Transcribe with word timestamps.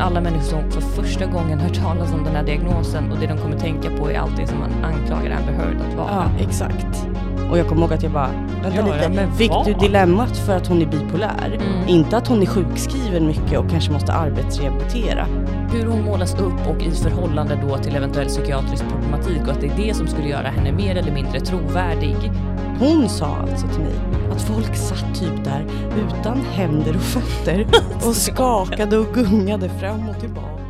Alla 0.00 0.20
människor 0.20 0.42
som 0.42 0.70
för 0.70 0.80
första 0.80 1.26
gången 1.26 1.58
hört 1.60 1.74
talas 1.74 2.12
om 2.12 2.24
den 2.24 2.36
här 2.36 2.42
diagnosen 2.42 3.12
och 3.12 3.18
det 3.18 3.26
de 3.26 3.38
kommer 3.38 3.58
tänka 3.58 3.90
på 3.90 4.10
är 4.10 4.18
allt 4.18 4.36
det 4.36 4.46
som 4.46 4.58
man 4.58 4.70
anklagar 4.84 5.36
Amber 5.36 5.52
Heard 5.52 5.76
att 5.90 5.96
vara. 5.96 6.08
Ja, 6.10 6.44
exakt. 6.44 7.06
Och 7.50 7.58
jag 7.58 7.68
kommer 7.68 7.82
ihåg 7.82 7.92
att 7.92 8.02
jag 8.02 8.12
bara, 8.12 8.30
vänta 8.62 8.76
Ja, 8.76 8.96
lite, 8.96 9.08
men 9.08 9.32
fick 9.32 9.50
vad? 9.50 9.66
du 9.66 9.72
dilemmat 9.74 10.36
för 10.36 10.56
att 10.56 10.66
hon 10.66 10.82
är 10.82 10.86
bipolär? 10.86 11.46
Mm. 11.52 11.88
Inte 11.88 12.16
att 12.16 12.28
hon 12.28 12.42
är 12.42 12.46
sjukskriven 12.46 13.26
mycket 13.26 13.58
och 13.58 13.70
kanske 13.70 13.92
måste 13.92 14.12
arbetsrehabilitera. 14.12 15.26
Hur 15.72 15.86
hon 15.86 16.02
målas 16.04 16.34
upp 16.34 16.68
och 16.68 16.82
i 16.82 16.90
förhållande 16.90 17.58
då 17.68 17.76
till 17.76 17.96
eventuell 17.96 18.26
psykiatrisk 18.26 18.84
problematik 18.88 19.42
och 19.42 19.52
att 19.52 19.60
det 19.60 19.66
är 19.66 19.76
det 19.76 19.94
som 19.94 20.06
skulle 20.06 20.28
göra 20.28 20.48
henne 20.48 20.72
mer 20.72 20.96
eller 20.96 21.12
mindre 21.12 21.40
trovärdig. 21.40 22.16
Hon 22.80 23.08
sa 23.08 23.26
alltså 23.26 23.66
till 23.68 23.78
mig 23.78 24.30
att 24.30 24.42
folk 24.42 24.76
satt 24.76 25.20
typ 25.20 25.44
där 25.44 25.64
utan 25.96 26.40
händer 26.40 26.96
och 26.96 27.02
fötter 27.02 27.66
och 28.08 28.16
skakade 28.16 28.98
och 28.98 29.14
gungade 29.14 29.68
fram 29.68 30.08
och 30.08 30.20
tillbaka. 30.20 30.64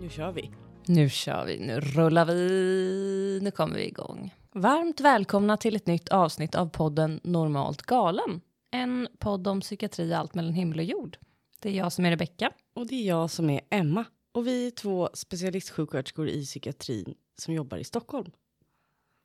Nu 0.00 0.08
kör 0.08 0.32
vi. 0.32 0.50
Nu 0.86 1.08
kör 1.08 1.44
vi, 1.44 1.58
nu 1.58 1.80
rullar 1.80 2.24
vi, 2.24 3.38
nu 3.42 3.50
kommer 3.50 3.74
vi 3.74 3.86
igång. 3.86 4.34
Varmt 4.52 5.00
välkomna 5.00 5.56
till 5.56 5.76
ett 5.76 5.86
nytt 5.86 6.08
avsnitt 6.08 6.54
av 6.54 6.66
podden 6.66 7.20
Normalt 7.24 7.82
galen. 7.82 8.40
En 8.70 9.08
podd 9.18 9.48
om 9.48 9.60
psykiatri 9.60 10.14
allt 10.14 10.34
mellan 10.34 10.52
himmel 10.52 10.78
och 10.78 10.84
jord. 10.84 11.16
Det 11.60 11.68
är 11.68 11.72
jag 11.74 11.92
som 11.92 12.04
är 12.04 12.10
Rebecka. 12.10 12.52
Och 12.74 12.86
det 12.86 12.94
är 12.94 13.08
jag 13.08 13.30
som 13.30 13.50
är 13.50 13.60
Emma. 13.70 14.04
Och 14.32 14.46
vi 14.46 14.66
är 14.66 14.70
två 14.70 15.10
specialistsjuksköterskor 15.14 16.28
i 16.28 16.44
psykiatrin 16.44 17.14
som 17.38 17.54
jobbar 17.54 17.78
i 17.78 17.84
Stockholm. 17.84 18.30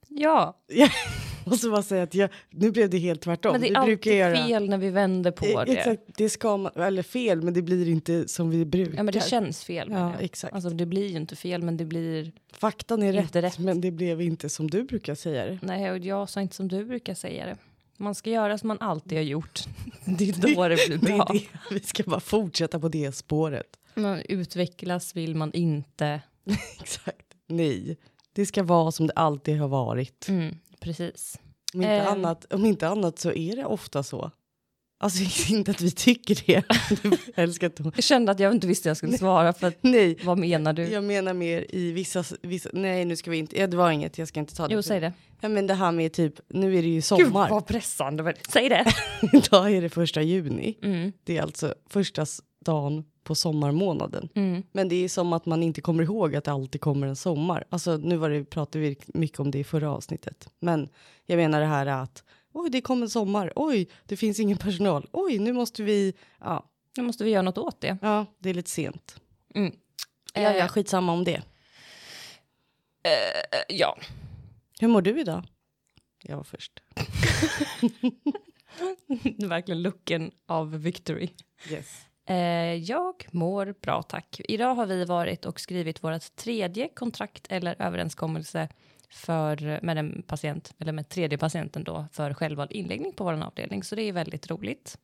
Ja, 0.09 0.57
Jag 0.67 0.89
måste 1.45 1.69
bara 1.69 1.83
säga 1.83 2.03
att 2.03 2.13
jag, 2.15 2.29
nu 2.49 2.71
blev 2.71 2.89
det 2.89 2.97
helt 2.97 3.21
tvärtom. 3.21 3.51
men 3.51 3.61
det 3.61 3.69
är 3.69 3.75
alltid 3.77 4.05
göra- 4.13 4.35
fel 4.47 4.69
när 4.69 4.77
vi 4.77 4.89
vänder 4.89 5.31
på 5.31 5.45
Eh, 5.45 5.65
det. 5.65 5.71
Exakt, 5.77 6.01
det 6.17 6.29
ska 6.29 6.57
man, 6.57 6.71
eller 6.75 7.03
fel, 7.03 7.41
men 7.41 7.53
det 7.53 7.61
blir 7.61 7.89
inte 7.89 8.27
som 8.27 8.49
vi 8.49 8.65
brukar. 8.65 8.95
Ja, 8.97 9.03
men 9.03 9.13
det 9.13 9.23
känns 9.23 9.63
fel. 9.63 9.87
Ja, 9.91 10.13
exakt. 10.19 10.53
Alltså 10.53 10.69
det 10.69 10.85
blir 10.85 11.07
ju 11.07 11.15
inte 11.17 11.35
fel, 11.35 11.61
men 11.63 11.77
det 11.77 11.85
blir... 11.85 12.31
Faktan 12.53 13.03
är 13.03 13.13
rätt, 13.13 13.35
rätt. 13.35 13.59
men 13.59 13.81
det 13.81 13.91
blev 13.91 14.21
inte 14.21 14.49
som 14.49 14.69
du 14.71 14.83
brukar 14.83 15.15
säga 15.15 15.45
det. 15.45 15.59
Nej, 15.61 15.91
och 15.91 15.97
jag 15.97 16.29
sa 16.29 16.41
inte 16.41 16.55
som 16.55 16.67
du 16.67 16.85
brukar 16.85 17.13
säga 17.13 17.45
det. 17.45 17.57
Man 17.97 18.15
ska 18.15 18.29
göra 18.29 18.57
som 18.57 18.67
man 18.67 18.77
alltid 18.79 19.17
har 19.17 19.23
gjort. 19.23 19.63
Det 20.05 20.29
är 20.29 20.33
då 20.55 20.67
det 20.67 20.75
blir 20.87 20.97
Det 20.97 21.05
bra. 21.05 21.27
är 21.29 21.33
det. 21.33 21.41
Vi 21.71 21.79
ska 21.79 22.03
bara 22.03 22.19
fortsätta 22.19 22.79
på 22.79 22.89
det 22.89 23.11
spåret. 23.15 23.67
Man 23.93 24.21
utvecklas 24.29 25.15
vill 25.15 25.35
man 25.35 25.53
inte. 25.53 26.21
Exakt. 26.81 27.25
Nej, 27.47 27.97
det 28.35 28.45
ska 28.45 28.63
vara 28.63 28.91
som 28.91 29.07
det 29.07 29.13
alltid 29.15 29.59
har 29.59 29.67
varit. 29.67 30.27
Mm, 30.29 30.55
precis. 30.79 31.39
Om 31.73 31.81
inte, 31.81 31.91
Ehm. 31.91 32.07
annat, 32.07 32.53
om 32.53 32.65
inte 32.65 32.87
annat 32.87 33.19
så 33.19 33.31
är 33.31 33.55
det 33.55 33.65
ofta 33.65 34.03
så. 34.03 34.31
Alltså 34.99 35.51
inte 35.53 35.71
att 35.71 35.81
vi 35.81 35.91
tycker 35.91 36.43
det. 36.45 36.63
Jag 37.95 38.03
kände 38.03 38.31
att 38.31 38.39
jag 38.39 38.51
inte 38.53 38.67
visste 38.67 38.89
jag 38.89 38.97
skulle 38.97 39.17
svara 39.17 39.53
för 39.53 39.67
att, 39.67 39.77
Nej, 39.81 40.17
vad 40.23 40.37
menar 40.37 40.73
du? 40.73 40.83
jag 40.87 41.03
menar 41.03 41.33
mer 41.33 41.65
i 41.69 41.91
vissa, 41.91 42.23
vissa... 42.41 42.69
Nej, 42.73 43.05
nu 43.05 43.15
ska 43.15 43.31
vi 43.31 43.37
inte... 43.37 43.59
Ja, 43.59 43.67
det 43.67 43.77
var 43.77 43.91
inget, 43.91 44.17
jag 44.17 44.27
ska 44.27 44.39
inte 44.39 44.55
ta 44.55 44.67
det. 44.67 44.73
Jo, 44.73 44.81
säg 44.81 44.99
det. 44.99 45.13
Ja, 45.41 45.49
men 45.49 45.67
det 45.67 45.73
här 45.73 45.91
med 45.91 46.13
typ, 46.13 46.33
nu 46.49 46.77
är 46.77 46.81
det 46.81 46.87
ju 46.87 46.93
Gud 46.93 47.03
sommar. 47.03 47.49
vad 47.49 47.67
pressande. 47.67 48.33
Säg 48.49 48.69
det. 48.69 48.85
Idag 49.33 49.71
är 49.73 49.81
det 49.81 49.89
första 49.89 50.21
juni. 50.21 50.77
Mm, 50.81 51.11
Det 51.23 51.37
är 51.37 51.41
alltså 51.41 51.75
första 51.89 52.25
dagen 52.65 53.03
på 53.25 53.35
sommarmånaden. 53.35 54.29
mm. 54.35 54.63
Men 54.71 54.89
det 54.89 54.95
är 54.95 55.09
som 55.09 55.33
att 55.33 55.45
man 55.45 55.63
inte 55.63 55.81
kommer 55.81 56.03
ihåg 56.03 56.35
att 56.35 56.43
det 56.43 56.51
alltid 56.51 56.81
kommer 56.81 57.07
en 57.07 57.15
sommar. 57.15 57.63
Alltså 57.69 57.97
nu 57.97 58.17
var 58.17 58.29
det, 58.29 58.45
pratade 58.45 58.79
vi 58.79 58.97
mycket 59.07 59.39
om 59.39 59.51
det 59.51 59.59
i 59.59 59.63
förra 59.63 59.91
avsnittet. 59.91 60.49
Men 60.59 60.89
jag 61.25 61.37
menar 61.37 61.59
det 61.59 61.65
här 61.65 61.85
att 61.85 62.23
oj, 62.53 62.69
det 62.69 62.81
kommer 62.81 63.03
en 63.05 63.09
sommar. 63.09 63.53
Oj, 63.55 63.89
det 64.05 64.17
finns 64.17 64.39
ingen 64.39 64.57
personal. 64.57 65.07
Oj, 65.11 65.39
nu 65.39 65.53
måste 65.53 65.83
vi... 65.83 66.13
Ja, 66.39 66.69
Nu 66.97 67.03
måste 67.03 67.23
vi 67.23 67.29
göra 67.29 67.41
något 67.41 67.57
åt 67.57 67.81
det. 67.81 67.97
ja 68.01 68.25
det 68.39 68.49
är 68.49 68.53
lite 68.53 68.69
sent. 68.69 69.19
Mm. 69.55 69.75
Ja, 70.33 70.41
ja, 70.41 70.53
Eh, 70.53 70.67
skitsamma 70.67 71.13
om 71.13 71.23
det. 71.23 71.41
eh, 73.03 73.59
ja. 73.69 73.97
Hur 74.79 74.87
mår 74.87 75.01
du 75.01 75.19
idag? 75.21 75.43
Jag 76.23 76.37
var 76.37 76.43
först. 76.43 76.71
Verkligen 79.47 79.81
looken 79.81 80.31
av 80.45 80.77
victory. 80.81 81.29
Yes. 81.69 82.01
Eh, 82.25 82.73
jag 82.73 83.27
mår 83.31 83.75
bra, 83.81 84.03
tack. 84.03 84.41
Idag 84.47 84.75
har 84.75 84.85
vi 84.85 85.05
varit 85.05 85.45
och 85.45 85.59
skrivit 85.59 86.03
vårt 86.03 86.35
tredje 86.35 86.87
kontrakt 86.87 87.47
eller 87.49 87.81
överenskommelse 87.81 88.69
för, 89.09 89.79
med 89.81 89.97
en 89.97 90.23
patient, 90.27 90.73
eller 90.79 90.91
med 90.91 91.09
tredje 91.09 91.37
patienten 91.37 91.83
då, 91.83 92.05
för 92.11 92.33
självvald 92.33 92.71
inläggning 92.71 93.13
på 93.13 93.23
vår 93.23 93.43
avdelning. 93.43 93.83
Så 93.83 93.95
det 93.95 94.01
är 94.01 94.13
väldigt 94.13 94.51
roligt 94.51 94.97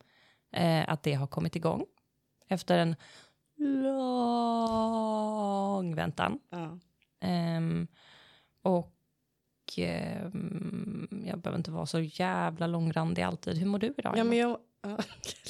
eh, 0.52 0.90
att 0.90 1.04
det 1.04 1.14
har 1.14 1.28
kommit 1.28 1.56
igång 1.56 1.86
efter 2.48 2.78
en 2.78 2.96
lång 3.58 3.96
väntan. 5.96 6.40
Ja. 6.50 6.80
Ehm, 7.20 7.88
och 8.62 8.94
ehm, 9.78 11.24
jag 11.26 11.40
behöver 11.40 11.58
inte 11.58 11.72
vara 11.72 11.86
så 11.86 12.00
jävla 12.00 12.68
långrandig 12.68 13.22
alltid. 13.22 13.58
Hur 13.58 13.66
mår 13.66 13.80
du 13.80 13.94
idag? 13.98 14.18
ja, 14.18 14.24
men 14.24 14.38
jag... 14.38 14.58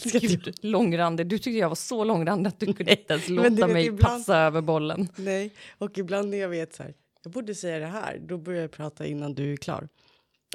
Gud, 0.03 0.57
långrandig. 0.61 1.27
Du 1.27 1.37
tyckte 1.37 1.57
jag 1.59 1.69
var 1.69 1.75
så 1.75 2.03
långrandig 2.03 2.47
att 2.47 2.59
du 2.59 2.65
kunde 2.73 2.91
inte 2.91 3.13
ens 3.13 3.29
låta 3.29 3.67
mig 3.67 3.85
ibland- 3.85 4.01
passa 4.01 4.37
över 4.37 4.61
bollen. 4.61 5.07
Nej, 5.15 5.53
och 5.77 5.97
ibland 5.97 6.29
när 6.29 6.37
jag 6.37 6.49
vet 6.49 6.73
så 6.75 6.83
här, 6.83 6.93
jag 7.23 7.31
borde 7.33 7.55
säga 7.55 7.79
det 7.79 7.85
här, 7.85 8.19
då 8.21 8.37
börjar 8.37 8.61
jag 8.61 8.71
prata 8.71 9.05
innan 9.05 9.33
du 9.33 9.53
är 9.53 9.57
klar. 9.57 9.89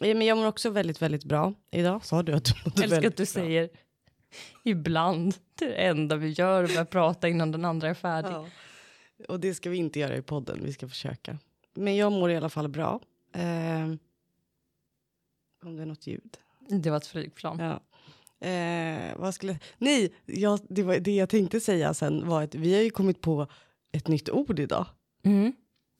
Ja, 0.00 0.14
men 0.14 0.26
jag 0.26 0.38
mår 0.38 0.46
också 0.46 0.70
väldigt, 0.70 1.02
väldigt 1.02 1.24
bra 1.24 1.54
idag. 1.70 2.04
Sa 2.04 2.22
du 2.22 2.32
att 2.32 2.44
du 2.44 2.52
mådde 2.64 2.72
Jag 2.74 2.84
älskar 2.84 2.88
väldigt 2.88 3.10
att 3.12 3.16
du 3.16 3.22
bra? 3.22 3.26
säger 3.26 3.68
ibland. 4.64 5.34
Det 5.58 5.66
det 5.66 5.74
enda 5.74 6.16
vi 6.16 6.28
gör, 6.28 6.76
är 6.76 6.80
att 6.80 6.90
prata 6.90 7.28
innan 7.28 7.52
den 7.52 7.64
andra 7.64 7.88
är 7.88 7.94
färdig. 7.94 8.30
Ja. 8.30 8.46
Och 9.28 9.40
det 9.40 9.54
ska 9.54 9.70
vi 9.70 9.76
inte 9.76 9.98
göra 10.00 10.16
i 10.16 10.22
podden, 10.22 10.60
vi 10.64 10.72
ska 10.72 10.88
försöka. 10.88 11.38
Men 11.74 11.96
jag 11.96 12.12
mår 12.12 12.30
i 12.30 12.36
alla 12.36 12.48
fall 12.48 12.68
bra. 12.68 13.00
Eh, 13.32 13.84
om 15.62 15.76
det 15.76 15.82
är 15.82 15.86
något 15.86 16.06
ljud. 16.06 16.36
Det 16.68 16.90
var 16.90 16.96
ett 16.96 17.06
flygplan. 17.06 17.58
Ja. 17.58 17.80
Eh, 18.40 19.16
vad 19.18 19.34
skulle... 19.34 19.58
Nej, 19.78 20.12
jag, 20.26 20.60
det, 20.68 20.82
var, 20.82 20.98
det 20.98 21.14
jag 21.16 21.28
tänkte 21.28 21.60
säga 21.60 21.94
sen 21.94 22.28
var 22.28 22.42
att 22.42 22.54
vi 22.54 22.74
har 22.74 22.82
ju 22.82 22.90
kommit 22.90 23.20
på 23.20 23.46
ett 23.92 24.08
nytt 24.08 24.30
ord 24.30 24.58
idag. 24.58 24.86
Mm. 25.24 25.52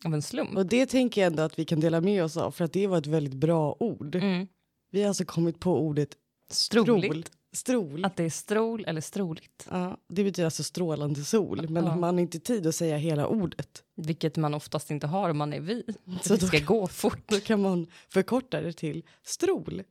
Av 0.04 0.14
en 0.14 0.22
slump. 0.22 0.56
Och 0.56 0.66
det 0.66 0.86
tänker 0.86 1.20
jag 1.20 1.26
ändå 1.26 1.42
att 1.42 1.58
vi 1.58 1.64
kan 1.64 1.80
dela 1.80 2.00
med 2.00 2.24
oss 2.24 2.36
av, 2.36 2.50
för 2.50 2.64
att 2.64 2.72
det 2.72 2.86
var 2.86 2.98
ett 2.98 3.06
väldigt 3.06 3.34
bra 3.34 3.76
ord. 3.80 4.14
Mm. 4.14 4.47
Vi 4.91 5.00
har 5.02 5.08
alltså 5.08 5.24
kommit 5.24 5.60
på 5.60 5.80
ordet. 5.80 6.08
Strol. 6.50 7.24
Strol. 7.52 8.04
Att 8.04 8.16
det 8.16 8.24
är 8.24 8.30
strol 8.30 8.84
eller 8.86 9.00
stroligt. 9.00 9.66
Ja, 9.70 9.97
det 10.08 10.24
betyder 10.24 10.44
alltså 10.44 10.62
strålande 10.62 11.24
sol, 11.24 11.68
men 11.68 11.84
Ja. 11.84 11.97
man 11.97 12.14
har 12.14 12.20
inte 12.20 12.41
tid 12.41 12.66
att 12.66 12.74
säga 12.74 12.97
hela 12.97 13.26
ordet. 13.26 13.82
Vilket 13.97 14.36
man 14.36 14.54
oftast 14.54 14.91
inte 14.91 15.06
har 15.06 15.30
om 15.30 15.38
man 15.38 15.53
är 15.53 15.60
vi. 15.60 15.84
Så 16.22 16.36
det 16.36 16.47
ska 16.47 16.58
gå 16.58 16.86
fort. 16.86 17.22
Då 17.28 17.41
kan 17.41 17.62
man 17.62 17.86
förkorta 18.08 18.60
det 18.60 18.72
till 18.72 19.03
strol. 19.22 19.82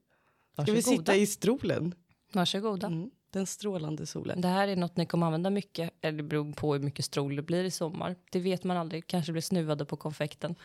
Ska 0.53 0.63
vi 0.63 0.71
Varsågoda. 0.71 0.97
sitta 0.97 1.15
i 1.15 1.27
strolen? 1.27 1.95
Varsågoda. 2.35 2.87
Mm, 2.87 3.09
den 3.31 3.45
strålande 3.45 4.05
solen. 4.05 4.41
Det 4.41 4.47
här 4.47 4.67
är 4.67 4.75
något 4.75 4.97
ni 4.97 5.05
kommer 5.05 5.25
använda 5.25 5.49
mycket, 5.49 5.91
eller 6.01 6.17
det 6.17 6.23
beror 6.23 6.53
på 6.53 6.73
hur 6.73 6.81
mycket 6.81 7.05
strol 7.05 7.35
det 7.35 7.41
blir 7.41 7.63
i 7.63 7.71
sommar. 7.71 8.15
Det 8.31 8.39
vet 8.39 8.63
man 8.63 8.77
aldrig, 8.77 9.07
kanske 9.07 9.31
blir 9.31 9.41
snuvade 9.41 9.85
på 9.85 9.97
konfekten. 9.97 10.55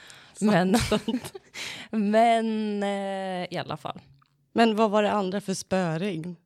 Men, 0.41 0.77
men 1.91 2.83
eh, 2.83 3.53
i 3.55 3.57
alla 3.59 3.77
fall. 3.77 4.01
Men 4.53 4.77
vad 4.77 4.91
var 4.91 5.03
det 5.03 5.13
andra 5.13 5.41
för 5.41 5.55
spöregn? 5.55 6.37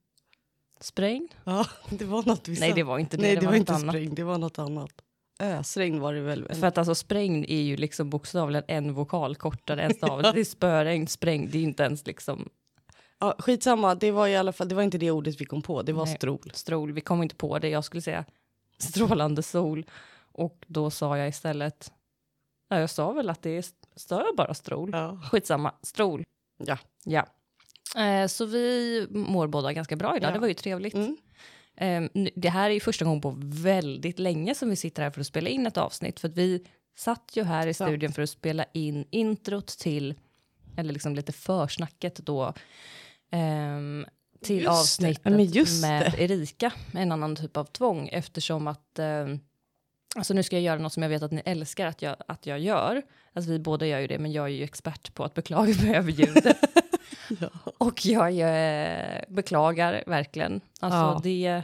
Sprängd? 0.81 1.35
Ja, 1.45 1.67
det 1.91 2.05
var 2.05 2.23
något 2.23 2.49
vi 2.49 2.61
Nej, 2.61 2.71
sa. 2.71 2.77
det 2.77 2.83
var 2.83 2.99
inte 2.99 3.17
det. 3.17 3.23
Nej, 3.23 3.35
det, 3.35 3.41
det, 3.41 3.47
var, 3.47 3.53
något 3.53 3.59
inte 3.59 3.75
annat. 3.75 3.95
sprängd, 3.95 4.17
det 4.17 4.25
var 4.25 4.39
något 4.39 4.59
annat. 4.59 4.93
Ösregn 5.41 6.01
var 6.01 6.15
det 6.15 6.21
väl? 6.21 6.55
För 6.55 6.67
att 6.67 6.79
alltså 6.79 6.95
sprängd 6.95 7.45
är 7.49 7.63
ju 7.63 7.77
liksom 7.77 8.11
bokstavligen 8.11 8.65
en 8.69 8.95
vokal 8.95 9.37
kortare 9.37 9.83
än 9.83 9.95
stavelse. 9.95 10.33
Det 10.35 10.41
är 10.41 10.45
spöregn, 10.45 11.07
sprängd, 11.07 11.51
det 11.51 11.59
är 11.59 11.63
inte 11.63 11.83
ens 11.83 12.07
liksom 12.07 12.49
Ja, 13.19 13.35
skitsamma, 13.39 13.95
det 13.95 14.11
var 14.11 14.29
i 14.29 14.37
alla 14.37 14.53
fall, 14.53 14.69
det 14.69 14.75
var 14.75 14.83
inte 14.83 14.99
det 14.99 15.11
ordet 15.11 15.41
vi 15.41 15.45
kom 15.45 15.63
på, 15.63 15.83
det 15.83 15.93
var 15.93 16.07
Nej. 16.07 16.17
strol. 16.17 16.51
strol. 16.55 16.93
Vi 16.93 17.01
kom 17.01 17.23
inte 17.23 17.35
på 17.37 17.59
det. 17.59 17.69
Jag 17.69 17.85
skulle 17.85 18.03
säga 18.03 18.25
strålande 18.79 19.43
sol. 19.43 19.87
Och 20.33 20.65
då 20.67 20.91
sa 20.91 21.19
jag 21.19 21.29
istället, 21.29 21.93
ja, 22.69 22.81
jag 22.81 22.91
sa 22.91 23.13
väl 23.13 23.31
att 23.31 23.43
det 23.43 23.51
är, 23.51 23.65
sa 23.97 24.25
jag 24.27 24.37
bara 24.37 24.55
strol? 24.55 24.91
Ja. 24.93 25.21
Skitsamma, 25.33 25.75
strol. 25.83 26.25
Ja. 26.65 26.79
Ja. 27.05 27.27
Eh, 28.03 28.27
så 28.27 28.45
vi 28.47 29.07
mår 29.11 29.47
båda 29.47 29.73
ganska 29.73 29.97
bra 29.97 30.17
idag, 30.17 30.29
Ja. 30.31 30.35
det 30.35 30.39
var 30.41 30.49
ju 30.49 30.55
trevligt. 30.55 30.95
Mm. 30.95 31.17
Eh, 31.77 32.31
det 32.35 32.49
här 32.49 32.71
är 32.71 32.75
ju 32.75 32.81
första 32.81 33.05
gången 33.05 33.21
på 33.21 33.35
väldigt 33.39 34.19
länge 34.19 34.55
som 34.55 34.71
vi 34.71 34.77
sitter 34.77 35.03
här 35.03 35.11
för 35.11 35.21
att 35.21 35.27
spela 35.27 35.49
in 35.49 35.67
ett 35.67 35.77
avsnitt. 35.77 36.21
För 36.21 36.29
att 36.29 36.35
vi 36.35 36.67
satt 36.97 37.33
ju 37.35 37.43
här 37.45 37.67
i 37.67 37.75
studion 37.75 38.13
för 38.13 38.23
att 38.23 38.31
spela 38.31 38.65
in 38.73 39.05
introt 39.11 39.67
till, 39.67 40.15
eller 40.77 40.93
liksom 40.93 41.15
lite 41.15 41.33
försnacket 41.33 42.17
då, 42.17 42.55
ehm, 43.31 44.07
till 44.43 44.57
Just 44.63 45.01
det. 45.01 45.07
avsnittet 45.09 45.81
med 45.83 46.15
Erika, 46.19 46.73
en 46.95 47.13
annan 47.13 47.37
typ 47.37 47.57
av 47.57 47.65
tvång, 47.65 48.09
eftersom 48.13 48.67
att 48.67 48.99
ehm, 48.99 49.41
Alltså 50.17 50.35
nu 50.35 50.43
ska 50.43 50.57
jag 50.57 50.63
göra 50.63 50.79
något 50.79 50.93
som 50.93 51.03
jag 51.03 51.11
vet 51.11 51.23
att 51.23 51.33
ni 51.33 51.43
älskar 51.45 51.87
att 51.87 52.03
jag, 52.03 52.17
att 52.29 52.47
jag 52.47 52.59
gör. 52.59 53.03
Alltså 53.33 53.51
vi 53.51 53.59
båda 53.59 53.87
gör 53.87 53.99
ju 53.99 54.07
det, 54.07 54.19
men 54.19 54.33
jag 54.33 54.45
är 54.45 54.49
ju 54.49 54.65
expert 54.65 55.15
på 55.15 55.25
att 55.25 55.35
beklaga 55.35 55.75
mig 55.85 55.95
över 55.97 56.11
ljudet. 56.13 56.57
Ja. 57.41 57.49
Och 57.79 58.07
jag 58.07 58.29
eh, 58.39 59.21
beklagar 59.29 60.05
verkligen. 60.07 60.61
Alltså 60.81 60.99
Ja. 60.99 61.21
det, 61.23 61.63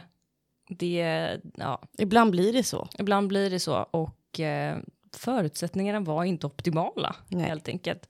Det, 0.69 1.37
ja, 1.57 1.81
Ibland 1.97 2.31
blir 2.31 2.53
det 2.53 2.63
så. 2.63 2.87
ibland 2.99 3.27
blir 3.27 3.49
det 3.49 3.59
så 3.59 3.75
och 3.91 4.39
eh, 4.39 4.77
förutsättningarna 5.17 5.99
var 5.99 6.23
inte 6.23 6.47
optimala 6.47 7.15
Nej. 7.27 7.45
helt 7.47 7.67
enkelt. 7.67 8.07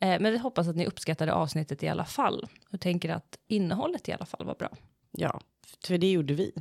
Eh, 0.00 0.20
men 0.20 0.32
vi 0.32 0.38
hoppas 0.38 0.68
att 0.68 0.76
ni 0.76 0.86
uppskattade 0.86 1.32
avsnittet 1.32 1.82
i 1.82 1.88
alla 1.88 2.04
fall 2.04 2.48
och 2.72 2.80
tänker 2.80 3.08
att 3.08 3.38
innehållet 3.46 4.08
i 4.08 4.12
alla 4.12 4.26
fall 4.26 4.46
var 4.46 4.54
bra. 4.54 4.76
Ja, 5.10 5.40
för 5.86 5.98
det 5.98 6.10
gjorde 6.10 6.34
vi. 6.34 6.52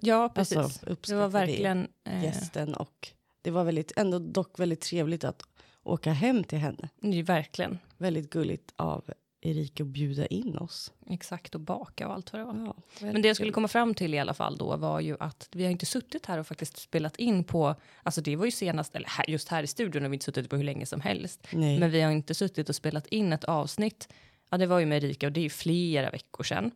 Ja, 0.00 0.28
precis. 0.34 0.56
Alltså, 0.56 0.96
det 1.06 1.14
var 1.14 1.28
verkligen... 1.28 1.88
Eh, 2.04 2.24
gästen 2.24 2.74
och 2.74 3.08
det 3.42 3.50
var 3.50 3.64
väldigt, 3.64 3.92
ändå 3.96 4.18
dock 4.18 4.60
väldigt 4.60 4.80
trevligt 4.80 5.24
att 5.24 5.42
åka 5.82 6.12
hem 6.12 6.44
till 6.44 6.58
henne. 6.58 6.88
verkligen 7.22 7.78
Väldigt 7.96 8.30
gulligt 8.30 8.72
av 8.76 9.10
Erika 9.46 9.82
att 9.82 9.88
bjuda 9.88 10.26
in 10.26 10.58
oss. 10.58 10.92
exakt 11.10 11.54
och 11.54 11.60
baka 11.60 12.08
och 12.08 12.14
allt 12.14 12.32
vad 12.32 12.40
det 12.42 12.44
var. 12.44 12.54
Ja, 12.54 12.74
Men 13.00 13.22
det 13.22 13.28
jag 13.28 13.36
skulle 13.36 13.52
komma 13.52 13.68
fram 13.68 13.94
till 13.94 14.14
i 14.14 14.18
alla 14.18 14.34
fall 14.34 14.56
då 14.56 14.76
var 14.76 15.00
ju 15.00 15.16
att 15.20 15.48
vi 15.52 15.64
har 15.64 15.70
inte 15.70 15.86
suttit 15.86 16.26
här 16.26 16.38
och 16.38 16.46
faktiskt 16.46 16.76
spelat 16.76 17.16
in 17.16 17.44
på, 17.44 17.74
alltså 18.02 18.20
det 18.20 18.36
var 18.36 18.44
ju 18.44 18.50
senast, 18.50 18.94
eller 18.94 19.08
här, 19.08 19.30
just 19.30 19.48
här 19.48 19.62
i 19.62 19.66
studion 19.66 20.02
har 20.02 20.08
vi 20.08 20.14
inte 20.14 20.24
suttit 20.24 20.50
på 20.50 20.56
hur 20.56 20.64
länge 20.64 20.86
som 20.86 21.00
helst, 21.00 21.46
Nej. 21.52 21.78
men 21.78 21.90
vi 21.90 22.00
har 22.00 22.12
inte 22.12 22.34
suttit 22.34 22.68
och 22.68 22.76
spelat 22.76 23.06
in 23.06 23.32
ett 23.32 23.44
avsnitt, 23.44 24.08
ja 24.50 24.58
det 24.58 24.66
var 24.66 24.78
ju 24.78 24.86
med 24.86 25.04
Erika 25.04 25.26
och 25.26 25.32
det 25.32 25.40
är 25.40 25.42
ju 25.42 25.50
flera 25.50 26.10
veckor 26.10 26.44
sedan, 26.44 26.70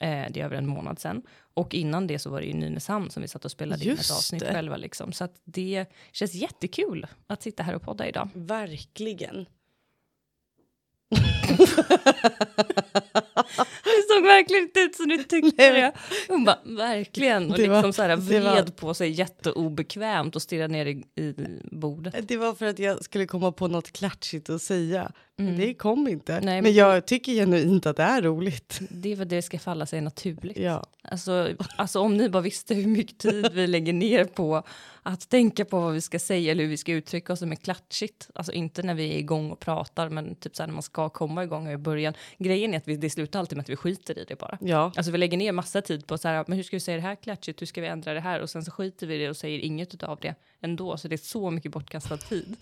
eh, 0.00 0.26
det 0.30 0.40
är 0.40 0.44
över 0.44 0.56
en 0.56 0.66
månad 0.66 0.98
sedan, 0.98 1.22
och 1.54 1.74
innan 1.74 2.06
det 2.06 2.18
så 2.18 2.30
var 2.30 2.40
det 2.40 2.46
ju 2.46 2.54
Nynäshamn 2.54 3.10
som 3.10 3.22
vi 3.22 3.28
satt 3.28 3.44
och 3.44 3.50
spelade 3.50 3.84
in 3.84 3.90
Just 3.90 4.10
ett 4.10 4.16
avsnitt 4.16 4.40
det. 4.42 4.52
själva 4.52 4.76
liksom, 4.76 5.12
så 5.12 5.24
att 5.24 5.40
det 5.44 5.86
känns 6.12 6.34
jättekul 6.34 7.06
att 7.26 7.42
sitta 7.42 7.62
här 7.62 7.74
och 7.74 7.82
podda 7.82 8.08
idag. 8.08 8.28
Verkligen. 8.34 9.46
Det 13.84 14.02
såg 14.14 14.22
verkligen 14.24 14.62
inte 14.64 14.80
ut 14.80 14.94
som 14.96 15.08
du 15.08 15.16
tyckte 15.24 15.72
det. 15.72 15.92
Hon 16.28 16.44
bara, 16.44 16.58
verkligen. 16.64 17.50
Och 17.50 17.58
Det 17.58 17.68
var- 17.68 17.76
liksom 17.76 17.92
så 17.92 18.02
här 18.02 18.08
det 18.08 18.40
var- 18.40 18.52
vred 18.52 18.76
på 18.76 18.94
sig 18.94 19.10
jätteobekvämt 19.10 20.36
och 20.36 20.42
stirrade 20.42 20.72
ner 20.72 20.86
i, 20.86 20.90
i 21.20 21.34
bordet. 21.70 22.28
Det 22.28 22.36
var 22.36 22.54
för 22.54 22.66
att 22.66 22.78
jag 22.78 23.04
skulle 23.04 23.26
komma 23.26 23.52
på 23.52 23.68
något 23.68 23.92
klatschigt 23.92 24.50
att 24.50 24.62
säga. 24.62 25.12
Men 25.36 25.56
det 25.56 25.74
kom 25.74 26.08
inte. 26.08 26.32
Mm. 26.32 26.44
Nej, 26.44 26.54
men 26.54 26.62
men- 26.62 26.72
jag 26.72 27.06
tycker 27.06 27.32
genuint 27.32 27.86
att 27.86 27.96
det 27.96 28.02
är 28.02 28.22
roligt. 28.22 28.80
Det 28.90 29.12
är 29.12 29.16
för 29.16 29.22
att 29.22 29.28
det 29.28 29.42
ska 29.42 29.58
falla 29.58 29.86
sig 29.86 30.00
naturligt. 30.00 30.56
Ja. 30.58 30.84
Alltså, 31.02 31.48
alltså 31.76 32.00
om 32.00 32.16
ni 32.16 32.28
bara 32.28 32.42
visste 32.42 32.74
hur 32.74 32.86
mycket 32.86 33.18
tid 33.18 33.52
vi 33.52 33.66
lägger 33.66 33.92
ner 33.92 34.24
på 34.24 34.62
att 35.02 35.28
tänka 35.28 35.64
på 35.64 35.80
vad 35.80 35.92
vi 35.92 36.00
ska 36.00 36.18
säga 36.18 36.52
eller 36.52 36.62
hur 36.62 36.70
vi 36.70 36.76
ska 36.76 36.92
uttrycka 36.92 37.32
oss 37.32 37.38
som 37.38 37.52
är 37.52 37.56
klatschigt. 37.56 38.30
Alltså 38.34 38.52
inte 38.52 38.82
när 38.82 38.94
vi 38.94 39.14
är 39.14 39.18
igång 39.18 39.50
och 39.50 39.60
pratar, 39.60 40.08
men 40.08 40.34
typ 40.34 40.56
så 40.56 40.62
här 40.62 40.66
när 40.66 40.74
man 40.74 40.82
ska 40.82 41.08
komma 41.08 41.44
igång 41.44 41.68
i 41.68 41.76
början. 41.76 42.14
Grejen 42.38 42.74
är 42.74 42.78
att 42.78 42.88
vi, 42.88 42.96
det 42.96 43.10
slutar 43.10 43.38
alltid 43.38 43.56
med 43.56 43.62
att 43.62 43.70
vi 43.70 43.76
skiter 43.76 44.18
i 44.18 44.24
det 44.28 44.38
bara. 44.38 44.58
ja. 44.60 44.92
Alltså 44.96 45.12
vi 45.12 45.18
lägger 45.18 45.36
ner 45.38 45.52
massa 45.52 45.82
tid 45.82 46.06
på 46.06 46.18
så 46.18 46.28
här, 46.28 46.44
men 46.48 46.56
hur 46.56 46.62
ska 46.62 46.76
vi 46.76 46.80
säga 46.80 46.96
det 46.96 47.02
här 47.02 47.14
klatschigt, 47.14 47.60
hur 47.60 47.66
ska 47.66 47.80
vi 47.80 47.86
ändra 47.86 48.14
det 48.14 48.20
här? 48.20 48.40
Och 48.40 48.50
sen 48.50 48.64
så 48.64 48.70
skiter 48.70 49.06
vi 49.06 49.14
i 49.14 49.18
det 49.18 49.28
och 49.30 49.36
säger 49.36 49.58
inget 49.58 50.02
av 50.02 50.18
det 50.22 50.34
ändå. 50.60 50.96
Så 50.96 51.08
det 51.08 51.14
är 51.14 51.16
så 51.16 51.50
mycket 51.50 51.72
bortkastad 51.72 52.16
tid. 52.16 52.56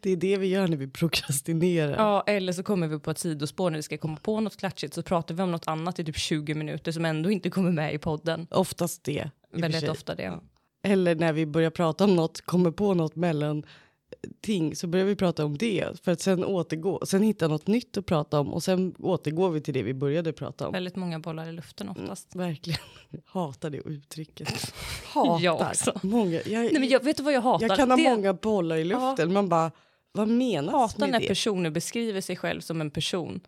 Det 0.00 0.10
är 0.10 0.16
det 0.16 0.36
vi 0.36 0.46
gör 0.46 0.68
när 0.68 0.76
vi 0.76 0.88
prokrastinerar. 0.88 1.96
Ja, 1.96 2.24
eller 2.26 2.52
så 2.52 2.62
kommer 2.62 2.88
vi 2.88 2.98
på 2.98 3.10
ett 3.10 3.18
sidospår 3.18 3.70
när 3.70 3.78
vi 3.78 3.82
ska 3.82 3.98
komma 3.98 4.16
på 4.22 4.40
något 4.40 4.56
klatschigt 4.56 4.94
så 4.94 5.02
pratar 5.02 5.34
vi 5.34 5.42
om 5.42 5.52
något 5.52 5.68
annat 5.68 5.98
i 5.98 6.04
typ 6.04 6.16
20 6.16 6.54
minuter 6.54 6.92
som 6.92 7.04
ändå 7.04 7.30
inte 7.30 7.50
kommer 7.50 7.70
med 7.70 7.94
i 7.94 7.98
podden. 7.98 8.46
Oftast 8.50 9.04
det. 9.04 9.30
Väldigt 9.52 9.88
ofta 9.88 10.14
det. 10.14 10.40
Eller 10.84 11.14
när 11.14 11.32
vi 11.32 11.46
börjar 11.46 11.70
prata 11.70 12.04
om 12.04 12.16
något, 12.16 12.40
kommer 12.40 12.70
på 12.70 12.94
något 12.94 13.16
mellan 13.16 13.66
ting 14.40 14.76
så 14.76 14.86
börjar 14.86 15.06
vi 15.06 15.16
prata 15.16 15.44
om 15.44 15.58
det 15.58 16.00
för 16.02 16.12
att 16.12 16.20
sen 16.20 16.44
återgå, 16.44 17.00
sen 17.06 17.22
hitta 17.22 17.48
något 17.48 17.66
nytt 17.66 17.96
att 17.96 18.06
prata 18.06 18.40
om 18.40 18.52
och 18.52 18.62
sen 18.62 18.94
återgår 18.98 19.50
vi 19.50 19.60
till 19.60 19.74
det 19.74 19.82
vi 19.82 19.94
började 19.94 20.32
prata 20.32 20.66
om. 20.66 20.72
Väldigt 20.72 20.96
många 20.96 21.18
bollar 21.18 21.48
i 21.48 21.52
luften 21.52 21.88
oftast. 21.88 22.36
Verkligen. 22.36 22.80
Hatar 23.26 23.70
det 23.70 23.78
uttrycket. 23.78 24.48
Hatar. 25.04 25.44
Jag 25.44 25.60
också. 25.60 26.00
Många, 26.02 26.40
jag, 26.46 26.62
Nej, 26.62 26.72
men 26.72 26.88
jag, 26.88 27.04
vet 27.04 27.16
du 27.16 27.22
vad 27.22 27.32
jag 27.32 27.40
hatar? 27.40 27.68
jag 27.68 27.76
kan 27.76 27.90
ha 27.90 27.96
det, 27.96 28.10
många 28.10 28.34
bollar 28.34 28.76
i 28.76 28.84
luften. 28.84 29.32
Man 29.32 29.48
bara, 29.48 29.70
vad 30.12 30.28
menas 30.28 30.72
hatar 30.72 31.00
med 31.00 31.10
när 31.10 31.20
det? 31.20 31.28
personer 31.28 31.70
beskriver 31.70 32.20
sig 32.20 32.36
själv 32.36 32.60
som 32.60 32.80
en 32.80 32.90
person 32.90 33.40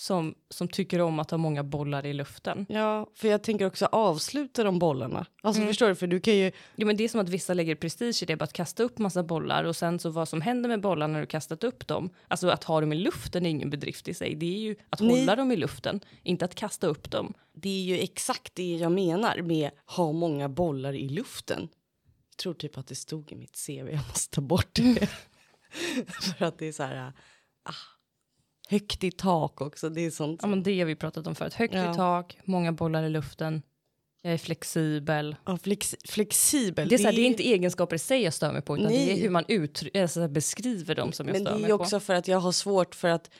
som, 0.00 0.34
som 0.50 0.68
tycker 0.68 1.00
om 1.00 1.18
att 1.18 1.30
ha 1.30 1.38
många 1.38 1.64
bollar 1.64 2.06
i 2.06 2.12
luften. 2.12 2.66
Ja, 2.68 3.10
för 3.14 3.28
jag 3.28 3.42
tänker 3.42 3.66
också 3.66 3.86
avsluta 3.86 4.64
de 4.64 4.78
bollarna. 4.78 5.26
Alltså 5.42 5.60
Mm. 5.60 5.68
förstår 5.70 5.88
du, 5.88 5.94
för 5.94 6.06
du 6.06 6.20
kan 6.20 6.36
ju, 6.36 6.52
Jo, 6.76 6.86
men 6.86 6.96
det 6.96 7.04
är 7.04 7.08
som 7.08 7.20
att 7.20 7.28
vissa 7.28 7.54
lägger 7.54 7.74
prestige 7.74 8.22
i 8.22 8.26
det, 8.26 8.36
bara 8.36 8.44
att 8.44 8.52
kasta 8.52 8.82
upp 8.82 8.98
massa 8.98 9.22
bollar 9.22 9.64
och 9.64 9.76
sen 9.76 9.98
så 9.98 10.10
vad 10.10 10.28
som 10.28 10.40
händer 10.40 10.68
med 10.68 10.80
bollarna 10.80 11.12
när 11.12 11.20
du 11.20 11.26
kastat 11.26 11.64
upp 11.64 11.86
dem, 11.86 12.10
alltså 12.28 12.48
att 12.48 12.64
ha 12.64 12.80
dem 12.80 12.92
i 12.92 12.96
luften 12.96 13.46
är 13.46 13.50
ingen 13.50 13.70
bedrift 13.70 14.08
i 14.08 14.14
sig, 14.14 14.34
det 14.34 14.46
är 14.46 14.58
ju 14.58 14.76
att 14.90 15.00
Nej. 15.00 15.20
hålla 15.20 15.36
dem 15.36 15.52
i 15.52 15.56
luften, 15.56 16.00
inte 16.22 16.44
att 16.44 16.54
kasta 16.54 16.86
upp 16.86 17.10
dem. 17.10 17.34
det 17.52 17.68
är 17.68 17.82
ju 17.82 17.98
exakt 17.98 18.54
det 18.54 18.76
jag 18.76 18.92
menar 18.92 19.42
med 19.42 19.70
ha 19.86 20.12
många 20.12 20.48
bollar 20.48 20.92
i 20.92 21.08
luften. 21.08 21.68
Jag 22.30 22.36
tror 22.36 22.54
typ 22.54 22.78
att 22.78 22.86
det 22.86 22.94
stod 22.94 23.32
i 23.32 23.36
mitt 23.36 23.66
CV, 23.66 23.88
jag 23.90 24.08
måste 24.08 24.34
ta 24.34 24.40
bort 24.40 24.74
det. 24.74 25.08
för 26.38 26.44
att 26.44 26.58
det 26.58 26.66
är 26.66 26.72
så 26.72 26.82
här, 26.82 27.12
ah, 27.62 27.72
högt 28.68 29.04
i 29.04 29.10
tak 29.10 29.60
också, 29.60 29.88
det 29.88 30.00
är 30.06 30.10
sånt. 30.10 30.40
Ja, 30.42 30.48
men 30.48 30.62
det 30.62 30.78
har 30.78 30.86
vi 30.86 30.94
pratat 30.94 31.26
om 31.26 31.34
förut, 31.34 31.54
högt 31.54 31.74
Ja. 31.74 31.92
i 31.92 31.94
tak, 31.94 32.38
många 32.44 32.72
bollar 32.72 33.02
i 33.02 33.10
luften, 33.10 33.62
jag 34.22 34.32
är 34.32 34.38
flexibel. 34.38 35.36
Ja, 35.46 35.58
flex, 35.58 35.96
flexibel. 36.08 36.88
Det 36.88 36.94
är, 36.94 36.98
så 36.98 37.04
här, 37.04 37.12
det 37.12 37.20
är 37.20 37.26
inte 37.26 37.48
egenskaper 37.48 37.96
i 37.96 37.98
sig 37.98 38.22
jag 38.22 38.34
stör 38.34 38.52
mig 38.52 38.62
på, 38.62 38.76
utan 38.76 38.92
det 38.92 38.96
är 38.98 39.06
Nej. 39.06 39.20
hur 39.20 39.30
man 39.30 39.44
alltså, 40.02 40.28
beskriver 40.28 40.94
dem 40.94 41.12
som 41.12 41.26
jag 41.26 41.34
Men 41.34 41.44
det 41.44 41.50
stör 41.50 41.56
är 41.58 41.62
mig 41.62 41.70
på. 41.70 41.76
också 41.76 42.00
för 42.00 42.14
att 42.14 42.28
jag 42.28 42.38
har 42.38 42.52
svårt 42.52 42.94
för 42.94 43.08
att 43.08 43.30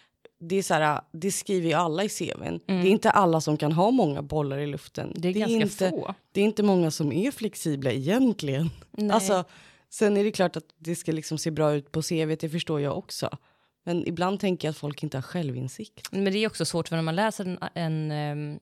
det 0.40 0.56
är 0.56 0.62
så 0.62 0.74
här, 0.74 1.00
det 1.12 1.32
skriver 1.32 1.68
ju 1.68 1.74
alla 1.74 2.04
i 2.04 2.08
CVn. 2.08 2.60
Mm. 2.66 2.82
Det 2.82 2.88
är 2.88 2.90
inte 2.90 3.10
alla 3.10 3.40
som 3.40 3.56
kan 3.56 3.72
ha 3.72 3.90
många 3.90 4.22
bollar 4.22 4.58
i 4.58 4.66
luften. 4.66 5.12
Det 5.16 5.28
är 5.28 5.32
ganska 5.32 5.54
inte, 5.54 5.90
få. 5.90 6.14
Det 6.32 6.40
är 6.40 6.44
inte 6.44 6.62
många 6.62 6.90
som 6.90 7.12
är 7.12 7.30
flexibla 7.30 7.92
egentligen. 7.92 8.70
Nej. 8.90 9.10
Alltså, 9.10 9.44
sen 9.90 10.16
är 10.16 10.24
det 10.24 10.30
klart 10.32 10.56
att 10.56 10.64
det 10.78 10.96
ska 10.96 11.12
liksom 11.12 11.38
se 11.38 11.50
bra 11.50 11.74
ut 11.74 11.92
på 11.92 12.02
CV, 12.02 12.36
det 12.40 12.48
förstår 12.48 12.80
jag 12.80 12.98
också. 12.98 13.38
Men 13.88 14.08
ibland 14.08 14.40
tänker 14.40 14.68
jag 14.68 14.72
att 14.72 14.78
folk 14.78 15.02
inte 15.02 15.16
har 15.16 15.22
självinsikt. 15.22 16.08
Men 16.12 16.24
det 16.24 16.38
är 16.38 16.46
också 16.46 16.64
svårt 16.64 16.88
för 16.88 16.96
när 16.96 17.02
man 17.02 17.16
läser 17.16 17.44
en, 17.44 17.58
en 17.74 18.10
ehm, 18.10 18.58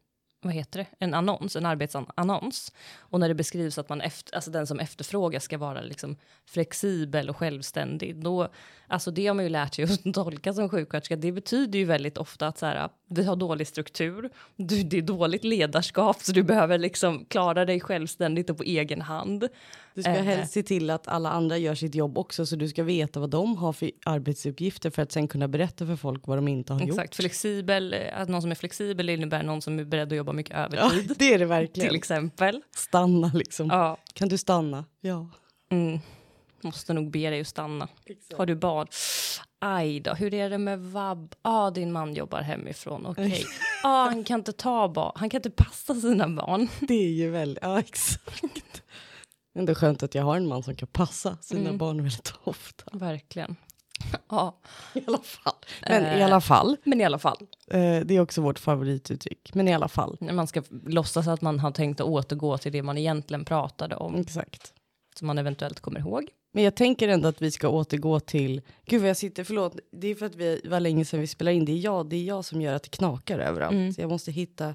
vad 0.46 0.54
heter 0.54 0.78
det, 0.78 0.86
en 1.04 1.14
annons, 1.14 1.56
en 1.56 1.66
arbetsannons 1.66 2.72
och 2.98 3.20
när 3.20 3.28
det 3.28 3.34
beskrivs 3.34 3.78
att 3.78 3.88
man 3.88 4.00
efter, 4.00 4.34
alltså 4.34 4.50
den 4.50 4.66
som 4.66 4.80
efterfrågas 4.80 5.44
ska 5.44 5.58
vara 5.58 5.80
liksom 5.80 6.16
flexibel 6.46 7.30
och 7.30 7.36
självständig, 7.36 8.16
då, 8.16 8.48
alltså 8.88 9.10
det 9.10 9.26
har 9.26 9.34
man 9.34 9.44
ju 9.44 9.48
lärt 9.48 9.74
sig 9.74 9.84
att 10.06 10.14
tolka 10.14 10.52
som 10.52 10.68
sjuksköterska. 10.68 11.16
Det 11.16 11.32
betyder 11.32 11.78
ju 11.78 11.84
väldigt 11.84 12.18
ofta 12.18 12.46
att 12.46 12.58
så 12.58 12.66
här, 12.66 12.88
vi 13.08 13.24
har 13.24 13.36
dålig 13.36 13.66
struktur, 13.66 14.30
du, 14.56 14.82
det 14.82 14.98
är 14.98 15.02
dåligt 15.02 15.44
ledarskap, 15.44 16.22
så 16.22 16.32
du 16.32 16.42
behöver 16.42 16.78
liksom 16.78 17.24
klara 17.24 17.64
dig 17.64 17.80
självständigt 17.80 18.50
och 18.50 18.56
på 18.56 18.62
egen 18.62 19.02
hand. 19.02 19.48
Du 19.94 20.02
ska 20.02 20.10
Eh. 20.10 20.24
helst 20.24 20.52
se 20.52 20.62
till 20.62 20.90
att 20.90 21.08
alla 21.08 21.30
andra 21.30 21.58
gör 21.58 21.74
sitt 21.74 21.94
jobb 21.94 22.18
också 22.18 22.46
så 22.46 22.56
du 22.56 22.68
ska 22.68 22.82
veta 22.82 23.20
vad 23.20 23.30
de 23.30 23.56
har 23.56 23.72
för 23.72 23.90
arbetsuppgifter 24.04 24.90
för 24.90 25.02
att 25.02 25.12
sen 25.12 25.28
kunna 25.28 25.48
berätta 25.48 25.86
för 25.86 25.96
folk 25.96 26.26
vad 26.26 26.38
de 26.38 26.48
inte 26.48 26.72
har 26.72 26.80
gjort. 26.80 26.88
Exakt, 26.88 27.16
flexibel, 27.16 27.92
eh, 27.94 28.20
att 28.20 28.28
någon 28.28 28.42
som 28.42 28.50
är 28.50 28.54
flexibel 28.54 29.08
innebär 29.08 29.42
någon 29.42 29.62
som 29.62 29.78
är 29.78 29.84
beredd 29.84 30.12
att 30.12 30.16
jobba 30.16 30.32
mycket 30.36 30.52
Ja, 30.56 30.58
övertid, 30.64 31.14
det 31.18 31.34
är 31.34 31.38
det 31.38 31.44
verkligen. 31.44 31.88
till 31.88 31.96
exempel. 31.96 32.62
Stanna 32.76 33.30
liksom. 33.34 33.66
Ja. 33.66 33.96
Kan 34.12 34.28
du 34.28 34.38
stanna? 34.38 34.84
Ja. 35.00 35.28
Mm. 35.70 35.98
Måste 36.60 36.92
nog 36.92 37.10
be 37.10 37.30
dig 37.30 37.40
att 37.40 37.46
stanna. 37.48 37.88
Har 38.36 38.46
du 38.46 38.54
barn? 38.54 38.86
Aj 39.58 40.00
då, 40.00 40.14
hur 40.14 40.34
är 40.34 40.50
det 40.50 40.58
med 40.58 40.80
vab? 40.80 41.34
Ja, 41.42 41.50
ah, 41.50 41.70
din 41.70 41.92
man 41.92 42.14
jobbar 42.14 42.40
hemifrån. 42.42 43.06
Okej. 43.06 43.44
ah, 43.82 44.04
han 44.04 44.24
kan 44.24 44.40
inte 44.40 44.52
ta 44.52 44.88
barn. 44.88 45.12
Han 45.14 45.30
kan 45.30 45.38
inte 45.38 45.50
passa 45.50 45.94
sina 45.94 46.28
barn. 46.28 46.68
Det 46.80 46.94
är 46.94 47.10
ju 47.10 47.30
väldigt, 47.30 47.64
ja 47.64 47.78
exakt. 47.78 48.82
Ändå 49.54 49.74
skönt 49.74 50.02
att 50.02 50.14
jag 50.14 50.22
har 50.22 50.36
en 50.36 50.48
man 50.48 50.62
som 50.62 50.76
kan 50.76 50.88
passa 50.88 51.36
sina 51.40 51.60
Mm. 51.60 51.78
barn 51.78 52.02
väldigt 52.02 52.34
ofta. 52.44 52.84
Verkligen. 52.98 53.56
Ja, 54.28 54.58
I 54.94 55.02
alla 55.06 55.18
fall. 55.18 55.54
Men 55.88 56.02
i 56.04 56.20
Eh. 56.20 56.24
alla 56.24 56.40
fall, 56.40 56.76
men 56.84 57.00
i 57.00 57.04
alla 57.04 57.18
fall. 57.18 57.38
eh, 57.70 58.00
det 58.04 58.16
är 58.16 58.20
också 58.20 58.42
vårt 58.42 58.58
favorituttryck. 58.58 59.54
Men 59.54 59.68
i 59.68 59.74
alla 59.74 59.88
fall. 59.88 60.16
När 60.20 60.32
man 60.32 60.46
ska 60.46 60.62
låtsas 60.86 61.28
att 61.28 61.42
man 61.42 61.58
har 61.60 61.70
tänkt 61.70 62.00
att 62.00 62.06
återgå 62.06 62.58
till 62.58 62.72
det 62.72 62.82
man 62.82 62.98
egentligen 62.98 63.44
pratade 63.44 63.96
om, 63.96 64.14
Exakt. 64.14 64.72
som 65.18 65.26
man 65.26 65.38
eventuellt 65.38 65.80
kommer 65.80 66.00
ihåg. 66.00 66.28
Men 66.52 66.64
jag 66.64 66.74
tänker 66.76 67.08
ändå 67.08 67.28
att 67.28 67.42
vi 67.42 67.50
ska 67.50 67.68
återgå 67.68 68.20
till, 68.20 68.60
gud 68.86 69.00
vad 69.00 69.10
jag 69.10 69.16
sitter, 69.16 69.44
förlåt, 69.44 69.78
det 69.92 70.08
är 70.08 70.14
för 70.14 70.26
att 70.26 70.34
vi 70.34 70.60
var 70.64 70.80
länge 70.80 71.04
sedan 71.04 71.20
vi 71.20 71.26
spelade 71.26 71.54
in, 71.56 71.64
det 71.64 71.72
är 71.72 71.76
jag, 71.76 72.06
det 72.08 72.16
är 72.16 72.24
jag 72.24 72.44
som 72.44 72.62
gör 72.62 72.74
att 72.74 72.82
det 72.82 72.88
knakar 72.90 73.38
överallt. 73.38 73.72
Mm. 73.74 73.92
Så 73.92 74.00
jag 74.00 74.10
måste 74.10 74.32
hitta 74.32 74.74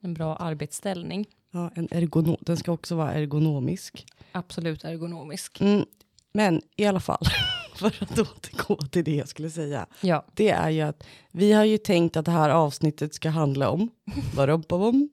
En 0.00 0.14
bra 0.14 0.36
arbetsställning. 0.36 1.26
ja, 1.50 1.70
en 1.74 1.88
ergonom, 1.90 2.36
den 2.40 2.56
ska 2.56 2.72
också 2.72 2.94
vara 2.96 3.12
ergonomisk. 3.12 4.06
Absolut 4.32 4.84
ergonomisk. 4.84 5.60
Mm. 5.60 5.84
Men 6.32 6.62
i 6.76 6.84
alla 6.86 7.00
fall, 7.00 7.24
för 7.78 8.02
att 8.02 8.18
återgå 8.18 8.76
till 8.76 9.04
det 9.04 9.14
jag 9.14 9.28
skulle 9.28 9.50
säga. 9.50 9.86
Ja, 10.00 10.26
det 10.34 10.48
är 10.50 10.70
ju 10.70 10.80
att 10.80 11.06
vi 11.32 11.52
har 11.52 11.64
ju 11.64 11.78
tänkt 11.78 12.16
att 12.16 12.24
det 12.24 12.30
här 12.30 12.50
avsnittet 12.50 13.14
ska 13.14 13.30
handla 13.30 13.70
om 13.70 13.90
Barompabom. 14.36 15.08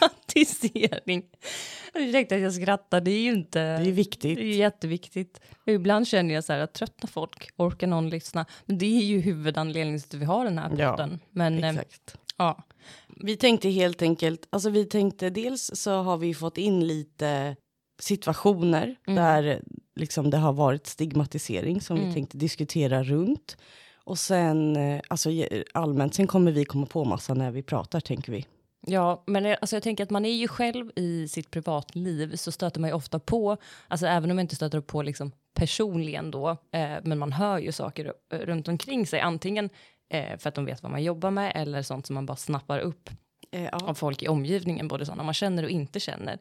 stigmatisering. 0.00 1.22
Tänkte 1.92 2.34
att 2.34 2.40
jag 2.40 2.54
skrattar, 2.54 3.00
det 3.00 3.10
är 3.10 3.20
ju 3.20 3.30
inte... 3.32 3.58
Det 3.60 3.66
är 3.66 3.84
Det 3.84 3.90
viktigt. 3.92 4.38
är 4.38 4.42
jätteviktigt. 4.42 5.40
Ibland 5.66 6.08
känner 6.08 6.34
jag 6.34 6.44
så 6.44 6.52
här 6.52 6.60
att 6.60 6.72
tröttna 6.72 7.08
folk, 7.08 7.48
orkar 7.56 7.86
någon 7.86 8.10
lyssna? 8.10 8.46
Men 8.66 8.78
det 8.78 8.86
är 8.86 9.04
ju 9.04 9.20
huvudanledningen 9.20 10.00
till 10.00 10.16
att 10.16 10.22
vi 10.22 10.26
har 10.26 10.44
den 10.44 10.58
här 10.58 10.70
Ja, 10.78 10.90
podden. 10.90 11.20
Men 11.30 11.64
eh, 11.64 11.70
Exakt. 11.70 12.16
ja, 12.36 12.64
Vi 13.16 13.36
tänkte 13.36 13.68
helt 13.68 14.02
enkelt, 14.02 14.46
alltså 14.50 14.70
vi 14.70 14.84
tänkte 14.84 15.30
dels 15.30 15.70
så 15.74 16.02
har 16.02 16.16
vi 16.16 16.34
fått 16.34 16.58
in 16.58 16.86
lite 16.86 17.56
situationer 18.00 18.96
Mm. 19.06 19.16
där 19.24 19.62
liksom 19.96 20.30
det 20.30 20.36
har 20.36 20.52
varit 20.52 20.86
stigmatisering 20.86 21.80
som 21.80 21.96
Mm. 21.96 22.08
vi 22.08 22.14
tänkte 22.14 22.36
diskutera 22.38 23.02
runt. 23.02 23.56
Och 24.04 24.18
sen 24.18 24.76
eh, 24.76 25.00
alltså 25.08 25.30
allmänt, 25.74 26.14
sen 26.14 26.26
kommer 26.26 26.52
vi 26.52 26.64
komma 26.64 26.86
på 26.86 27.04
massa 27.04 27.34
när 27.34 27.50
vi 27.50 27.62
pratar 27.62 28.00
tänker 28.00 28.32
vi. 28.32 28.46
Ja, 28.86 29.22
men 29.26 29.44
jag- 29.44 29.58
alltså 29.60 29.76
jag 29.76 29.82
tänker 29.82 30.04
att 30.04 30.10
man 30.10 30.24
är 30.24 30.32
ju 30.34 30.48
själv 30.48 30.90
i 30.96 31.28
sitt 31.28 31.50
privatliv 31.50 32.36
så 32.36 32.52
stöter 32.52 32.80
man 32.80 32.90
ju 32.90 32.94
ofta 32.94 33.18
på, 33.18 33.56
alltså 33.88 34.06
även 34.06 34.30
om 34.30 34.36
man 34.36 34.40
inte 34.42 34.56
stöter 34.56 34.80
på 34.80 35.02
liksom 35.02 35.32
personligen 35.54 36.30
då, 36.30 36.48
eh, 36.50 36.90
men 37.02 37.18
man 37.18 37.32
hör 37.32 37.58
ju 37.58 37.72
saker 37.72 38.12
eh, 38.32 38.38
runt 38.38 38.68
omkring 38.68 39.06
sig, 39.06 39.20
antingen 39.20 39.70
eh, 40.10 40.38
för 40.38 40.48
att 40.48 40.54
de 40.54 40.64
vet 40.64 40.82
vad 40.82 40.92
man 40.92 41.02
jobbar 41.02 41.30
med 41.30 41.52
eller 41.54 41.82
sånt 41.82 42.06
som 42.06 42.14
man 42.14 42.26
bara 42.26 42.36
snappar 42.36 42.78
upp 42.78 43.10
Eh, 43.52 43.62
ja. 43.64 43.80
av 43.84 43.94
folk 43.94 44.22
i 44.22 44.28
omgivningen, 44.28 44.88
både 44.88 45.06
sådana 45.06 45.22
man 45.22 45.34
känner 45.34 45.62
och 45.62 45.70
inte 45.70 46.00
känner. 46.00 46.38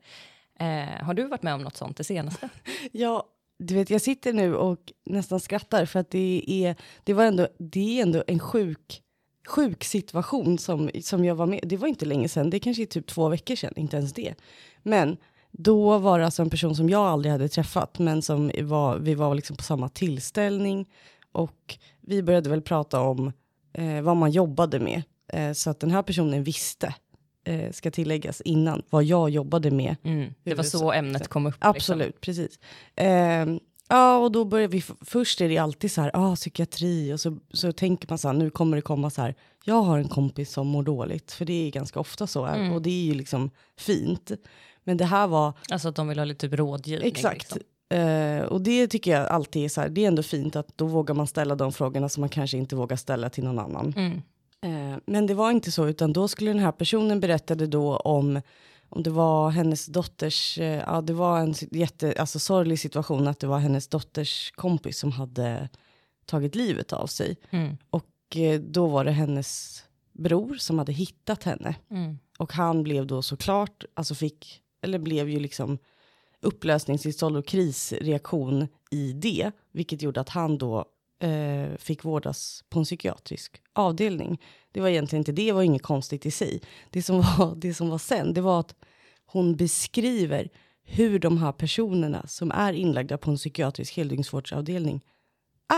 Eh, 0.60 1.03
har 1.06 1.13
du 1.13 1.27
varit 1.27 1.44
med 1.44 1.53
om 1.53 1.62
något 1.62 1.77
sånt 1.77 1.98
det 1.98 2.03
senaste? 2.03 2.50
Ja, 2.91 3.24
du 3.60 3.74
vet, 3.74 3.89
jag 3.89 4.01
sitter 4.01 4.34
nu 4.34 4.56
och 4.56 4.94
nästan 5.06 5.39
skrattar 5.39 5.86
för 5.86 6.00
att 6.00 6.12
det 6.12 6.44
är, 6.48 6.75
det 7.04 7.13
var 7.13 7.25
ändå, 7.25 7.48
det 7.58 8.00
är 8.00 8.04
ändå 8.04 8.24
en 8.28 8.39
sjuk, 8.39 9.01
sjuk 9.48 9.84
situation 9.84 10.58
som, 10.58 10.89
som 11.01 11.25
jag 11.25 11.36
var 11.36 11.46
med 11.46 11.60
Det 11.63 11.78
var 11.78 11.88
inte 11.88 12.06
länge 12.06 12.30
sedan, 12.30 12.50
det 12.50 12.60
kanske 12.60 12.84
är 12.84 12.86
typ 12.86 13.08
två 13.08 13.30
veckor 13.30 13.56
sedan, 13.56 13.74
inte 13.75 13.98
ens 13.98 14.13
det. 14.13 14.36
Men 14.84 15.18
då 15.51 15.98
var 15.98 16.20
det 16.20 16.25
alltså 16.25 16.42
en 16.42 16.50
person 16.50 16.75
som 16.75 16.89
jag 16.89 17.01
aldrig 17.01 17.32
hade 17.32 17.50
träffat, 17.50 18.00
men 18.00 18.22
som 18.22 18.51
var, 18.62 18.98
vi 18.98 19.16
var 19.16 19.36
liksom 19.36 19.56
på 19.56 19.63
samma 19.63 19.89
tillställning 19.89 20.89
och 21.32 21.78
vi 22.01 22.24
började 22.24 22.50
väl 22.50 22.62
prata 22.62 23.01
om 23.01 23.32
eh, 23.74 24.01
vad 24.01 24.18
man 24.18 24.32
jobbade 24.32 24.80
med. 24.80 25.04
Eh, 25.34 25.54
så 25.54 25.70
att 25.70 25.80
den 25.80 25.92
här 25.92 26.04
personen 26.04 26.44
visste, 26.44 26.96
eh, 27.50 27.72
ska 27.72 27.91
tilläggas 27.91 28.41
innan, 28.41 28.82
vad 28.89 29.03
jag 29.03 29.29
jobbade 29.29 29.72
med 29.72 29.96
Mm. 30.03 30.34
Det 30.44 30.53
var 30.53 30.63
så 30.63 30.91
ämnet 30.91 31.27
kom 31.27 31.46
upp. 31.48 31.56
Absolut, 31.60 32.22
precis. 32.22 32.60
Ehm, 32.96 33.60
ja, 33.89 34.18
och 34.18 34.32
då 34.32 34.46
börjar 34.46 34.68
vi, 34.68 34.84
först 35.01 35.41
är 35.41 35.50
det 35.50 35.58
alltid 35.58 35.91
så 35.91 36.01
här, 36.01 36.12
ah, 36.13 36.36
psykiatri, 36.36 37.13
och 37.13 37.20
så, 37.20 37.38
så 37.53 37.72
tänker 37.72 38.08
man 38.10 38.18
så 38.18 38.27
här, 38.27 38.36
nu 38.36 38.50
kommer 38.50 38.75
det 38.75 38.82
komma 38.82 39.10
så 39.10 39.22
här, 39.22 39.36
jag 39.63 39.82
har 39.82 39.98
en 39.98 40.08
kompis 40.08 40.51
som 40.51 40.68
mår 40.68 40.84
dåligt, 40.84 41.32
för 41.32 41.46
det 41.46 41.68
är 41.68 41.72
ganska 41.72 42.00
ofta 42.00 42.27
så, 42.27 42.46
Mm. 42.46 42.74
och 42.74 42.82
det 42.82 42.89
är 42.89 43.03
ju 43.03 43.13
liksom 43.13 43.50
fint. 43.77 44.32
Men 44.84 44.98
det 44.98 45.06
här 45.06 45.27
var, 45.27 45.51
Liksom. 45.60 45.74
Alltså 45.74 45.88
att 45.89 45.96
de 45.96 46.08
vill 46.08 46.18
ha 46.18 46.25
lite 46.25 46.50
typ 46.50 46.60
rådgivning. 46.60 47.08
exakt, 47.08 47.56
Liksom. 47.56 47.98
eh, 48.00 48.41
och 48.41 48.62
det 48.62 48.88
tycker 48.88 49.12
jag 49.12 49.27
alltid 49.27 49.65
är 49.65 49.70
så 49.70 49.82
här, 49.82 49.89
det 49.89 50.03
är 50.03 50.08
ändå 50.08 50.24
fint 50.24 50.56
att 50.56 50.68
då 50.77 50.86
vågar 50.86 51.15
man 51.15 51.27
ställa 51.27 51.56
de 51.56 51.72
frågorna 51.72 52.10
som 52.10 52.22
man 52.22 52.29
kanske 52.29 52.58
inte 52.58 52.75
vågar 52.75 52.98
ställa 52.98 53.29
till 53.29 53.44
någon 53.44 53.60
annan. 53.60 53.94
Mm. 53.98 54.22
Eh, 54.62 54.98
men 55.06 55.28
det 55.28 55.34
var 55.34 55.51
inte 55.51 55.72
så, 55.72 55.88
utan 55.88 56.13
då 56.13 56.28
skulle 56.28 56.51
den 56.51 56.60
här 56.60 56.72
personen 56.72 57.20
berättade 57.20 57.68
då 57.68 57.98
om 57.98 58.42
om 58.92 59.04
det 59.04 59.10
var 59.10 59.50
hennes 59.50 59.86
dotters, 59.86 60.58
eh, 60.58 60.84
ja 60.88 61.01
det 61.01 61.13
var 61.13 61.39
en 61.39 61.54
jätte, 61.72 62.13
alltså 62.18 62.39
sorglig 62.39 62.80
situation 62.80 63.28
att 63.28 63.39
det 63.39 63.48
var 63.48 63.60
hennes 63.60 63.88
dotters 63.88 64.51
kompis 64.51 65.00
som 65.00 65.12
hade 65.12 65.70
tagit 66.25 66.56
livet 66.56 66.94
av 66.94 67.08
sig. 67.08 67.38
Mm. 67.50 67.78
Och 67.89 68.36
eh, 68.36 68.60
då 68.60 68.88
var 68.88 69.06
det 69.06 69.12
hennes 69.12 69.84
bror 70.12 70.56
som 70.56 70.80
hade 70.80 70.92
hittat 70.92 71.44
henne. 71.44 71.75
Mm. 71.92 72.20
Och 72.38 72.54
han 72.54 72.84
blev 72.84 73.08
då 73.08 73.22
såklart, 73.22 73.84
alltså 73.94 74.16
fick, 74.16 74.62
eller 74.82 75.00
blev 75.00 75.30
ju 75.30 75.39
liksom 75.39 75.78
upplösningstillstånd 76.42 77.38
och 77.38 77.48
krisreaktion 77.48 78.68
i 78.92 79.13
det. 79.13 79.51
Vilket 79.72 80.01
gjorde 80.01 80.22
att 80.22 80.30
han 80.30 80.58
då 80.58 80.86
eh, 81.20 81.78
fick 81.78 82.04
vårdas 82.04 82.64
på 82.70 82.80
en 82.80 82.86
psykiatrisk 82.86 83.62
avdelning. 83.74 84.42
Det 84.72 84.82
var 84.82 84.90
egentligen 84.90 85.22
inte 85.22 85.32
det, 85.32 85.46
det 85.46 85.52
var 85.52 85.64
inget 85.64 85.82
konstigt 85.84 86.26
i 86.26 86.32
sig. 86.32 86.62
Det 86.90 87.04
som 87.04 87.22
var, 87.22 87.56
det 87.58 87.74
som 87.74 87.90
var 87.90 87.98
sen, 87.98 88.34
det 88.34 88.42
var 88.42 88.60
att 88.60 88.76
hon 89.26 89.56
beskriver 89.56 90.50
hur 90.84 91.20
de 91.20 91.38
här 91.38 91.52
personerna 91.52 92.28
som 92.28 92.52
är 92.52 92.74
inlagda 92.74 93.18
på 93.18 93.32
en 93.32 93.38
psykiatrisk 93.38 93.98
heldygnsvårdsavdelning 93.98 95.02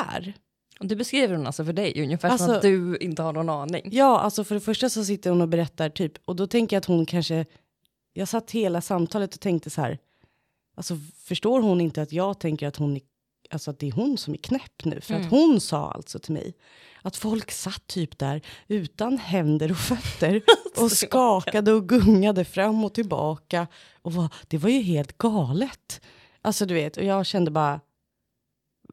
är. 0.07 0.33
Och 0.79 0.85
det 0.87 0.95
beskriver 0.95 1.35
hon 1.35 1.47
alltså 1.47 1.65
för 1.65 1.73
dig, 1.73 2.03
ungefär 2.03 2.29
som 2.29 2.33
Alltså- 2.33 2.51
att 2.55 2.61
du 2.61 2.97
inte 2.97 3.21
har 3.21 3.33
någon 3.33 3.49
aning. 3.49 3.81
Ja, 3.91 4.19
alltså 4.19 4.43
för 4.43 4.55
det 4.55 4.61
första 4.61 4.89
så 4.89 5.05
sitter 5.05 5.29
hon 5.29 5.41
och 5.41 5.47
berättar 5.47 5.89
typ, 5.89 6.13
och 6.25 6.35
då 6.35 6.47
tänker 6.47 6.75
jag 6.75 6.79
att 6.81 6.85
hon 6.85 7.05
kanske, 7.05 7.45
jag 8.13 8.27
satt 8.27 8.51
hela 8.51 8.81
samtalet 8.81 9.33
och 9.33 9.39
tänkte 9.41 9.69
så 9.69 9.81
här, 9.81 9.97
alltså 10.75 10.97
förstår 11.17 11.61
hon 11.61 11.81
inte 11.81 12.01
att 12.01 12.11
jag 12.11 12.39
tänker 12.39 12.67
att 12.67 12.75
hon, 12.75 12.95
är- 12.95 13.01
alltså 13.51 13.71
att 13.71 13.79
det 13.79 13.87
är 13.87 13.91
hon 13.91 14.17
som 14.17 14.33
är 14.33 14.37
knäpp 14.37 14.85
nu? 14.85 15.01
För 15.01 15.13
Mm. 15.13 15.25
att 15.25 15.31
hon 15.31 15.61
sa 15.61 15.91
alltså 15.91 16.19
till 16.19 16.33
mig 16.33 16.53
att 17.01 17.17
folk 17.17 17.51
satt 17.51 17.87
typ 17.87 18.17
där 18.17 18.41
utan 18.67 19.17
händer 19.17 19.71
och 19.71 19.77
fötter 19.77 20.41
och 20.77 20.91
skakade 20.91 21.73
och 21.73 21.89
gungade 21.89 22.45
fram 22.45 22.83
och 22.85 22.93
tillbaka. 22.93 23.67
Och 24.01 24.13
var, 24.13 24.29
det 24.47 24.57
var 24.57 24.69
ju 24.69 24.81
helt 24.81 25.17
galet. 25.17 26.01
Alltså 26.41 26.65
du 26.65 26.73
vet, 26.73 26.97
och 26.97 27.03
jag 27.03 27.25
kände 27.25 27.51
bara, 27.51 27.79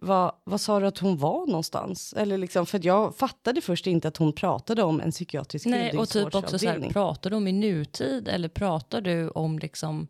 vad, 0.01 0.33
vad 0.45 0.61
sa 0.61 0.81
du 0.81 0.87
att 0.87 0.99
hon 0.99 1.17
var 1.17 1.47
någonstans? 1.47 2.15
Eller 2.17 2.39
liksom, 2.39 2.67
för 2.67 2.81
jag 2.87 3.17
fattade 3.17 3.61
först 3.61 3.87
inte 3.87 4.09
att 4.09 4.17
hon 4.17 4.33
pratade 4.33 4.83
om 4.83 5.01
en 5.01 5.11
psykiatrisk 5.11 5.67
Nej, 5.67 5.99
och 5.99 6.09
typ 6.09 6.35
också 6.35 6.59
så 6.59 6.67
här, 6.69 6.91
pratar 6.91 7.31
du 7.31 7.37
om 7.37 7.49
i 7.49 7.53
nutid 7.53 8.29
eller 8.29 8.49
pratar 8.49 9.01
du 9.01 9.29
om 9.29 9.59
liksom 9.59 10.09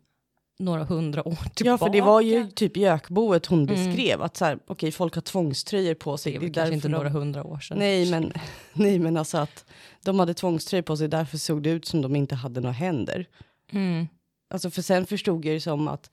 några 0.59 0.83
hundra 0.83 1.27
år 1.27 1.35
tillbaka? 1.35 1.63
Ja, 1.63 1.77
för 1.77 1.89
det 1.89 2.01
var 2.01 2.21
ju 2.21 2.51
typ 2.51 2.77
gökboet 2.77 3.45
hon 3.45 3.59
Mm. 3.69 3.75
beskrev. 3.75 4.21
Att 4.21 4.37
så 4.37 4.45
här, 4.45 4.59
okej, 4.67 4.91
folk 4.91 5.15
har 5.15 5.21
tvångströjor 5.21 5.93
på 5.93 6.11
det 6.11 6.17
sig. 6.17 6.35
är 6.35 6.39
Det 6.39 6.45
är 6.45 6.53
kanske 6.53 6.73
inte 6.73 6.87
därför 6.87 6.97
några 6.97 7.09
de... 7.09 7.15
hundra 7.19 7.43
år 7.43 7.59
sedan. 7.59 7.77
Nej 7.79 8.11
men, 8.11 8.33
nej, 8.73 8.99
men 8.99 9.17
alltså 9.17 9.37
att 9.37 9.65
de 10.05 10.19
hade 10.19 10.33
tvångströjor 10.33 10.83
på 10.83 10.97
sig. 10.97 11.07
Därför 11.07 11.37
såg 11.37 11.63
det 11.63 11.69
ut 11.69 11.85
som 11.85 12.01
de 12.01 12.15
inte 12.15 12.35
hade 12.35 12.61
några 12.61 12.73
händer. 12.73 13.25
Mm. 13.71 14.07
Alltså 14.53 14.69
för 14.69 14.81
sen 14.81 15.05
förstod 15.05 15.45
jag 15.45 15.53
ju 15.53 15.59
som 15.59 15.87
att 15.87 16.09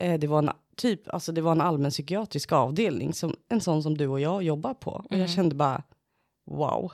eh, 0.00 0.18
det 0.18 0.26
var 0.26 0.38
en 0.38 0.50
typ, 0.76 1.08
alltså 1.14 1.32
det 1.32 1.40
var 1.40 1.52
en 1.52 1.60
allmän 1.60 1.90
psykiatrisk 1.90 2.52
avdelning, 2.52 3.14
som, 3.14 3.36
en 3.48 3.60
sån 3.60 3.82
som 3.82 3.96
du 3.98 4.06
och 4.08 4.20
jag 4.20 4.42
jobbar 4.42 4.74
på. 4.74 4.90
Och 4.90 5.06
Mm. 5.12 5.20
jag 5.20 5.30
kände 5.30 5.54
bara, 5.54 5.82
wow. 6.50 6.92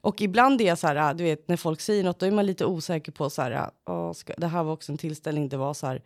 Och 0.00 0.20
ibland 0.20 0.60
är 0.60 0.64
jag 0.66 0.78
så 0.78 0.86
här, 0.86 0.96
ah, 0.96 1.14
du 1.14 1.24
vet 1.24 1.48
när 1.48 1.56
folk 1.56 1.80
säger 1.80 2.04
något, 2.04 2.18
då 2.18 2.26
är 2.26 2.30
man 2.30 2.46
lite 2.46 2.64
osäker 2.64 3.12
på 3.12 3.30
så 3.30 3.42
här, 3.42 3.50
ah, 3.52 3.70
åh, 3.86 4.12
ska, 4.12 4.34
det 4.38 4.46
här 4.46 4.62
var 4.62 4.72
också 4.72 4.92
en 4.92 4.98
tillställning, 4.98 5.48
det 5.48 5.56
var 5.56 5.74
så 5.74 5.86
här, 5.86 6.02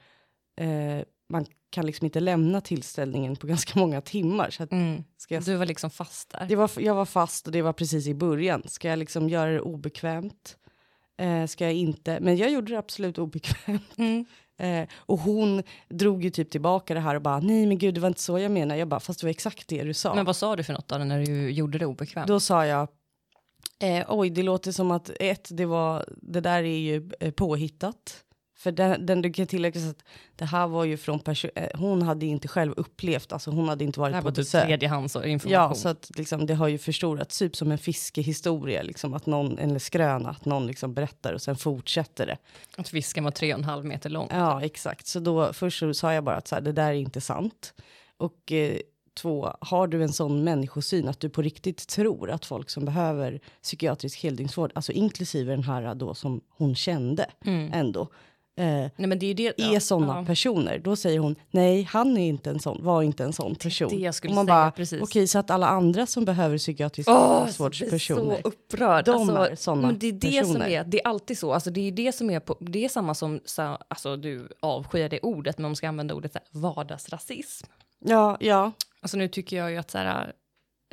eh, 0.56 1.04
man 1.28 1.46
kan 1.70 1.86
liksom 1.86 2.04
inte 2.04 2.20
lämna 2.20 2.60
tillställningen 2.60 3.36
på 3.36 3.46
ganska 3.46 3.78
många 3.78 4.00
timmar. 4.00 4.50
Så 4.50 4.62
att, 4.62 4.72
Mm. 4.72 5.04
ska 5.16 5.34
jag, 5.34 5.44
Du 5.44 5.56
var 5.56 5.66
liksom 5.66 5.90
fast 5.90 6.30
där. 6.30 6.46
det 6.48 6.56
var, 6.56 6.70
jag 6.76 6.94
var 6.94 7.04
fast 7.04 7.46
och 7.46 7.52
det 7.52 7.62
var 7.62 7.72
precis 7.72 8.06
i 8.06 8.14
början. 8.14 8.62
Ska 8.66 8.88
jag 8.88 8.98
liksom 8.98 9.28
göra 9.28 9.50
det 9.50 9.60
obekvämt? 9.60 10.56
Eh, 11.20 11.46
ska 11.46 11.64
jag 11.64 11.74
inte? 11.74 12.18
Men 12.20 12.36
jag 12.36 12.50
gjorde 12.50 12.72
det 12.72 12.78
absolut 12.78 13.18
obekvämt. 13.18 13.98
Mm. 13.98 14.24
Eh, 14.60 14.88
och 14.96 15.18
hon 15.18 15.62
drog 15.88 16.24
ju 16.24 16.30
typ 16.30 16.50
tillbaka 16.50 16.94
det 16.94 17.00
här 17.00 17.14
och 17.14 17.22
bara, 17.22 17.40
nej 17.40 17.66
men 17.66 17.78
gud 17.78 17.94
det 17.94 18.00
var 18.00 18.08
inte 18.08 18.20
så 18.20 18.38
jag 18.38 18.50
menar. 18.52 18.76
Jag 18.76 18.88
bara, 18.88 19.00
fast 19.00 19.20
det 19.20 19.26
var 19.26 19.30
exakt 19.30 19.68
det 19.68 19.82
du 19.82 19.94
sa. 19.94 20.14
Men 20.14 20.24
vad 20.24 20.36
sa 20.36 20.56
du 20.56 20.62
för 20.62 20.72
något 20.72 20.88
då 20.88 20.98
när 20.98 21.24
du 21.26 21.50
gjorde 21.50 21.78
det 21.78 21.86
obekvämt? 21.86 22.28
Då 22.28 22.40
sa 22.40 22.66
jag, 22.66 22.88
eh, 23.82 24.04
oj 24.08 24.30
det 24.30 24.42
låter 24.42 24.72
som 24.72 24.90
att 24.90 25.10
ett, 25.20 25.48
det, 25.52 25.66
var, 25.66 26.04
det 26.22 26.40
där 26.40 26.62
är 26.62 26.78
ju 26.78 27.10
eh, 27.20 27.30
påhittat. 27.30 28.24
För 28.60 28.72
den, 28.72 29.06
den 29.06 29.22
du 29.22 29.32
kan 29.32 29.46
tillägga 29.46 29.80
att 29.90 30.04
det 30.36 30.44
här 30.44 30.66
var 30.66 30.84
ju 30.84 30.96
från 30.96 31.20
person, 31.20 31.50
eh, 31.54 31.68
hon 31.80 32.02
hade 32.02 32.26
inte 32.26 32.48
själv 32.48 32.72
upplevt, 32.76 33.32
alltså 33.32 33.50
hon 33.50 33.68
hade 33.68 33.84
inte 33.84 33.96
det 33.96 34.00
varit 34.00 34.14
här 34.14 34.20
på 34.20 34.24
var 34.24 34.30
typ 34.30 34.36
besök. 34.36 34.66
tredjehandsinformation. 34.66 35.52
Ja, 35.52 35.74
så 35.74 35.88
att 35.88 36.10
liksom, 36.18 36.46
det 36.46 36.54
har 36.54 36.68
ju 36.68 36.78
förstorats, 36.78 37.38
typ 37.38 37.56
som 37.56 37.72
en 37.72 37.78
fiskehistoria, 37.78 38.82
liksom, 38.82 39.14
att 39.14 39.26
någon, 39.26 39.58
eller 39.58 39.78
skröna, 39.78 40.30
att 40.30 40.44
någon 40.44 40.66
liksom 40.66 40.94
berättar 40.94 41.32
och 41.32 41.42
sen 41.42 41.56
fortsätter 41.56 42.26
det. 42.26 42.36
Att 42.76 42.88
fisken 42.88 43.24
var 43.24 43.30
tre 43.30 43.52
och 43.54 43.58
en 43.58 43.64
halv 43.64 43.84
meter 43.84 44.10
lång. 44.10 44.28
Ja, 44.30 44.62
exakt. 44.62 45.06
Så 45.06 45.20
då 45.20 45.52
först 45.52 45.78
så 45.78 45.94
sa 45.94 46.14
jag 46.14 46.24
bara 46.24 46.36
att 46.36 46.48
så 46.48 46.54
här, 46.54 46.62
det 46.62 46.72
där 46.72 46.88
är 46.88 46.92
inte 46.92 47.20
sant. 47.20 47.74
Och 48.16 48.52
eh, 48.52 48.76
två, 49.14 49.56
har 49.60 49.86
du 49.86 50.02
en 50.02 50.12
sån 50.12 50.44
människosyn 50.44 51.08
att 51.08 51.20
du 51.20 51.28
på 51.28 51.42
riktigt 51.42 51.88
tror 51.88 52.30
att 52.30 52.46
folk 52.46 52.70
som 52.70 52.84
behöver 52.84 53.40
psykiatrisk 53.62 54.22
heldygnsvård, 54.22 54.72
alltså 54.74 54.92
inklusive 54.92 55.52
den 55.52 55.64
här 55.64 55.94
då 55.94 56.14
som 56.14 56.40
hon 56.48 56.74
kände 56.74 57.26
Mm. 57.44 57.72
ändå, 57.72 58.08
eh, 58.60 58.90
Nej, 58.96 59.06
men 59.06 59.18
det 59.18 59.26
är 59.26 59.34
det. 59.34 59.46
är 59.60 59.72
ja, 59.74 59.80
sådana 59.80 60.16
ja. 60.20 60.24
personer. 60.24 60.78
Då 60.78 60.96
säger 60.96 61.18
hon, 61.18 61.36
nej, 61.50 61.82
han 61.82 62.16
är 62.18 62.28
inte 62.28 62.50
en 62.50 62.60
sån, 62.60 62.84
var 62.84 63.02
inte 63.02 63.24
en 63.24 63.32
sån 63.32 63.54
person. 63.54 63.88
det 63.88 63.96
jag 63.96 64.14
skulle 64.14 64.30
och 64.30 64.34
man 64.34 64.46
säga, 64.46 64.54
bara, 64.54 64.70
precis. 64.70 65.02
okej, 65.02 65.26
så 65.26 65.38
att 65.38 65.50
alla 65.50 65.68
andra 65.68 66.06
som 66.06 66.24
behöver 66.24 66.58
psykiatrisk 66.58 67.08
heldygnsvårdspersoner. 67.08 68.22
blir 68.24 68.36
så 68.42 68.48
upprörd. 68.48 69.04
De 69.04 69.10
alltså, 69.14 69.36
är 69.36 69.54
såna 69.54 69.86
men 69.86 69.98
det 69.98 70.06
är 70.08 70.12
det 70.12 70.44
som 70.44 70.54
personer. 70.54 70.68
är, 70.68 70.84
det 70.84 71.00
är 71.00 71.08
alltid 71.08 71.38
så. 71.38 71.52
Alltså, 71.52 71.70
det 71.70 71.80
är 71.88 71.92
det 71.92 72.12
som 72.12 72.30
är, 72.30 72.40
på, 72.40 72.56
det 72.60 72.84
är 72.84 72.88
samma 72.88 73.14
som, 73.14 73.40
så, 73.44 73.62
alltså 73.88 74.16
du 74.16 74.48
avskyr 74.60 75.08
det 75.08 75.20
ordet, 75.20 75.58
men 75.58 75.62
man 75.62 75.76
ska 75.76 75.88
använda 75.88 76.14
ordet 76.14 76.32
så 76.32 76.38
här, 76.38 76.60
vardagsrasism. 76.60 77.66
Ja, 78.04 78.36
ja. 78.40 78.72
Alltså 79.00 79.16
nu 79.16 79.28
tycker 79.28 79.56
jag 79.56 79.70
ju 79.70 79.76
att 79.76 79.90
så 79.90 79.98
här, 79.98 80.32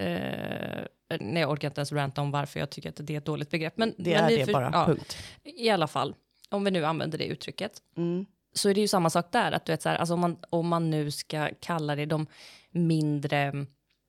eh, 0.01 1.17
nej 1.19 1.41
jag 1.41 1.51
orkar 1.51 1.67
inte 1.67 1.79
ens 1.79 1.91
ranta 1.91 2.21
om 2.21 2.31
varför 2.31 2.59
jag 2.59 2.69
tycker 2.69 2.89
att 2.89 2.95
det 2.99 3.13
är 3.13 3.17
ett 3.17 3.25
dåligt 3.25 3.49
begrepp. 3.51 3.77
Men, 3.77 3.93
Det 3.97 4.13
men 4.13 4.23
är 4.33 4.37
det 4.37 4.45
för- 4.45 4.53
bara, 4.53 4.69
ja, 4.73 4.85
punkt. 4.85 5.17
I 5.43 5.69
alla 5.69 5.87
fall, 5.87 6.15
om 6.49 6.63
vi 6.63 6.71
nu 6.71 6.85
använder 6.85 7.17
det 7.17 7.25
uttrycket, 7.25 7.71
Mm. 7.97 8.25
så 8.53 8.69
är 8.69 8.73
det 8.73 8.81
ju 8.81 8.87
samma 8.87 9.09
sak 9.09 9.31
där. 9.31 9.51
Att 9.51 9.65
du 9.65 9.71
vet, 9.71 9.81
så 9.81 9.89
här, 9.89 9.95
alltså 9.95 10.13
om, 10.13 10.19
man, 10.19 10.37
om 10.49 10.67
man 10.67 10.89
nu 10.89 11.11
ska 11.11 11.49
kalla 11.59 11.95
det 11.95 12.05
de 12.05 12.27
mindre... 12.71 13.65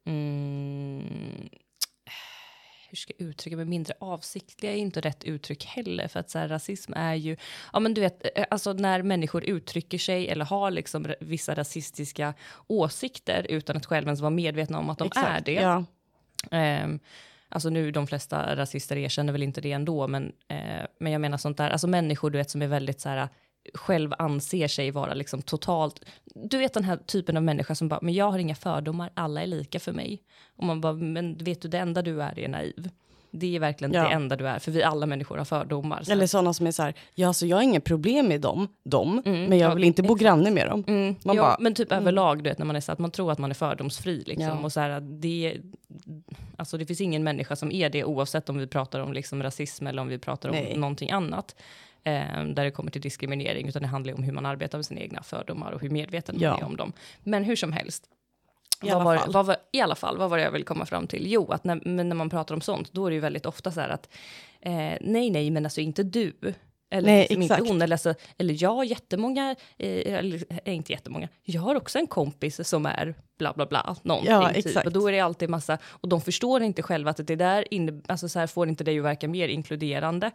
Mm, 0.07 1.49
hur 2.91 2.97
ska 2.97 3.13
jag 3.19 3.29
uttrycka 3.29 3.57
mig, 3.57 3.65
mindre 3.65 3.95
avsiktliga 4.01 4.73
är 4.73 4.77
inte 4.77 5.01
rätt 5.01 5.25
uttryck 5.25 5.65
heller, 5.65 6.09
för 6.09 6.21
att 6.21 6.31
så 6.31 6.39
här, 6.39 6.49
rasism 6.49 6.93
är 6.97 7.15
ju, 7.15 7.37
ja 7.73 7.81
men 7.81 7.95
du 7.95 8.01
vet, 8.01 8.39
eh, 8.39 8.45
alltså 8.51 8.73
när 8.73 9.03
människor 9.03 9.45
uttrycker 9.45 9.99
sig 9.99 10.29
eller 10.29 10.45
har 10.45 10.71
liksom 10.71 11.15
vissa 11.21 11.55
rasistiska 11.55 12.35
åsikter 12.67 13.47
utan 13.49 13.77
att 13.77 13.87
själva 13.87 14.09
ens 14.09 14.21
vara 14.21 14.31
medvetna 14.31 14.79
om 14.79 14.91
att 14.91 14.99
de 14.99 15.11
är 15.17 15.41
det. 15.41 15.53
Ja. 15.53 15.85
Ehm, 16.51 17.01
alltså 17.49 17.71
nu, 17.71 17.91
de 17.91 18.07
flesta 18.07 18.57
rasister 18.57 18.97
erkänner 18.97 19.33
väl 19.33 19.43
inte 19.43 19.61
det 19.61 19.73
ändå, 19.73 20.09
men, 20.09 20.33
eh, 20.49 20.87
men 21.01 21.13
jag 21.13 21.21
menar 21.21 21.39
sånt 21.39 21.57
där, 21.57 21.71
alltså 21.71 21.87
människor 21.87 22.31
du 22.31 22.39
vet 22.39 22.51
som 22.51 22.63
är 22.63 22.67
väldigt 22.67 23.01
så 23.01 23.09
här, 23.09 23.29
själv 23.75 24.13
anser 24.19 24.69
sig 24.69 24.91
vara 24.91 25.15
liksom 25.15 25.43
totalt, 25.43 26.05
du 26.35 26.59
vet 26.59 26.75
den 26.75 26.85
här 26.85 26.97
typen 26.97 27.37
av 27.37 27.43
människa 27.43 27.75
som 27.75 27.89
bara, 27.89 28.01
men 28.03 28.15
jag 28.15 28.31
har 28.31 28.39
inga 28.39 28.55
fördomar, 28.55 29.11
alla 29.15 29.43
är 29.43 29.47
lika 29.47 29.81
för 29.81 29.93
mig. 29.93 30.23
Och 30.57 30.65
man 30.65 30.81
bara, 30.81 30.93
men 30.93 31.37
vet 31.37 31.63
du, 31.63 31.69
det 31.69 31.79
enda 31.79 32.03
du 32.03 32.23
är 32.23 32.39
är 32.39 32.49
naiv. 32.49 32.91
Det 33.39 33.57
är 33.57 33.61
verkligen 33.61 33.93
Ja. 33.93 34.03
det 34.03 34.09
enda 34.15 34.37
du 34.37 34.49
är, 34.49 34.59
för 34.59 34.71
vi 34.73 34.83
alla 34.83 35.07
människor 35.07 35.37
har 35.39 35.45
fördomar. 35.45 36.03
Så 36.03 36.13
Eller 36.13 36.27
sådana 36.27 36.55
som 36.55 36.67
är 36.67 36.71
så 36.71 36.83
här, 36.83 36.95
ja, 37.15 37.33
så 37.33 37.47
jag 37.47 37.57
har 37.57 37.63
inga 37.63 37.81
problem 37.81 38.29
med 38.29 38.41
dem, 38.41 38.69
dem 38.85 39.23
men 39.25 39.59
jag 39.59 39.71
ja, 39.71 39.75
vill 39.75 39.85
inte 39.85 40.03
bo 40.03 40.15
granne 40.15 40.51
med 40.51 40.67
dem. 40.69 40.85
Mm, 40.87 41.15
Man 41.25 41.37
ja, 41.37 41.43
bara, 41.43 41.57
men 41.61 41.75
typ 41.75 41.93
överlag, 41.93 42.43
du 42.43 42.51
vet, 42.51 42.59
när 42.59 42.67
man 42.67 42.77
är 42.77 42.81
så 42.81 42.93
att 42.93 42.99
man 42.99 43.11
tror 43.11 43.33
att 43.33 43.39
man 43.39 43.51
är 43.51 43.55
fördomsfri. 43.55 44.23
Liksom, 44.27 44.65
och 44.65 44.73
så 44.73 44.81
här, 44.81 45.01
det, 45.01 45.57
alltså, 46.57 46.79
det 46.79 46.87
finns 46.87 47.01
ingen 47.01 47.25
människa 47.25 47.57
som 47.57 47.73
är 47.73 47.91
det, 47.91 48.05
oavsett 48.05 48.49
om 48.49 48.59
vi 48.59 48.67
pratar 48.67 49.01
om 49.01 49.13
liksom, 49.13 49.43
rasism 49.43 49.87
eller 49.87 50.03
om 50.03 50.09
vi 50.09 50.19
pratar 50.19 50.49
om 50.49 50.55
Nej. 50.55 50.77
någonting 50.77 51.11
annat. 51.11 51.57
Eh, 52.05 52.45
där 52.45 52.65
det 52.65 52.71
kommer 52.71 52.91
till 52.91 53.01
diskriminering, 53.03 53.69
utan 53.69 53.83
det 53.83 53.89
handlar 53.89 54.15
om 54.15 54.23
hur 54.23 54.33
man 54.33 54.47
arbetar 54.47 54.79
med 54.79 54.85
sina 54.87 55.01
egna 55.01 55.23
fördomar 55.23 55.73
och 55.73 55.81
hur 55.81 55.91
medveten 55.91 56.35
man 56.35 56.43
Ja. 56.43 56.59
är 56.59 56.65
om 56.65 56.77
dem. 56.77 56.93
Men 57.25 57.45
hur 57.45 57.57
som 57.57 57.73
helst. 57.73 58.05
I 58.83 58.91
alla 58.91 59.05
var, 59.05 59.17
fall. 59.17 59.33
Vad 59.33 59.47
var, 59.47 59.57
I 59.73 59.81
alla 59.81 59.95
fall, 59.95 60.19
vad 60.19 60.31
var 60.31 60.37
det 60.39 60.45
jag 60.45 60.51
vill 60.51 60.65
komma 60.65 60.87
fram 60.87 61.07
till? 61.07 61.27
Jo, 61.27 61.53
att 61.53 61.65
när, 61.65 62.05
när 62.05 62.15
man 62.17 62.31
pratar 62.31 62.55
om 62.55 62.61
sånt, 62.61 62.93
då 62.93 63.07
är 63.07 63.11
det 63.11 63.15
ju 63.15 63.21
väldigt 63.21 63.47
ofta 63.47 63.71
så 63.73 63.81
här 63.81 63.89
att 63.89 64.09
eh, 64.61 64.73
nej, 65.01 65.31
nej, 65.31 65.51
men 65.51 65.67
alltså 65.67 65.81
inte 65.81 66.03
du. 66.03 66.33
Eller 66.91 67.09
Nej, 67.09 67.21
liksom 67.21 67.43
inte 67.43 67.61
hon. 67.61 67.83
Eller, 67.83 67.95
alltså, 67.95 68.15
eller 68.39 68.63
jag 68.63 68.75
har 68.75 68.85
jättemånga, 68.85 69.57
eh, 69.79 70.15
eller 70.15 70.45
eh, 70.65 70.75
inte 70.75 70.93
jättemånga, 70.93 71.29
jag 71.43 71.63
har 71.63 71.75
också 71.75 71.99
en 71.99 72.07
kompis 72.07 72.69
som 72.69 72.87
är 72.87 73.15
bla 73.39 73.53
bla 73.53 73.67
bla, 73.67 73.97
någonting. 74.03 74.33
Ja, 74.33 74.53
typ. 74.53 74.87
Och 74.87 74.93
då 74.93 75.09
är 75.09 75.13
det 75.13 75.21
alltid 75.21 75.51
massa, 75.51 75.79
och 75.85 76.09
de 76.09 76.21
förstår 76.21 76.63
inte 76.63 76.83
själva 76.83 77.11
att 77.11 77.27
det 77.27 77.37
där 77.37 77.75
inne, 77.75 78.01
alltså 78.07 78.29
så 78.29 78.39
här 78.39 78.47
får 78.47 78.69
inte 78.69 78.85
dig 78.85 78.99
att 78.99 79.05
verka 79.05 79.29
mer 79.29 79.49
inkluderande, 79.49 80.31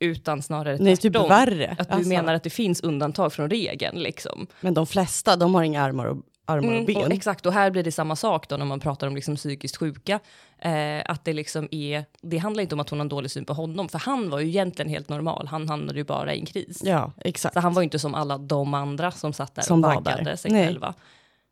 utan 0.00 0.42
snarare 0.42 0.76
Nej, 0.80 0.96
typ 0.96 1.16
värre. 1.16 1.76
Att 1.78 1.88
du 1.88 1.94
Alltså, 1.94 2.08
menar 2.08 2.34
att 2.34 2.42
det 2.42 2.50
finns 2.50 2.80
undantag 2.80 3.32
från 3.32 3.50
regeln 3.50 3.98
liksom. 3.98 4.46
Men 4.60 4.74
de 4.74 4.86
flesta, 4.86 5.36
de 5.36 5.54
har 5.54 5.62
inga 5.62 5.82
armar 5.82 6.06
och, 6.06 6.16
armar 6.48 6.68
och 6.68 6.74
Mm, 6.74 6.86
ben. 6.86 6.96
och 6.96 7.12
exakt, 7.12 7.46
och 7.46 7.52
här 7.52 7.70
blir 7.70 7.82
det 7.82 7.92
samma 7.92 8.16
sak 8.16 8.48
då 8.48 8.56
när 8.56 8.64
man 8.64 8.80
pratar 8.80 9.06
om 9.06 9.14
liksom 9.14 9.36
psykiskt 9.36 9.76
sjuka. 9.76 10.20
Eh, 10.58 11.02
att 11.04 11.24
det 11.24 11.32
liksom 11.32 11.68
är, 11.70 12.04
det 12.20 12.38
handlar 12.38 12.62
inte 12.62 12.74
om 12.74 12.80
att 12.80 12.90
hon 12.90 12.98
har 12.98 13.04
en 13.04 13.08
dålig 13.08 13.30
syn 13.30 13.44
på 13.44 13.52
honom, 13.52 13.88
för 13.88 13.98
han 13.98 14.30
var 14.30 14.40
ju 14.40 14.48
egentligen 14.48 14.90
helt 14.90 15.08
normal, 15.08 15.46
han 15.46 15.68
hamnade 15.68 15.98
ju 15.98 16.04
bara 16.04 16.34
i 16.34 16.40
en 16.40 16.46
kris. 16.46 16.82
Ja, 16.84 17.12
exakt. 17.18 17.54
Så 17.54 17.60
han 17.60 17.74
var 17.74 17.82
ju 17.82 17.84
inte 17.84 17.98
som 17.98 18.14
alla 18.14 18.38
de 18.38 18.74
andra 18.74 19.10
som 19.10 19.32
satt 19.32 19.54
där 19.54 19.62
Som 19.62 19.84
och 19.84 19.94
vaggade 19.94 20.36
sig 20.36 20.50
Nej. 20.50 20.66
själva 20.66 20.94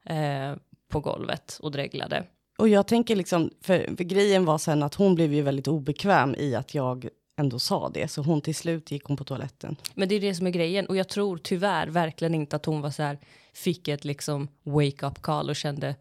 eh, 0.06 0.56
på 0.88 1.00
golvet 1.00 1.58
och 1.62 1.70
dreglade. 1.70 2.24
Och 2.58 2.68
jag 2.68 2.86
tänker 2.86 3.16
liksom, 3.16 3.50
för, 3.62 3.96
för 3.96 4.04
grejen 4.04 4.44
var 4.44 4.58
sen 4.58 4.82
att 4.82 4.94
hon 4.94 5.14
blev 5.14 5.34
ju 5.34 5.42
väldigt 5.42 5.68
obekväm 5.68 6.34
i 6.38 6.54
att 6.54 6.74
jag 6.74 7.08
ändå 7.38 7.58
sa 7.58 7.88
det. 7.88 8.08
Så 8.08 8.22
hon 8.22 8.40
till 8.40 8.54
slut 8.54 8.90
gick 8.90 9.04
hon 9.04 9.16
på 9.16 9.24
toaletten. 9.24 9.76
Men 9.94 10.08
det 10.08 10.14
är 10.14 10.20
det 10.20 10.34
som 10.34 10.46
är 10.46 10.50
grejen, 10.50 10.86
och 10.86 10.96
jag 10.96 11.08
tror 11.08 11.38
tyvärr 11.38 11.86
verkligen 11.86 12.34
inte 12.34 12.56
att 12.56 12.66
hon 12.66 12.80
var 12.80 12.90
så 12.90 13.02
här, 13.02 13.18
fick 13.56 13.88
ett 13.88 14.04
liksom 14.04 14.48
wake 14.64 15.06
up 15.06 15.22
call 15.22 15.48
och 15.50 15.56
kände 15.56 15.94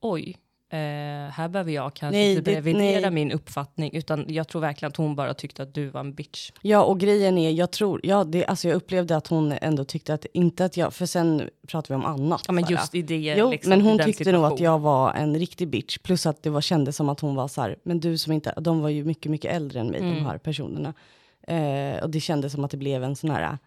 oj, 0.00 0.36
eh, 0.70 0.78
här 1.32 1.48
behöver 1.48 1.72
jag 1.72 1.94
kanske 1.94 2.18
Nej, 2.18 2.36
typ 2.36 2.44
det- 2.44 2.54
revidera 2.56 3.00
nej. 3.00 3.10
min 3.10 3.32
uppfattning, 3.32 3.90
utan 3.94 4.24
jag 4.28 4.48
tror 4.48 4.60
verkligen 4.60 4.90
att 4.90 4.96
hon 4.96 5.16
bara 5.16 5.34
tyckte 5.34 5.62
att 5.62 5.74
du 5.74 5.86
var 5.88 6.00
en 6.00 6.14
bitch. 6.14 6.50
Ja, 6.62 6.82
och 6.82 7.00
grejen 7.00 7.38
är, 7.38 7.50
jag 7.50 7.70
tror, 7.70 8.00
ja, 8.02 8.24
det, 8.24 8.46
alltså 8.46 8.68
jag 8.68 8.76
upplevde 8.76 9.16
att 9.16 9.26
hon 9.26 9.52
ändå 9.52 9.84
tyckte 9.84 10.14
att, 10.14 10.26
inte 10.32 10.64
att 10.64 10.76
jag, 10.76 10.94
för 10.94 11.06
sen 11.06 11.48
pratade 11.68 11.94
vi 11.98 12.04
om 12.04 12.10
annat. 12.14 12.42
Ja, 12.46 12.52
men 12.52 12.64
bara. 12.64 12.70
just 12.70 12.94
i 12.94 13.02
det, 13.02 13.16
Jo, 13.38 13.50
liksom, 13.50 13.70
men 13.70 13.80
hon 13.80 13.98
tyckte 13.98 14.32
nog 14.32 14.44
att 14.44 14.60
jag 14.60 14.78
var 14.78 15.12
en 15.14 15.38
riktig 15.38 15.68
bitch. 15.68 15.98
Plus 15.98 16.26
att 16.26 16.42
det 16.42 16.50
var, 16.50 16.60
kändes 16.60 16.96
som 16.96 17.08
att 17.08 17.20
hon 17.20 17.34
var 17.34 17.48
så 17.48 17.60
här, 17.60 17.76
men 17.82 18.00
du 18.00 18.18
som 18.18 18.32
inte, 18.32 18.54
de 18.60 18.80
var 18.80 18.88
ju 18.88 19.04
mycket, 19.04 19.30
mycket 19.30 19.54
äldre 19.54 19.80
än 19.80 19.86
mig, 19.90 20.00
Mm. 20.00 20.14
de 20.14 20.20
här 20.26 20.38
personerna. 20.38 20.94
Eh, 21.42 22.02
och 22.02 22.10
det 22.10 22.20
kändes 22.20 22.52
som 22.52 22.64
att 22.64 22.70
det 22.70 22.76
blev 22.76 23.04
en 23.04 23.16
sån 23.16 23.30
här, 23.30 23.58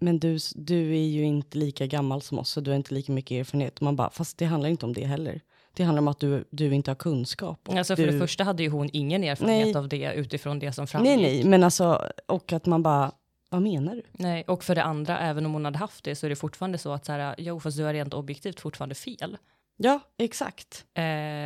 men 0.00 0.18
du, 0.18 0.38
du 0.54 0.96
är 0.96 1.06
ju 1.06 1.24
inte 1.24 1.58
lika 1.58 1.86
gammal 1.86 2.22
som 2.22 2.38
oss, 2.38 2.50
så 2.50 2.60
du 2.60 2.70
har 2.70 2.76
inte 2.76 2.94
lika 2.94 3.12
mycket 3.12 3.40
erfarenhet. 3.40 3.80
Man 3.80 3.96
bara, 3.96 4.10
fast 4.10 4.38
det 4.38 4.44
handlar 4.44 4.68
inte 4.68 4.86
om 4.86 4.92
det 4.92 5.04
heller. 5.04 5.40
Det 5.74 5.82
handlar 5.82 6.02
om 6.02 6.08
att 6.08 6.20
du, 6.20 6.44
du 6.50 6.74
inte 6.74 6.90
har 6.90 6.96
kunskap. 6.96 7.68
Alltså 7.68 7.96
för 7.96 8.06
du, 8.06 8.10
det 8.12 8.18
första 8.18 8.44
hade 8.44 8.62
ju 8.62 8.68
hon 8.68 8.90
ingen 8.92 9.24
erfarenhet 9.24 9.66
Nej. 9.66 9.76
av 9.76 9.88
det 9.88 10.12
utifrån 10.14 10.58
det 10.58 10.72
som 10.72 10.86
framgick. 10.86 11.16
Nej, 11.16 11.22
nej, 11.22 11.44
men 11.44 11.64
alltså, 11.64 12.12
och 12.26 12.52
att 12.52 12.66
man 12.66 12.82
bara, 12.82 13.12
vad 13.48 13.62
menar 13.62 13.94
du? 13.94 14.02
Nej, 14.12 14.44
och 14.48 14.64
för 14.64 14.74
det 14.74 14.82
andra, 14.82 15.18
även 15.18 15.46
om 15.46 15.52
hon 15.52 15.64
hade 15.64 15.78
haft 15.78 16.04
det 16.04 16.16
så 16.16 16.26
är 16.26 16.30
det 16.30 16.36
fortfarande 16.36 16.78
så 16.78 16.92
att 16.92 17.04
så 17.04 17.12
här, 17.12 17.34
jo, 17.38 17.60
fast 17.60 17.76
du 17.76 17.84
har 17.84 17.92
rent 17.92 18.14
objektivt 18.14 18.60
fortfarande 18.60 18.94
fel. 18.94 19.36
Ja, 19.82 20.00
exakt. 20.18 20.84
Eh, 20.94 21.02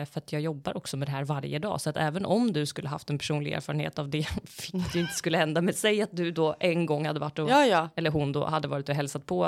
för 0.07 0.19
att 0.19 0.33
jag 0.33 0.43
jobbar 0.43 0.77
också 0.77 0.97
med 0.97 1.09
det 1.09 1.13
här 1.13 1.25
varje 1.25 1.59
dag, 1.59 1.81
så 1.81 1.91
att 1.91 1.97
även 1.97 2.25
om 2.27 2.53
du 2.53 2.67
skulle 2.67 2.89
haft 2.89 3.11
en 3.11 3.19
personlig 3.19 3.53
erfarenhet 3.53 3.99
av 3.99 4.09
det, 4.09 4.27
vilket 4.73 4.95
ju 4.95 5.01
inte 5.01 5.13
skulle 5.13 5.39
hända, 5.39 5.61
men 5.61 5.75
säg 5.75 6.03
att 6.03 6.17
du 6.17 6.31
då 6.31 6.57
en 6.61 6.87
gång 6.87 7.07
hade 7.07 7.21
varit 7.21 7.39
och, 7.39 7.51
Ja, 7.51 7.67
ja. 7.67 7.89
eller 7.97 8.11
hon 8.11 8.33
då 8.33 8.45
hade 8.45 8.69
varit 8.69 8.89
och 8.89 8.95
hälsat 8.95 9.27
på 9.27 9.45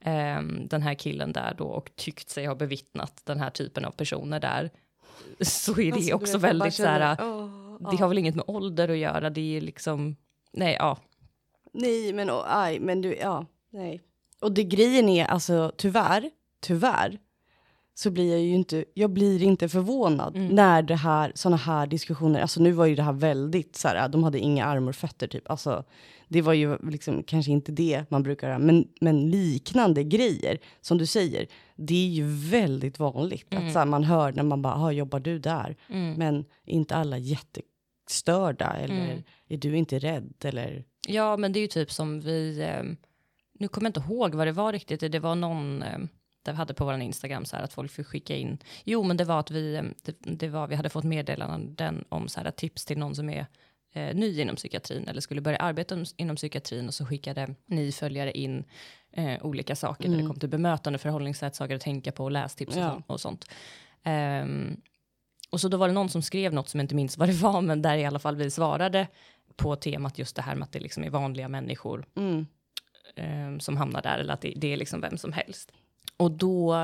eh, 0.00 0.42
den 0.42 0.82
här 0.82 0.94
killen 0.94 1.32
där 1.32 1.54
då 1.58 1.64
och 1.64 1.90
tyckt 1.96 2.28
sig 2.28 2.46
ha 2.46 2.54
bevittnat 2.54 3.20
den 3.24 3.40
här 3.40 3.50
typen 3.50 3.84
av 3.84 3.90
personer 3.90 4.40
där, 4.40 4.70
så 5.40 5.72
är 5.72 5.76
det 5.76 5.92
Alltså, 5.92 6.14
också 6.14 6.38
vet, 6.38 6.50
väldigt 6.50 6.74
så 6.74 6.86
här, 6.86 7.16
åh, 7.20 7.90
det 7.90 7.96
har 7.96 8.08
väl 8.08 8.18
inget 8.18 8.34
med 8.34 8.44
ålder 8.46 8.88
att 8.88 8.96
göra, 8.96 9.30
det 9.30 9.56
är 9.56 9.60
liksom, 9.60 10.16
nej, 10.52 10.76
ja. 10.78 10.98
Nej, 11.72 12.12
men 12.12 12.30
och, 12.30 12.56
aj, 12.56 12.80
men 12.80 13.00
du, 13.02 13.16
ja, 13.16 13.46
nej. 13.70 14.00
Och 14.40 14.52
det 14.52 14.64
grejen 14.64 15.08
är, 15.08 15.24
alltså 15.24 15.72
tyvärr, 15.76 16.30
tyvärr, 16.60 17.18
så 17.94 18.10
blir 18.10 18.30
jag 18.32 18.40
ju 18.40 18.54
inte, 18.54 18.84
jag 18.94 19.10
blir 19.10 19.42
inte 19.42 19.68
förvånad 19.68 20.36
Mm. 20.36 20.54
när 20.54 20.82
det 20.82 20.94
här, 20.96 21.32
såna 21.34 21.56
här 21.56 21.86
diskussioner, 21.86 22.40
alltså 22.40 22.60
nu 22.62 22.72
var 22.72 22.86
ju 22.86 22.94
det 22.94 23.02
här 23.02 23.12
väldigt 23.12 23.76
så 23.76 23.88
här, 23.88 24.08
de 24.08 24.24
hade 24.24 24.38
inga 24.38 24.64
armar 24.64 24.88
och 24.88 24.96
fötter 24.96 25.26
typ, 25.26 25.50
alltså 25.50 25.84
det 26.28 26.42
var 26.42 26.52
ju 26.52 26.78
liksom 26.90 27.22
kanske 27.22 27.52
inte 27.52 27.72
det 27.72 28.10
man 28.10 28.22
brukar 28.22 28.48
göra, 28.48 28.58
men, 28.58 28.88
men 29.00 29.30
liknande 29.30 30.04
grejer, 30.04 30.58
som 30.80 30.98
du 30.98 31.06
säger, 31.06 31.46
det 31.76 31.94
är 31.94 32.08
ju 32.08 32.26
väldigt 32.50 32.98
vanligt 32.98 33.54
att 33.54 33.72
så 33.72 33.78
här, 33.78 33.86
man 33.86 34.04
hör 34.04 34.32
när 34.32 34.42
man 34.42 34.62
bara, 34.62 34.74
"Ah, 34.74 34.92
jobbar 34.92 35.20
du 35.20 35.38
där? 35.38 35.76
Mm. 35.88 36.14
Men 36.14 36.44
inte 36.66 36.96
alla 36.96 37.18
jättestörda, 37.18 38.72
eller 38.72 39.04
Mm. 39.10 39.22
är 39.48 39.56
du 39.56 39.76
inte 39.76 39.98
rädd, 39.98 40.32
eller 40.44 40.84
Ja, 41.08 41.36
men 41.36 41.52
det 41.52 41.58
är 41.58 41.60
ju 41.60 41.66
typ 41.66 41.90
som 41.92 42.20
vi, 42.20 42.60
eh, 42.62 42.82
nu 43.58 43.68
kommer 43.68 43.86
jag 43.86 43.88
inte 43.90 44.12
ihåg 44.12 44.34
vad 44.34 44.46
det 44.46 44.52
var 44.52 44.72
riktigt, 44.72 45.00
det 45.12 45.18
var 45.20 45.34
någon, 45.34 45.82
eh, 45.82 45.98
där 46.44 46.52
vi 46.52 46.56
hade 46.56 46.74
på 46.74 46.84
vår 46.84 47.00
Instagram 47.00 47.44
så 47.44 47.56
här 47.56 47.62
att 47.62 47.72
folk 47.72 47.90
fick 47.92 48.06
skicka 48.06 48.36
in, 48.36 48.58
jo 48.84 49.02
men 49.02 49.16
det 49.16 49.24
var 49.24 49.40
att 49.40 49.50
vi, 49.50 49.74
eh, 49.74 49.82
det, 50.02 50.16
det 50.20 50.48
var, 50.48 50.66
vi 50.66 50.74
hade 50.74 50.88
fått 50.88 51.04
meddelanden 51.04 52.04
om 52.08 52.28
så 52.28 52.40
här 52.40 52.50
tips 52.50 52.84
till 52.84 52.98
någon 52.98 53.14
som 53.14 53.30
är 53.30 53.46
eh, 53.92 54.14
ny 54.16 54.40
inom 54.40 54.56
psykiatrin 54.56 55.08
eller 55.08 55.20
skulle 55.20 55.40
börja 55.40 55.58
arbeta 55.58 55.94
om- 55.94 56.04
inom 56.16 56.36
psykiatrin 56.36 56.88
och 56.88 56.94
så 56.94 57.06
skickade 57.06 57.54
ni 57.66 57.92
följare 57.92 58.32
in 58.32 58.64
eh, 59.12 59.46
olika 59.46 59.76
saker 59.76 60.08
när 60.08 60.18
det 60.18 60.26
kom 60.26 60.38
till 60.38 60.48
bemötande, 60.48 60.98
förhållningssätt, 60.98 61.56
saker 61.56 61.74
att 61.74 61.80
tänka 61.80 62.12
på, 62.12 62.28
lästips 62.28 62.76
och, 62.76 62.82
Ja. 62.82 62.90
sånt, 62.90 63.04
och 63.08 63.20
sånt. 63.20 63.50
Ehm, 64.02 64.76
och 65.50 65.60
så 65.60 65.68
då 65.68 65.76
var 65.76 65.88
det 65.88 65.94
någon 65.94 66.08
som 66.08 66.22
skrev 66.22 66.52
något 66.54 66.68
som 66.68 66.80
jag 66.80 66.84
inte 66.84 66.94
minns 66.94 67.18
vad 67.18 67.28
det 67.28 67.32
var, 67.32 67.60
men 67.60 67.82
där 67.82 67.96
i 67.96 68.04
alla 68.04 68.18
fall 68.18 68.36
vi 68.36 68.50
svarade 68.50 69.08
på 69.56 69.76
temat 69.76 70.18
just 70.18 70.36
det 70.36 70.42
här 70.42 70.54
med 70.54 70.64
att 70.66 70.72
det 70.72 70.80
liksom 70.80 71.04
är 71.04 71.10
vanliga 71.10 71.48
människor 71.48 72.06
mm. 72.16 72.46
eh, 73.16 73.58
som 73.58 73.76
hamnar 73.76 74.02
där, 74.02 74.18
eller 74.18 74.34
att 74.34 74.40
det, 74.40 74.52
det 74.56 74.72
är 74.72 74.76
liksom 74.76 75.00
vem 75.00 75.18
som 75.18 75.32
helst. 75.32 75.72
Och 76.16 76.30
då, 76.30 76.76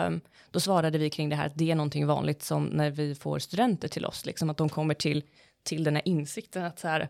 då 0.50 0.60
svarade 0.60 0.98
vi 0.98 1.10
kring 1.10 1.28
det 1.28 1.36
här 1.36 1.46
att 1.46 1.58
det 1.58 1.70
är 1.70 1.74
någonting 1.74 2.06
vanligt 2.06 2.42
som 2.42 2.64
när 2.64 2.90
vi 2.90 3.14
får 3.14 3.38
studenter 3.38 3.88
till 3.88 4.06
oss, 4.06 4.26
liksom 4.26 4.50
att 4.50 4.56
de 4.56 4.68
kommer 4.68 4.94
till, 4.94 5.22
till 5.62 5.84
den 5.84 5.94
här 5.94 6.08
insikten 6.08 6.64
att 6.64 6.78
så 6.78 6.88
här, 6.88 7.08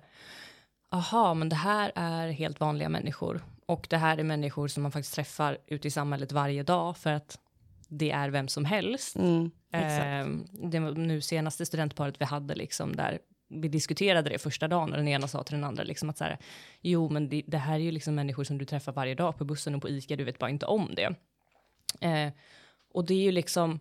aha, 0.91 1.35
men 1.35 1.49
det 1.49 1.57
här 1.57 1.93
är 1.95 2.29
helt 2.29 2.61
vanliga 2.61 2.89
människor 2.89 3.43
och 3.67 3.87
det 3.91 3.97
här 3.97 4.19
är 4.19 4.25
människor 4.25 4.69
som 4.69 4.83
man 4.83 4.93
faktiskt 4.93 5.15
träffar 5.15 5.59
ute 5.67 5.89
i 5.89 5.91
samhället 5.91 6.33
varje 6.33 6.63
dag 6.63 6.97
för 6.97 7.13
att 7.13 7.39
det 7.89 8.11
är 8.11 8.29
vem 8.29 8.49
som 8.49 8.65
helst. 8.65 9.17
Mm. 9.17 9.51
Eh, 9.73 10.27
det 10.71 10.81
var 10.81 10.91
nu 10.91 11.21
senaste 11.21 11.67
studentparet 11.67 12.21
vi 12.21 12.25
hade 12.25 12.55
liksom 12.55 12.97
där 12.97 13.19
vi 13.51 13.69
diskuterade 13.69 14.31
det 14.31 14.39
första 14.39 14.69
dagen 14.69 14.91
och 14.91 14.97
den 14.97 15.09
ena 15.09 15.29
sa 15.29 15.43
till 15.43 15.55
den 15.55 15.65
andra 15.65 15.83
liksom 15.83 16.11
att 16.11 16.19
så 16.19 16.25
här, 16.25 16.39
jo 16.81 17.09
men 17.09 17.29
det, 17.29 17.43
det 17.47 17.59
här 17.59 17.75
är 17.75 17.79
ju 17.79 17.91
liksom 17.91 18.15
människor 18.15 18.45
som 18.45 18.59
du 18.59 18.65
träffar 18.65 18.93
varje 18.93 19.15
dag 19.15 19.39
på 19.39 19.45
bussen 19.45 19.75
och 19.75 19.83
på 19.83 19.89
ICA, 19.89 20.17
du 20.17 20.25
vet 20.25 20.39
bara 20.39 20.51
inte 20.51 20.67
om 20.67 20.95
det. 20.97 21.15
Eh, 22.01 22.33
och 22.93 23.05
det 23.05 23.15
är 23.15 23.23
ju 23.23 23.33
liksom, 23.33 23.81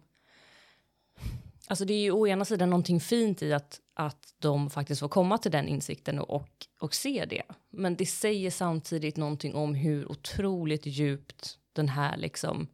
alltså 1.68 1.86
det 1.86 1.94
är 1.94 2.02
ju 2.02 2.12
å 2.12 2.28
ena 2.28 2.46
sidan 2.46 2.70
någonting 2.70 3.00
fint 3.00 3.42
i 3.42 3.54
att, 3.54 3.80
att 3.94 4.34
de 4.40 4.70
faktiskt 4.70 5.00
får 5.00 5.08
komma 5.08 5.38
till 5.38 5.52
den 5.52 5.68
insikten 5.68 6.20
och, 6.20 6.30
och, 6.30 6.50
och 6.80 6.94
se 6.94 7.26
det. 7.26 7.44
Men 7.70 7.96
det 7.96 8.06
säger 8.06 8.52
samtidigt 8.52 9.18
någonting 9.18 9.56
om 9.56 9.74
hur 9.74 10.12
otroligt 10.12 10.86
djupt 10.86 11.58
den 11.74 11.90
här 11.90 12.18
liksom, 12.18 12.68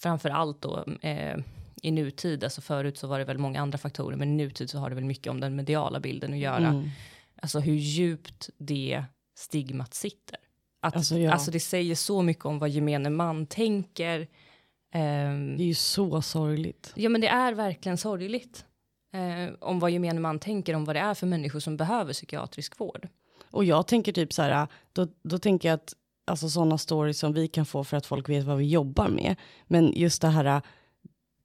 framför 0.00 0.30
allt 0.30 0.62
då 0.62 0.84
eh, 1.00 1.38
i 1.82 1.90
nutid, 1.90 2.44
alltså 2.44 2.60
förut 2.60 2.98
så 2.98 3.06
var 3.06 3.18
det 3.18 3.24
väl 3.24 3.38
många 3.38 3.60
andra 3.60 3.78
faktorer, 3.78 4.16
men 4.16 4.28
i 4.28 4.44
nutid 4.44 4.70
så 4.70 4.78
har 4.78 4.88
det 4.88 4.94
väl 4.94 5.04
mycket 5.04 5.30
om 5.30 5.40
den 5.40 5.56
mediala 5.56 6.00
bilden 6.00 6.32
att 6.32 6.38
göra. 6.38 6.66
Mm. 6.68 6.90
alltså 7.42 7.60
hur 7.60 7.74
djupt 7.74 8.50
det 8.58 9.04
stigmat 9.34 9.94
sitter. 9.94 10.38
Att, 10.80 10.96
Alltså, 10.96 11.28
alltså, 11.28 11.50
ja. 11.50 11.52
det 11.52 11.60
säger 11.60 11.94
så 11.94 12.22
mycket 12.22 12.44
om 12.44 12.58
vad 12.58 12.70
gemene 12.70 13.10
man 13.10 13.46
tänker. 13.46 14.28
Ehm, 14.92 15.56
Det 15.56 15.62
är 15.62 15.66
ju 15.66 15.74
så 15.74 16.22
sorgligt. 16.22 16.92
ja 16.96 17.08
men 17.08 17.20
det 17.20 17.28
är 17.28 17.52
verkligen 17.52 17.98
sorgligt. 17.98 18.64
Eh, 19.12 19.54
om 19.60 19.78
vad 19.78 19.90
gemene 19.90 20.20
man 20.20 20.38
tänker 20.38 20.74
om 20.74 20.84
vad 20.84 20.96
det 20.96 21.00
är 21.00 21.14
för 21.14 21.26
människor 21.26 21.60
som 21.60 21.76
behöver 21.76 22.12
psykiatrisk 22.12 22.80
vård. 22.80 23.08
Och 23.50 23.64
jag 23.64 23.86
tänker 23.86 24.12
typ 24.12 24.32
så 24.32 24.42
här, 24.42 24.66
då, 24.92 25.06
då 25.22 25.38
tänker 25.38 25.68
jag 25.68 25.74
att 25.76 25.94
alltså 26.26 26.48
sådana 26.48 26.78
stories 26.78 27.18
som 27.18 27.32
vi 27.32 27.48
kan 27.48 27.66
få 27.66 27.84
för 27.84 27.96
att 27.96 28.06
folk 28.06 28.28
vet 28.28 28.44
vad 28.44 28.58
vi 28.58 28.68
jobbar 28.68 29.08
med. 29.08 29.36
Men 29.66 29.92
just 29.96 30.22
det 30.22 30.28
här, 30.28 30.62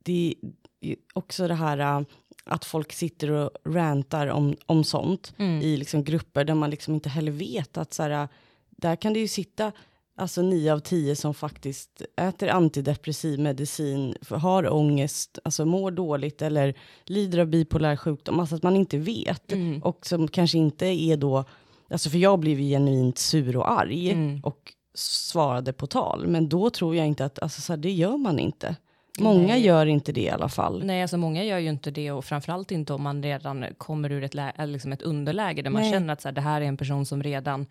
det 0.03 0.35
är 0.81 0.95
också 1.13 1.47
det 1.47 1.53
här 1.55 2.05
att 2.45 2.65
folk 2.65 2.93
sitter 2.93 3.31
och 3.31 3.49
rantar 3.65 4.27
om, 4.27 4.55
om 4.65 4.83
sånt 4.83 5.33
i 5.61 5.77
liksom 5.77 6.03
grupper 6.03 6.43
där 6.43 6.53
man 6.53 6.69
liksom 6.69 6.93
inte 6.93 7.09
heller 7.09 7.31
vet 7.31 7.77
att 7.77 7.93
så 7.93 8.03
här, 8.03 8.27
där 8.69 8.95
kan 8.95 9.13
det 9.13 9.19
ju 9.19 9.27
sitta 9.27 9.71
alltså 10.15 10.41
nio 10.41 10.73
av 10.73 10.79
tio 10.79 11.15
som 11.15 11.33
faktiskt 11.33 12.01
äter 12.21 12.49
antidepressiv 12.49 13.39
medicin, 13.39 14.15
har 14.29 14.73
ångest, 14.73 15.39
alltså 15.43 15.65
mår 15.65 15.91
dåligt 15.91 16.41
eller 16.41 16.73
lider 17.05 17.39
av 17.39 17.47
bipolär 17.47 17.95
sjukdom, 17.95 18.39
alltså 18.39 18.55
att 18.55 18.63
man 18.63 18.75
inte 18.75 18.97
vet. 18.97 19.53
Och 19.81 20.05
som 20.05 20.27
kanske 20.27 20.57
inte 20.57 20.85
är 20.85 21.17
då, 21.17 21.43
alltså 21.89 22.09
för 22.09 22.17
jag 22.17 22.39
blev 22.39 22.59
ju 22.59 22.69
genuint 22.69 23.17
sur 23.17 23.57
och 23.57 23.71
arg 23.71 24.11
Mm. 24.11 24.39
och 24.43 24.73
svarade 24.97 25.73
på 25.73 25.87
tal, 25.87 26.27
men 26.27 26.49
då 26.49 26.69
tror 26.69 26.95
jag 26.95 27.07
inte 27.07 27.25
att, 27.25 27.39
alltså 27.39 27.61
så 27.61 27.73
här, 27.73 27.77
det 27.77 27.91
gör 27.91 28.17
man 28.17 28.39
inte. 28.39 28.75
Många 29.19 29.47
Nej. 29.47 29.65
gör 29.65 29.85
inte 29.85 30.11
det 30.11 30.21
i 30.21 30.29
alla 30.29 30.49
fall. 30.49 30.83
Nej, 30.85 31.01
alltså 31.01 31.17
många 31.17 31.43
gör 31.43 31.57
ju 31.59 31.69
inte 31.69 31.91
det 31.91 32.11
och 32.11 32.25
framförallt 32.25 32.71
inte 32.71 32.93
om 32.93 33.03
man 33.03 33.23
redan 33.23 33.65
kommer 33.77 34.11
ur 34.11 34.23
ett, 34.23 34.35
liksom 34.69 34.91
ett 34.91 35.01
underläge 35.01 35.61
där 35.61 35.69
man 35.69 35.81
Nej. 35.81 35.91
känner 35.91 36.13
att 36.13 36.21
så 36.21 36.27
här, 36.27 36.33
det 36.33 36.41
här 36.41 36.61
är 36.61 36.65
en 36.65 36.77
person 36.77 37.05
som 37.05 37.23
redan 37.23 37.65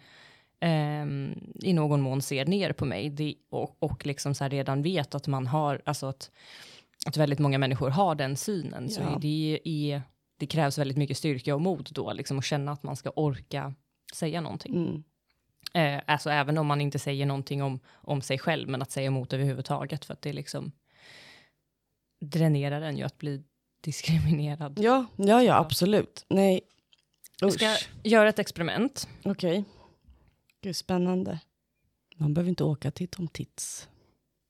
ehm, 0.60 1.34
i 1.62 1.72
någon 1.72 2.00
mån 2.00 2.22
ser 2.22 2.44
ner 2.46 2.72
på 2.72 2.84
mig 2.84 3.10
det, 3.10 3.34
och, 3.50 3.76
och 3.82 4.06
liksom 4.06 4.34
så 4.34 4.48
redan 4.48 4.82
vet 4.82 5.14
att 5.14 5.26
man 5.26 5.46
har, 5.46 5.82
alltså 5.84 6.06
att, 6.06 6.30
att 7.06 7.16
väldigt 7.16 7.38
många 7.38 7.58
människor 7.58 7.90
har 7.90 8.14
den 8.14 8.36
synen. 8.36 8.90
Så 8.90 9.00
Ja. 9.00 9.18
det, 9.20 9.60
är, 9.64 10.02
det 10.38 10.46
krävs 10.46 10.78
väldigt 10.78 10.96
mycket 10.98 11.16
styrka 11.16 11.54
och 11.54 11.60
mod 11.62 11.88
då, 11.92 12.12
liksom 12.12 12.38
att 12.38 12.44
känna 12.44 12.72
att 12.72 12.82
man 12.82 12.96
ska 12.96 13.10
orka 13.10 13.74
säga 14.14 14.40
någonting. 14.40 14.74
Mm. 14.74 15.02
Eh, 15.74 16.02
alltså 16.06 16.30
även 16.30 16.58
om 16.58 16.66
man 16.66 16.80
inte 16.80 16.98
säger 16.98 17.26
någonting 17.26 17.62
om, 17.62 17.80
om 17.92 18.22
sig 18.22 18.38
själv, 18.38 18.68
men 18.68 18.82
att 18.82 18.90
säga 18.90 19.06
emot 19.06 19.32
överhuvudtaget, 19.32 20.04
för 20.04 20.12
att 20.12 20.22
det 20.22 20.32
liksom 20.32 20.72
dränerar 22.20 22.80
en 22.80 22.96
ju 22.96 23.04
att 23.04 23.18
bli 23.18 23.42
diskriminerad. 23.80 24.78
Ja, 24.82 25.06
ja, 25.16 25.42
ja, 25.42 25.54
absolut. 25.58 26.24
Nej, 26.28 26.60
Vi 27.42 27.50
ska 27.50 27.66
usch. 27.72 27.88
göra 28.02 28.28
ett 28.28 28.38
experiment. 28.38 29.08
Okej. 29.24 29.64
Gud, 30.64 30.76
spännande. 30.76 31.40
Man 32.16 32.34
behöver 32.34 32.48
inte 32.48 32.64
åka 32.64 32.90
till 32.90 33.08
Tom 33.08 33.28
Tits. 33.28 33.88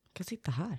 Man 0.04 0.10
kan 0.12 0.24
sitta 0.24 0.50
här. 0.50 0.78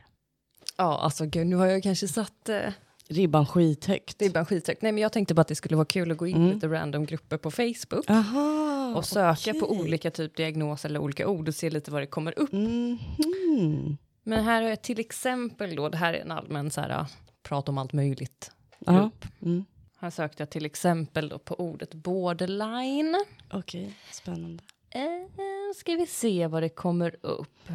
Ja, 0.78 0.98
alltså 1.00 1.26
gud, 1.26 1.48
nu 1.48 1.56
har 1.56 1.66
jag 1.66 1.84
kanske 1.84 2.08
satt 2.08 2.50
eh, 2.50 2.74
Ribban 3.08 3.46
skithögt. 3.46 4.22
ribban 4.22 4.46
skithögt. 4.46 4.82
Nej, 4.82 4.92
men 4.92 5.02
jag 5.02 5.12
tänkte 5.12 5.34
bara 5.34 5.42
att 5.42 5.48
det 5.48 5.56
skulle 5.56 5.76
vara 5.76 5.86
kul 5.86 6.12
att 6.12 6.18
gå 6.18 6.28
in 6.28 6.48
i 6.48 6.54
lite 6.54 6.68
random 6.68 7.06
grupper 7.06 7.38
på 7.38 7.52
Facebook 7.52 8.10
Aha, 8.10 8.94
och 8.96 9.06
söka 9.06 9.54
på 9.54 9.66
okej. 9.66 9.80
olika 9.82 10.12
typ 10.12 10.36
diagnoser 10.36 10.90
eller 10.90 11.00
olika 11.00 11.28
ord 11.28 11.48
och 11.48 11.56
se 11.56 11.70
lite 11.70 11.92
vad 11.92 12.02
det 12.02 12.08
kommer 12.08 12.40
upp. 12.40 12.52
Mhm. 12.52 13.98
Men 14.24 14.44
här 14.44 14.62
har 14.62 14.70
jag 14.70 14.82
till 14.82 15.00
exempel 15.00 15.76
då, 15.76 15.90
det 15.90 15.98
här 15.98 16.14
är 16.14 16.22
en 16.22 16.32
allmän 16.32 16.72
så 16.72 16.82
här, 16.82 17.06
prat 17.44 17.70
om 17.70 17.78
allt 17.78 17.94
möjligt 17.94 18.52
grupp. 18.80 19.26
Mm. 19.42 19.66
Här 19.98 20.10
sökte 20.10 20.42
jag 20.42 20.50
till 20.50 20.66
exempel 20.66 21.30
då 21.30 21.40
på 21.40 21.56
ordet 21.60 21.94
borderline. 21.94 23.26
Okej, 23.52 23.94
spännande. 24.12 24.64
Eh, 24.96 25.74
ska 25.76 25.96
vi 25.96 26.06
se 26.08 26.48
vad 26.48 26.64
det 26.64 26.70
kommer 26.70 27.16
upp. 27.22 27.70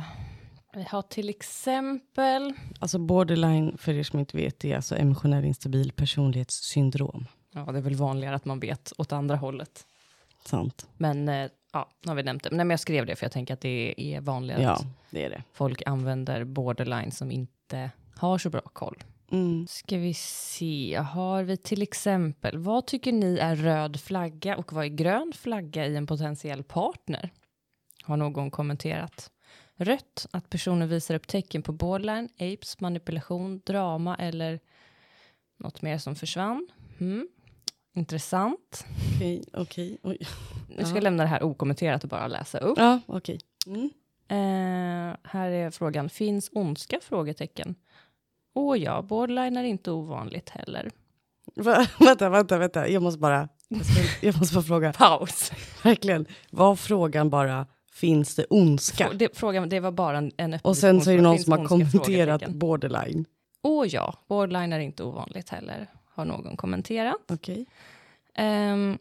Vi 0.74 0.82
har 0.82 1.02
till 1.02 1.28
exempel, 1.28 2.52
Alltså 2.78 2.98
borderline, 2.98 3.76
för 3.78 3.92
er 3.92 4.02
som 4.02 4.18
inte 4.18 4.36
vet, 4.36 4.60
det 4.60 4.72
är 4.72 4.76
alltså 4.76 4.96
emotionell 4.96 5.44
instabil 5.44 5.92
personlighetssyndrom. 5.92 7.26
ja 7.54 7.72
det 7.72 7.78
är 7.78 7.82
väl 7.82 7.94
vanligare 7.94 8.34
att 8.36 8.44
man 8.44 8.60
vet 8.60 8.92
åt 8.98 9.12
andra 9.12 9.36
hållet. 9.36 9.86
Sant. 10.44 10.86
Men 10.96 11.28
eh, 11.28 11.50
ja, 11.72 11.88
nu 12.04 12.08
har 12.10 12.16
vi 12.16 12.22
nämnt 12.22 12.42
det. 12.42 12.50
Nej, 12.50 12.58
men 12.58 12.70
jag 12.70 12.80
skrev 12.80 13.06
det 13.06 13.16
för 13.16 13.24
jag 13.24 13.32
tänker 13.32 13.54
att 13.54 13.60
det 13.60 13.94
är 13.96 14.20
vanligare 14.20 14.62
Ja, 14.62 14.70
att 14.72 14.86
det 15.10 15.24
är 15.24 15.30
det. 15.30 15.42
folk 15.52 15.82
använder 15.86 16.44
borderline 16.44 17.10
som 17.12 17.30
inte 17.30 17.90
har 18.16 18.38
så 18.38 18.50
bra 18.50 18.60
koll. 18.60 18.96
Mm. 19.30 19.66
Ska 19.66 19.98
vi 19.98 20.14
se, 20.14 20.94
har 20.96 21.42
vi 21.42 21.56
till 21.56 21.82
exempel, 21.82 22.58
vad 22.58 22.86
tycker 22.86 23.12
ni 23.12 23.38
är 23.38 23.56
röd 23.56 24.00
flagga 24.00 24.56
och 24.56 24.72
vad 24.72 24.84
är 24.84 24.88
grön 24.88 25.32
flagga 25.36 25.86
i 25.86 25.96
en 25.96 26.06
potentiell 26.06 26.62
partner? 26.62 27.30
Har 28.02 28.16
någon 28.16 28.50
kommenterat. 28.50 29.30
Rött, 29.76 30.26
att 30.30 30.50
personen 30.50 30.88
visar 30.88 31.14
upp 31.14 31.26
tecken 31.26 31.62
på 31.62 31.72
borderline, 31.72 32.28
apes, 32.38 32.80
manipulation, 32.80 33.60
drama 33.64 34.16
eller 34.16 34.60
något 35.56 35.82
mer 35.82 35.98
som 35.98 36.16
försvann. 36.16 36.68
Mm. 36.98 37.28
Intressant. 37.94 38.86
Okej, 39.16 39.44
okej. 39.52 39.98
Oj. 40.02 40.18
Nu 40.68 40.84
ska 40.84 40.94
jag 40.94 41.02
lämna 41.02 41.22
det 41.22 41.28
här 41.28 41.42
okommenterat 41.42 42.04
och 42.04 42.10
bara 42.10 42.26
läsa 42.26 42.58
upp. 42.58 42.78
Ja, 42.78 43.00
okej. 43.06 43.38
Mm. 43.66 43.90
Eh, 44.28 45.16
här 45.22 45.50
är 45.50 45.70
frågan, 45.70 46.08
finns 46.08 46.50
ondska? 46.52 47.00
Frågetecken. 47.02 47.74
Åh 48.54 48.78
ja, 48.78 49.02
borderline 49.02 49.56
är 49.56 49.64
inte 49.64 49.90
ovanligt 49.90 50.50
heller. 50.50 50.90
Va, 51.56 51.86
vänta, 51.98 52.28
vänta, 52.28 52.58
vänta. 52.58 52.88
Jag 52.88 53.02
måste 53.02 53.20
bara, 53.20 53.48
jag, 53.68 53.86
ska, 53.86 54.26
jag 54.26 54.38
måste 54.38 54.54
bara 54.54 54.64
fråga. 54.64 54.92
Paus. 54.92 55.52
Verkligen, 55.82 56.26
var 56.50 56.76
frågan 56.76 57.30
bara, 57.30 57.66
finns 57.92 58.36
det 58.36 58.44
ondska? 58.44 59.10
Det, 59.14 59.36
frågan, 59.38 59.68
det 59.68 59.80
var 59.80 59.92
bara 59.92 60.18
en, 60.18 60.32
en 60.36 60.58
Och 60.62 60.76
sen 60.76 61.00
så 61.00 61.10
är 61.10 61.16
det 61.16 61.22
någon 61.22 61.38
som 61.38 61.52
har 61.52 61.64
kommenterat 61.64 62.48
borderline. 62.48 63.24
Åh 63.62 63.86
ja, 63.86 64.14
borderline 64.28 64.72
är 64.72 64.78
inte 64.78 65.04
ovanligt 65.04 65.48
heller, 65.48 65.86
har 66.14 66.24
någon 66.24 66.56
kommenterat. 66.56 67.30
Okej. 67.30 67.66
Ehm, 68.34 68.98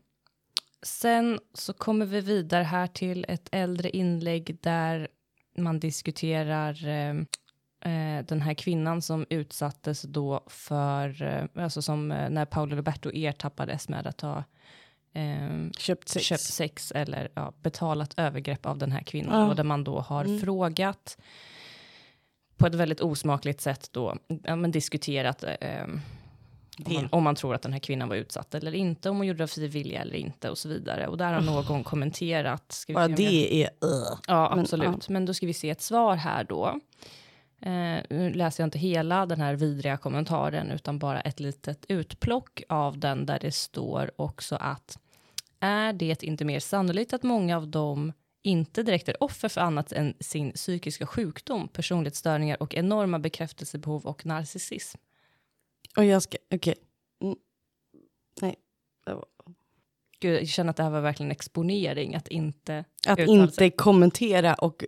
sen 0.82 1.40
så 1.54 1.74
kommer 1.74 2.06
vi 2.06 2.22
vidare 2.22 2.64
här 2.64 2.88
till 2.88 3.26
ett 3.28 3.50
äldre 3.52 3.90
inlägg 3.90 4.58
där 4.62 5.08
man 5.58 5.80
diskuterar 5.80 6.88
ehm, 6.88 7.26
eh, 7.82 8.26
den 8.26 8.42
här 8.42 8.54
kvinnan 8.54 9.02
som 9.02 9.26
utsattes 9.30 10.02
då 10.02 10.44
för, 10.48 11.24
eh, 11.24 11.64
alltså 11.64 11.82
som 11.82 12.12
eh, 12.12 12.30
när 12.30 12.46
Paolo 12.46 12.76
Roberto 12.76 13.12
ertappades 13.14 13.90
med 13.90 14.08
att 14.08 14.22
ha 14.22 14.44
ehm, 15.14 15.72
Köpt 15.78 16.10
sex. 16.10 16.26
köpt 16.26 16.42
sex 16.42 16.92
eller 16.92 17.30
ja, 17.34 17.54
betalat 17.62 18.14
övergrepp 18.18 18.66
av 18.66 18.78
den 18.78 18.92
här 18.92 19.02
kvinnan. 19.02 19.34
Ja. 19.34 19.38
Mm. 19.40 19.50
Och 19.50 19.56
där 19.56 19.64
man 19.64 19.84
då 19.84 20.00
har 20.00 20.40
frågat 20.40 21.18
på 22.58 22.68
ett 22.68 22.76
väldigt 22.76 23.02
osmakligt 23.02 23.62
sätt 23.62 23.90
då, 23.92 24.16
ja, 24.44 24.56
men 24.56 24.72
diskuterat 24.72 25.44
eh, 25.44 25.84
om, 26.86 26.94
man, 26.94 27.08
om 27.12 27.24
man 27.24 27.36
tror 27.36 27.56
att 27.56 27.62
den 27.62 27.74
här 27.74 27.80
kvinnan 27.80 28.10
var 28.10 28.16
utsatt 28.16 28.56
eller 28.56 28.76
inte, 28.76 29.10
om 29.10 29.18
hon 29.18 29.28
gjorde 29.28 29.38
det 29.38 29.44
av 29.44 29.48
fri 29.48 29.68
vilja 29.68 30.02
eller 30.02 30.16
inte 30.16 30.50
och 30.50 30.58
så 30.58 30.70
vidare. 30.70 31.08
Och 31.08 31.18
där 31.18 31.34
har 31.34 31.42
någon 31.42 31.84
kommenterat. 31.84 32.84
Bara 32.88 33.06
om 33.06 33.12
jag- 33.12 33.18
det 33.18 33.64
är... 33.64 33.68
Uh. 33.68 34.20
Ja, 34.28 34.50
Men, 34.50 34.60
absolut. 34.60 35.10
Men 35.10 35.26
då 35.26 35.34
ska 35.34 35.46
vi 35.46 35.54
se 35.54 35.70
ett 35.70 35.82
svar 35.82 36.16
här 36.16 36.44
då. 36.44 36.80
Eh, 37.62 38.04
nu 38.10 38.34
läser 38.34 38.64
jag 38.64 38.68
inte 38.68 38.80
hela 38.80 39.26
den 39.26 39.42
här 39.42 39.56
vidriga 39.56 39.98
kommentaren, 39.98 40.72
utan 40.72 41.00
bara 41.00 41.22
ett 41.22 41.40
litet 41.40 41.86
utplock 41.90 42.62
av 42.70 42.98
den 43.00 43.26
där 43.26 43.40
det 43.40 43.52
står 43.52 44.12
också 44.16 44.56
att 44.56 45.00
är 45.60 45.94
det 45.94 46.24
inte 46.24 46.46
mer 46.46 46.60
sannolikt 46.60 47.14
att 47.14 47.24
många 47.24 47.58
av 47.58 47.68
dem 47.68 48.14
inte 48.42 48.84
direkt 48.84 49.10
är 49.10 49.24
offer 49.24 49.50
för 49.50 49.62
annat 49.62 49.92
än 49.92 50.14
sin 50.20 50.52
psykiska 50.52 51.06
sjukdom, 51.06 51.68
personlighetsstörningar 51.68 52.64
och 52.64 52.76
enorma 52.76 53.20
bekräftelsebehov 53.20 54.06
och 54.06 54.26
narcissism? 54.26 54.98
Och 55.98 56.06
jag 56.06 56.24
ska... 56.24 56.38
Okej. 56.54 56.76
Mm. 57.22 57.36
Nej. 58.42 58.56
Gud, 60.20 60.40
jag 60.42 60.48
känner 60.48 60.70
att 60.70 60.78
det 60.78 60.84
här 60.84 60.90
var 60.90 61.02
verkligen 61.02 61.32
exponering, 61.32 62.16
att 62.16 62.28
inte 62.28 62.86
Att 63.08 63.20
uttala 63.20 63.48
sig. 63.48 63.66
inte 63.66 63.78
kommentera 63.78 64.54
och... 64.54 64.84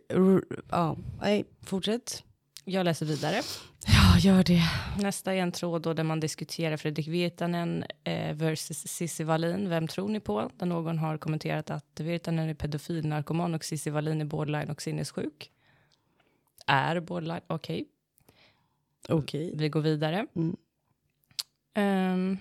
Ja, 0.69 0.97
nej, 1.21 1.45
fortsätt. 1.63 2.23
Jag 2.65 2.83
läser 2.85 3.05
vidare. 3.05 3.41
Ja, 3.87 4.17
gör 4.19 4.43
det. 4.43 4.61
Nästa 5.03 5.33
är 5.33 5.37
en 5.37 5.51
tråd 5.51 5.81
då 5.81 5.93
där 5.93 6.03
man 6.03 6.19
diskuterar 6.19 6.77
Fredrik 6.77 7.07
Virtanen 7.07 7.83
eh, 8.03 8.35
versus 8.35 8.87
Cissi 8.87 9.23
Wallin. 9.23 9.69
Vem 9.69 9.87
tror 9.87 10.09
ni 10.09 10.19
på? 10.19 10.49
Där 10.57 10.65
någon 10.65 10.97
har 10.97 11.17
kommenterat 11.17 11.69
att 11.69 11.99
Virtanen 11.99 12.49
är 12.49 12.53
pedofil, 12.53 13.07
narkoman 13.07 13.53
och 13.55 13.63
Cissi 13.65 13.89
Wallin 13.89 14.21
är 14.21 14.25
borderline 14.25 14.69
och 14.69 14.81
sinnessjuk. 14.81 15.51
Är 16.67 16.99
borderline, 16.99 17.41
okej. 17.47 17.85
Okej. 19.09 19.51
Vi 19.55 19.69
går 19.69 19.81
vidare. 19.81 20.27
Mm. 20.35 20.55
Ehm, 21.73 22.37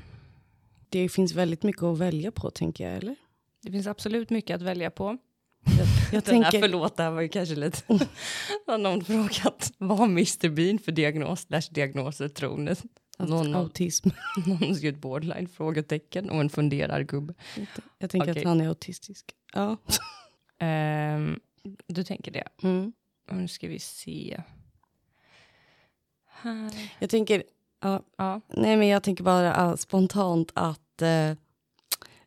Det 0.89 1.09
finns 1.09 1.33
väldigt 1.35 1.63
mycket 1.63 1.83
att 1.83 1.99
välja 1.99 2.33
på, 2.33 2.51
tänker 2.51 2.89
jag, 2.89 2.97
eller? 2.97 3.17
det 3.63 3.73
finns 3.73 3.87
absolut 3.87 4.31
mycket 4.31 4.55
att 4.55 4.63
välja 4.63 4.91
på. 4.91 5.19
Jag 6.13 6.23
Den 6.25 6.35
här, 6.35 6.51
tänker... 6.51 6.61
förlåt, 6.61 6.97
det 6.97 7.03
här 7.03 7.11
var 7.11 7.21
ju 7.21 7.29
kanske 7.29 7.55
lite... 7.55 7.83
har 8.67 8.79
någon 8.79 9.05
frågat 9.05 9.73
vad 9.79 9.99
har 9.99 10.05
Mr 10.05 10.49
Bean 10.49 10.79
för 10.79 10.93
diagnos 10.93 11.41
slash 11.41 11.63
diagnoser 11.71 12.29
tror 12.29 12.59
ni? 12.59 12.75
Någon, 13.19 13.55
Autism. 13.55 14.09
någon 14.47 14.75
skrivit 14.75 15.01
borderline? 15.01 15.49
Frågetecken 15.49 16.31
och 16.31 16.41
en 16.41 16.51
funderar 16.51 17.03
gubbe. 17.03 17.35
Jag 17.99 18.11
tänker 18.11 18.31
Okej. 18.31 18.43
att 18.43 18.49
han 18.49 18.61
är 18.61 18.69
autistisk. 18.69 19.35
Ja. 19.53 19.77
Ehm, 20.63 21.41
du 21.87 22.05
tänker 22.05 22.31
det? 22.33 22.49
Mm. 22.63 22.93
Nu 23.31 23.49
ska 23.49 23.69
vi 23.69 23.79
se. 23.79 24.43
Här. 26.27 26.73
Jag 26.99 27.11
tänker, 27.11 27.43
ja, 27.81 28.03
Ja, 28.17 28.41
nej 28.49 28.77
men 28.77 28.89
jag 28.89 29.03
tänker 29.03 29.25
bara 29.25 29.57
ah, 29.57 29.77
spontant 29.77 30.53
att 30.55 31.03
eh, 31.03 31.33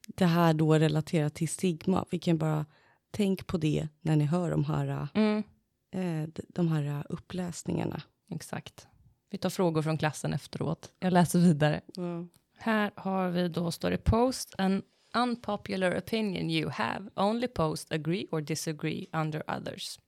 det 0.08 0.26
här 0.26 0.54
då 0.54 0.74
relaterat 0.74 1.36
till 1.36 1.50
stigma. 1.50 2.06
Vi 2.10 2.20
kan 2.20 2.38
bara 2.38 2.66
tänk 3.14 3.48
på 3.48 3.58
det 3.58 3.88
när 4.02 4.16
ni 4.16 4.26
hör 4.26 4.52
de 4.52 4.66
här, 4.66 5.08
mm, 5.14 5.44
eh, 5.92 6.30
de 6.48 6.68
här 6.68 7.06
uppläsningarna. 7.10 8.02
exakt. 8.32 8.88
Vi 9.30 9.38
tar 9.38 9.50
frågor 9.50 9.82
från 9.82 9.98
klassen 9.98 10.34
efteråt. 10.34 10.92
Jag 11.00 11.14
läser 11.14 11.40
vidare. 11.40 11.82
Ja. 11.96 12.26
Här 12.58 12.92
har 12.96 13.30
vi 13.30 13.48
då, 13.48 13.72
står 13.72 13.92
det 13.92 13.98
post 13.98 14.56
an 14.58 14.82
unpopular 15.14 15.98
opinion 15.98 16.50
you 16.50 16.70
have. 16.70 17.10
Only 17.16 17.48
post 17.48 17.92
agree 17.92 18.28
or 18.32 18.42
disagree 18.42 19.08
under 19.14 19.58
others. 19.58 20.00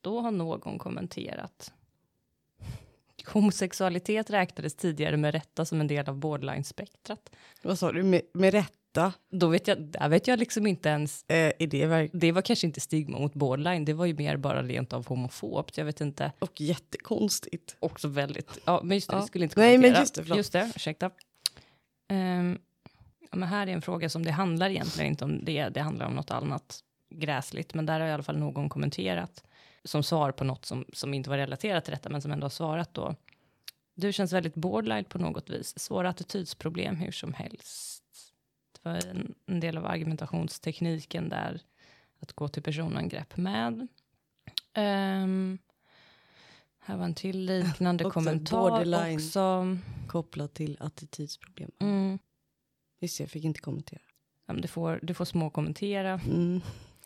Då 0.00 0.20
har 0.20 0.30
någon 0.30 0.78
kommenterat. 0.78 1.72
Homosexualitet 3.32 4.30
räknades 4.30 4.74
tidigare 4.74 5.16
med 5.16 5.34
rätta 5.34 5.64
som 5.64 5.80
en 5.80 5.86
del 5.86 6.08
av 6.08 6.16
borderline-spektrat. 6.16 7.30
Vad 7.62 7.78
sa 7.78 7.92
du, 7.92 8.02
med, 8.02 8.22
med 8.32 8.52
rätta? 8.52 8.85
Då 9.30 9.48
vet 9.48 9.68
jag, 9.68 9.78
där 9.80 10.08
vet 10.08 10.26
jag 10.28 10.38
liksom 10.38 10.66
inte 10.66 10.88
ens. 10.88 11.24
Eh, 11.30 11.52
det 11.58 12.10
Det 12.12 12.32
var 12.32 12.42
kanske 12.42 12.66
inte 12.66 12.80
stigma 12.80 13.18
mot 13.18 13.34
borderline, 13.34 13.84
det 13.84 13.92
var 13.92 14.06
ju 14.06 14.14
mer 14.14 14.36
bara 14.36 14.62
rent 14.62 14.92
av 14.92 15.06
homofobt. 15.06 15.78
Jag 15.78 15.84
vet 15.84 16.00
inte. 16.00 16.32
och 16.38 16.60
jättekonstigt. 16.60 17.76
Också 17.80 18.08
väldigt, 18.08 18.58
ja 18.64 18.80
men 18.84 18.96
just 18.96 19.10
det, 19.10 19.16
Ja. 19.16 19.20
vi 19.20 19.26
skulle 19.26 19.44
inte 19.44 19.60
Nej, 19.60 19.74
kommentera. 19.76 19.92
men 19.92 20.00
just 20.02 20.14
det, 20.14 20.22
förlåt. 20.22 20.36
Just 20.36 20.52
det, 20.52 20.72
ursäkta. 20.76 21.10
Ehm, 22.08 22.58
ja, 23.30 23.36
men 23.36 23.48
här 23.48 23.66
är 23.66 23.72
en 23.72 23.82
fråga 23.82 24.08
som 24.08 24.24
det 24.24 24.30
handlar 24.30 24.70
egentligen 24.70 25.10
inte 25.10 25.24
om 25.24 25.44
det, 25.44 25.68
det 25.68 25.80
handlar 25.80 26.06
om 26.06 26.14
något 26.14 26.30
annat 26.30 26.80
gräsligt, 27.14 27.74
men 27.74 27.86
där 27.86 28.00
har 28.00 28.06
i 28.08 28.12
alla 28.12 28.22
fall 28.22 28.38
någon 28.38 28.68
kommenterat 28.68 29.44
som 29.84 30.02
svar 30.02 30.32
på 30.32 30.44
något 30.44 30.64
som, 30.64 30.84
som 30.92 31.14
inte 31.14 31.30
var 31.30 31.36
relaterat 31.36 31.84
till 31.84 31.92
detta, 31.92 32.08
men 32.08 32.22
som 32.22 32.30
ändå 32.32 32.44
har 32.44 32.50
svarat 32.50 32.94
då. 32.94 33.14
Du 33.94 34.12
känns 34.12 34.32
väldigt 34.32 34.54
borderline 34.54 35.04
på 35.04 35.18
något 35.18 35.50
vis, 35.50 35.78
svåra 35.78 36.08
attitydsproblem 36.08 36.96
hur 36.96 37.12
som 37.12 37.32
helst. 37.34 38.02
Var 38.86 39.02
en, 39.46 39.60
del 39.60 39.78
av 39.78 39.86
argumentationstekniken 39.86 41.28
där, 41.28 41.60
att 42.20 42.32
gå 42.32 42.48
till 42.48 42.62
personangrepp 42.62 43.36
med. 43.36 43.88
Ehm, 44.72 45.58
här 46.78 46.96
var 46.96 47.04
en 47.04 47.14
till 47.14 47.38
liknande 47.38 48.04
Också 48.04 48.14
kommentar 48.14 49.14
också. 49.14 49.76
Kopplat 50.08 50.54
till 50.54 50.76
attitydsproblem. 50.80 51.70
Mm. 51.78 52.18
Det, 53.00 53.20
jag 53.20 53.30
fick 53.30 53.44
inte 53.44 53.60
kommentera. 53.60 54.00
Ja, 54.46 54.52
men 54.52 54.62
du, 54.62 54.68
får, 54.68 55.00
du 55.02 55.14
får 55.14 55.24
små 55.24 55.50
kommentera. 55.50 56.20
Mm. 56.26 56.60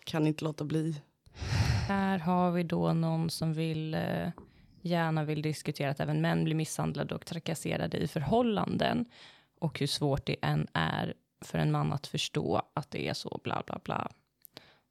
Kan 0.04 0.26
inte 0.26 0.44
låta 0.44 0.64
bli. 0.64 1.02
Här 1.88 2.18
har 2.18 2.50
vi 2.50 2.62
då 2.62 2.92
någon 2.92 3.30
som 3.30 3.52
vill 3.52 3.94
eh, 3.94 4.28
gärna 4.80 5.24
vill 5.24 5.42
diskutera 5.42 5.90
att 5.90 6.00
även 6.00 6.20
män 6.20 6.44
blir 6.44 6.54
misshandlade 6.54 7.14
och 7.14 7.26
trakasserade 7.26 7.98
i 7.98 8.08
förhållanden 8.08 9.04
och 9.58 9.80
hur 9.80 9.86
svårt 9.86 10.26
det 10.26 10.36
än 10.42 10.66
är 10.72 11.14
för 11.40 11.58
en 11.58 11.72
man 11.72 11.92
att 11.92 12.06
förstå 12.06 12.62
att 12.74 12.90
det 12.90 13.08
är 13.08 13.14
så 13.14 13.40
bla 13.44 13.62
bla 13.66 13.80
bla. 13.84 14.10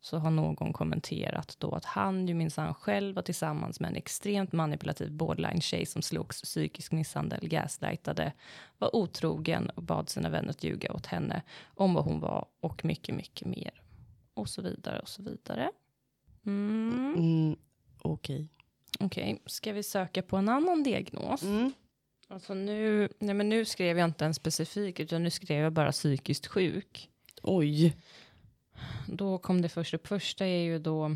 Så 0.02 0.18
har 0.18 0.32
någon 0.32 0.74
kommenterat 0.74 1.56
då 1.60 1.72
att 1.72 1.86
han 1.86 2.28
ju 2.28 2.34
minsann 2.34 2.74
själv 2.74 3.16
var 3.16 3.22
tillsammans 3.22 3.80
med 3.80 3.90
en 3.90 3.96
extremt 3.96 4.52
manipulativ 4.52 5.12
borderline-tjej 5.12 5.86
som 5.86 6.02
slogs 6.02 6.42
psykisk 6.42 6.92
misshandel, 6.92 7.48
gaslightade, 7.48 8.34
var 8.78 8.96
otrogen 8.96 9.70
och 9.70 9.84
bad 9.84 10.10
sina 10.10 10.30
vänner 10.30 10.50
att 10.50 10.64
ljuga 10.64 10.94
åt 10.94 11.06
henne 11.06 11.42
om 11.76 11.94
vad 11.94 12.04
hon 12.04 12.20
var 12.20 12.46
och 12.60 12.86
mycket, 12.86 13.16
mycket 13.16 13.48
mer. 13.48 13.82
Och 14.34 14.50
så 14.50 14.62
vidare 14.62 15.00
och 15.00 15.10
så 15.10 15.24
vidare. 15.24 15.72
Mm. 16.46 17.14
Mm. 17.18 17.56
Okej. 18.02 18.48
Okej, 19.00 19.42
ska 19.46 19.74
vi 19.74 19.84
söka 19.84 20.22
på 20.22 20.38
en 20.38 20.50
annan 20.50 20.84
diagnos? 20.84 21.44
Mm. 21.44 21.74
Alltså 22.32 22.54
nu, 22.54 23.10
nej 23.20 23.36
men 23.36 23.50
nu 23.50 23.66
skrev 23.66 23.98
jag 23.98 24.06
inte 24.06 24.26
en 24.26 24.34
specifik, 24.34 25.00
utan 25.00 25.24
nu 25.24 25.30
skrev 25.30 25.64
jag 25.64 25.74
bara 25.74 25.92
psykiskt 25.92 26.48
sjuk. 26.48 27.10
Oj. 27.42 27.98
Då 29.08 29.38
kom 29.38 29.62
det 29.62 29.70
först 29.70 29.94
upp. 29.94 30.08
Första 30.08 30.46
är 30.46 30.64
ju 30.64 30.80
då 30.80 31.16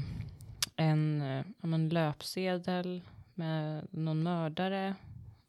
en, 0.75 1.23
ja, 1.61 1.67
men 1.67 1.89
löpsedel 1.89 3.01
med 3.33 3.87
någon 3.91 4.23
mördare. 4.23 4.95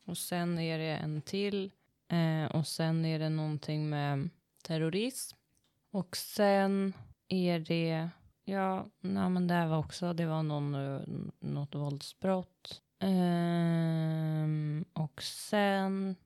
Och 0.04 0.18
sen 0.18 0.58
är 0.58 0.78
det 0.78 0.96
en 0.96 1.22
till. 1.22 1.70
Eh, 2.08 2.56
och 2.56 2.66
sen 2.66 3.04
är 3.04 3.18
det 3.18 3.28
någonting 3.28 3.88
med 3.88 4.30
terrorism. 4.62 5.36
Och 5.90 6.16
sen 6.16 6.92
är 7.28 7.58
det, 7.58 8.08
ja, 8.44 8.86
nej 9.00 9.30
men 9.30 9.46
det 9.46 9.66
var 9.66 9.78
också, 9.78 10.12
det 10.12 10.26
var 10.26 10.42
någon, 10.42 10.74
eh, 10.74 11.00
något 11.40 11.74
våldsbrott. 11.74 12.80
Ehm, 13.04 14.84
och 14.92 15.22
sen, 15.22 16.16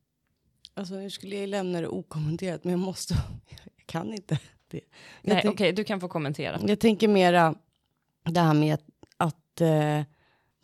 Alltså 0.75 0.95
nu 0.95 1.11
skulle 1.11 1.37
jag 1.37 1.49
lämna 1.49 1.81
det 1.81 1.89
okommenterat 1.89 2.65
men 2.65 2.71
jag 2.71 2.81
måste. 2.81 3.15
Jag 3.49 3.87
kan 3.87 4.15
inte 4.15 4.39
det. 4.69 4.81
Jag, 5.23 5.35
nej 5.35 5.49
okej, 5.49 5.73
du 5.73 5.85
kan 5.85 6.01
få 6.01 6.09
kommentera. 6.09 6.61
jag 6.67 6.81
tänker 6.81 7.09
mera 7.09 7.55
det 8.25 8.41
här 8.41 8.55
med 8.55 8.75
att, 8.75 8.85
att 9.17 9.61
eh, 9.61 10.03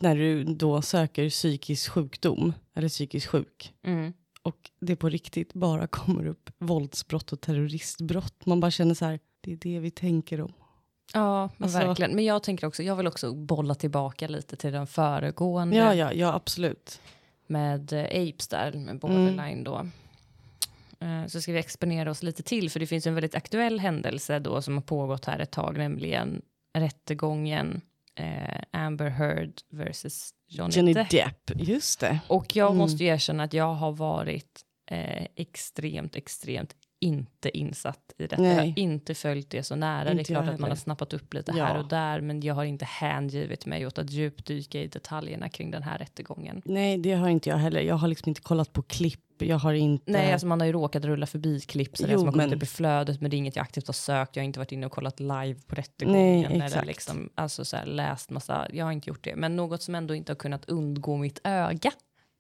när 0.00 0.16
du 0.16 0.44
då 0.44 0.83
söker 0.83 1.31
psykisk 1.31 1.90
sjukdom 1.90 2.53
eller 2.74 2.88
psykisk 2.88 3.29
sjuk 3.29 3.74
Mm. 3.83 4.12
och 4.42 4.70
det 4.81 4.96
på 4.96 5.09
riktigt 5.09 5.55
bara 5.55 5.87
kommer 5.87 6.27
upp 6.27 6.50
våldsbrott 6.59 7.33
och 7.33 7.40
terroristbrott. 7.40 8.46
Man 8.46 8.61
bara 8.61 8.70
känner 8.70 8.94
så 8.94 9.05
här, 9.05 9.20
det 9.40 9.53
är 9.53 9.57
det 9.57 9.79
vi 9.81 9.90
tänker 9.90 10.40
om. 10.40 10.53
Ja, 11.12 11.51
men 11.57 11.64
Alltså- 11.64 11.79
verkligen. 11.79 12.14
Men 12.14 12.25
jag 12.25 12.43
tänker 12.43 12.67
också, 12.67 12.83
jag 12.83 12.97
vill 12.97 13.07
också 13.07 13.35
bolla 13.35 13.75
tillbaka 13.75 14.29
lite 14.29 14.57
till 14.57 14.73
den 14.73 14.87
föregående 14.87 15.77
Ja, 15.77 15.95
ja, 15.95 16.12
ja, 16.12 16.33
absolut. 16.35 17.01
med 17.47 17.93
eh, 17.93 18.05
Apes 18.29 18.49
där, 18.49 18.73
med 18.73 18.99
borderline 18.99 19.64
då. 19.64 19.87
Eh, 21.01 21.27
Så 21.27 21.40
ska 21.40 21.53
vi 21.53 21.59
exponera 21.59 22.11
oss 22.11 22.23
lite 22.23 22.43
till, 22.43 22.71
för 22.71 22.81
det 22.81 22.87
finns 22.87 23.07
en 23.07 23.14
väldigt 23.14 23.35
aktuell 23.35 23.81
händelse 23.81 24.38
då 24.38 24.62
som 24.62 24.75
har 24.75 24.83
pågått 24.83 25.25
här 25.25 25.38
ett 25.38 25.51
tag, 25.51 25.79
nämligen 25.79 26.43
rättegången 26.79 27.81
eh, 28.14 28.61
Amber 28.71 29.09
Heard 29.11 29.53
versus 29.71 30.31
Johnny, 30.49 30.73
Johnny 30.77 30.93
Depp. 30.95 31.11
Depp, 31.11 31.51
just 31.55 32.01
det. 32.01 32.19
Och 32.29 32.57
jag 32.57 32.67
Mm. 32.67 32.79
måste 32.79 33.05
ju 33.05 33.11
erkänna 33.11 33.43
att 33.43 33.53
jag 33.53 33.75
har 33.75 33.93
varit 33.93 34.61
eh, 34.87 35.27
extremt, 35.37 36.17
extremt 36.17 36.75
inte 37.05 37.59
insatt 37.59 38.12
i 38.19 38.23
detta. 38.27 38.43
Jag 38.43 38.43
Nej. 38.57 38.57
har 38.71 38.79
inte 38.79 39.14
följt 39.14 39.51
det 39.51 39.62
så 39.62 39.77
nära. 39.77 40.05
det 40.05 40.11
är 40.11 40.19
Inte 40.19 40.33
jag 40.33 40.43
klart 40.43 40.55
att 40.55 40.61
man 40.61 40.71
har 40.71 40.77
snappat 40.77 41.12
upp 41.12 41.35
lite 41.35 41.53
Ja. 41.57 41.64
här 41.64 41.79
och 41.79 41.88
där, 41.88 42.21
men 42.21 42.40
jag 42.40 42.55
har 42.55 42.64
inte 42.64 42.85
hängivit 42.85 43.67
mig 43.67 43.87
åt 43.87 43.99
att 43.99 44.11
djupdyka 44.11 44.81
i 44.81 44.87
detaljerna 44.87 45.49
kring 45.49 45.71
den 45.71 45.83
här 45.83 45.99
rättegången. 45.99 46.62
Nej, 46.64 46.99
det 46.99 47.12
har 47.12 47.29
inte 47.29 47.49
jag 47.49 47.57
heller. 47.57 47.81
Jag 47.81 47.95
har 47.95 48.09
liksom 48.09 48.29
inte 48.29 48.40
kollat 48.40 48.73
på 48.73 48.83
klipp. 48.83 49.21
Jag 49.38 49.59
har 49.59 49.73
inte... 49.75 50.12
Nej, 50.12 50.33
alltså 50.33 50.47
man 50.47 50.61
har 50.61 50.67
ju 50.67 50.73
råkat 50.73 51.05
rulla 51.05 51.27
förbi 51.27 51.61
klipp 51.61 51.97
så 51.97 52.07
det 52.07 52.12
Jo, 52.12 52.19
som 52.19 52.27
har 52.27 52.33
kommit 52.33 52.47
men- 52.49 52.57
upp 52.57 52.62
i 52.62 52.67
flödet, 52.67 53.21
men 53.21 53.31
det 53.31 53.37
är 53.37 53.38
inget 53.38 53.57
jag 53.57 53.62
aktivt 53.62 53.87
har 53.87 53.93
sökt. 53.95 54.37
Jag 54.37 54.43
har 54.43 54.47
inte 54.47 54.59
varit 54.59 54.73
inne 54.73 54.87
och 54.87 54.93
kollat 54.93 55.21
live 55.21 55.55
på 55.67 55.75
rättegången. 55.75 56.43
Nej, 56.53 56.61
eller 56.61 56.85
liksom, 56.85 57.31
alltså 57.35 57.64
så 57.64 57.77
här, 57.77 57.87
läst 57.87 58.31
massa, 58.31 58.67
jag 58.73 58.85
har 58.85 58.93
inte 58.93 59.11
gjort 59.11 59.25
det. 59.25 59.37
Men 59.37 59.57
något 59.57 59.83
som 59.83 59.95
ändå 59.95 60.14
inte 60.14 60.33
har 60.33 60.37
kunnat 60.37 60.64
undgå 60.69 61.17
mitt 61.17 61.40
öga, 61.45 61.93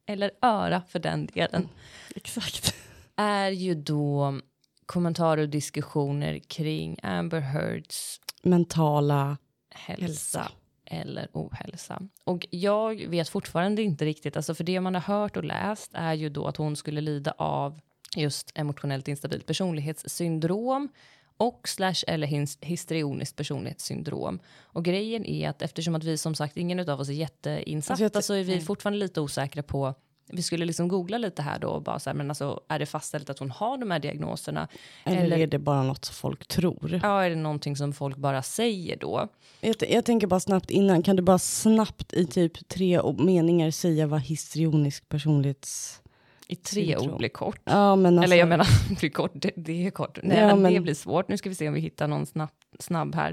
eller 0.06 0.30
öra 0.42 0.82
för 0.88 0.98
den 0.98 1.26
delen, 1.26 1.68
Exakt. 2.16 2.74
är 3.16 3.50
ju 3.50 3.74
då 3.74 4.40
kommentarer 4.86 5.42
och 5.42 5.48
diskussioner 5.48 6.38
kring 6.38 6.96
Amber 7.02 7.40
Heards 7.40 8.20
Mentala 8.42 9.36
hälsa, 9.70 10.02
hälsa. 10.04 10.52
eller 10.86 11.28
ohälsa. 11.32 12.02
Och 12.24 12.46
jag 12.50 13.06
vet 13.08 13.28
fortfarande 13.28 13.82
inte 13.82 14.04
riktigt, 14.04 14.36
alltså 14.36 14.54
för 14.54 14.64
det 14.64 14.80
man 14.80 14.94
har 14.94 15.02
hört 15.02 15.36
och 15.36 15.44
läst 15.44 15.90
är 15.94 16.14
ju 16.14 16.28
då 16.28 16.46
att 16.46 16.56
hon 16.56 16.76
skulle 16.76 17.00
lida 17.00 17.34
av 17.38 17.80
just 18.16 18.52
emotionellt 18.54 19.08
instabilt 19.08 19.46
personlighetssyndrom 19.46 20.88
och 21.36 21.68
slash 21.68 21.94
eller 22.06 22.26
his- 22.26 22.58
histrioniskt 22.64 23.36
personlighetssyndrom. 23.36 24.38
Och 24.62 24.84
grejen 24.84 25.24
är 25.24 25.48
att 25.48 25.62
eftersom 25.62 25.94
att 25.94 26.04
vi 26.04 26.18
som 26.18 26.34
sagt, 26.34 26.56
ingen 26.56 26.88
av 26.88 27.00
oss 27.00 27.08
är 27.08 27.12
jätteinsatta 27.12 28.04
Alltså 28.04 28.22
så 28.22 28.34
är 28.34 28.44
vi 28.44 28.54
nej. 28.54 28.60
fortfarande 28.64 28.98
lite 28.98 29.20
osäkra 29.20 29.62
på 29.62 29.94
vi 30.26 30.42
skulle 30.42 30.64
liksom 30.64 30.88
googla 30.88 31.18
lite 31.18 31.42
här 31.42 31.58
då 31.58 31.68
och 31.68 31.82
bara 31.82 31.98
så 31.98 32.10
här, 32.10 32.14
men 32.14 32.30
alltså 32.30 32.60
är 32.68 32.78
det 32.78 32.86
fastställt 32.86 33.30
att 33.30 33.38
hon 33.38 33.50
har 33.50 33.78
de 33.78 33.90
här 33.90 33.98
diagnoserna? 33.98 34.68
Eller, 35.04 35.22
Eller- 35.24 35.38
är 35.38 35.46
det 35.46 35.58
bara 35.58 35.82
något 35.82 36.04
som 36.04 36.14
folk 36.14 36.46
tror? 36.48 37.00
Ja, 37.02 37.24
är 37.24 37.30
det 37.30 37.36
någonting 37.36 37.76
som 37.76 37.92
folk 37.92 38.16
bara 38.16 38.42
säger 38.42 38.96
då? 38.96 39.28
Jag, 39.60 39.76
jag 39.88 40.04
tänker 40.04 40.26
bara 40.26 40.40
snabbt 40.40 40.70
innan, 40.70 41.02
kan 41.02 41.16
du 41.16 41.22
bara 41.22 41.38
snabbt 41.38 42.12
i 42.12 42.26
typ 42.26 42.68
tre 42.68 43.00
meningar 43.18 43.70
säga 43.70 44.06
vad 44.06 44.20
histrionisk 44.20 45.08
personlighets... 45.08 46.00
I 46.48 46.56
tre 46.56 46.96
ord 46.96 47.16
blir 47.18 47.28
kort. 47.28 47.60
Ja, 47.64 47.96
men 47.96 48.18
alltså, 48.18 48.24
Eller 48.24 48.36
jag 48.36 48.48
menar, 48.48 48.66
det 48.88 48.94
blir 49.00 49.10
kort, 49.10 49.32
det, 49.34 49.50
det 49.56 49.86
är 49.86 49.90
kort. 49.90 50.18
Nej, 50.22 50.38
Ja, 50.38 50.56
men 50.56 50.72
det 50.74 50.80
blir 50.80 50.94
svårt. 50.94 51.28
Nu 51.28 51.36
ska 51.36 51.48
vi 51.48 51.54
se 51.54 51.68
om 51.68 51.74
vi 51.74 51.80
hittar 51.80 52.08
någon 52.08 52.26
snabb, 52.26 52.48
snabb 52.78 53.14
här. 53.14 53.30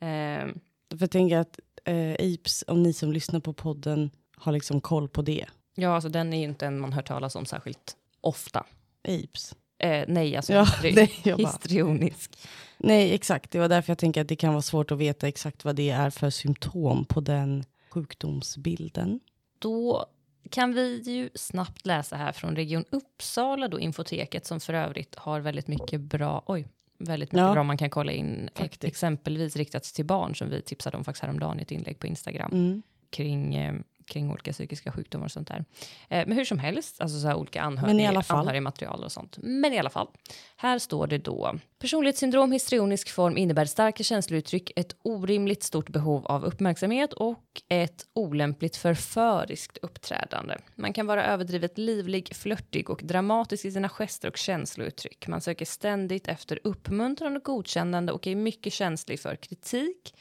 Eh, 0.00 0.46
För 0.90 0.98
jag 1.00 1.10
tänker 1.10 1.36
att 1.38 1.58
eh, 1.84 2.12
Apes, 2.12 2.64
om 2.66 2.82
ni 2.82 2.92
som 2.92 3.12
lyssnar 3.12 3.40
på 3.40 3.52
podden 3.52 4.10
har 4.36 4.52
liksom 4.52 4.80
koll 4.80 5.08
på 5.08 5.22
det. 5.22 5.44
Ja, 5.78 5.94
alltså 5.94 6.08
den 6.08 6.32
är 6.32 6.38
ju 6.38 6.44
inte 6.44 6.66
en 6.66 6.80
man 6.80 6.92
hört 6.92 7.08
talas 7.08 7.36
om 7.36 7.46
särskilt 7.46 7.96
ofta. 8.20 8.64
Apes. 9.08 9.54
Eh, 9.78 10.04
nej, 10.08 10.36
alltså 10.36 10.52
Ja, 10.52 10.66
bara- 10.82 11.36
histrionisk. 11.36 12.38
Nej, 12.78 13.14
exakt. 13.14 13.50
Det 13.50 13.58
var 13.58 13.68
därför 13.68 13.90
jag 13.90 13.98
tänker 13.98 14.20
att 14.20 14.28
det 14.28 14.36
kan 14.36 14.52
vara 14.52 14.62
svårt 14.62 14.90
att 14.90 14.98
veta 14.98 15.28
exakt 15.28 15.64
vad 15.64 15.76
det 15.76 15.90
är 15.90 16.10
för 16.10 16.30
symptom 16.30 17.04
på 17.04 17.20
den 17.20 17.64
sjukdomsbilden. 17.90 19.20
Då 19.58 20.06
kan 20.50 20.74
vi 20.74 21.02
ju 21.02 21.30
snabbt 21.34 21.86
läsa 21.86 22.16
här 22.16 22.32
från 22.32 22.56
Region 22.56 22.84
Uppsala, 22.90 23.68
då 23.68 23.80
infoteket 23.80 24.46
som 24.46 24.60
för 24.60 24.74
övrigt 24.74 25.14
har 25.14 25.40
väldigt 25.40 25.66
mycket 25.68 26.00
bra, 26.00 26.42
oj, 26.46 26.68
väldigt 26.98 27.32
mycket 27.32 27.46
Ja. 27.46 27.52
bra 27.52 27.62
man 27.62 27.76
kan 27.78 27.90
kolla 27.90 28.12
in, 28.12 28.50
Faktiskt. 28.54 28.84
exempelvis 28.84 29.56
riktat 29.56 29.82
till 29.84 30.04
barn 30.04 30.34
som 30.34 30.50
vi 30.50 30.62
tipsade 30.62 30.96
om 30.96 31.04
faktiskt 31.04 31.22
häromdagen 31.22 31.58
i 31.58 31.62
ett 31.62 31.70
inlägg 31.70 31.98
på 31.98 32.06
Instagram 32.06 32.50
Mm. 32.52 32.82
kring, 33.10 33.54
eh, 33.54 33.74
kring 34.08 34.30
olika 34.30 34.52
psykiska 34.52 34.92
sjukdomar 34.92 35.24
och 35.24 35.30
sånt 35.30 35.48
där. 35.48 35.64
Eh, 36.08 36.26
men 36.26 36.32
hur 36.32 36.44
som 36.44 36.58
helst, 36.58 37.00
alltså 37.00 37.20
så 37.20 37.26
här 37.26 37.34
olika 37.34 37.62
anhörig, 37.62 38.06
anhörigmaterial 38.28 39.04
och 39.04 39.12
sånt. 39.12 39.38
Men 39.42 39.72
i 39.72 39.78
alla 39.78 39.90
fall, 39.90 40.08
här 40.56 40.78
står 40.78 41.06
det 41.06 41.18
då. 41.18 41.58
Personlighetssyndrom 41.78 42.52
histrionisk 42.52 43.10
form 43.10 43.36
innebär 43.36 43.64
starka 43.64 44.04
känslouttryck, 44.04 44.72
ett 44.76 44.96
orimligt 45.02 45.62
stort 45.62 45.88
behov 45.88 46.26
av 46.26 46.44
uppmärksamhet 46.44 47.12
och 47.12 47.62
ett 47.68 48.06
olämpligt 48.12 48.76
förföriskt 48.76 49.78
uppträdande. 49.82 50.56
Man 50.74 50.92
kan 50.92 51.06
vara 51.06 51.26
överdrivet 51.26 51.78
livlig, 51.78 52.34
flörtig 52.34 52.90
och 52.90 53.00
dramatisk 53.04 53.64
i 53.64 53.70
sina 53.70 53.88
gester 53.88 54.28
och 54.28 54.36
känslouttryck. 54.36 55.28
Man 55.28 55.40
söker 55.40 55.64
ständigt 55.64 56.28
efter 56.28 56.58
uppmuntran 56.64 57.36
och 57.36 57.44
godkännande 57.44 58.12
och 58.12 58.26
är 58.26 58.36
mycket 58.36 58.72
känslig 58.72 59.20
för 59.20 59.36
kritik. 59.36 60.14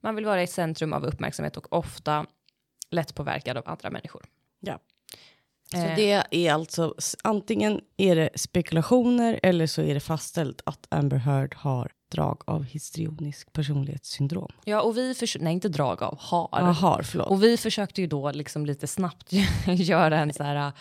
Man 0.00 0.14
vill 0.14 0.24
vara 0.24 0.42
i 0.42 0.46
centrum 0.46 0.92
av 0.92 1.04
uppmärksamhet 1.04 1.56
och 1.56 1.72
ofta 1.72 2.26
lätt 2.90 3.14
påverkad 3.14 3.56
av 3.56 3.62
andra 3.66 3.90
människor. 3.90 4.24
Ja. 4.60 4.78
Så 5.70 5.76
Eh. 5.76 5.96
det 5.96 6.22
är 6.30 6.52
alltså 6.52 6.94
antingen 7.24 7.80
är 7.96 8.16
det 8.16 8.30
spekulationer 8.34 9.40
eller 9.42 9.66
så 9.66 9.82
är 9.82 9.94
det 9.94 10.00
fastställt 10.00 10.62
att 10.66 10.86
Amber 10.88 11.16
Heard 11.16 11.54
har 11.54 11.92
drag 12.12 12.42
av 12.46 12.64
histrionisk 12.64 13.52
personlighetssyndrom. 13.52 14.52
Ja, 14.64 14.80
och 14.82 14.96
vi 14.96 15.14
försökte, 15.14 15.44
nej 15.44 15.52
inte 15.52 15.68
drag 15.68 16.02
av, 16.02 16.18
har. 16.20 16.48
Ja, 16.52 16.58
har, 16.58 17.02
förlåt. 17.02 17.28
Och 17.28 17.42
vi 17.42 17.56
försökte 17.56 18.00
ju 18.00 18.06
då 18.06 18.30
liksom 18.32 18.66
lite 18.66 18.86
snabbt 18.86 19.32
göra 19.66 20.18
en 20.18 20.32
så 20.32 20.42
här 20.42 20.56
äh, 20.66 20.72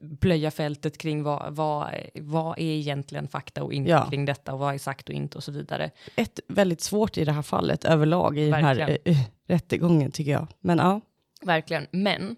blöja 0.00 0.50
fältet 0.50 0.98
kring 0.98 1.22
vad, 1.22 1.54
vad, 1.54 1.94
vad 2.14 2.58
är 2.58 2.62
egentligen 2.62 3.28
fakta 3.28 3.62
och 3.62 3.72
inte 3.72 3.90
Ja. 3.90 4.06
kring 4.10 4.24
detta 4.24 4.52
och 4.52 4.58
vad 4.58 4.74
är 4.74 4.78
sagt 4.78 5.08
och 5.08 5.14
inte 5.14 5.38
och 5.38 5.44
så 5.44 5.52
vidare. 5.52 5.90
Ett 6.16 6.40
väldigt 6.48 6.80
svårt 6.80 7.18
i 7.18 7.24
det 7.24 7.32
här 7.32 7.42
fallet 7.42 7.84
överlag 7.84 8.38
i 8.38 8.44
den 8.50 8.64
här 8.64 8.74
Verkligen. 8.76 9.16
eh, 9.16 9.22
rättegången 9.46 10.10
tycker 10.10 10.32
jag. 10.32 10.46
Men 10.60 10.78
ja, 10.78 11.00
Verkligen, 11.46 11.86
men 11.90 12.36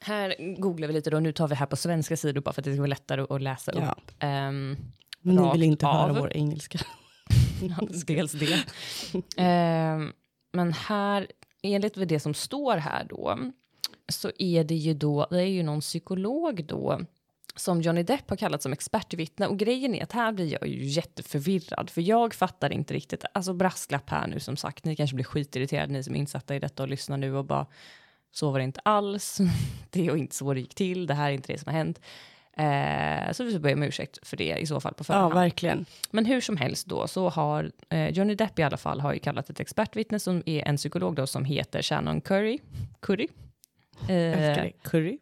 här 0.00 0.34
googlar 0.60 0.88
vi 0.88 0.94
lite 0.94 1.10
då, 1.10 1.20
nu 1.20 1.32
tar 1.32 1.48
vi 1.48 1.54
här 1.54 1.66
på 1.66 1.76
svenska 1.76 2.16
sidor 2.16 2.40
bara 2.40 2.52
för 2.52 2.60
att 2.60 2.64
det 2.64 2.72
ska 2.72 2.80
vara 2.80 2.86
lättare 2.88 3.20
att 3.30 3.42
läsa 3.42 3.72
Ja. 3.74 3.92
upp. 3.98 4.12
Men 4.20 5.36
ni 5.36 5.52
vill 5.52 5.62
inte 5.62 5.86
höra 5.86 6.10
av. 6.10 6.16
vår 6.18 6.32
engelska. 6.36 6.78
Dels 8.06 8.32
det. 8.32 8.64
Ehm, 9.36 10.12
men 10.52 10.72
här, 10.72 11.26
enligt 11.62 12.08
det 12.08 12.20
som 12.20 12.34
står 12.34 12.76
här 12.76 13.04
då, 13.04 13.38
så 14.08 14.30
är 14.38 14.64
det 14.64 14.74
ju 14.74 14.94
då, 14.94 15.26
det 15.30 15.38
är 15.42 15.46
ju 15.46 15.62
någon 15.62 15.80
psykolog 15.80 16.64
då, 16.66 17.00
som 17.56 17.82
Johnny 17.82 18.02
Depp 18.02 18.30
har 18.30 18.36
kallat 18.36 18.62
som 18.62 18.72
expertvittne. 18.72 19.46
Och 19.46 19.58
grejen 19.58 19.94
är 19.94 20.02
att 20.02 20.12
här 20.12 20.32
blir 20.32 20.52
jag 20.52 20.66
ju 20.68 20.84
jätteförvirrad, 20.84 21.90
för 21.90 22.00
jag 22.00 22.34
fattar 22.34 22.72
inte 22.72 22.94
riktigt, 22.94 23.24
alltså 23.34 23.52
brasklapp 23.54 24.10
här 24.10 24.26
nu 24.26 24.40
som 24.40 24.56
sagt, 24.56 24.84
ni 24.84 24.96
kanske 24.96 25.14
blir 25.14 25.24
skitirriterade 25.24 25.92
ni 25.92 26.02
som 26.02 26.14
är 26.14 26.18
insatta 26.18 26.56
i 26.56 26.58
detta 26.58 26.82
och 26.82 26.88
lyssnar 26.88 27.16
nu 27.16 27.36
och 27.36 27.44
bara, 27.44 27.66
så 28.32 28.50
var 28.50 28.58
det 28.58 28.64
inte 28.64 28.80
alls, 28.80 29.38
det 29.90 30.06
är 30.06 30.16
inte 30.16 30.34
så 30.36 30.54
det 30.54 30.60
gick 30.60 30.74
till, 30.74 31.06
det 31.06 31.14
här 31.14 31.28
är 31.30 31.34
inte 31.34 31.52
det 31.52 31.58
som 31.58 31.72
har 31.72 31.78
hänt. 31.78 32.00
Eh, 32.56 33.32
så 33.32 33.44
vi 33.44 33.52
får 33.52 33.58
be 33.58 33.72
om 33.74 33.82
ursäkt 33.82 34.18
för 34.28 34.36
det 34.36 34.56
i 34.58 34.66
så 34.66 34.80
fall 34.80 34.94
på 34.94 35.00
Ja, 35.00 35.04
förhand. 35.04 35.34
verkligen. 35.34 35.84
Men 36.10 36.24
hur 36.26 36.40
som 36.40 36.56
helst 36.56 36.86
då 36.86 37.06
så 37.08 37.28
har 37.28 37.70
eh, 37.88 38.08
Johnny 38.08 38.34
Depp 38.34 38.58
i 38.58 38.62
alla 38.62 38.76
fall 38.76 39.00
har 39.00 39.12
ju 39.12 39.18
kallat 39.18 39.50
ett 39.50 39.60
expertvittne 39.60 40.18
som 40.18 40.42
är 40.46 40.68
en 40.68 40.76
psykolog 40.76 41.14
då 41.14 41.26
som 41.26 41.44
heter 41.44 41.82
Shannon 41.82 42.20
Curry. 42.20 42.58
Curry. 43.00 43.28
Eh. 44.08 44.68
Curry. 44.82 45.18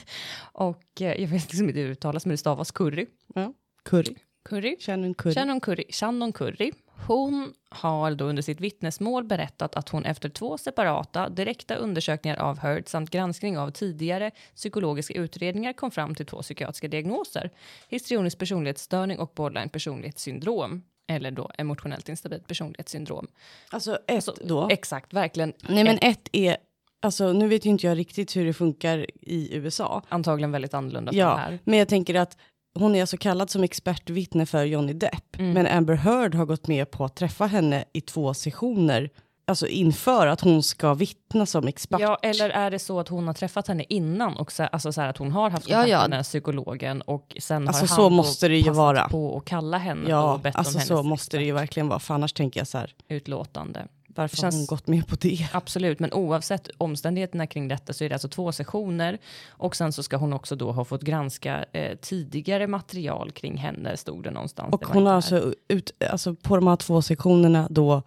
och 0.52 1.00
eh, 1.00 1.20
jag 1.20 1.28
vet 1.28 1.42
liksom 1.52 1.68
inte 1.68 1.80
hur 1.80 1.86
det 1.86 1.92
uttalas 1.92 2.26
men 2.26 2.30
det 2.30 2.36
stavas 2.38 2.70
curry. 2.70 3.06
Ja. 3.34 3.52
Curry. 3.84 4.14
Curry. 4.48 4.76
Shannon 4.80 5.14
Curry. 5.14 5.34
Shannon 5.34 5.60
Curry. 5.60 5.84
Shannon 5.90 6.32
Curry. 6.32 6.72
Hon 7.06 7.54
har 7.68 8.14
då 8.14 8.24
under 8.24 8.42
sitt 8.42 8.60
vittnesmål 8.60 9.24
berättat 9.24 9.74
att 9.74 9.88
hon 9.88 10.04
efter 10.04 10.28
två 10.28 10.58
separata 10.58 11.28
direkta 11.28 11.74
undersökningar 11.74 12.36
av 12.36 12.58
Heard 12.58 12.88
samt 12.88 13.10
granskning 13.10 13.58
av 13.58 13.70
tidigare 13.70 14.30
psykologiska 14.54 15.14
utredningar 15.14 15.72
kom 15.72 15.90
fram 15.90 16.14
till 16.14 16.26
två 16.26 16.42
psykiatriska 16.42 16.88
diagnoser. 16.88 17.50
Histrionisk 17.88 18.38
personlighetsstörning 18.38 19.18
och 19.18 19.32
borderline 19.34 19.68
personlighetssyndrom. 19.68 20.82
Eller 21.06 21.30
då 21.30 21.50
emotionellt 21.58 22.08
instabilt 22.08 22.46
personlighetssyndrom. 22.46 23.26
Alltså 23.70 23.98
ett 24.06 24.24
Så, 24.24 24.34
då. 24.44 24.68
Exakt, 24.70 25.12
verkligen. 25.12 25.52
Nej 25.68 25.84
men 25.84 25.98
ett 26.02 26.28
är, 26.32 26.56
alltså 27.02 27.32
nu 27.32 27.48
vet 27.48 27.66
ju 27.66 27.70
inte 27.70 27.86
jag 27.86 27.98
riktigt 27.98 28.36
hur 28.36 28.44
det 28.46 28.52
funkar 28.52 29.06
i 29.20 29.56
USA. 29.56 30.02
Antagligen 30.08 30.52
väldigt 30.52 30.74
annorlunda 30.74 31.12
Ja, 31.14 31.36
här. 31.36 31.58
men 31.64 31.78
jag 31.78 31.88
tänker 31.88 32.14
att 32.14 32.36
hon 32.74 32.94
är 32.94 33.00
alltså 33.00 33.16
kallad 33.16 33.50
som 33.50 33.64
expertvittne 33.64 34.46
för 34.46 34.64
Johnny 34.64 34.92
Depp. 34.92 35.38
Mm. 35.38 35.52
Men 35.52 35.66
Amber 35.66 35.94
Heard 35.94 36.34
har 36.34 36.44
gått 36.44 36.66
med 36.68 36.90
på 36.90 37.04
att 37.04 37.16
träffa 37.16 37.46
henne 37.46 37.84
i 37.92 38.00
två 38.00 38.34
sessioner. 38.34 39.10
Alltså 39.46 39.66
inför 39.66 40.26
att 40.26 40.40
hon 40.40 40.62
ska 40.62 40.94
vittna 40.94 41.46
som 41.46 41.66
expert. 41.68 42.00
Ja, 42.00 42.18
eller 42.22 42.50
är 42.50 42.70
det 42.70 42.78
så 42.78 43.00
att 43.00 43.08
hon 43.08 43.26
har 43.26 43.34
träffat 43.34 43.68
henne 43.68 43.84
innan 43.88 44.36
och 44.36 44.52
så, 44.52 44.62
alltså 44.62 44.92
så 44.92 45.00
här 45.00 45.08
att 45.08 45.18
hon 45.18 45.32
har 45.32 45.50
haft 45.50 45.68
Ja, 45.68 45.74
kontakt 45.76 45.90
ja. 45.90 45.98
med 46.00 46.10
den 46.10 46.16
här 46.16 46.22
psykologen 46.22 47.02
och 47.02 47.36
sen 47.40 47.68
Alltså, 47.68 47.82
har 47.82 47.86
så 47.86 48.02
han 48.02 48.12
måste 48.12 48.48
det 48.48 48.56
ju 48.56 48.62
passat 48.62 48.76
vara. 48.76 49.08
på 49.08 49.36
att 49.36 49.44
kalla 49.44 49.78
henne 49.78 50.10
Ja, 50.10 50.32
och 50.34 50.40
bett 50.40 50.56
alltså 50.56 50.78
om 50.78 50.84
så 50.84 50.94
hennes 50.94 51.06
måste 51.08 51.36
det 51.36 51.44
ju 51.44 51.52
verkligen 51.52 51.88
vara. 51.88 51.98
För 51.98 52.14
annars 52.14 52.32
tänker 52.32 52.60
jag 52.60 52.66
så 52.66 52.78
här, 52.78 52.94
utlåtande. 53.08 53.86
Varför 54.14 54.36
Känns- 54.36 54.54
har 54.54 54.60
hon 54.60 54.66
gått 54.66 54.86
med 54.86 55.06
på 55.08 55.16
det? 55.20 55.48
Absolut, 55.52 55.98
men 56.00 56.12
oavsett 56.12 56.68
omständigheterna 56.78 57.46
kring 57.46 57.68
detta 57.68 57.92
så 57.92 58.04
är 58.04 58.08
det 58.08 58.14
alltså 58.14 58.28
två 58.28 58.52
sessioner 58.52 59.18
och 59.48 59.76
sen 59.76 59.92
så 59.92 60.02
ska 60.02 60.16
hon 60.16 60.32
också 60.32 60.56
då 60.56 60.72
ha 60.72 60.84
fått 60.84 61.02
granska 61.02 61.64
eh, 61.72 61.96
tidigare 61.96 62.66
material 62.66 63.30
kring 63.30 63.56
henne, 63.56 63.96
stod 63.96 64.24
det 64.24 64.30
någonstans. 64.30 64.74
Och 64.74 64.80
Det 64.80 64.86
hon 64.92 65.06
har 65.06 65.12
alltså, 65.14 65.54
ut, 65.68 65.90
alltså 66.10 66.34
på 66.34 66.56
de 66.56 66.66
här 66.66 66.76
två 66.76 67.02
sektionerna 67.02 67.68
då 67.70 68.02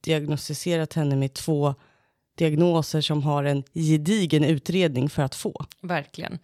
diagnostiserat 0.00 0.92
henne 0.92 1.16
med 1.16 1.34
två 1.34 1.74
diagnoser 2.38 3.00
som 3.00 3.22
har 3.22 3.44
en 3.44 3.64
gedigen 3.74 4.44
utredning 4.44 5.10
för 5.10 5.22
att 5.22 5.34
få. 5.34 5.64
Verkligen. 5.80 6.38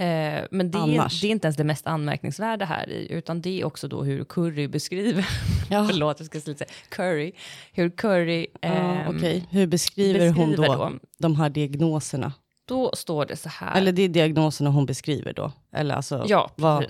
Eh, 0.00 0.44
men 0.50 0.70
det 0.70 0.78
är, 0.78 1.20
det 1.20 1.26
är 1.26 1.30
inte 1.30 1.46
ens 1.46 1.56
det 1.56 1.64
mest 1.64 1.86
anmärkningsvärda 1.86 2.64
här 2.64 2.88
i, 2.90 3.12
utan 3.12 3.40
det 3.42 3.60
är 3.60 3.64
också 3.64 3.88
då 3.88 4.02
hur 4.02 4.24
Curry 4.24 4.68
beskriver, 4.68 5.26
Ja. 5.70 5.86
förlåt 5.90 6.20
jag 6.20 6.26
ska 6.26 6.40
säga, 6.40 6.56
Curry, 6.88 7.32
hur 7.72 7.90
Curry 7.90 8.46
Ja, 8.60 8.68
ehm, 8.68 9.16
Okej, 9.16 9.46
hur 9.50 9.66
beskriver, 9.66 10.30
hon 10.30 10.50
då, 10.50 10.62
beskriver 10.62 10.76
då. 10.90 10.98
de 11.18 11.36
här 11.36 11.50
diagnoserna? 11.50 12.32
Då 12.68 12.90
står 12.94 13.26
det 13.26 13.36
så 13.36 13.48
här. 13.48 13.76
Eller 13.78 13.92
det 13.92 14.02
är 14.02 14.08
diagnoserna 14.08 14.70
hon 14.70 14.86
beskriver 14.86 15.32
då? 15.32 15.52
Eller 15.72 15.94
alltså 15.94 16.24
ja, 16.28 16.50
vad- 16.56 16.86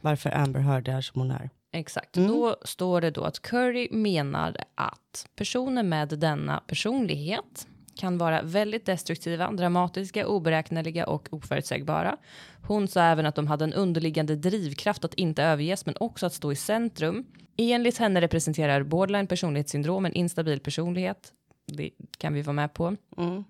varför 0.00 0.30
Amber 0.30 0.60
Heard 0.60 0.88
är 0.88 1.00
som 1.00 1.20
hon 1.20 1.30
är? 1.30 1.50
Exakt. 1.72 2.16
Mm. 2.16 2.28
Då 2.28 2.56
står 2.64 3.00
det 3.00 3.10
då 3.10 3.24
att 3.24 3.42
Curry 3.42 3.88
menar 3.90 4.56
att 4.74 5.26
personer 5.36 5.82
med 5.82 6.08
denna 6.08 6.62
personlighet 6.66 7.66
kan 8.02 8.18
vara 8.18 8.42
väldigt 8.42 8.86
destruktiva, 8.86 9.52
dramatiska, 9.52 10.26
oberäkneliga 10.26 11.06
och 11.06 11.28
oförutsägbara. 11.30 12.16
Hon 12.62 12.88
sa 12.88 13.02
även 13.02 13.26
att 13.26 13.34
de 13.34 13.46
hade 13.46 13.64
en 13.64 13.72
underliggande 13.72 14.36
drivkraft 14.36 15.04
att 15.04 15.14
inte 15.14 15.42
överges, 15.42 15.86
men 15.86 15.94
också 16.00 16.26
att 16.26 16.34
stå 16.34 16.52
i 16.52 16.56
centrum. 16.56 17.26
Enligt 17.56 17.98
henne 17.98 18.20
representerar 18.20 18.82
borderline 18.82 19.26
personlighetssyndrom 19.26 20.06
en 20.06 20.12
instabil 20.12 20.60
personlighet. 20.60 21.32
Det 21.66 21.90
kan 22.18 22.34
vi 22.34 22.42
vara 22.42 22.54
med 22.54 22.74
på. 22.74 22.96
Mm. 23.16 23.44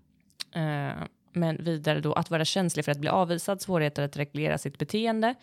Eh, 0.54 0.96
men 1.32 1.64
vidare 1.64 2.00
då 2.00 2.12
att 2.12 2.30
vara 2.30 2.44
känslig 2.44 2.84
för 2.84 2.92
att 2.92 2.98
bli 2.98 3.08
avvisad, 3.08 3.60
svårigheter 3.60 4.02
att 4.02 4.16
reglera 4.16 4.58
sitt 4.58 4.78
beteende 4.78 5.34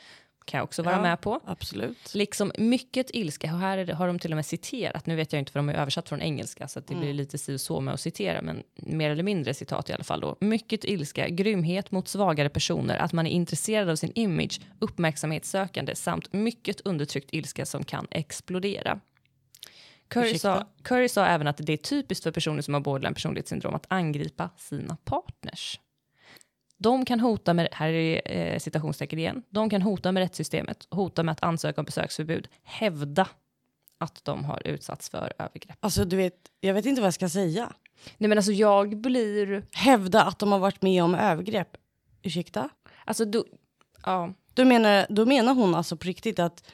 kan 0.50 0.58
jag 0.58 0.64
också 0.64 0.84
vara 0.84 0.95
Ja. 0.95 1.02
med 1.02 1.22
på. 1.22 1.39
Absolut. 1.45 2.14
Liksom 2.16 2.52
mycket 2.58 3.10
ilska, 3.14 3.54
och 3.54 3.60
här 3.60 3.78
är 3.78 3.86
det, 3.86 3.93
har 3.93 4.08
de 4.08 4.20
till 4.20 4.32
och 4.32 4.36
med 4.36 4.45
citerat, 4.45 5.06
nu 5.06 5.16
vet 5.16 5.34
jag 5.34 5.39
inte 5.39 5.52
för 5.52 5.60
de 5.60 5.70
är 5.70 5.74
översatt 5.74 6.10
från 6.10 6.22
engelska 6.22 6.68
så 6.68 6.80
att 6.80 6.88
det 6.88 6.95
blir 6.95 7.14
lite 7.14 7.38
si 7.38 7.60
så 7.60 7.82
med 7.82 7.93
att 7.93 8.00
citera, 8.00 8.41
men 8.41 8.64
mer 8.76 9.10
eller 9.10 9.24
mindre 9.24 9.54
citat 9.54 9.89
i 9.89 9.93
alla 9.93 10.04
fall 10.04 10.20
då. 10.22 10.38
Mycket 10.39 10.84
ilska, 10.84 11.30
grymhet 11.30 11.91
mot 11.91 12.08
svagare 12.08 12.50
personer, 12.50 12.97
att 12.97 13.14
man 13.14 13.28
är 13.28 13.32
intresserad 13.32 13.89
av 13.89 13.95
sin 13.95 14.12
image, 14.16 14.62
uppmärksamhetssökande 14.80 15.95
samt 15.95 16.34
mycket 16.34 16.82
undertryckt 16.82 17.30
ilska 17.34 17.66
som 17.66 17.84
kan 17.84 18.08
explodera. 18.12 19.00
Curry 20.08 20.38
sa, 20.39 20.68
Curry 20.84 21.10
sa 21.10 21.26
även 21.26 21.47
att 21.47 21.58
det 21.58 21.74
är 21.74 21.78
typiskt 21.78 22.24
för 22.24 22.32
personer 22.32 22.62
som 22.62 22.74
har 22.74 22.82
borderline 22.82 23.14
personlighetssyndrom 23.14 23.76
att 23.76 23.86
angripa 23.89 24.50
sina 24.58 24.97
partners. 25.04 25.80
De 26.82 27.05
kan 27.05 27.19
hota 27.19 27.53
med, 27.53 27.69
här 27.71 27.89
är 27.89 28.32
eh, 28.32 28.59
citationstecken 28.59 29.19
igen, 29.19 29.43
de 29.49 29.69
kan 29.69 29.82
hota 29.82 30.11
med 30.11 30.21
rättssystemet, 30.21 30.88
hota 30.89 31.23
med 31.23 31.32
att 31.32 31.43
ansöka 31.43 31.82
om 31.82 31.86
besöksförbud, 31.86 32.47
hävda 32.63 33.27
att 33.97 34.25
de 34.25 34.45
har 34.45 34.67
utsatts 34.67 35.09
för 35.09 35.34
övergrepp. 35.39 35.77
Alltså 35.80 36.05
du 36.05 36.15
vet, 36.17 36.36
jag 36.59 36.73
vet 36.73 36.86
inte 36.86 37.01
vad 37.01 37.07
jag 37.07 37.13
ska 37.13 37.30
säga. 37.30 37.73
Nej 38.17 38.27
men 38.27 38.38
alltså 38.38 38.51
jag 38.51 38.97
blir, 38.97 39.63
Hävda 39.71 40.23
att 40.23 40.39
de 40.39 40.51
har 40.51 40.59
varit 40.59 40.82
med 40.82 41.03
om 41.03 41.15
övergrepp. 41.15 41.77
Ursäkta? 42.21 42.69
alltså 43.05 43.25
då, 43.25 43.45
ja, 44.05 44.34
Då 44.53 44.65
menar, 44.65 45.05
då 45.09 45.25
menar 45.25 45.53
hon 45.53 45.75
alltså 45.75 45.97
på 45.97 46.07
riktigt 46.07 46.39
att 46.39 46.71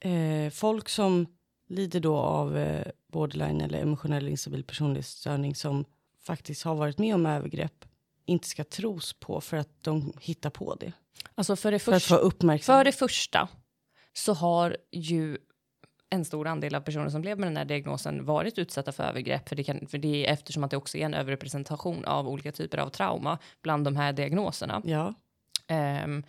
eh, 0.00 0.50
folk 0.52 0.88
som 0.88 1.26
lider 1.68 2.00
då 2.00 2.16
av 2.16 2.56
eh, 2.56 2.86
borderline 3.12 3.60
eller 3.60 3.78
emotionell 3.78 4.28
instabil 4.28 4.64
personlighetsstörning 4.64 5.54
som 5.54 5.84
faktiskt 6.22 6.62
har 6.62 6.74
varit 6.74 6.98
med 6.98 7.14
om 7.14 7.26
övergrepp 7.26 7.84
inte 8.26 8.48
ska 8.48 8.64
tros 8.64 9.12
på 9.12 9.40
för 9.40 9.56
att 9.56 9.82
de 9.82 10.12
hittar 10.20 10.50
på 10.50 10.74
det. 10.74 10.92
Alltså 11.34 11.56
för 11.56 11.72
det, 11.72 11.78
För 11.78 11.92
att 11.92 12.02
få 12.02 12.16
uppmärksamhet. 12.16 12.64
för 12.80 12.84
det 12.84 12.92
första 12.92 13.48
så 14.12 14.32
har 14.34 14.76
ju 14.92 15.38
en 16.10 16.24
stor 16.24 16.46
andel 16.46 16.74
av 16.74 16.80
personer 16.80 17.08
som 17.08 17.22
lever 17.22 17.40
med 17.40 17.48
den 17.48 17.56
här 17.56 17.64
diagnosen 17.64 18.24
varit 18.24 18.58
utsatta 18.58 18.92
för 18.92 19.04
övergrepp. 19.04 19.48
För 19.48 19.56
det, 19.56 19.64
kan, 19.64 19.86
för 19.86 19.98
det 19.98 20.26
är 20.26 20.32
eftersom 20.32 20.64
att 20.64 20.70
det 20.70 20.76
också 20.76 20.98
är 20.98 21.04
en 21.04 21.14
överrepresentation 21.14 22.04
av 22.04 22.28
olika 22.28 22.52
typer 22.52 22.78
av 22.78 22.88
trauma 22.88 23.38
bland 23.62 23.84
de 23.84 23.96
här 23.96 24.12
diagnoserna. 24.12 24.82
Ja, 24.84 25.14
Ehm, 25.66 26.22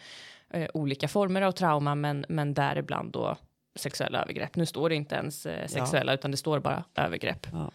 eh, 0.49 0.69
olika 0.73 1.07
former 1.07 1.41
av 1.41 1.51
trauma, 1.51 1.95
men, 1.95 2.25
men 2.29 2.53
däribland 2.53 3.11
då 3.11 3.37
sexuella 3.75 4.21
övergrepp. 4.21 4.55
Nu 4.55 4.65
står 4.65 4.89
det 4.89 4.95
inte 4.95 5.15
ens 5.15 5.45
eh, 5.45 5.67
sexuella, 5.67 6.13
utan 6.13 6.31
det 6.31 6.37
står 6.37 6.59
bara 6.59 6.83
övergrepp. 6.95 7.47
Ja. 7.51 7.71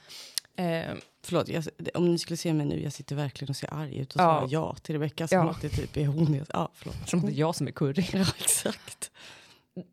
Ehm, 0.57 0.99
förlåt. 1.25 1.49
Jag, 1.49 1.65
om 1.95 2.13
ni 2.13 2.19
skulle 2.19 2.37
se 2.37 2.53
mig 2.53 2.67
nu, 2.67 2.83
jag 2.83 2.93
sitter 2.93 3.17
verkligen 3.17 3.51
och 3.51 3.57
ser 3.57 3.75
arg 3.75 3.99
ut 3.99 4.09
och 4.09 4.21
svarar 4.21 4.47
ja 4.51 4.75
till 4.83 4.95
Rebecka 4.95 5.29
som 5.29 5.39
Ja. 5.39 5.51
att 5.51 5.63
det 5.63 5.69
typ 5.69 5.97
är 5.97 6.07
hon. 6.07 6.35
Jag, 6.35 6.47
ja, 6.53 6.71
förlåt. 6.75 7.09
som 7.09 7.21
det 7.21 7.33
är 7.33 7.37
jag 7.37 7.55
som 7.55 7.67
är 7.67 7.73
curry. 7.73 8.07
Ja, 8.13 8.21
exakt. 8.39 9.11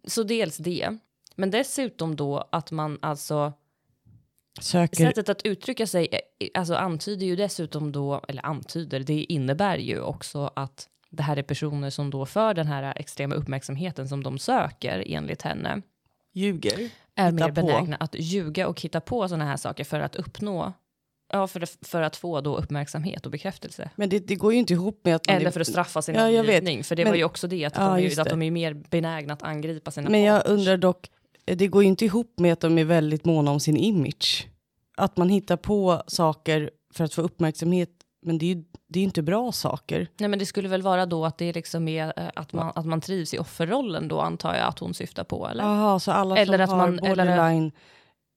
Så 0.07 0.23
dels 0.23 0.57
det, 0.57 0.97
men 1.35 1.51
dessutom 1.51 2.15
då 2.15 2.47
att 2.51 2.71
man 2.71 2.99
alltså 3.01 3.53
Söker, 4.61 5.05
Sättet 5.05 5.29
att 5.29 5.41
uttrycka 5.41 5.87
sig 5.87 6.07
eh, 6.11 6.47
alltså 6.53 6.75
antyder 6.75 7.25
ju 7.25 7.35
dessutom 7.35 7.91
då, 7.91 8.21
eller 8.27 8.45
antyder, 8.45 8.99
det 8.99 9.23
innebär 9.23 9.77
ju 9.77 10.01
också 10.01 10.51
att 10.55 10.87
det 11.09 11.23
här 11.23 11.37
är 11.37 11.43
personer 11.43 11.89
som 11.89 12.09
då 12.09 12.25
för 12.25 12.53
den 12.53 12.67
här 12.67 12.93
extrema 12.95 13.35
uppmärksamheten 13.35 14.09
som 14.09 14.23
de 14.23 14.37
söker 14.39 15.03
enligt 15.07 15.41
henne 15.41 15.81
ljuger. 16.33 16.89
Är 17.19 17.31
Hitta 17.31 17.45
mer 17.47 17.53
på. 17.53 17.61
benägna 17.61 17.95
att 17.95 18.15
ljuga 18.15 18.67
och 18.67 18.81
hitta 18.81 19.01
på 19.01 19.27
sådana 19.27 19.45
här 19.45 19.57
saker 19.57 19.83
för 19.83 19.99
att 19.99 20.15
uppnå, 20.15 20.73
ja 21.33 21.47
för, 21.47 21.85
för 21.85 22.01
att 22.01 22.15
få 22.15 22.41
då 22.41 22.57
uppmärksamhet 22.57 23.25
och 23.25 23.31
bekräftelse. 23.31 23.89
Men 23.95 24.09
det, 24.09 24.19
det 24.19 24.35
går 24.35 24.53
ju 24.53 24.59
inte 24.59 24.73
ihop 24.73 25.01
med 25.03 25.15
att 25.15 25.27
man... 25.27 25.35
Eller 25.35 25.51
för 25.51 25.59
att 25.59 25.67
straffa 25.67 26.01
sin 26.01 26.15
Ja, 26.15 26.31
jag 26.31 26.39
omgivning, 26.45 26.83
för 26.83 26.95
det 26.95 27.03
Men- 27.03 27.11
var 27.11 27.17
ju 27.17 27.23
också 27.23 27.47
det, 27.47 27.65
att, 27.65 27.73
Ja, 27.75 27.95
de, 27.97 28.05
är, 28.05 28.19
att 28.19 28.29
de 28.29 28.41
är 28.41 28.51
mer 28.51 28.73
benägna 28.73 29.33
att 29.33 29.43
angripa 29.43 29.91
sina 29.91 30.09
Men 30.09 30.21
jag 30.21 30.39
partners. 30.41 30.57
undrar 30.59 30.77
dock, 30.77 31.09
det 31.45 31.67
går 31.67 31.83
ju 31.83 31.89
inte 31.89 32.05
ihop 32.05 32.33
med 32.39 32.53
att 32.53 32.59
de 32.59 32.77
är 32.77 32.83
väldigt 32.85 33.25
måna 33.25 33.51
om 33.51 33.59
sin 33.59 33.77
image. 33.77 34.47
Att 34.97 35.17
man 35.17 35.29
hittar 35.29 35.57
på 35.57 36.03
saker 36.07 36.69
för 36.93 37.03
att 37.03 37.13
få 37.13 37.21
uppmärksamhet, 37.21 37.89
men 38.21 38.37
det 38.37 38.51
är 38.51 38.63
det 38.87 38.99
är 38.99 39.03
inte 39.03 39.21
bra 39.21 39.51
saker. 39.51 40.07
Nej 40.17 40.29
men 40.29 40.39
det 40.39 40.45
skulle 40.45 40.69
väl 40.69 40.81
vara 40.81 41.05
då 41.05 41.25
att 41.25 41.37
det 41.37 41.53
liksom 41.53 41.87
är 41.87 42.13
eh, 42.19 42.29
att 42.35 42.53
man, 42.53 42.71
att 42.75 42.85
man 42.85 43.01
trivs 43.01 43.33
i 43.33 43.39
offerrollen 43.39 44.07
då 44.07 44.21
antar 44.21 44.55
jag 44.55 44.67
att 44.67 44.79
hon 44.79 44.93
syftar 44.93 45.23
på 45.23 45.47
eller? 45.47 45.63
Jaha, 45.63 45.99
så 45.99 46.11
alla 46.11 46.37
Eller 46.37 46.57
som 46.57 46.63
att 46.63 46.69
har 46.69 46.77
man- 46.77 46.99
eller- 46.99 47.09
borderline 47.25 47.71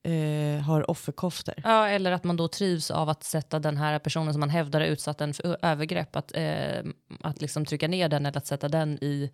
eh, 0.05 0.63
har 0.65 0.91
offerkoftor. 0.91 1.55
Ja, 1.65 1.89
eller 1.89 2.13
att 2.13 2.25
man 2.25 2.37
då 2.37 2.49
trivs 2.49 2.91
av 2.91 3.09
att 3.09 3.25
sätta 3.25 3.59
den 3.59 3.77
här 3.77 3.99
personen 3.99 4.33
som 4.35 4.41
man 4.41 4.51
hävdar 4.51 4.81
är 4.81 4.87
utsatt 4.87 5.21
en 5.21 5.35
för 5.35 5.57
övergrepp, 5.63 6.17
att, 6.17 6.33
eh, 6.37 6.83
att 7.21 7.41
liksom 7.41 7.65
trycka 7.65 7.89
ner 7.89 8.09
den 8.09 8.27
eller 8.27 8.39
att 8.39 8.47
sätta 8.47 8.69
den 8.69 8.99
i, 9.05 9.31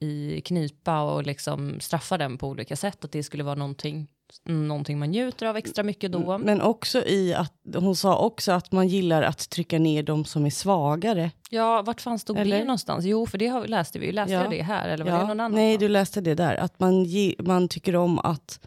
i 0.00 0.40
knipa 0.40 1.00
och 1.02 1.22
liksom 1.26 1.80
straffa 1.80 2.18
den 2.18 2.38
på 2.38 2.48
olika 2.48 2.76
sätt. 2.76 3.04
Att 3.04 3.12
det 3.12 3.22
skulle 3.22 3.44
vara 3.44 3.54
någonting, 3.54 4.10
någonting 4.44 4.98
man 4.98 5.10
njuter 5.10 5.46
av 5.46 5.56
extra 5.56 5.82
mycket 5.84 6.12
då. 6.12 6.38
Men 6.38 6.60
också 6.62 7.04
i 7.06 7.34
att, 7.34 7.52
hon 7.74 7.96
sa 7.96 8.18
också 8.18 8.52
att 8.52 8.72
man 8.72 8.88
gillar 8.88 9.22
att 9.22 9.50
trycka 9.50 9.78
ner 9.78 10.02
de 10.02 10.24
som 10.24 10.46
är 10.46 10.50
svagare. 10.50 11.30
Ja, 11.50 11.82
vart 11.82 12.00
fanns 12.00 12.22
stod 12.22 12.38
Eller? 12.38 12.58
det 12.58 12.64
någonstans? 12.64 13.04
Jo, 13.04 13.26
för 13.26 13.38
det 13.38 13.46
har, 13.46 13.66
läste 13.66 13.98
vi 13.98 14.06
ju. 14.06 14.12
Läste 14.12 14.32
Ja. 14.34 14.42
jag 14.42 14.50
det 14.50 14.62
här 14.62 14.88
eller 14.88 15.04
var 15.04 15.10
det 15.12 15.18
Ja, 15.18 15.22
någon 15.22 15.30
annan? 15.40 15.52
nej, 15.52 15.78
du 15.78 15.88
läste 15.88 16.20
det 16.20 16.34
där. 16.34 16.56
Att 16.56 16.80
man, 16.80 17.04
ge, 17.04 17.34
man 17.38 17.68
tycker 17.68 17.96
om 17.96 18.18
att 18.18 18.60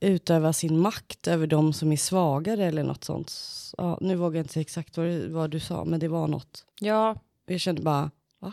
utöva 0.00 0.52
sin 0.52 0.78
makt 0.80 1.26
över 1.28 1.46
de 1.46 1.72
som 1.72 1.92
är 1.92 1.96
svagare 1.96 2.64
eller 2.64 2.82
något 2.84 3.04
sånt. 3.04 3.32
Ja, 3.78 3.98
nu 4.00 4.14
vågar 4.16 4.36
jag 4.38 4.44
inte 4.44 4.52
säga 4.52 4.60
exakt 4.60 4.96
vad, 4.96 5.06
det- 5.06 5.28
vad 5.28 5.50
du 5.50 5.60
sa, 5.60 5.84
men 5.84 6.00
det 6.00 6.08
var 6.08 6.28
något. 6.28 6.64
Ja, 6.80 7.16
Jag 7.46 7.60
kände 7.60 7.82
bara, 7.82 8.10
va? 8.40 8.52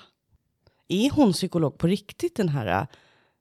Är 0.88 1.10
hon 1.12 1.34
psykolog 1.34 1.78
på 1.78 1.88
riktigt 1.88 2.36
den 2.36 2.50
här 2.50 2.68
äh, 2.82 2.88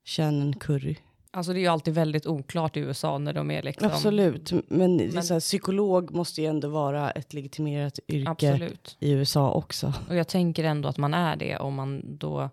Shannon 0.05 0.53
Curry? 0.53 0.97
Alltså 1.33 1.53
det 1.53 1.59
är 1.59 1.61
ju 1.61 1.67
alltid 1.67 1.95
väldigt 1.95 2.27
oklart 2.27 2.77
i 2.77 2.81
USA 2.81 3.19
när 3.19 3.33
de 3.33 3.51
är 3.51 3.63
liksom... 3.63 3.87
Absolut, 3.89 4.53
men, 4.53 5.01
är 5.01 5.13
Men- 5.13 5.17
här, 5.31 5.41
psykolog 5.41 6.11
måste 6.15 6.41
ju 6.43 6.47
ändå 6.47 6.69
vara 6.69 7.11
ett 7.11 7.33
legitimerat 7.33 7.99
yrke 8.09 8.31
Absolut. 8.31 8.97
i 9.01 9.11
USA 9.13 9.51
också. 9.53 9.93
Och 10.09 10.17
jag 10.17 10.29
tänker 10.29 10.65
ändå 10.65 10.89
att 10.89 10.99
man 10.99 11.15
är 11.15 11.37
det 11.37 11.57
om 11.57 11.75
man 11.75 12.17
då 12.19 12.51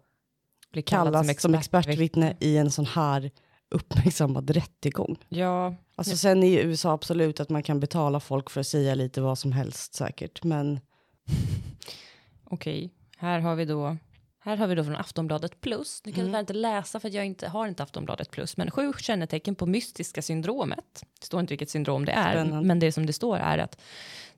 blir 0.72 0.84
kallad 0.84 1.14
Kallas 1.14 1.28
som, 1.28 1.36
som 1.52 1.54
expertvittne. 1.60 2.28
expertvittne 2.30 2.36
i 2.40 2.58
en 2.58 2.72
sån 2.72 2.86
här 2.86 3.32
uppmärksammad 3.72 4.50
rättegång. 4.50 5.16
Ja, 5.30 5.76
Alltså 5.96 6.18
sen 6.18 6.44
i 6.44 6.56
USA 6.56 6.92
absolut 6.94 7.40
att 7.40 7.50
man 7.50 7.64
kan 7.64 7.80
betala 7.80 8.20
folk 8.20 8.50
för 8.50 8.60
att 8.62 8.68
säga 8.68 8.96
lite 8.96 9.22
vad 9.22 9.38
som 9.38 9.52
helst 9.52 9.94
säkert. 9.94 10.44
Men 10.44 10.80
Okej, 12.44 12.94
här 13.18 13.40
har 13.40 13.56
vi 13.56 13.66
då 13.66 13.98
här 14.42 14.58
har 14.58 14.68
vi 14.68 14.76
då 14.76 14.84
från 14.84 14.96
Aftonbladet 14.96 15.62
Plus. 15.62 16.02
Nu 16.06 16.12
kan 16.12 16.22
Mm. 16.22 16.34
jag 16.34 16.42
inte 16.42 16.54
läsa 16.54 17.00
för 17.00 17.08
att 17.08 17.14
jag 17.14 17.26
inte 17.26 17.48
har 17.48 17.68
inte 17.68 17.84
Aftonbladet 17.84 18.32
Plus, 18.32 18.58
men 18.58 18.72
sju 18.72 18.94
kännetecken 19.00 19.56
på 19.56 19.66
mystiska 19.66 20.22
syndromet. 20.22 21.04
Det 21.20 21.26
står 21.26 21.40
inte 21.40 21.52
vilket 21.52 21.70
syndrom 21.70 22.06
det 22.06 22.12
är, 22.12 22.32
Spännande. 22.32 22.68
men 22.68 22.80
det 22.80 22.92
som 22.92 23.06
det 23.06 23.14
står 23.14 23.38
är 23.38 23.58
att 23.58 23.80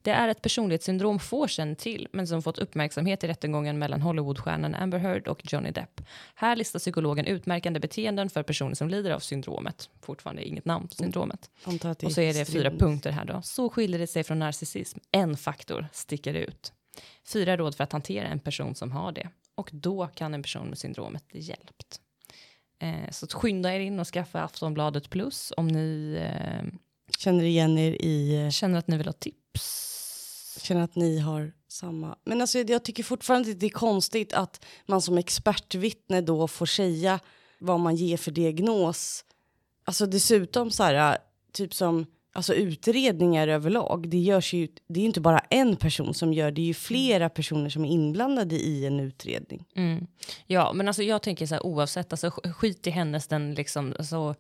det 0.04 0.12
är 0.12 0.28
ett 0.28 0.42
personlighetssyndrom 0.42 1.20
få 1.20 1.48
känner 1.48 1.76
till, 1.76 2.08
men 2.12 2.28
som 2.28 2.42
fått 2.42 2.58
uppmärksamhet 2.58 3.24
i 3.24 3.28
rättegången 3.28 3.80
mellan 3.80 4.02
Hollywoodstjärnan 4.02 4.76
Amber 4.76 4.98
Heard 4.98 5.28
och 5.28 5.54
Johnny 5.54 5.72
Depp. 5.72 6.02
Här 6.36 6.56
listar 6.56 6.80
psykologen 6.80 7.26
utmärkande 7.26 7.80
beteenden 7.80 8.30
för 8.30 8.44
personer 8.44 8.76
som 8.76 8.90
lider 8.90 9.12
av 9.12 9.20
syndromet. 9.20 9.90
Fortfarande 10.02 10.44
inget 10.48 10.66
namn 10.66 10.88
på 10.88 10.96
syndromet. 10.96 11.50
det 12.02 12.08
Och 12.08 12.12
så 12.14 12.22
är 12.22 12.34
det 12.34 12.46
fyra 12.46 12.72
punkter 12.72 13.12
här 13.12 13.26
då. 13.26 13.42
Så 13.44 13.70
skiljer 13.70 14.00
det 14.00 14.08
sig 14.08 14.24
från 14.24 14.40
narcissism. 14.40 15.00
En 15.12 15.38
faktor 15.38 15.88
sticker 15.94 16.34
ut. 16.34 16.74
Fyra 17.28 17.58
råd 17.58 17.76
för 17.76 17.84
att 17.84 17.92
hantera 17.92 18.28
en 18.28 18.40
person 18.40 18.76
som 18.76 18.92
har 18.92 19.12
det. 19.12 19.30
Och 19.56 19.70
då 19.74 20.08
kan 20.08 20.34
en 20.34 20.44
person 20.44 20.68
med 20.68 20.78
syndromet 20.78 21.28
bli 21.28 21.40
hjälpt. 21.40 22.02
Eh, 22.80 23.12
så 23.12 23.28
skynda 23.28 23.76
er 23.76 23.80
in 23.80 24.00
och 24.00 24.08
skaffa 24.08 24.44
Aftonbladet 24.44 25.10
Plus 25.10 25.54
om 25.58 25.68
ni 25.68 26.18
eh, 26.22 26.80
Känner 27.18 27.44
igen 27.44 27.78
er 27.78 27.92
i, 27.92 28.46
eh, 28.46 28.50
känner 28.50 28.80
att 28.80 28.88
ni 28.88 28.98
vill 28.98 29.08
ha 29.08 29.14
tips. 29.14 30.58
känner 30.62 30.82
att 30.82 30.96
ni 30.96 31.20
har 31.20 31.54
samma. 31.68 32.18
Men 32.24 32.42
alltså 32.42 32.60
jag 32.60 32.84
tycker 32.84 33.04
fortfarande 33.04 33.52
att 33.52 33.60
det 33.60 33.66
är 33.66 33.70
konstigt 33.70 34.34
att 34.34 34.66
man 34.86 35.02
som 35.02 35.18
expertvittne 35.18 36.22
då 36.22 36.48
får 36.48 36.66
säga 36.66 37.20
vad 37.60 37.80
man 37.80 37.96
ger 37.96 38.18
för 38.18 38.32
diagnos. 38.32 39.26
Alltså 39.84 40.06
dessutom 40.06 40.72
så 40.72 40.84
här, 40.84 41.18
typ 41.52 41.74
som 41.74 42.06
alltså 42.34 42.54
utredningar 42.54 43.48
överlag. 43.48 44.10
Det 44.10 44.18
görs 44.18 44.54
ju, 44.54 44.68
det 44.88 45.00
är 45.00 45.02
ju 45.02 45.08
inte 45.08 45.22
bara 45.22 45.40
en 45.40 45.76
person 45.76 46.14
som 46.14 46.34
gör, 46.34 46.52
det 46.52 46.62
är 46.62 46.66
ju 46.66 46.74
flera 46.74 47.30
personer 47.30 47.70
som 47.70 47.86
är 47.86 47.90
inblandade 47.90 48.56
i 48.56 48.86
en 48.86 49.00
utredning. 49.00 49.66
Mm. 49.76 50.08
Ja, 50.48 50.74
men 50.74 50.88
alltså 50.88 51.04
jag 51.04 51.22
tänker 51.22 51.46
så 51.46 51.56
här 51.56 51.66
oavsett, 51.66 52.14
alltså 52.14 52.28
sk- 52.28 52.52
skit 52.54 52.88
i 52.88 52.90
hennes 52.90 53.28
den 53.28 53.54
liksom, 53.54 53.94
alltså, 53.98 54.36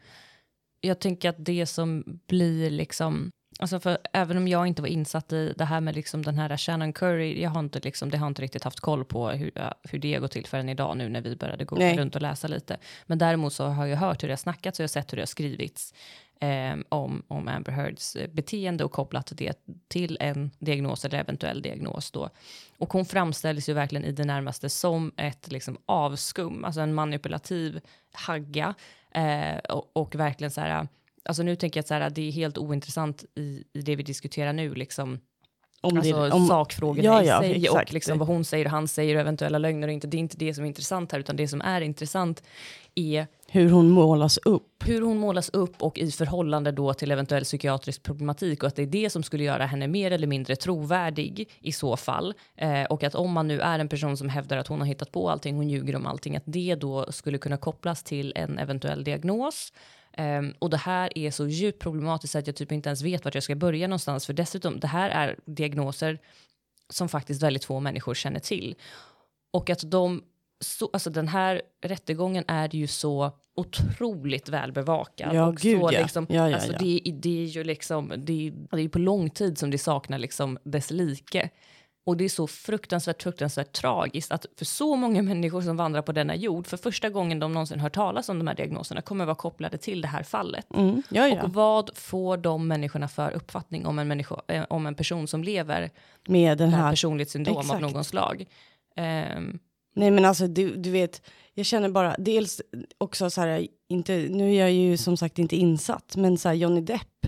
jag 0.81 0.99
tänker 0.99 1.29
att 1.29 1.45
det 1.45 1.65
som 1.65 2.03
blir 2.27 2.69
liksom, 2.69 3.31
alltså 3.59 3.79
för 3.79 3.97
även 4.13 4.37
om 4.37 4.47
jag 4.47 4.67
inte 4.67 4.81
var 4.81 4.89
insatt 4.89 5.33
i 5.33 5.53
det 5.57 5.65
här 5.65 5.81
med 5.81 5.95
liksom 5.95 6.23
den 6.23 6.37
här 6.37 6.57
Shannon 6.57 6.93
Curry, 6.93 7.41
jag 7.41 7.49
har 7.49 7.59
inte 7.59 7.79
liksom, 7.79 8.09
det 8.09 8.17
har 8.17 8.27
inte 8.27 8.41
riktigt 8.41 8.63
haft 8.63 8.79
koll 8.79 9.05
på 9.05 9.29
hur, 9.29 9.51
hur 9.83 9.99
det 9.99 10.19
går 10.19 10.27
till 10.27 10.45
förrän 10.45 10.69
idag 10.69 10.97
nu 10.97 11.09
när 11.09 11.21
vi 11.21 11.35
började 11.35 11.65
gå 11.65 11.75
Nej. 11.75 11.97
runt 11.97 12.15
och 12.15 12.21
läsa 12.21 12.47
lite. 12.47 12.77
Men 13.05 13.17
däremot 13.17 13.53
så 13.53 13.65
har 13.65 13.85
jag 13.85 13.97
hört 13.97 14.23
hur 14.23 14.27
det 14.27 14.31
har 14.31 14.37
snackats 14.37 14.79
och 14.79 14.83
jag 14.83 14.87
har 14.87 14.89
sett 14.89 15.13
hur 15.13 15.15
det 15.15 15.21
har 15.21 15.27
skrivits 15.27 15.93
eh, 16.41 16.75
om, 16.89 17.23
om 17.27 17.47
Amber 17.47 17.71
Heards 17.71 18.15
eh, 18.15 18.29
beteende 18.29 18.83
och 18.83 18.91
kopplat 18.91 19.31
det 19.35 19.53
till 19.87 20.17
en 20.19 20.51
diagnos 20.59 21.05
eller 21.05 21.19
eventuell 21.19 21.61
diagnos 21.61 22.11
då. 22.11 22.29
Och 22.77 22.93
hon 22.93 23.05
framställs 23.05 23.69
ju 23.69 23.73
verkligen 23.73 24.05
i 24.05 24.11
det 24.11 24.25
närmaste 24.25 24.69
som 24.69 25.11
ett 25.17 25.51
liksom 25.51 25.77
avskum, 25.85 26.65
alltså 26.65 26.81
en 26.81 26.93
manipulativ 26.93 27.81
hagga. 28.13 28.75
Eh, 29.11 29.57
och, 29.57 29.91
och 29.93 30.15
verkligen 30.15 30.51
så 30.51 30.61
här, 30.61 30.87
alltså 31.25 31.43
nu 31.43 31.55
tänker 31.55 31.77
jag 31.77 31.81
att 31.81 31.87
så 31.87 31.93
här, 31.93 32.09
det 32.09 32.27
är 32.27 32.31
helt 32.31 32.57
ointressant 32.57 33.25
i, 33.35 33.63
i 33.73 33.81
det 33.81 33.95
vi 33.95 34.03
diskuterar 34.03 34.53
nu, 34.53 34.73
liksom, 34.73 35.19
om 35.83 35.97
alltså 35.97 36.21
det, 36.23 36.31
om, 36.31 36.47
sakfrågorna 36.47 37.03
Ja, 37.03 37.23
i 37.23 37.27
ja, 37.27 37.39
sig 37.39 37.55
exakt. 37.65 37.89
och 37.89 37.93
liksom 37.93 38.17
vad 38.17 38.27
hon 38.27 38.45
säger 38.45 38.65
och 38.65 38.71
han 38.71 38.87
säger 38.87 39.15
och 39.15 39.21
eventuella 39.21 39.57
lögner 39.57 39.87
och 39.87 39.93
inte. 39.93 40.07
Det 40.07 40.17
är 40.17 40.19
inte 40.19 40.37
det 40.37 40.53
som 40.53 40.63
är 40.63 40.67
intressant 40.67 41.11
här, 41.11 41.19
utan 41.19 41.35
det 41.35 41.47
som 41.47 41.61
är 41.61 41.81
intressant 41.81 42.43
är 42.95 43.27
hur 43.47 43.69
hon 43.69 43.89
målas 43.89 44.37
upp. 44.37 44.83
hur 44.85 45.01
hon 45.01 45.17
målas 45.17 45.49
upp 45.49 45.81
och 45.83 45.97
i 45.97 46.11
förhållande 46.11 46.71
då 46.71 46.93
till 46.93 47.11
eventuell 47.11 47.43
psykiatrisk 47.43 48.03
problematik 48.03 48.63
och 48.63 48.67
att 48.67 48.75
det 48.75 48.81
är 48.81 48.87
det 48.87 49.09
som 49.09 49.23
skulle 49.23 49.43
göra 49.43 49.65
henne 49.65 49.87
mer 49.87 50.11
eller 50.11 50.27
mindre 50.27 50.55
trovärdig 50.55 51.49
i 51.59 51.71
så 51.71 51.97
fall. 51.97 52.33
Eh, 52.55 52.83
och 52.83 53.03
att 53.03 53.15
om 53.15 53.31
man 53.31 53.47
nu 53.47 53.59
är 53.59 53.79
en 53.79 53.89
person 53.89 54.17
som 54.17 54.29
hävdar 54.29 54.57
att 54.57 54.67
hon 54.67 54.79
har 54.79 54.87
hittat 54.87 55.11
på 55.11 55.29
allting, 55.29 55.55
hon 55.55 55.69
ljuger 55.69 55.95
om 55.95 56.05
allting, 56.05 56.35
att 56.35 56.43
det 56.45 56.75
då 56.75 57.11
skulle 57.11 57.37
kunna 57.37 57.57
kopplas 57.57 58.03
till 58.03 58.33
en 58.35 58.57
eventuell 58.59 59.03
diagnos. 59.03 59.73
Ehm, 60.13 60.53
och 60.59 60.69
det 60.69 60.77
här 60.77 61.17
är 61.17 61.31
så 61.31 61.47
djupt 61.47 61.81
problematiskt 61.81 62.35
att 62.35 62.47
jag 62.47 62.55
typ 62.55 62.71
inte 62.71 62.89
ens 62.89 63.01
vet 63.01 63.25
vart 63.25 63.33
jag 63.33 63.43
ska 63.43 63.55
börja 63.55 63.87
någonstans. 63.87 64.25
För 64.25 64.33
dessutom, 64.33 64.79
det 64.79 64.87
här 64.87 65.09
är 65.09 65.35
diagnoser 65.45 66.19
som 66.89 67.09
faktiskt 67.09 67.43
väldigt 67.43 67.65
få 67.65 67.79
människor 67.79 68.13
känner 68.13 68.39
till. 68.39 68.75
Och 69.53 69.69
att 69.69 69.91
de 69.91 70.23
så, 70.59 70.89
alltså 70.93 71.09
den 71.09 71.27
här 71.27 71.61
rättegången 71.81 72.43
är 72.47 72.75
ju 72.75 72.87
så 72.87 73.31
otroligt 73.55 74.49
välbevakad. 74.49 75.35
Ja, 75.35 75.45
och 75.45 75.57
gud, 75.57 75.81
så 75.81 75.89
ja. 75.93 76.01
Liksom, 76.01 76.27
Ja, 76.29 76.49
ja, 76.49 76.55
alltså 76.55 76.71
ja. 76.71 76.77
Det, 76.79 77.01
det 77.11 77.43
är 77.43 77.45
ju 77.45 77.63
liksom, 77.63 78.13
det 78.17 78.47
är, 78.47 78.75
det 78.75 78.81
är 78.81 78.89
på 78.89 78.99
lång 78.99 79.29
tid 79.29 79.57
som 79.57 79.71
det 79.71 79.77
saknar 79.77 80.19
liksom 80.19 80.57
dess 80.63 80.91
like. 80.91 81.49
Och 82.03 82.17
det 82.17 82.25
är 82.25 82.29
så 82.29 82.47
fruktansvärt, 82.47 83.23
fruktansvärt 83.23 83.73
tragiskt 83.73 84.31
att 84.31 84.45
för 84.57 84.65
så 84.65 84.95
många 84.95 85.21
människor 85.21 85.61
som 85.61 85.77
vandrar 85.77 86.01
på 86.01 86.11
denna 86.11 86.35
jord, 86.35 86.67
för 86.67 86.77
första 86.77 87.09
gången 87.09 87.39
de 87.39 87.53
någonsin 87.53 87.79
hört 87.79 87.93
talas 87.93 88.29
om 88.29 88.37
de 88.37 88.47
här 88.47 88.55
diagnoserna, 88.55 89.01
kommer 89.01 89.25
vara 89.25 89.35
kopplade 89.35 89.77
till 89.77 90.01
det 90.01 90.07
här 90.07 90.23
fallet. 90.23 90.65
Mm. 90.73 91.03
Ja, 91.09 91.27
ja. 91.27 91.43
Och 91.43 91.53
vad 91.53 91.89
får 91.97 92.37
de 92.37 92.67
människorna 92.67 93.07
för 93.07 93.31
uppfattning 93.31 93.85
om 93.85 93.99
en, 93.99 94.07
människo, 94.07 94.35
eh, 94.47 94.63
om 94.69 94.85
en 94.85 94.95
person 94.95 95.27
som 95.27 95.43
lever 95.43 95.89
Med 96.27 96.57
den 96.57 96.69
med 96.69 96.79
här 96.79 96.89
personlighetssyndrom 96.89 97.57
av 97.57 97.63
exakt. 97.63 97.81
någon 97.81 98.03
slag? 98.03 98.45
Ehm, 98.95 99.59
Nej 99.93 100.11
men 100.11 100.25
alltså 100.25 100.47
du, 100.47 100.75
du 100.75 100.91
vet, 100.91 101.21
jag 101.53 101.65
känner 101.65 101.89
bara 101.89 102.15
dels 102.17 102.61
också 102.97 103.29
så 103.29 103.41
här, 103.41 103.67
inte, 103.89 104.13
nu 104.13 104.55
är 104.55 104.59
jag 104.59 104.71
ju 104.71 104.97
som 104.97 105.17
sagt 105.17 105.39
inte 105.39 105.55
insatt, 105.55 106.15
men 106.15 106.37
så 106.37 106.49
här 106.49 106.55
Johnny 106.55 106.81
Depp, 106.81 107.25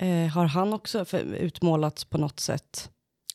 eh, 0.00 0.32
har 0.34 0.44
han 0.44 0.72
också 0.72 1.04
för, 1.04 1.18
utmålats 1.18 2.04
på 2.04 2.18
något 2.18 2.40
sätt? 2.40 2.90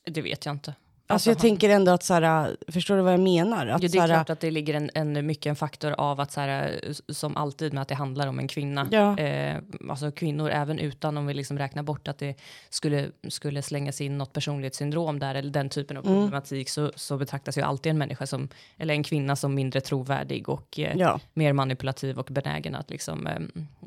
Det 0.06 0.22
vet 0.22 0.46
jag 0.46 0.56
inte. 0.56 0.74
Alltså 1.08 1.30
jag 1.30 1.36
han- 1.36 1.42
tänker 1.42 1.70
ändå 1.70 1.92
att 1.92 2.04
så 2.04 2.14
här, 2.14 2.58
förstår 2.68 2.96
du 2.96 3.02
vad 3.02 3.14
jag 3.14 3.20
menar? 3.20 3.68
Att 3.68 3.84
Ja, 3.84 3.90
det 3.90 3.98
är 3.98 4.08
klart 4.08 4.30
att 4.30 4.40
det 4.40 4.52
ligger 4.52 4.74
en, 4.74 4.90
en, 4.94 5.26
mycket 5.26 5.46
en 5.50 5.56
faktor 5.56 5.92
av 5.92 6.20
att 6.20 6.32
så 6.32 6.42
här, 6.42 6.80
som 7.10 7.38
alltid 7.38 7.74
med 7.74 7.82
att 7.82 7.88
det 7.88 7.96
handlar 7.96 8.28
om 8.28 8.40
en 8.40 8.48
kvinna. 8.48 8.88
Ja. 8.92 9.18
Eh, 9.18 9.58
alltså 9.90 10.12
kvinnor, 10.12 10.50
även 10.50 10.80
utan 10.80 11.18
om 11.18 11.26
vi 11.26 11.34
liksom 11.34 11.58
räknar 11.60 11.84
bort 11.84 12.08
att 12.08 12.18
det 12.18 12.36
skulle, 12.70 13.08
skulle 13.28 13.62
slängas 13.62 14.02
in 14.02 14.18
något 14.18 14.34
personlighetssyndrom 14.34 15.20
där 15.20 15.36
eller 15.36 15.50
den 15.52 15.70
typen 15.70 15.98
av 15.98 16.06
Mm. 16.06 16.16
problematik 16.22 16.70
så, 16.70 16.92
så 16.96 17.18
betraktas 17.18 17.58
ju 17.58 17.62
alltid 17.62 17.90
en 17.90 17.98
människa 17.98 18.28
som, 18.28 18.50
eller 18.78 18.94
en 18.94 19.04
kvinna 19.04 19.36
som 19.36 19.54
mindre 19.56 19.82
trovärdig 19.82 20.50
och 20.50 20.80
eh, 20.80 20.98
ja. 20.98 21.20
mer 21.34 21.54
manipulativ 21.54 22.20
och 22.20 22.26
benägen 22.32 22.76
att 22.76 22.90
liksom 22.90 23.28
eh, 23.28 23.40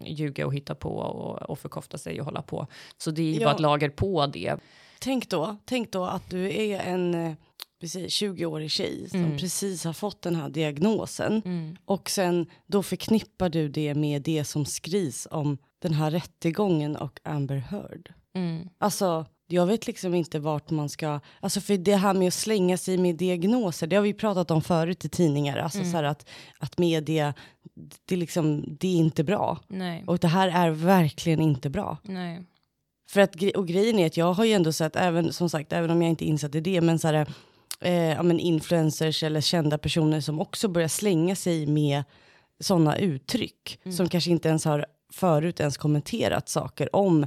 ljuga 0.04 0.46
och 0.46 0.54
hitta 0.54 0.74
på 0.74 0.96
och, 0.96 1.50
och 1.50 1.58
förkofta 1.58 1.98
sig 1.98 2.20
och 2.20 2.24
hålla 2.26 2.42
på. 2.42 2.66
Så 2.98 3.10
det 3.10 3.22
är 3.22 3.32
ju 3.34 3.40
Ja. 3.40 3.44
bara 3.46 3.54
ett 3.54 3.60
lager 3.60 3.88
på 3.88 4.26
det. 4.26 4.54
Tänk 5.04 5.28
då, 5.30 5.56
tänk 5.64 5.92
då 5.92 6.04
att 6.04 6.30
du 6.30 6.52
är 6.56 6.80
en 6.80 7.14
eh, 7.14 7.32
vi 7.80 7.88
säger 7.88 8.08
20-årig 8.08 8.70
tjej 8.70 9.10
som 9.10 9.20
Mm. 9.24 9.38
precis 9.38 9.84
har 9.84 9.92
fått 9.92 10.22
den 10.22 10.34
här 10.34 10.48
diagnosen 10.48 11.42
och 11.84 12.10
sen 12.10 12.46
då 12.66 12.82
förknippar 12.82 13.48
du 13.48 13.68
det 13.68 13.94
med 13.94 14.22
det 14.22 14.44
som 14.44 14.66
skrivs 14.66 15.28
om 15.30 15.58
den 15.78 15.92
här 15.94 16.10
rättegången 16.10 16.96
och 16.96 17.20
Amber 17.24 17.56
Heard. 17.56 18.12
Mm. 18.34 18.68
Alltså, 18.78 19.26
jag 19.46 19.66
vet 19.66 19.86
liksom 19.86 20.14
inte 20.14 20.38
vart 20.38 20.70
man 20.70 20.88
ska... 20.88 21.20
Alltså 21.40 21.60
för 21.60 21.76
det 21.76 21.96
här 21.96 22.14
med 22.14 22.28
att 22.28 22.34
slänga 22.34 22.76
sig 22.78 22.98
med 22.98 23.16
diagnoser, 23.16 23.86
det 23.86 23.96
har 23.96 24.02
vi 24.02 24.14
pratat 24.14 24.50
om 24.50 24.62
förut 24.62 25.04
i 25.04 25.08
tidningar. 25.08 25.56
Alltså 25.56 25.78
så 25.84 25.90
här 25.90 26.04
att, 26.04 26.28
att 26.58 26.78
media, 26.78 27.34
det, 28.04 28.16
liksom, 28.16 28.64
det 28.80 28.88
är 28.88 28.96
inte 28.96 29.24
bra. 29.24 29.58
Nej, 29.68 30.04
Och 30.06 30.18
det 30.18 30.28
här 30.28 30.48
är 30.48 30.70
verkligen 30.70 31.40
inte 31.40 31.70
bra. 31.70 31.98
nej. 32.02 32.42
För 33.08 33.20
att, 33.20 33.42
och 33.54 33.68
grejen 33.68 33.98
är 33.98 34.06
att 34.06 34.16
jag 34.16 34.32
har 34.32 34.44
ju 34.44 34.52
ändå 34.52 34.72
sett, 34.72 34.96
även, 34.96 35.32
som 35.32 35.50
sagt, 35.50 35.72
även 35.72 35.90
om 35.90 36.02
jag 36.02 36.10
inte 36.10 36.24
är 36.24 36.28
insatt 36.28 36.54
i 36.54 36.60
det, 36.60 36.80
men 36.80 36.98
så 36.98 37.08
här, 37.08 37.26
eh, 37.80 37.92
ja, 37.92 38.22
men 38.22 38.40
influencers 38.40 39.22
eller 39.22 39.40
kända 39.40 39.78
personer 39.78 40.20
som 40.20 40.40
också 40.40 40.68
börjar 40.68 40.88
slänga 40.88 41.36
sig 41.36 41.66
med 41.66 42.04
sådana 42.60 42.98
uttryck 42.98 43.80
som 43.96 44.08
kanske 44.08 44.30
inte 44.30 44.48
ens 44.48 44.64
har 44.64 44.86
förut 45.12 45.60
ens 45.60 45.76
kommenterat 45.76 46.48
saker 46.48 46.96
om 46.96 47.26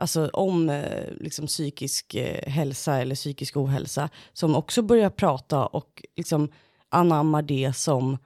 Alltså 0.00 0.28
om 0.28 0.70
eh, 0.70 1.12
liksom 1.20 1.46
psykisk 1.46 2.14
eh, 2.14 2.50
hälsa 2.50 3.00
eller 3.00 3.14
psykisk 3.14 3.56
ohälsa 3.56 4.08
som 4.32 4.54
också 4.54 4.82
börjar 4.82 5.10
prata 5.10 5.66
och 5.66 6.02
liksom 6.16 6.48
anammar 6.88 7.42
det 7.42 7.72
som 7.76 8.18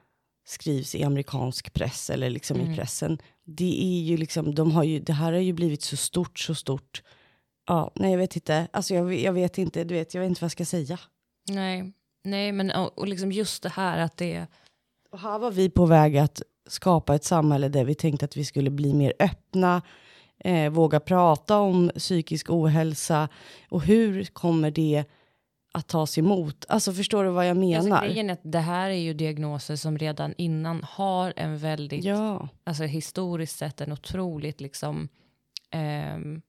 skrivs 0.47 0.95
i 0.95 1.05
amerikansk 1.05 1.73
press 1.73 2.11
eller 2.11 2.31
liksom 2.31 2.61
i 2.61 2.77
pressen. 2.77 3.19
Det 3.45 3.83
är 3.83 4.03
ju 4.03 4.17
liksom, 4.17 4.55
de 4.55 4.73
har 4.73 4.85
ju, 4.85 4.99
det 5.01 5.13
här 5.13 5.33
har 5.33 5.41
ju 5.41 5.53
blivit 5.53 5.83
så 5.83 5.97
stort, 5.97 6.39
så 6.39 6.55
stort. 6.55 7.03
Ja, 7.67 7.91
nej 7.95 8.11
jag 8.11 8.19
vet 8.19 8.37
inte, 8.37 8.69
alltså 8.73 8.95
jag, 8.95 9.15
jag 9.15 9.33
vet 9.33 9.59
inte, 9.59 9.85
du 9.85 9.95
vet, 9.95 10.15
jag 10.15 10.21
vet 10.21 10.29
inte 10.29 10.41
vad 10.41 10.47
jag 10.47 10.53
ska 10.53 10.65
säga. 10.65 10.99
Nej, 11.51 11.93
nej 12.25 12.53
men 12.53 12.71
och, 12.71 12.99
och 12.99 13.09
liksom 13.09 13.33
just 13.33 13.63
det 13.63 13.69
här 13.69 13.99
att 13.99 14.17
det 14.17 14.47
Och 15.11 15.19
här 15.21 15.39
var 15.39 15.51
vi 15.51 15.71
på 15.71 15.87
väg 15.87 16.17
att 16.17 16.43
skapa 16.69 17.15
ett 17.15 17.25
samhälle 17.25 17.69
där 17.69 17.85
vi 17.85 17.95
tänkte 17.95 18.25
att 18.25 18.37
vi 18.37 18.45
skulle 18.45 18.71
bli 18.71 18.95
mer 18.95 19.13
öppna, 19.19 19.83
eh, 20.39 20.71
våga 20.71 21.01
prata 21.01 21.59
om 21.59 21.91
psykisk 21.97 22.51
ohälsa 22.51 23.29
och 23.69 23.83
hur 23.83 24.25
kommer 24.25 24.71
det 24.71 25.05
att 25.75 25.89
tas 25.89 26.19
emot? 26.19 26.65
Alltså 26.69 26.93
förstår 26.93 27.25
du 27.25 27.31
vad 27.31 27.49
jag 27.49 27.57
menar? 27.57 27.97
Alltså, 27.97 28.07
grejen 28.07 28.31
är 28.31 28.33
att 28.33 28.41
det 28.43 28.59
här 28.59 28.91
är 28.91 28.95
ju 28.95 29.15
diagnoser 29.15 29.77
som 29.77 29.99
redan 29.99 30.35
innan 30.39 30.83
har 30.83 31.33
en 31.37 31.59
väldigt, 31.59 32.05
ja, 32.05 32.49
alltså 32.65 32.85
historiskt 32.85 33.59
sett 33.59 33.81
en 33.81 33.93
otroligt 33.93 34.61
liksom, 34.61 35.09
ehm, 35.71 36.43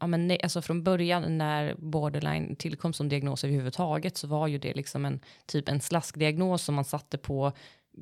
ja 0.00 0.06
men 0.06 0.26
nej, 0.26 0.40
alltså 0.42 0.62
från 0.62 0.82
början 0.82 1.38
när 1.38 1.74
borderline 1.78 2.56
tillkom 2.56 2.92
som 2.92 3.08
diagnos 3.08 3.44
överhuvudtaget 3.44 4.16
så 4.16 4.26
var 4.26 4.46
ju 4.46 4.58
det 4.58 4.74
liksom 4.74 5.04
en 5.04 5.20
typ 5.46 5.68
en 5.68 5.80
slaskdiagnos 5.80 6.62
som 6.62 6.74
man 6.74 6.84
satte 6.84 7.18
på 7.18 7.52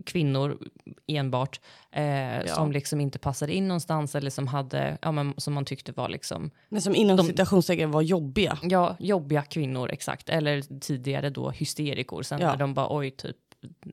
kvinnor 0.07 0.59
enbart 1.07 1.61
eh, 1.90 2.47
som 2.47 2.72
liksom 2.72 3.01
inte 3.01 3.18
passade 3.18 3.53
in 3.53 3.68
någonstans 3.68 4.14
eller 4.14 4.30
som 4.30 4.47
hade, 4.47 4.99
ja 5.03 5.12
men 5.12 5.34
som 5.36 5.55
man 5.55 5.64
tyckte 5.64 5.92
var 5.92 6.09
liksom 6.09 6.51
men 6.68 6.82
som 6.82 6.95
inom 6.95 7.18
citationstecken 7.18 7.90
var 7.90 8.03
jobbiga. 8.03 8.59
Ja, 8.62 8.97
jobbiga 8.99 9.42
kvinnor, 9.42 9.90
exakt. 9.92 10.28
Eller 10.28 10.80
tidigare 10.80 11.30
då 11.30 11.51
hysterikor. 11.51 12.22
Sen 12.22 12.40
Ja. 12.40 12.51
när 12.51 12.57
de 12.57 12.74
bara, 12.74 12.97
oj, 12.97 13.11
typ, 13.11 13.36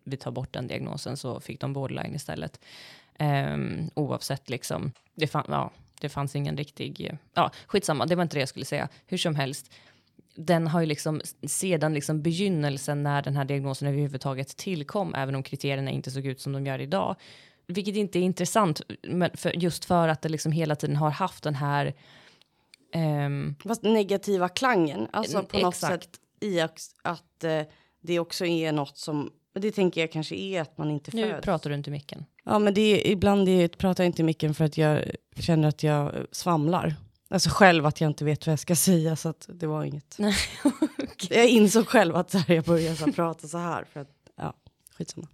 vi 0.04 0.18
tar 0.18 0.32
bort 0.32 0.54
den 0.54 0.68
diagnosen 0.68 1.18
så 1.18 1.40
fick 1.40 1.62
de 1.62 1.74
borderline 1.74 2.16
istället. 2.16 2.60
Um, 3.20 3.90
oavsett 3.96 4.50
liksom, 4.50 4.92
det, 5.16 5.28
fann, 5.28 5.46
ja, 5.48 5.72
det 6.02 6.10
fanns 6.10 6.36
ingen 6.36 6.58
riktig, 6.58 7.02
eh, 7.10 7.16
ja, 7.34 7.52
skitsamma, 7.68 8.06
det 8.06 8.16
var 8.16 8.24
inte 8.24 8.36
det 8.36 8.40
jag 8.40 8.50
skulle 8.50 8.66
säga. 8.66 8.90
Hur 9.06 9.18
som 9.18 9.36
helst, 9.36 9.72
den 10.36 10.68
har 10.68 10.80
ju 10.80 10.86
liksom 10.86 11.22
sedan 11.48 11.94
liksom 11.94 12.22
begynnelsen 12.22 13.04
när 13.04 13.22
den 13.22 13.36
här 13.36 13.46
diagnosen 13.46 13.88
överhuvudtaget 13.88 14.58
tillkom, 14.58 15.16
även 15.16 15.36
om 15.36 15.44
kriterierna 15.44 15.92
inte 15.92 16.12
såg 16.12 16.26
ut 16.26 16.42
som 16.42 16.54
de 16.54 16.66
gör 16.66 16.80
idag, 16.80 17.16
vilket 17.68 17.96
inte 17.96 18.20
är 18.20 18.22
intressant, 18.22 18.82
men 19.04 19.30
för, 19.34 19.52
just 19.52 19.86
för 19.86 20.08
att 20.08 20.22
det 20.22 20.30
liksom 20.30 20.52
hela 20.52 20.76
tiden 20.76 20.96
har 20.96 21.10
haft 21.10 21.44
den 21.44 21.56
här 21.56 21.94
ehm, 22.94 23.56
Fast 23.64 23.84
negativa 23.84 24.50
klangen, 24.50 25.08
alltså 25.12 25.44
på 25.44 25.58
något 25.60 25.74
exakt. 25.74 26.04
sätt 26.04 26.20
i 26.40 26.60
att, 26.60 26.82
att 27.02 27.44
eh, 27.44 27.62
det 28.02 28.20
också 28.20 28.46
är 28.46 28.72
något 28.72 28.98
som, 28.98 29.32
det 29.54 29.72
tänker 29.72 30.02
jag 30.02 30.12
kanske 30.12 30.36
är 30.36 30.62
att 30.62 30.78
man 30.78 30.92
inte 30.92 31.12
Nu 31.14 31.30
föds. 31.30 31.46
pratar 31.46 31.70
du 31.70 31.76
inte 31.76 31.90
i 31.90 31.92
micken. 31.94 32.26
Ja, 32.44 32.60
men 32.60 32.74
det 32.74 32.82
är, 32.82 33.12
ibland 33.12 33.50
är, 33.50 33.68
pratar 33.68 34.04
jag 34.04 34.10
inte 34.10 34.24
mycket 34.24 34.58
för 34.58 34.66
att 34.66 34.78
jag 34.78 35.04
känner 35.36 35.68
att 35.68 35.84
jag 35.84 36.12
svamlar. 36.32 36.96
Alltså 37.32 37.50
själv 37.50 37.86
att 37.86 38.02
jag 38.02 38.10
inte 38.10 38.26
vet 38.26 38.48
vad 38.48 38.52
jag 38.52 38.60
ska 38.60 38.76
säga 38.76 39.16
så 39.16 39.30
att 39.30 39.50
det 39.54 39.68
var 39.68 39.84
inget. 39.84 40.16
Nej, 40.20 40.36
Jag 41.30 41.48
insåg 41.48 41.88
själv 41.88 42.16
att 42.16 42.32
så 42.32 42.38
här, 42.38 42.56
jag 42.56 42.64
började 42.64 42.96
så 42.96 43.06
här, 43.06 43.12
prata 43.12 43.48
så 43.48 43.58
här 43.58 43.84
för 43.84 44.00
att, 44.00 44.10
ja, 44.36 44.54
skitsamma. 44.98 45.28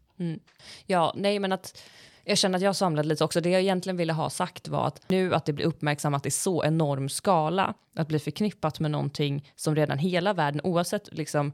Ja, 0.86 1.14
nej 1.16 1.40
men 1.40 1.52
att 1.52 1.82
jag 2.24 2.38
känner 2.38 2.58
att 2.58 2.64
jag 2.64 2.76
samlade 2.76 3.08
lite 3.08 3.24
också. 3.24 3.42
Det 3.42 3.50
jag 3.50 3.62
egentligen 3.62 3.98
ville 3.98 4.14
ha 4.14 4.30
sagt 4.30 4.68
var 4.68 4.88
att 4.88 5.10
nu 5.10 5.36
att 5.36 5.46
det 5.46 5.54
blir 5.54 5.66
uppmärksammat 5.66 6.26
i 6.26 6.32
så 6.32 6.64
enorm 6.64 7.10
skala, 7.10 7.74
att 7.96 8.08
bli 8.08 8.20
förknippat 8.20 8.80
med 8.80 8.92
någonting 8.92 9.52
som 9.56 9.76
redan 9.76 9.98
hela 9.98 10.34
världen, 10.34 10.62
oavsett 10.64 11.14
liksom 11.14 11.54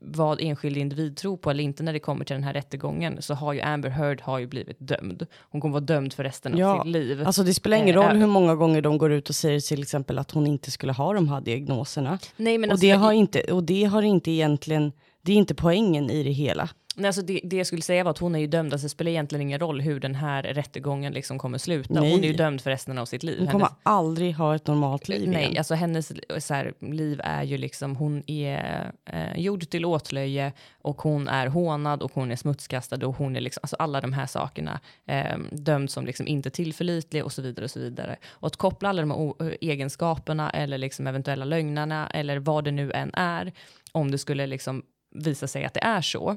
vad 0.00 0.40
enskild 0.40 0.76
individ 0.76 1.16
tror 1.16 1.36
på 1.36 1.50
eller 1.50 1.64
inte 1.64 1.82
när 1.82 1.92
det 1.92 1.98
kommer 1.98 2.24
till 2.24 2.34
den 2.34 2.44
här 2.44 2.52
rättegången, 2.52 3.22
så 3.22 3.34
har 3.34 3.52
ju 3.52 3.60
Amber 3.60 3.88
Heard 3.90 4.20
har 4.20 4.38
ju 4.38 4.46
blivit 4.46 4.76
dömd. 4.80 5.26
Hon 5.50 5.60
kommer 5.60 5.72
vara 5.72 5.84
dömd 5.84 6.12
för 6.12 6.24
resten 6.24 6.52
av 6.54 6.58
Ja, 6.60 6.82
sitt 6.84 6.92
liv. 6.92 7.22
Alltså 7.26 7.42
det 7.42 7.54
spelar 7.54 7.76
ingen 7.76 7.88
Eh, 7.88 8.02
roll 8.02 8.16
äh. 8.16 8.20
hur 8.20 8.26
många 8.26 8.54
gånger 8.54 8.80
de 8.82 8.98
går 8.98 9.12
ut 9.12 9.28
och 9.28 9.34
säger 9.34 9.60
till 9.60 9.82
exempel 9.82 10.18
att 10.18 10.30
hon 10.30 10.46
inte 10.46 10.70
skulle 10.70 10.92
ha 10.92 11.12
de 11.12 11.28
här 11.28 11.40
diagnoserna. 11.40 12.18
nej, 12.36 12.58
men 12.58 12.70
och, 12.70 12.72
alltså, 12.72 12.86
det 12.86 12.92
har 12.92 13.12
inte, 13.12 13.40
och 13.40 13.64
det 13.64 13.84
har 13.84 14.02
inte 14.02 14.30
egentligen, 14.30 14.92
det 15.22 15.32
är 15.32 15.36
inte 15.36 15.54
poängen 15.54 16.10
i 16.10 16.22
det 16.22 16.30
hela. 16.30 16.68
Nej, 16.96 17.06
alltså 17.06 17.22
det, 17.22 17.40
det 17.44 17.56
jag 17.56 17.66
skulle 17.66 17.82
säga 17.82 18.04
var 18.04 18.10
att 18.10 18.18
hon 18.18 18.34
är 18.34 18.38
ju 18.38 18.46
dömd, 18.46 18.72
alltså 18.72 18.84
det 18.84 18.88
spelar 18.90 19.10
egentligen 19.10 19.42
ingen 19.42 19.58
roll 19.60 19.80
hur 19.80 20.00
den 20.00 20.14
här 20.14 20.42
rättegången 20.42 21.12
liksom 21.12 21.38
kommer 21.38 21.58
sluta. 21.58 22.00
Nej. 22.00 22.10
Hon 22.12 22.24
är 22.24 22.28
ju 22.28 22.32
dömd 22.34 22.60
för 22.60 22.70
resten 22.70 22.98
av 22.98 23.06
sitt 23.06 23.22
liv. 23.22 23.38
Hon 23.38 23.46
Hennes- 23.48 23.52
kommer 23.52 23.68
aldrig 23.82 24.34
ha 24.34 24.54
ett 24.54 24.66
normalt 24.66 25.08
liv 25.08 25.28
Nej, 25.28 25.42
igen. 25.44 25.54
alltså 25.58 25.74
hennes 25.74 26.12
så 26.46 26.54
här, 26.54 26.72
liv 26.80 27.20
är 27.24 27.42
ju 27.42 27.58
liksom, 27.58 27.96
hon 27.96 28.22
är 28.26 28.92
eh, 29.10 29.38
gjord 29.40 29.68
till 29.70 29.84
åtlöje 29.84 30.52
och 30.82 31.02
hon 31.02 31.28
är 31.28 31.46
hånad 31.46 32.02
och 32.02 32.12
hon 32.14 32.30
är 32.30 32.36
smutskastad 32.36 33.06
och 33.06 33.16
hon 33.16 33.36
är 33.36 33.40
liksom, 33.40 33.60
alltså 33.62 33.76
alla 33.76 34.00
de 34.00 34.12
här 34.12 34.26
sakerna 34.26 34.80
eh, 35.06 35.38
dömd 35.52 35.90
som 35.90 36.06
liksom 36.06 36.26
inte 36.26 36.50
tillförlitlig 36.50 37.24
och 37.24 37.32
så 37.32 37.42
vidare 37.42 37.64
och 37.64 37.70
så 37.70 37.80
vidare. 37.80 38.16
Och 38.30 38.46
att 38.46 38.56
koppla 38.56 38.88
alla 38.88 39.02
de 39.02 39.10
här 39.10 39.18
o- 39.18 39.36
egenskaperna 39.60 40.50
eller 40.50 40.78
liksom 40.78 41.06
eventuella 41.06 41.44
lögnerna 41.44 42.06
eller 42.06 42.38
vad 42.38 42.64
det 42.64 42.70
nu 42.70 42.92
än 42.92 43.10
är, 43.14 43.52
om 43.92 44.10
det 44.10 44.18
skulle 44.18 44.46
liksom 44.46 44.82
visa 45.14 45.46
sig 45.46 45.64
att 45.64 45.74
det 45.74 45.80
är 45.84 46.00
så, 46.00 46.36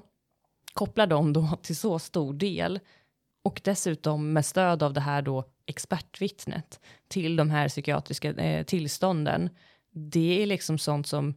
koppla 0.73 1.05
dem 1.05 1.33
då 1.33 1.57
till 1.61 1.75
så 1.75 1.99
stor 1.99 2.33
del 2.33 2.79
och 3.43 3.61
dessutom 3.63 4.33
med 4.33 4.45
stöd 4.45 4.83
av 4.83 4.93
det 4.93 5.01
här 5.01 5.21
då 5.21 5.43
expertvittnet 5.65 6.79
till 7.07 7.35
de 7.35 7.49
här 7.49 7.69
psykiatriska 7.69 8.31
eh, 8.33 8.63
tillstånden. 8.65 9.49
Det 9.91 10.43
är 10.43 10.45
liksom 10.45 10.77
sånt 10.77 11.07
som 11.07 11.33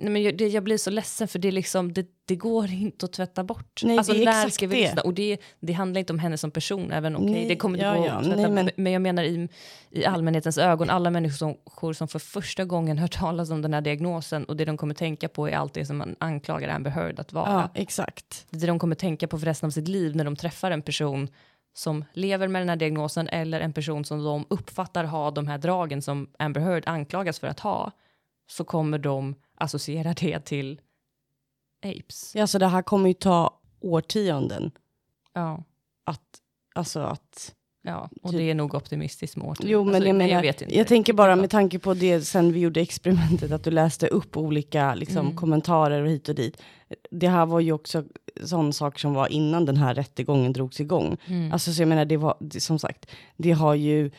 Nej, 0.00 0.10
men 0.10 0.22
jag, 0.22 0.36
det, 0.38 0.48
jag 0.48 0.64
blir 0.64 0.76
så 0.76 0.90
ledsen 0.90 1.28
för 1.28 1.38
det, 1.38 1.50
liksom, 1.50 1.92
det, 1.92 2.06
det 2.24 2.36
går 2.36 2.70
inte 2.70 3.06
att 3.06 3.12
tvätta 3.12 3.44
bort. 3.44 3.80
Nej, 3.84 3.98
alltså, 3.98 4.12
det 4.12 4.22
är 4.22 4.24
när 4.24 4.32
exakt 4.32 4.54
ska 4.54 4.66
vi 4.66 4.76
det. 4.76 4.82
lyssna? 4.82 5.02
Och 5.02 5.14
det, 5.14 5.38
det 5.60 5.72
handlar 5.72 5.98
inte 5.98 6.12
om 6.12 6.18
henne 6.18 6.38
som 6.38 6.50
person, 6.50 6.92
även 6.92 7.16
okej, 7.16 7.30
Nej, 7.30 7.48
det 7.48 7.56
kommer 7.56 7.78
inte 7.78 7.86
ja, 7.86 7.94
gå 7.96 8.06
ja, 8.06 8.12
att 8.12 8.24
tvätta 8.24 8.36
nej, 8.36 8.50
men- 8.50 8.54
men... 8.64 8.70
men 8.76 8.92
jag 8.92 9.02
menar 9.02 9.22
i, 9.22 9.48
i 9.90 10.04
allmänhetens 10.04 10.58
ögon, 10.58 10.90
alla 10.90 11.10
människor 11.10 11.92
som 11.92 12.08
för 12.08 12.18
första 12.18 12.64
gången 12.64 12.98
hört 12.98 13.18
talas 13.18 13.50
om 13.50 13.62
den 13.62 13.74
här 13.74 13.80
diagnosen 13.80 14.44
och 14.44 14.56
det 14.56 14.64
de 14.64 14.76
kommer 14.76 14.94
tänka 14.94 15.28
på 15.28 15.48
är 15.48 15.56
allt 15.56 15.74
det 15.74 15.86
som 15.86 15.96
man 15.98 16.16
anklagar 16.20 16.68
Amber 16.68 16.90
Heard 16.90 17.20
att 17.20 17.32
vara. 17.32 17.52
Ja, 17.52 17.70
exakt. 17.74 18.46
Det 18.50 18.66
de 18.66 18.78
kommer 18.78 18.94
tänka 18.94 19.28
på 19.28 19.38
för 19.38 19.46
resten 19.46 19.66
av 19.66 19.70
sitt 19.70 19.88
liv 19.88 20.16
när 20.16 20.24
de 20.24 20.36
träffar 20.36 20.70
en 20.70 20.82
person 20.82 21.28
som 21.74 22.04
lever 22.12 22.48
med 22.48 22.62
den 22.62 22.68
här 22.68 22.76
diagnosen 22.76 23.28
eller 23.28 23.60
en 23.60 23.72
person 23.72 24.04
som 24.04 24.24
de 24.24 24.46
uppfattar 24.50 25.04
ha 25.04 25.30
de 25.30 25.46
här 25.48 25.58
dragen 25.58 26.02
som 26.02 26.30
Amber 26.38 26.60
Heard 26.60 26.82
anklagas 26.86 27.38
för 27.38 27.46
att 27.46 27.60
ha 27.60 27.92
så 28.50 28.64
kommer 28.64 28.98
de 28.98 29.34
associera 29.54 30.14
det 30.14 30.40
till 30.40 30.80
apes. 31.84 32.32
Ja, 32.34 32.46
så 32.46 32.58
det 32.58 32.66
här 32.66 32.82
kommer 32.82 33.08
ju 33.08 33.14
ta 33.14 33.60
årtionden 33.80 34.70
Ja, 35.34 35.64
att, 36.04 36.22
alltså 36.74 37.00
att 37.00 37.54
ja. 37.82 38.10
och 38.22 38.30
Typ. 38.30 38.38
det 38.38 38.50
är 38.50 38.54
nog 38.54 38.74
optimistiskt 38.74 39.36
med 39.36 39.46
årtionden. 39.46 39.72
Jo, 39.72 39.84
men 39.84 39.94
Alltså, 39.94 40.08
jag 40.08 40.16
menar, 40.16 40.42
vet 40.42 40.62
inte. 40.62 40.76
jag 40.76 40.86
tänker 40.86 41.12
bara 41.12 41.36
med 41.36 41.50
tanke 41.50 41.78
på 41.78 41.94
det 41.94 42.20
sen 42.20 42.52
vi 42.52 42.60
gjorde 42.60 42.80
experimentet, 42.80 43.52
att 43.52 43.64
du 43.64 43.70
läste 43.70 44.06
upp 44.06 44.36
olika 44.36 44.94
liksom, 44.94 45.26
Mm. 45.26 45.36
kommentarer 45.36 46.02
och 46.02 46.08
hit 46.10 46.28
och 46.28 46.34
dit. 46.34 46.62
Det 47.10 47.28
här 47.28 47.46
var 47.46 47.60
ju 47.60 47.72
också 47.72 48.04
sån 48.44 48.72
sak 48.72 48.98
som 48.98 49.14
var 49.14 49.32
innan 49.32 49.64
den 49.64 49.76
här 49.76 49.94
rättegången 49.94 50.52
drogs 50.52 50.80
igång. 50.80 51.16
Mm. 51.26 51.52
Alltså 51.52 51.72
så 51.72 51.82
jag 51.82 51.88
menar, 51.88 52.04
det 52.04 52.16
var, 52.16 52.36
det, 52.40 52.60
som 52.60 52.78
sagt, 52.78 53.06
det 53.36 53.52
har 53.52 53.74
ju, 53.74 54.10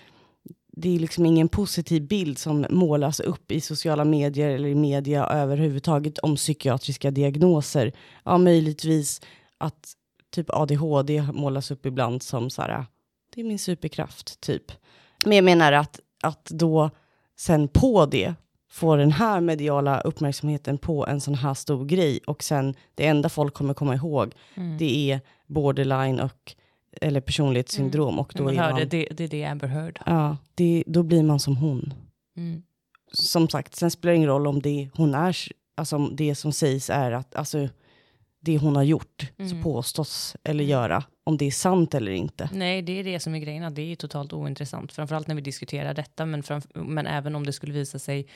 det 0.82 0.95
är 0.95 0.99
liksom 0.99 1.25
ingen 1.25 1.49
positiv 1.49 2.07
bild 2.07 2.38
som 2.38 2.65
målas 2.69 3.19
upp 3.19 3.51
i 3.51 3.61
sociala 3.61 4.05
medier 4.05 4.49
eller 4.49 4.69
i 4.69 4.75
media 4.75 5.25
överhuvudtaget 5.25 6.17
om 6.17 6.36
psykiatriska 6.36 7.11
diagnoser. 7.11 7.91
Ja, 8.23 8.38
möjligtvis 8.38 9.21
att 9.57 9.93
typ 10.32 10.49
ADHD 10.49 11.23
målas 11.34 11.71
upp 11.71 11.86
ibland 11.86 12.23
som 12.23 12.49
så 12.49 12.61
här, 12.61 12.86
det 13.36 13.41
är 13.41 13.45
min 13.45 13.59
superkraft, 13.59 14.41
typ. 14.41 14.71
Men 15.25 15.36
jag 15.36 15.45
menar 15.45 15.71
att, 15.71 15.99
att 16.23 16.45
då 16.45 16.89
sen 17.38 17.67
på 17.67 18.05
det 18.05 18.36
få 18.71 18.95
den 18.95 19.11
här 19.11 19.41
mediala 19.41 20.01
uppmärksamheten 20.01 20.77
på 20.77 21.07
en 21.07 21.21
sån 21.21 21.36
här 21.36 21.53
stor 21.53 21.86
grej 21.86 22.19
och 22.27 22.43
sen 22.43 22.75
det 22.95 23.07
enda 23.07 23.30
folk 23.30 23.53
kommer 23.53 23.73
komma 23.73 23.95
ihåg 23.95 24.36
Mm. 24.55 24.77
det 24.77 25.11
är 25.11 25.21
borderline 25.47 26.19
och 26.19 26.55
eller 27.01 27.21
personlighetssyndrom 27.21 28.19
och 28.19 28.33
då 28.35 28.43
man 28.43 28.53
är 28.53 28.59
hörde, 28.61 28.73
man, 28.73 28.87
det, 28.89 29.07
det 29.11 29.23
är 29.23 29.27
det 29.27 29.45
Amber 29.45 29.67
Heard. 29.67 29.99
ja, 30.05 30.37
det, 30.55 30.83
då 30.87 31.03
blir 31.03 31.23
man 31.23 31.39
som 31.39 31.57
hon. 31.57 31.93
Mm. 32.37 32.63
Som 33.13 33.49
sagt, 33.49 33.75
sen 33.75 33.91
spelar 33.91 34.11
det 34.11 34.15
ingen 34.17 34.29
roll 34.29 34.47
om 34.47 34.61
det 34.61 34.89
hon 34.93 35.13
är, 35.15 35.37
alltså 35.75 35.95
om 35.95 36.15
det 36.15 36.35
som 36.35 36.51
sägs 36.51 36.89
är 36.89 37.11
att, 37.11 37.35
alltså 37.35 37.69
det 38.41 38.57
hon 38.57 38.75
har 38.75 38.83
gjort, 38.83 39.31
Mm. 39.39 39.63
påstås 39.63 40.35
eller 40.43 40.63
göra, 40.63 41.03
om 41.23 41.37
det 41.37 41.45
är 41.45 41.51
sant 41.51 41.93
eller 41.93 42.11
inte. 42.11 42.49
Nej, 42.53 42.81
det 42.81 42.99
är 42.99 43.03
det 43.03 43.19
som 43.19 43.35
är 43.35 43.39
grejen. 43.39 43.63
att 43.63 43.75
Det 43.75 43.91
är 43.91 43.95
totalt 43.95 44.33
ointressant. 44.33 44.91
Framförallt 44.91 45.27
när 45.27 45.35
vi 45.35 45.41
diskuterar 45.41 45.93
detta, 45.93 46.25
men, 46.25 46.43
framf- 46.43 46.83
men 46.83 47.07
även 47.07 47.35
om 47.35 47.45
det 47.45 47.53
skulle 47.53 47.73
visa 47.73 47.99
sig 47.99 48.27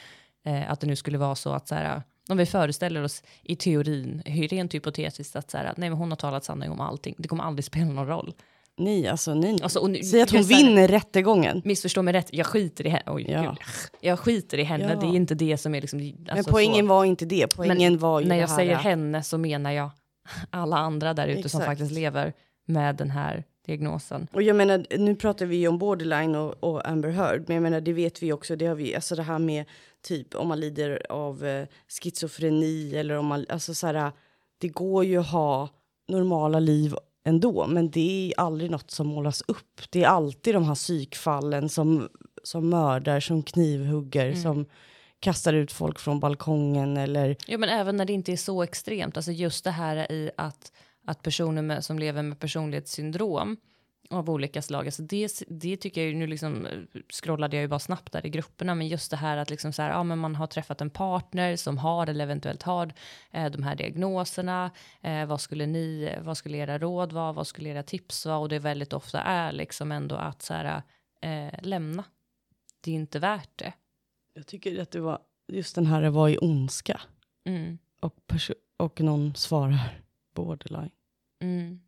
eh, 0.46 0.72
att 0.72 0.80
det 0.80 0.88
nu 0.88 0.96
skulle 0.96 1.18
vara 1.18 1.36
så 1.36 1.52
att 1.54 1.68
så 1.68 1.76
här, 1.76 2.02
om 2.30 2.38
vi 2.38 2.46
föreställer 2.46 3.04
oss 3.04 3.24
i 3.44 3.56
teorin, 3.56 4.22
rent 4.26 4.74
hypotetiskt, 4.74 5.36
att 5.36 5.52
så 5.52 5.58
här, 5.58 5.74
nej, 5.78 5.90
men 5.90 5.98
hon 6.00 6.12
har 6.12 6.16
talat 6.16 6.46
sanning 6.46 6.72
om 6.72 6.80
allting. 6.82 7.16
Det 7.18 7.28
kommer 7.28 7.44
aldrig 7.44 7.66
spela 7.66 7.86
någon 7.86 8.08
roll. 8.08 8.34
Nej, 8.78 9.08
alltså 9.08 9.34
nej. 9.34 9.58
Alltså, 9.64 9.88
nu- 9.88 10.04
Säg 10.04 10.22
att 10.22 10.30
hon 10.32 10.38
här- 10.40 10.48
vinner 10.48 10.88
rättegången. 10.88 11.62
Missförstå 11.66 12.02
mig 12.02 12.14
rätt, 12.14 12.28
jag 12.32 12.46
skiter 12.46 12.86
i 12.88 12.90
henne. 12.90 13.04
Oj, 13.08 13.26
Ja. 13.30 13.42
gud. 13.42 13.58
Jag 14.02 14.20
skiter 14.20 14.58
i 14.58 14.64
henne, 14.64 14.90
Ja. 14.94 15.00
det 15.00 15.06
är 15.08 15.16
inte 15.16 15.36
det 15.36 15.58
som 15.58 15.76
är 15.76 15.82
liksom... 15.82 16.00
Men 16.00 16.30
alltså, 16.30 16.52
poängen 16.52 16.86
så. 16.86 16.90
var 16.90 17.06
inte 17.06 17.26
det, 17.26 17.56
poängen 17.56 17.98
var 17.98 18.20
ju 18.20 18.26
När 18.28 18.36
det 18.36 18.42
jag 18.42 18.48
här, 18.48 18.56
säger 18.56 18.76
henne 18.76 19.24
så 19.24 19.38
menar 19.38 19.72
jag 19.72 19.90
alla 20.50 20.78
andra 20.78 21.14
där 21.14 21.28
ute 21.28 21.50
som 21.50 21.62
faktiskt 21.62 21.92
lever 21.92 22.34
med 22.68 22.96
den 22.96 23.10
här 23.10 23.44
diagnosen. 23.66 24.28
Och 24.34 24.44
jag 24.44 24.56
menar, 24.56 24.86
nu 24.98 25.16
pratar 25.16 25.46
vi 25.46 25.68
om 25.68 25.78
borderline 25.78 26.36
och, 26.36 26.64
och 26.64 26.88
Amber 26.88 27.10
Heard, 27.10 27.44
men 27.48 27.56
jag 27.56 27.62
menar, 27.64 27.82
det 27.82 27.94
vet 27.94 28.24
vi 28.24 28.34
också, 28.34 28.56
det 28.56 28.66
har 28.66 28.76
vi, 28.76 28.96
alltså 28.96 29.16
det 29.16 29.24
här 29.24 29.40
med 29.40 29.66
typ 30.02 30.36
om 30.36 30.48
man 30.48 30.60
lider 30.60 31.12
av 31.12 31.46
eh, 31.46 31.68
schizofreni 32.02 32.96
eller 32.96 33.16
om 33.16 33.26
man, 33.26 33.46
alltså 33.50 33.74
så 33.74 33.88
här, 33.88 34.12
det 34.58 34.68
går 34.68 35.06
ju 35.06 35.18
att 35.18 35.28
ha 35.32 35.70
normala 36.08 36.60
liv 36.60 36.96
ändå, 37.26 37.68
men 37.68 37.90
det 37.92 38.32
är 38.38 38.40
aldrig 38.42 38.72
något 38.72 38.92
som 38.92 39.08
målas 39.08 39.44
upp. 39.48 39.82
Det 39.90 40.04
är 40.04 40.08
alltid 40.08 40.56
de 40.56 40.64
här 40.66 40.76
psykfallen 40.76 41.70
som, 41.70 42.10
som 42.44 42.70
mördar, 42.70 43.20
som 43.20 43.44
knivhugger, 43.44 44.26
Mm. 44.26 44.42
som 44.42 44.66
kastar 45.20 45.54
ut 45.54 45.72
folk 45.72 46.00
från 46.00 46.20
balkongen 46.20 46.98
eller 46.98 47.36
Ja, 47.48 47.58
men 47.58 47.70
även 47.70 47.98
när 47.98 48.06
det 48.06 48.14
inte 48.14 48.32
är 48.32 48.38
så 48.38 48.64
extremt. 48.64 49.18
Alltså 49.18 49.32
just 49.32 49.64
det 49.64 49.72
här 49.72 50.12
i 50.12 50.32
att, 50.38 50.72
att 51.06 51.22
personer 51.22 51.62
med, 51.62 51.86
som 51.86 52.00
lever 52.00 52.24
med 52.24 52.40
personlighetssyndrom 52.40 53.58
av 54.10 54.30
olika 54.30 54.62
slag, 54.62 54.86
alltså 54.86 55.02
det, 55.02 55.44
det 55.48 55.78
tycker 55.78 56.02
jag 56.02 56.10
ju, 56.10 56.16
nu 56.16 56.28
liksom 56.28 56.66
eh, 56.66 56.80
scrollade 57.10 57.56
jag 57.56 57.62
ju 57.62 57.68
bara 57.68 57.80
snabbt 57.80 58.12
där 58.12 58.26
i 58.26 58.30
grupperna, 58.30 58.76
men 58.76 58.88
just 58.88 59.12
det 59.12 59.18
här 59.18 59.38
att 59.38 59.50
liksom 59.50 59.74
så 59.74 59.82
här, 59.82 59.90
ja, 59.90 60.04
men 60.04 60.20
man 60.20 60.36
har 60.36 60.48
träffat 60.48 60.82
en 60.82 60.90
partner 60.90 61.56
som 61.56 61.78
har 61.78 62.08
eller 62.08 62.24
eventuellt 62.24 62.64
har 62.64 62.94
eh, 63.32 63.52
de 63.52 63.64
här 63.64 63.76
diagnoserna, 63.76 64.72
eh, 65.02 65.26
vad 65.26 65.42
skulle 65.42 65.66
ni, 65.66 66.16
vad 66.22 66.38
skulle 66.38 66.58
era 66.58 66.80
råd 66.80 67.14
vara, 67.14 67.34
vad 67.34 67.48
skulle 67.48 67.70
era 67.70 67.84
tips 67.84 68.26
vara, 68.26 68.38
och 68.38 68.50
det 68.50 68.60
väldigt 68.60 68.94
ofta 68.94 69.22
är 69.22 69.52
liksom 69.52 69.92
ändå 69.92 70.16
att 70.16 70.42
så 70.42 70.54
här, 70.54 70.82
eh, 71.22 71.60
lämna. 71.62 72.04
Det 72.82 72.92
är 72.92 72.96
inte 72.96 73.20
värt 73.20 73.58
det. 73.60 73.74
jag 74.34 74.48
tycker 74.48 74.82
att 74.82 74.92
det 74.92 75.00
var 75.00 75.20
just 75.48 75.76
den 75.76 75.86
här 75.86 76.10
var 76.10 76.30
i 76.30 76.38
ondska 76.42 77.02
Mm. 77.46 77.78
och, 78.00 78.34
och 78.78 79.02
någon 79.02 79.36
svarar 79.36 80.03
borderline. 80.34 80.92
Mm. 81.42 81.80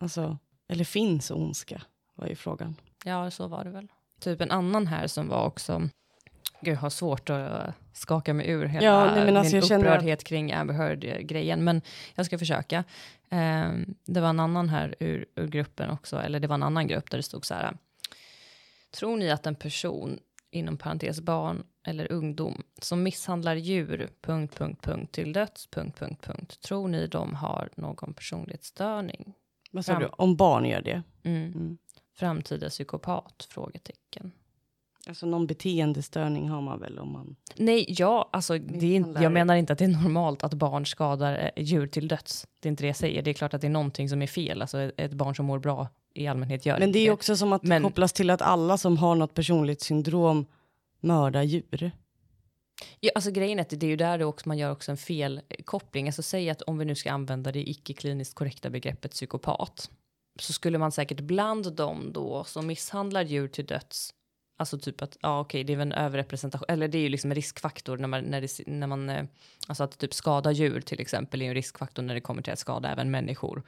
Alltså, 0.00 0.38
eller 0.68 0.84
finns 0.84 1.30
ondska? 1.30 1.82
Var 2.14 2.26
ju 2.26 2.34
frågan. 2.34 2.76
Ja, 3.04 3.30
så 3.30 3.46
var 3.46 3.64
det 3.64 3.70
väl. 3.70 3.88
Typ 4.20 4.40
en 4.40 4.50
annan 4.50 4.86
här 4.86 5.06
som 5.06 5.28
var 5.28 5.46
också... 5.46 5.88
Gud, 6.60 6.74
jag 6.74 6.80
har 6.80 6.90
svårt 6.90 7.30
att 7.30 7.74
skaka 7.92 8.34
mig 8.34 8.48
ur 8.50 8.66
hela 8.66 8.86
Ja, 8.86 9.14
nej, 9.14 9.24
men 9.24 9.36
alltså 9.36 9.56
min 9.56 9.62
känner 9.62 9.84
att- 9.86 9.92
upprördhet 9.92 10.24
kring 10.24 10.52
Amber 10.52 10.74
Heard-grejen. 10.74 11.64
Men 11.64 11.82
jag 12.14 12.26
ska 12.26 12.38
försöka. 12.38 12.84
Ehm, 13.30 13.94
det 14.04 14.20
var 14.20 14.28
en 14.28 14.40
annan 14.40 14.68
här 14.68 14.94
ur, 15.00 15.26
ur 15.34 15.48
gruppen 15.48 15.90
också, 15.90 16.16
eller 16.16 16.40
det 16.40 16.48
var 16.48 16.54
en 16.54 16.62
annan 16.62 16.86
grupp 16.86 17.10
där 17.10 17.18
det 17.18 17.22
stod 17.22 17.46
så 17.46 17.54
här. 17.54 17.76
Tror 18.90 19.16
ni 19.16 19.30
att 19.30 19.46
en 19.46 19.54
person, 19.54 20.18
inom 20.50 20.76
parentes 20.76 21.20
barn 21.20 21.64
eller 21.84 22.12
ungdom, 22.12 22.62
som 22.78 23.02
misshandlar 23.02 23.54
djur, 23.56 24.08
punkt, 24.20 24.54
punkt, 24.58 24.82
punkt, 24.84 25.12
till 25.12 25.32
döds, 25.32 25.66
punkt, 25.66 25.98
punkt, 25.98 26.22
punkt, 26.26 26.60
tror 26.60 26.88
ni 26.88 27.06
de 27.06 27.34
har 27.34 27.68
någon 27.74 28.14
personlighetsstörning? 28.14 29.34
Vad 29.70 29.84
sa 29.84 29.92
Fram- 29.92 30.02
du? 30.02 30.08
Om 30.18 30.36
barn 30.36 30.64
gör 30.64 30.82
det? 30.82 31.02
Mm. 31.22 31.52
Mm. 31.52 31.78
Framtida 32.14 32.68
psykopat? 32.68 33.46
Frågetecken. 33.50 34.32
Alltså 35.08 35.26
någon 35.26 35.46
beteendestörning 35.46 36.48
har 36.48 36.60
man 36.60 36.80
väl 36.80 36.98
om 36.98 37.12
man... 37.12 37.36
Nej, 37.56 37.86
ja, 37.88 38.28
alltså, 38.32 38.58
det 38.58 38.96
är 38.96 39.22
jag 39.22 39.32
menar 39.32 39.54
inte 39.56 39.72
att 39.72 39.78
det 39.78 39.84
är 39.84 39.88
normalt 40.02 40.44
att 40.44 40.54
barn 40.54 40.86
skadar 40.86 41.50
eh, 41.56 41.62
djur 41.64 41.86
till 41.86 42.08
döds. 42.08 42.46
Det 42.60 42.68
är 42.68 42.70
inte 42.70 42.82
det 42.82 42.86
jag 42.86 42.96
säger. 42.96 43.22
Det 43.22 43.30
är 43.30 43.34
klart 43.34 43.54
att 43.54 43.60
det 43.60 43.66
är 43.66 43.70
någonting 43.70 44.08
som 44.08 44.22
är 44.22 44.26
fel. 44.26 44.62
Alltså, 44.62 44.78
ett- 44.96 45.12
barn 45.12 45.34
som 45.36 45.46
mår 45.46 45.58
bra 45.58 45.88
i 46.14 46.26
allmänhet 46.26 46.66
gör 46.66 46.78
Men 46.78 46.88
inte 46.88 46.98
det 46.98 47.06
är 47.06 47.10
också 47.12 47.36
som 47.36 47.52
att 47.52 47.62
Men- 47.62 47.82
kopplas 47.82 48.12
till 48.12 48.30
att 48.30 48.42
alla 48.42 48.78
som 48.78 48.96
har 48.96 49.14
något 49.14 49.34
personlighetssyndrom 49.34 50.46
mördar 51.02 51.42
djur. 51.42 51.90
Ja, 53.00 53.10
alltså, 53.14 53.30
grejen 53.30 53.58
är 53.58 53.62
att 53.62 53.70
det 53.70 53.86
är 53.86 53.90
ju 53.90 53.96
där 53.96 54.18
det 54.18 54.24
också, 54.24 54.48
man 54.48 54.58
gör 54.58 54.70
också 54.70 54.90
en 54.90 54.96
felkoppling. 54.96 56.06
Alltså, 56.06 56.22
säg 56.22 56.50
att 56.50 56.62
om 56.62 56.78
vi 56.78 56.84
nu 56.84 56.94
ska 56.94 57.12
använda 57.12 57.52
det 57.52 57.70
icke-kliniskt 57.70 58.34
korrekta 58.34 58.70
begreppet 58.70 59.10
psykopat 59.10 59.90
så 60.40 60.52
skulle 60.52 60.78
man 60.78 60.92
säkert 60.92 61.20
bland 61.20 61.72
dem 61.76 62.12
då 62.12 62.44
som 62.44 62.66
misshandlar 62.66 63.22
djur 63.22 63.48
till 63.48 63.66
döds 63.66 64.14
Alltså 64.62 64.78
typ 64.78 65.02
att, 65.02 65.16
ja 65.20 65.40
okej, 65.40 65.64
det 65.64 65.72
är 65.72 65.76
väl 65.76 65.92
en 65.92 65.92
överrepresentation, 65.92 66.66
eller 66.68 66.88
det 66.88 66.98
är 66.98 67.02
ju 67.02 67.08
liksom 67.08 67.30
en 67.30 67.34
riskfaktor 67.34 67.96
när 67.96 68.08
man, 68.08 68.24
när, 68.24 68.40
det, 68.40 68.66
när 68.66 68.86
man, 68.86 69.10
eh, 69.10 69.24
alltså 69.68 69.84
att 69.84 69.98
typ 69.98 70.14
skada 70.14 70.52
djur 70.52 70.80
till 70.80 71.00
exempel 71.00 71.42
är 71.42 71.46
en 71.46 71.54
riskfaktor 71.54 72.02
när 72.02 72.14
det 72.14 72.20
kommer 72.20 72.42
till 72.42 72.52
att 72.52 72.58
skada 72.58 72.92
även 72.92 73.10
människor. 73.10 73.62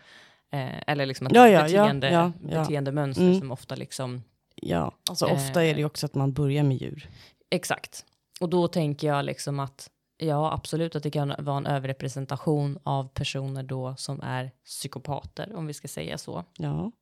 Eh, 0.53 0.83
eller 0.87 1.07
liksom 1.07 1.27
att 1.27 1.35
ja, 1.35 1.49
ja, 1.49 1.63
beteende, 1.63 2.11
ja, 2.11 2.33
ja. 2.51 2.61
beteendemönster 2.61 3.23
Mm. 3.23 3.41
som 3.41 3.51
ofta 3.51 3.75
liksom, 3.75 4.23
Ja, 4.55 4.95
alltså 5.09 5.27
ofta 5.27 5.65
är 5.65 5.75
det 5.75 5.85
också 5.85 6.07
att 6.07 6.15
man 6.15 6.33
börjar 6.33 6.65
med 6.65 6.77
djur. 6.77 7.09
exakt. 7.51 8.05
Och 8.41 8.49
då 8.49 8.69
tänker 8.69 9.07
jag 9.07 9.25
liksom 9.25 9.61
att, 9.61 9.91
ja 10.17 10.53
absolut 10.53 10.97
att 10.97 11.03
det 11.03 11.11
kan 11.11 11.35
vara 11.39 11.57
en 11.57 11.67
överrepresentation 11.67 12.79
av 12.83 13.09
personer 13.09 13.63
då 13.63 13.95
som 13.99 14.21
är 14.21 14.51
psykopater, 14.65 15.57
om 15.57 15.67
vi 15.67 15.75
ska 15.75 15.89
säga 15.89 16.19
så. 16.19 16.45
Ja. 16.59 16.93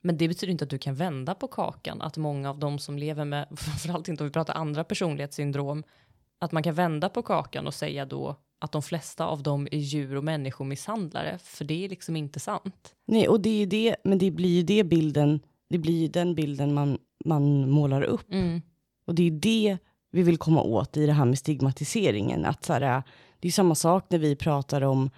Men 0.00 0.16
det 0.16 0.28
betyder 0.28 0.50
inte 0.52 0.64
att 0.64 0.70
du 0.70 0.78
kan 0.78 0.94
vända 0.94 1.34
på 1.34 1.48
kakan, 1.48 2.02
att 2.02 2.16
många 2.16 2.50
av 2.50 2.58
dem 2.58 2.78
som 2.78 2.98
lever 2.98 3.24
med, 3.24 3.48
framförallt 3.56 4.08
inte 4.08 4.22
om 4.22 4.28
vi 4.28 4.32
pratar 4.32 4.54
andra 4.54 4.84
personlighetssyndrom, 4.84 5.84
att 6.38 6.52
man 6.52 6.62
kan 6.62 6.74
vända 6.74 7.08
på 7.08 7.22
kakan 7.22 7.66
och 7.66 7.74
säga 7.74 8.04
då 8.04 8.36
att 8.58 8.72
de 8.72 8.82
flesta 8.82 9.26
av 9.26 9.42
dem 9.42 9.68
är 9.70 9.78
djur 9.78 10.16
och 10.16 10.24
människomisshandlare, 10.24 11.38
för 11.38 11.64
det 11.64 11.84
är 11.84 11.88
liksom 11.88 12.16
inte 12.16 12.40
sant. 12.40 12.94
Nej, 13.06 13.28
och 13.28 13.40
det 13.40 13.62
är 13.62 13.66
det, 13.66 13.96
men 14.04 14.18
det 14.18 14.30
blir 14.30 14.56
ju 14.56 14.62
det 14.62 14.84
bilden, 14.84 15.40
det 15.72 15.78
blir 15.78 16.00
ju 16.00 16.08
den 16.08 16.34
bilden 16.34 16.74
man, 16.74 16.98
man 17.24 17.70
målar 17.70 18.02
upp. 18.02 18.32
Mm. 18.32 18.62
Och 19.04 19.14
det 19.14 19.26
är 19.26 19.30
det 19.30 19.78
vi 20.10 20.22
vill 20.22 20.38
komma 20.38 20.62
åt 20.62 20.96
i 20.96 21.06
det 21.06 21.12
här 21.12 21.24
med 21.24 21.38
stigmatiseringen. 21.38 22.44
Att 22.44 22.64
så 22.64 22.72
här, 22.72 23.02
det 23.40 23.48
är 23.48 23.52
samma 23.52 23.74
sak 23.74 24.04
när 24.08 24.18
vi 24.18 24.36
pratar 24.36 24.82
om 24.82 25.10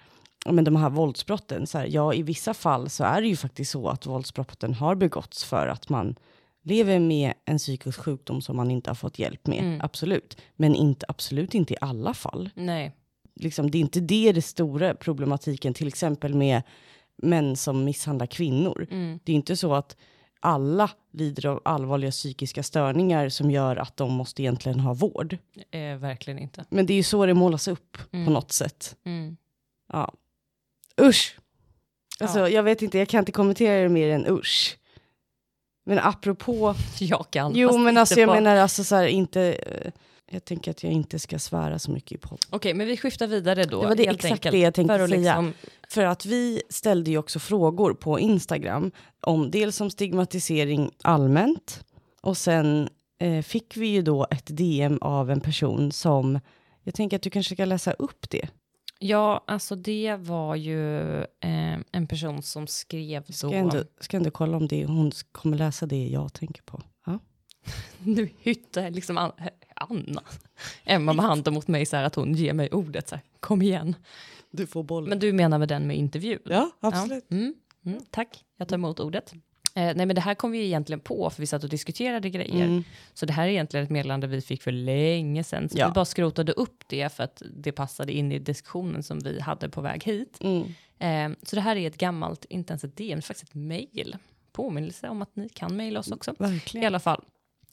men 0.47 0.65
de 0.65 0.77
här 0.77 0.91
våldsbrotten. 0.91 1.67
Så 1.67 1.79
här, 1.79 1.87
ja, 1.91 2.15
i 2.15 2.23
vissa 2.23 2.55
fall 2.55 2.91
så 2.91 3.05
är 3.05 3.21
det 3.21 3.29
ju 3.29 3.37
faktiskt 3.37 3.71
så 3.71 3.89
att 3.89 4.07
våldsbrotten 4.07 4.75
har 4.75 4.95
begåtts 4.95 5.45
för 5.45 5.67
att 5.67 5.89
man 5.89 6.17
lever 6.63 6.99
med 6.99 7.33
en 7.45 7.59
psykisk 7.59 8.01
sjukdom 8.01 8.43
som 8.43 8.57
man 8.57 8.71
inte 8.71 8.91
har 8.91 8.95
fått 8.95 9.19
hjälp 9.19 9.47
med. 9.47 9.59
Mm. 9.59 9.81
Absolut. 9.83 10.37
Men 10.57 10.75
inte, 10.75 11.07
absolut 11.09 11.55
inte 11.55 11.75
i 11.75 11.77
alla 11.81 12.15
fall. 12.15 12.51
Nej. 12.55 12.93
Liksom, 13.35 13.71
det 13.71 13.79
är 13.79 13.81
inte 13.81 14.01
det 14.01 14.33
det 14.33 14.43
stora 14.43 14.95
problematiken, 14.95 15.75
till 15.75 15.89
exempel 15.89 16.35
med 16.35 16.63
män 17.17 17.57
som 17.57 17.85
misshandlar 17.85 18.27
kvinnor. 18.27 18.87
Mm. 18.91 19.19
Det 19.25 19.33
är 19.33 19.37
inte 19.37 19.57
så 19.57 19.75
att 19.75 19.97
alla 20.45 20.91
lider 21.13 21.47
av 21.47 21.61
allvarliga 21.65 22.11
psykiska 22.11 22.63
störningar 22.63 23.29
som 23.29 23.51
gör 23.51 23.77
att 23.77 23.97
de 23.97 24.13
måste 24.13 24.43
egentligen 24.43 24.81
ha 24.81 24.95
vård. 24.95 25.37
Eh, 25.71 25.97
verkligen 25.97 26.39
inte. 26.39 26.65
Men 26.69 26.87
det 26.87 26.93
är 26.93 26.97
ju 26.97 27.03
så 27.03 27.27
det 27.27 27.35
målas 27.35 27.69
upp 27.69 27.99
Mm. 28.13 28.27
på 28.27 28.33
något 28.33 28.53
sätt. 28.53 28.97
Mm. 29.05 29.37
Ja. 29.93 30.13
Usch! 31.01 31.37
Alltså, 32.21 32.39
Ja. 32.39 32.49
jag 32.49 32.63
vet 32.63 32.83
inte, 32.83 32.99
jag 32.99 33.09
kan 33.09 33.19
inte 33.19 33.33
kommentera 33.33 33.83
det 33.83 33.89
mer 33.89 34.09
än 34.09 34.27
usch. 34.29 34.79
Men 35.87 35.99
apropå... 35.99 36.75
Jag 36.99 37.27
kan. 37.31 37.53
Jo, 37.55 37.79
men 37.79 37.97
alltså 37.99 38.21
jag 38.21 38.29
på- 38.29 38.35
menar 38.35 38.57
alltså 38.57 38.85
så 38.85 38.95
här, 38.97 39.07
inte... 39.07 39.41
eh, 39.53 39.91
Jag 40.31 40.45
tänker 40.45 40.71
att 40.71 40.83
jag 40.83 40.93
inte 40.93 41.19
ska 41.19 41.39
svära 41.39 41.79
så 41.79 41.91
mycket 41.91 42.13
i 42.13 42.19
podden. 42.19 42.39
Okej, 42.51 42.75
men 42.75 42.87
vi 42.87 42.97
skiftar 42.97 43.27
vidare 43.27 43.65
då. 43.65 43.81
Det 43.83 43.89
var 43.89 43.95
det, 43.95 44.07
exakt 44.09 44.25
enkelt, 44.25 44.53
det 44.53 44.59
jag 44.59 44.75
tänkte 44.75 44.97
för 44.99 45.05
att 45.05 45.11
säga. 45.11 45.41
Liksom, 45.41 45.53
För 45.95 46.05
att 46.05 46.27
vi 46.27 46.63
ställde 46.69 47.11
ju 47.11 47.19
också 47.19 47.39
frågor 47.39 47.95
på 47.95 48.21
Instagram 48.21 48.91
om 49.21 49.51
dels 49.51 49.81
om 49.81 49.91
stigmatisering 49.91 50.91
allmänt 51.03 51.85
och 52.21 52.37
sen 52.37 52.89
eh, 53.19 53.43
fick 53.43 53.77
vi 53.77 53.87
ju 53.87 54.03
då 54.03 54.27
ett 54.31 54.57
DM 54.57 54.99
av 55.01 55.31
en 55.31 55.41
person 55.41 55.93
som 55.93 56.41
jag 56.83 56.95
tänker 56.95 57.17
att 57.17 57.23
du 57.23 57.31
kanske 57.31 57.55
ska 57.55 57.65
läsa 57.65 57.93
upp 57.93 58.31
det. 58.31 58.49
ja, 58.99 59.45
alltså 59.47 59.77
det 59.77 60.17
var 60.17 60.55
ju 60.57 61.01
eh, 61.21 61.79
en 61.93 62.07
person 62.09 62.43
som 62.43 62.67
skrev 62.67 63.25
Ska 63.29 63.47
då... 63.47 63.53
jag 63.53 63.61
ändå, 63.61 63.85
ska 64.01 64.17
ändå 64.17 64.31
kolla 64.31 64.57
om 64.57 64.69
det, 64.69 64.85
hon 64.87 65.13
kommer 65.33 65.57
läsa 65.57 65.87
det 65.87 66.07
jag 66.07 66.33
tänker 66.33 66.63
på. 66.63 66.83
Ja. 67.07 67.19
Nu 67.99 68.29
hytte 68.41 68.91
liksom 68.91 69.19
An- 69.19 69.33
Anna, 69.77 70.23
Emma 70.85 71.13
med 71.13 71.25
handen 71.25 71.55
mot 71.55 71.69
mig 71.69 71.87
så 71.87 71.97
här 71.97 72.05
att 72.05 72.15
hon 72.15 72.35
ger 72.35 72.53
mig 72.53 72.69
ordet 72.73 73.09
så 73.09 73.15
här, 73.15 73.25
kom 73.41 73.63
igen. 73.63 73.95
Du 74.57 74.67
får 74.67 74.83
bollen. 74.83 75.09
Men 75.09 75.19
du 75.19 75.33
menar 75.33 75.59
med 75.59 75.69
den 75.69 75.87
med 75.87 75.97
intervju? 75.97 76.39
ja, 76.45 76.71
absolut. 76.81 77.25
Ja. 77.29 77.37
Mm, 77.37 77.55
mm, 77.87 77.99
tack, 78.11 78.45
jag 78.57 78.69
tar 78.69 78.77
emot 78.77 79.01
ordet. 79.01 79.33
Eh, 79.77 79.83
nej 79.97 80.07
men 80.07 80.15
det 80.15 80.21
här 80.21 80.35
kom 80.35 80.51
vi 80.51 80.65
egentligen 80.67 81.01
på 81.01 81.31
för 81.31 81.43
vi 81.43 81.47
satt 81.47 81.65
och 81.65 81.71
diskuterade 81.71 82.31
grejer. 82.31 82.65
Mm. 82.65 82.85
Så 83.15 83.27
det 83.27 83.33
här 83.33 83.45
är 83.45 83.49
egentligen 83.51 83.85
ett 83.85 83.91
meddelande 83.91 84.27
vi 84.27 84.41
fick 84.41 84.63
för 84.63 84.73
länge 84.73 85.45
sedan. 85.45 85.69
Så 85.69 85.79
Ja. 85.79 85.87
vi 85.89 85.93
bara 85.93 86.05
skrotade 86.05 86.53
upp 86.53 86.85
det 86.89 87.13
för 87.13 87.23
att 87.25 87.43
det 87.57 87.73
passade 87.73 88.13
in 88.13 88.33
i 88.33 88.39
diskussionen 88.39 89.03
som 89.03 89.19
vi 89.19 89.41
hade 89.41 89.69
på 89.69 89.81
väg 89.81 90.05
hit. 90.05 90.39
Mm. 90.41 90.65
Eh, 90.99 91.39
så 91.43 91.57
det 91.57 91.63
här 91.63 91.77
är 91.77 91.87
ett 91.89 91.99
gammalt, 91.99 92.45
inte 92.45 92.73
ens 92.73 92.85
ett 92.85 92.97
DM, 92.97 93.23
faktiskt 93.23 93.49
ett 93.49 93.55
mejl. 93.55 94.17
Påminnelse 94.53 95.09
om 95.09 95.23
att 95.23 95.37
ni 95.37 95.49
kan 95.49 95.77
mejla 95.77 96.01
oss 96.01 96.11
också. 96.13 96.31
I 96.31 96.35
Verkligen. 96.39 96.87
alla 96.87 97.01
fall, 97.01 97.25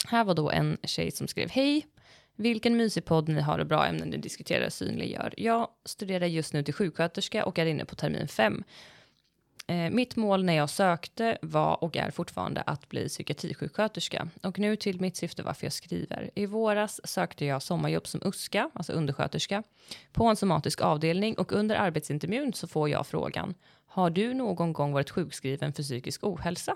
här 0.07 0.23
var 0.23 0.33
då 0.33 0.49
en 0.51 0.77
tjej 0.83 1.11
som 1.11 1.27
skrev 1.27 1.49
hej. 1.49 1.85
Vilken 2.41 2.77
mysig 2.77 3.05
podd 3.05 3.29
ni 3.29 3.41
har 3.41 3.59
och 3.59 3.65
bra 3.65 3.85
ämnen 3.85 4.09
ni 4.09 4.17
diskuterar 4.17 4.65
och 4.65 4.73
synliggör. 4.73 5.33
Jag 5.37 5.67
studerar 5.85 6.25
just 6.25 6.53
nu 6.53 6.63
till 6.63 6.73
sjuksköterska 6.73 7.45
och 7.45 7.59
är 7.59 7.65
inne 7.65 7.85
på 7.85 7.95
termin 7.95 8.27
fem. 8.27 8.63
Eh, 9.67 9.89
mitt 9.89 10.15
mål 10.15 10.43
när 10.43 10.53
jag 10.53 10.69
sökte 10.69 11.37
var 11.41 11.83
och 11.83 11.97
är 11.97 12.11
fortfarande 12.11 12.61
att 12.61 12.89
bli 12.89 13.07
psykiatrisjuksköterska. 13.07 14.27
Och 14.43 14.59
nu 14.59 14.75
till 14.75 15.01
mitt 15.01 15.15
syfte 15.15 15.43
varför 15.43 15.65
jag 15.65 15.73
skriver. 15.73 16.29
I 16.35 16.45
våras 16.45 17.01
sökte 17.03 17.45
jag 17.45 17.61
sommarjobb 17.61 18.07
som 18.07 18.21
USKA, 18.23 18.69
alltså 18.73 18.93
undersköterska, 18.93 19.63
på 20.11 20.25
en 20.25 20.35
somatisk 20.35 20.81
avdelning 20.81 21.37
och 21.37 21.51
under 21.51 21.75
arbetsintervjun 21.75 22.53
så 22.53 22.67
får 22.67 22.89
jag 22.89 23.07
frågan 23.07 23.55
Har 23.85 24.09
du 24.09 24.33
någon 24.33 24.73
gång 24.73 24.93
varit 24.93 25.09
sjukskriven 25.09 25.73
för 25.73 25.83
psykisk 25.83 26.23
ohälsa? 26.23 26.75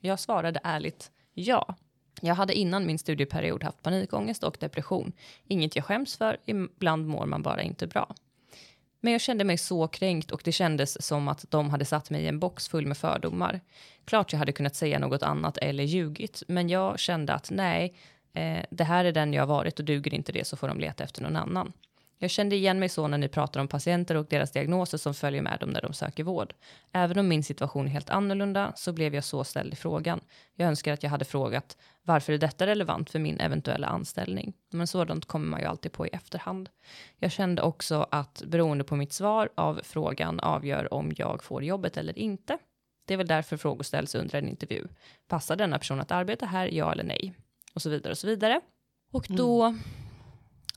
Jag 0.00 0.20
svarade 0.20 0.60
ärligt 0.64 1.10
ja. 1.34 1.76
Jag 2.20 2.34
hade 2.34 2.54
innan 2.54 2.86
min 2.86 2.98
studieperiod 2.98 3.64
haft 3.64 3.82
panikångest 3.82 4.44
och 4.44 4.56
depression. 4.60 5.12
Inget 5.48 5.76
jag 5.76 5.84
skäms 5.84 6.16
för, 6.16 6.36
ibland 6.46 7.06
mår 7.06 7.26
man 7.26 7.42
bara 7.42 7.62
inte 7.62 7.86
bra. 7.86 8.14
Men 9.00 9.12
jag 9.12 9.20
kände 9.20 9.44
mig 9.44 9.58
så 9.58 9.88
kränkt 9.88 10.30
och 10.30 10.42
det 10.44 10.52
kändes 10.52 11.06
som 11.06 11.28
att 11.28 11.44
de 11.50 11.70
hade 11.70 11.84
satt 11.84 12.10
mig 12.10 12.22
i 12.22 12.28
en 12.28 12.38
box 12.38 12.68
full 12.68 12.86
med 12.86 12.96
fördomar. 12.96 13.60
Klart 14.04 14.32
jag 14.32 14.38
hade 14.38 14.52
kunnat 14.52 14.76
säga 14.76 14.98
något 14.98 15.22
annat 15.22 15.58
eller 15.58 15.84
ljugit, 15.84 16.42
men 16.48 16.68
jag 16.68 16.98
kände 16.98 17.34
att 17.34 17.50
nej, 17.50 17.94
eh, 18.32 18.64
det 18.70 18.84
här 18.84 19.04
är 19.04 19.12
den 19.12 19.32
jag 19.32 19.42
har 19.42 19.46
varit 19.46 19.78
och 19.78 19.84
duger 19.84 20.14
inte 20.14 20.32
det 20.32 20.46
så 20.46 20.56
får 20.56 20.68
de 20.68 20.80
leta 20.80 21.04
efter 21.04 21.22
någon 21.22 21.36
annan. 21.36 21.72
Jag 22.20 22.30
kände 22.30 22.56
igen 22.56 22.78
mig 22.78 22.88
så 22.88 23.08
när 23.08 23.18
ni 23.18 23.28
pratar 23.28 23.60
om 23.60 23.68
patienter 23.68 24.14
och 24.14 24.26
deras 24.30 24.50
diagnoser 24.50 24.98
som 24.98 25.14
följer 25.14 25.42
med 25.42 25.60
dem 25.60 25.70
när 25.70 25.82
de 25.82 25.92
söker 25.92 26.24
vård. 26.24 26.54
Även 26.92 27.18
om 27.18 27.28
min 27.28 27.44
situation 27.44 27.86
är 27.86 27.90
helt 27.90 28.10
annorlunda 28.10 28.72
så 28.76 28.92
blev 28.92 29.14
jag 29.14 29.24
så 29.24 29.44
ställd 29.44 29.72
i 29.72 29.76
frågan. 29.76 30.20
Jag 30.54 30.68
önskar 30.68 30.92
att 30.92 31.02
jag 31.02 31.10
hade 31.10 31.24
frågat 31.24 31.76
varför 32.02 32.32
är 32.32 32.38
detta 32.38 32.66
relevant 32.66 33.10
för 33.10 33.18
min 33.18 33.40
eventuella 33.40 33.86
anställning? 33.86 34.52
Men 34.70 34.86
sådant 34.86 35.24
kommer 35.24 35.46
man 35.46 35.60
ju 35.60 35.66
alltid 35.66 35.92
på 35.92 36.06
i 36.06 36.10
efterhand. 36.10 36.68
Jag 37.18 37.32
kände 37.32 37.62
också 37.62 38.06
att 38.10 38.42
beroende 38.46 38.84
på 38.84 38.96
mitt 38.96 39.12
svar 39.12 39.48
av 39.54 39.80
frågan 39.84 40.40
avgör 40.40 40.94
om 40.94 41.12
jag 41.16 41.44
får 41.44 41.64
jobbet 41.64 41.96
eller 41.96 42.18
inte. 42.18 42.58
Det 43.06 43.14
är 43.14 43.18
väl 43.18 43.26
därför 43.26 43.56
frågor 43.56 43.82
ställs 43.82 44.14
under 44.14 44.38
en 44.38 44.48
intervju. 44.48 44.88
Passar 45.28 45.56
denna 45.56 45.78
person 45.78 46.00
att 46.00 46.10
arbeta 46.10 46.46
här, 46.46 46.66
ja 46.66 46.92
eller 46.92 47.04
nej? 47.04 47.34
Och 47.74 47.82
så 47.82 47.90
vidare 47.90 48.10
och 48.10 48.18
så 48.18 48.26
vidare. 48.26 48.60
Och 49.12 49.26
då 49.28 49.74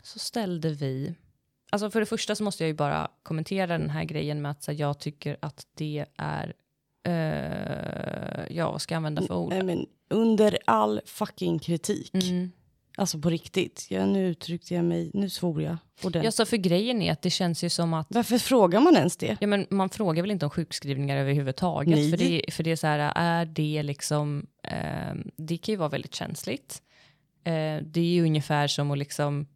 så 0.04 0.20
ställde 0.20 0.70
vi 0.70 1.16
Alltså 1.74 1.92
för 1.92 2.00
det 2.00 2.06
första 2.06 2.36
så 2.36 2.44
måste 2.44 2.64
jag 2.64 2.68
ju 2.68 2.74
bara 2.74 3.08
kommentera 3.24 3.68
den 3.68 3.90
här 3.90 4.04
grejen 4.04 4.42
med 4.42 4.52
att 4.52 4.68
här, 4.68 4.74
jag 4.74 5.00
tycker 5.00 5.38
att 5.40 5.66
det 5.78 6.06
är, 6.18 6.54
eh, 7.04 8.56
ja 8.58 8.72
vad 8.72 8.82
ska 8.82 8.94
jag 8.94 8.98
använda 8.98 9.22
för 9.22 9.36
ord? 9.36 9.50
Nej, 9.50 9.64
men 9.64 9.86
under 10.10 10.58
all 10.66 11.02
fucking 11.06 11.60
kritik. 11.60 12.14
Mm. 12.14 12.52
Alltså 12.98 13.20
på 13.20 13.30
riktigt. 13.30 13.88
Ja, 13.90 14.06
nu 14.06 14.28
uttryckte 14.28 14.76
jag 14.76 14.86
mig, 14.86 15.12
nu 15.14 15.30
svor 15.30 15.62
jag. 15.62 15.78
ordentligt. 16.02 16.24
Ja, 16.24 16.32
så 16.32 16.46
för 16.46 16.58
grejen 16.58 17.02
är 17.02 17.12
att 17.12 17.22
det 17.22 17.30
känns 17.30 17.64
ju 17.64 17.70
som 17.70 17.94
att 17.94 18.08
Varför 18.10 18.38
frågar 18.38 18.80
man 18.80 18.96
ens 18.96 19.18
det? 19.18 19.38
Ja, 19.42 19.48
men 19.48 19.68
man 19.70 19.90
frågar 19.90 20.24
väl 20.24 20.32
inte 20.32 20.46
om 20.46 20.50
sjukskrivningar 20.50 21.18
överhuvudtaget? 21.18 21.96
Nej. 21.96 22.10
För 22.10 22.18
det, 22.18 22.54
för 22.54 22.64
det 22.64 22.72
är 22.72 22.76
så 22.76 22.88
här, 22.88 23.12
är 23.16 23.46
det 23.46 23.84
liksom, 23.84 24.48
eh, 24.64 25.14
det 25.38 25.58
kan 25.58 25.74
ju 25.74 25.78
vara 25.78 25.90
väldigt 25.90 26.16
känsligt. 26.16 26.82
Eh, 27.44 27.84
det 27.84 28.00
är 28.00 28.14
ju 28.14 28.24
ungefär 28.24 28.68
som 28.68 28.92
att 28.92 28.98
liksom, 28.98 29.48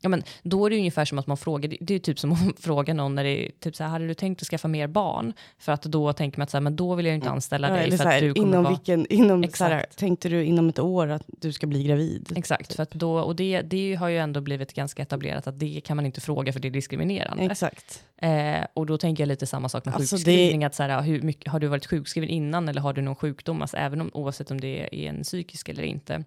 ja 0.00 0.08
men 0.08 0.22
då 0.42 0.66
är 0.66 0.70
det 0.70 0.76
ungefär 0.76 1.04
som 1.04 1.18
att 1.18 1.26
man 1.26 1.36
frågar, 1.36 1.76
det 1.80 1.94
är 1.94 1.98
typ 1.98 2.18
som 2.18 2.32
att 2.32 2.38
fråga 2.60 2.94
någon 2.94 3.14
när 3.14 3.24
det 3.24 3.46
är 3.46 3.50
typ 3.60 3.76
så 3.76 3.84
här, 3.84 3.90
hade 3.90 4.06
du 4.06 4.14
tänkt 4.14 4.42
att 4.42 4.48
skaffa 4.48 4.68
mer 4.68 4.86
barn? 4.86 5.32
För 5.58 5.72
att 5.72 5.82
då 5.82 6.12
tänker 6.12 6.38
man 6.38 6.42
att 6.42 6.50
så 6.50 6.56
här, 6.56 6.62
men 6.62 6.76
då 6.76 6.94
vill 6.94 7.06
jag 7.06 7.14
inte 7.14 7.30
anställa 7.30 7.68
Ja, 7.68 7.74
dig 7.74 7.82
eller 7.82 7.96
för 7.96 8.04
så 8.04 8.08
att 8.08 8.14
här, 8.14 8.20
du 8.20 8.34
kommer 8.34 8.48
inom 8.48 8.62
vara... 8.64 8.74
vilken, 8.74 9.06
inom, 9.06 9.48
så 9.52 9.64
här, 9.64 9.78
Exakt. 9.78 9.98
tänkte 9.98 10.28
du 10.28 10.44
inom 10.44 10.68
ett 10.68 10.78
år 10.78 11.08
att 11.08 11.24
du 11.26 11.52
ska 11.52 11.66
bli 11.66 11.82
gravid? 11.82 12.32
Exakt, 12.36 12.74
för 12.74 12.82
att 12.82 12.90
då, 12.90 13.18
och 13.18 13.36
det, 13.36 13.60
det 13.60 13.94
har 13.94 14.08
ju 14.08 14.18
ändå 14.18 14.40
blivit 14.40 14.72
ganska 14.72 15.02
etablerat 15.02 15.46
att 15.46 15.58
det 15.58 15.80
kan 15.84 15.96
man 15.96 16.06
inte 16.06 16.20
fråga 16.20 16.52
för 16.52 16.60
det 16.60 16.68
är 16.68 16.72
diskriminerande. 16.72 17.42
Exakt. 17.42 18.04
Eh, 18.16 18.66
och 18.74 18.86
då 18.86 18.98
tänker 18.98 19.22
jag 19.22 19.28
lite 19.28 19.46
samma 19.46 19.68
sak 19.68 19.84
med 19.84 19.94
Alltså, 19.94 20.16
sjukskrivning. 20.16 20.64
Att 20.64 20.74
så 20.74 20.82
här, 20.82 21.02
hur 21.02 21.22
mycket, 21.22 21.52
har 21.52 21.60
du 21.60 21.66
varit 21.66 21.86
sjukskriven 21.86 22.30
innan 22.30 22.68
eller 22.68 22.80
har 22.80 22.92
du 22.92 23.02
någon 23.02 23.16
sjukdom? 23.16 23.62
Alltså, 23.62 23.76
även 23.76 24.00
om, 24.00 24.10
oavsett 24.14 24.50
om 24.50 24.60
det 24.60 24.88
är 24.92 25.08
en 25.08 25.22
psykisk 25.22 25.68
eller 25.68 25.82
inte. 25.82 26.24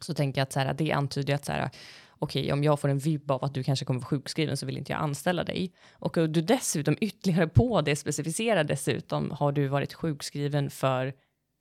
Så 0.00 0.14
tänker 0.14 0.40
jag 0.40 0.42
att 0.42 0.52
så 0.52 0.60
här, 0.60 0.74
det 0.74 0.92
antyder 0.92 1.34
att 1.34 1.44
så 1.44 1.52
här, 1.52 1.70
okej, 2.18 2.52
om 2.52 2.64
jag 2.64 2.80
får 2.80 2.88
en 2.88 2.98
vibb 2.98 3.30
av 3.30 3.44
att 3.44 3.54
du 3.54 3.62
kanske 3.62 3.84
kommer 3.84 4.00
vara 4.00 4.08
sjukskriven 4.08 4.56
så 4.56 4.66
vill 4.66 4.78
inte 4.78 4.92
jag 4.92 5.00
anställa 5.00 5.44
dig. 5.44 5.72
Och 5.92 6.12
du 6.14 6.26
dessutom 6.42 6.96
ytterligare 7.00 7.46
på 7.48 7.80
det 7.80 7.96
specificerar 7.96 8.64
dessutom, 8.64 9.30
har 9.30 9.52
du 9.52 9.68
varit 9.68 9.94
sjukskriven 9.94 10.70
för 10.70 11.12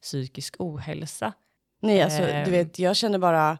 psykisk 0.01 0.55
ohälsa? 0.59 1.33
Nej, 1.81 2.01
alltså 2.01 2.21
Ehm. 2.21 2.45
du 2.45 2.51
vet, 2.51 2.79
jag 2.79 2.95
känner 2.95 3.19
bara, 3.19 3.57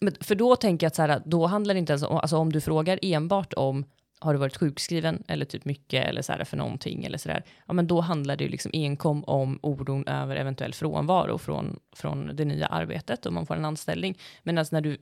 Men 0.00 0.14
för 0.20 0.34
då 0.34 0.56
tänker 0.56 0.84
jag 0.84 0.88
att 0.88 0.94
så 0.96 1.02
här, 1.02 1.22
då 1.24 1.46
handlar 1.46 1.74
det 1.74 1.78
inte 1.78 1.92
ens 1.92 2.02
om, 2.02 2.16
alltså 2.16 2.36
om 2.36 2.52
du 2.52 2.60
frågar 2.60 2.98
enbart 3.02 3.52
om 3.52 3.84
har 4.18 4.32
du 4.32 4.38
varit 4.38 4.56
sjukskriven 4.56 5.22
eller 5.28 5.44
typ 5.44 5.64
mycket 5.64 6.04
eller 6.06 6.22
så 6.22 6.32
här 6.32 6.44
för 6.44 6.56
någonting 6.56 7.04
eller 7.04 7.18
så 7.18 7.28
där, 7.28 7.42
ja 7.66 7.72
men 7.72 7.86
då 7.86 8.00
handlar 8.00 8.36
det 8.36 8.44
ju 8.44 8.50
liksom 8.50 8.70
enkom 8.74 9.24
om 9.24 9.58
oron 9.62 10.08
över 10.08 10.36
eventuell 10.36 10.74
frånvaro 10.74 11.38
från, 11.38 11.78
från 11.96 12.36
det 12.36 12.44
nya 12.44 12.66
arbetet 12.66 13.26
om 13.26 13.34
man 13.34 13.46
får 13.46 13.56
en 13.56 13.64
anställning. 13.64 14.18
Men 14.42 14.58
alltså 14.58 14.76
när 14.76 14.80
du 14.80 14.98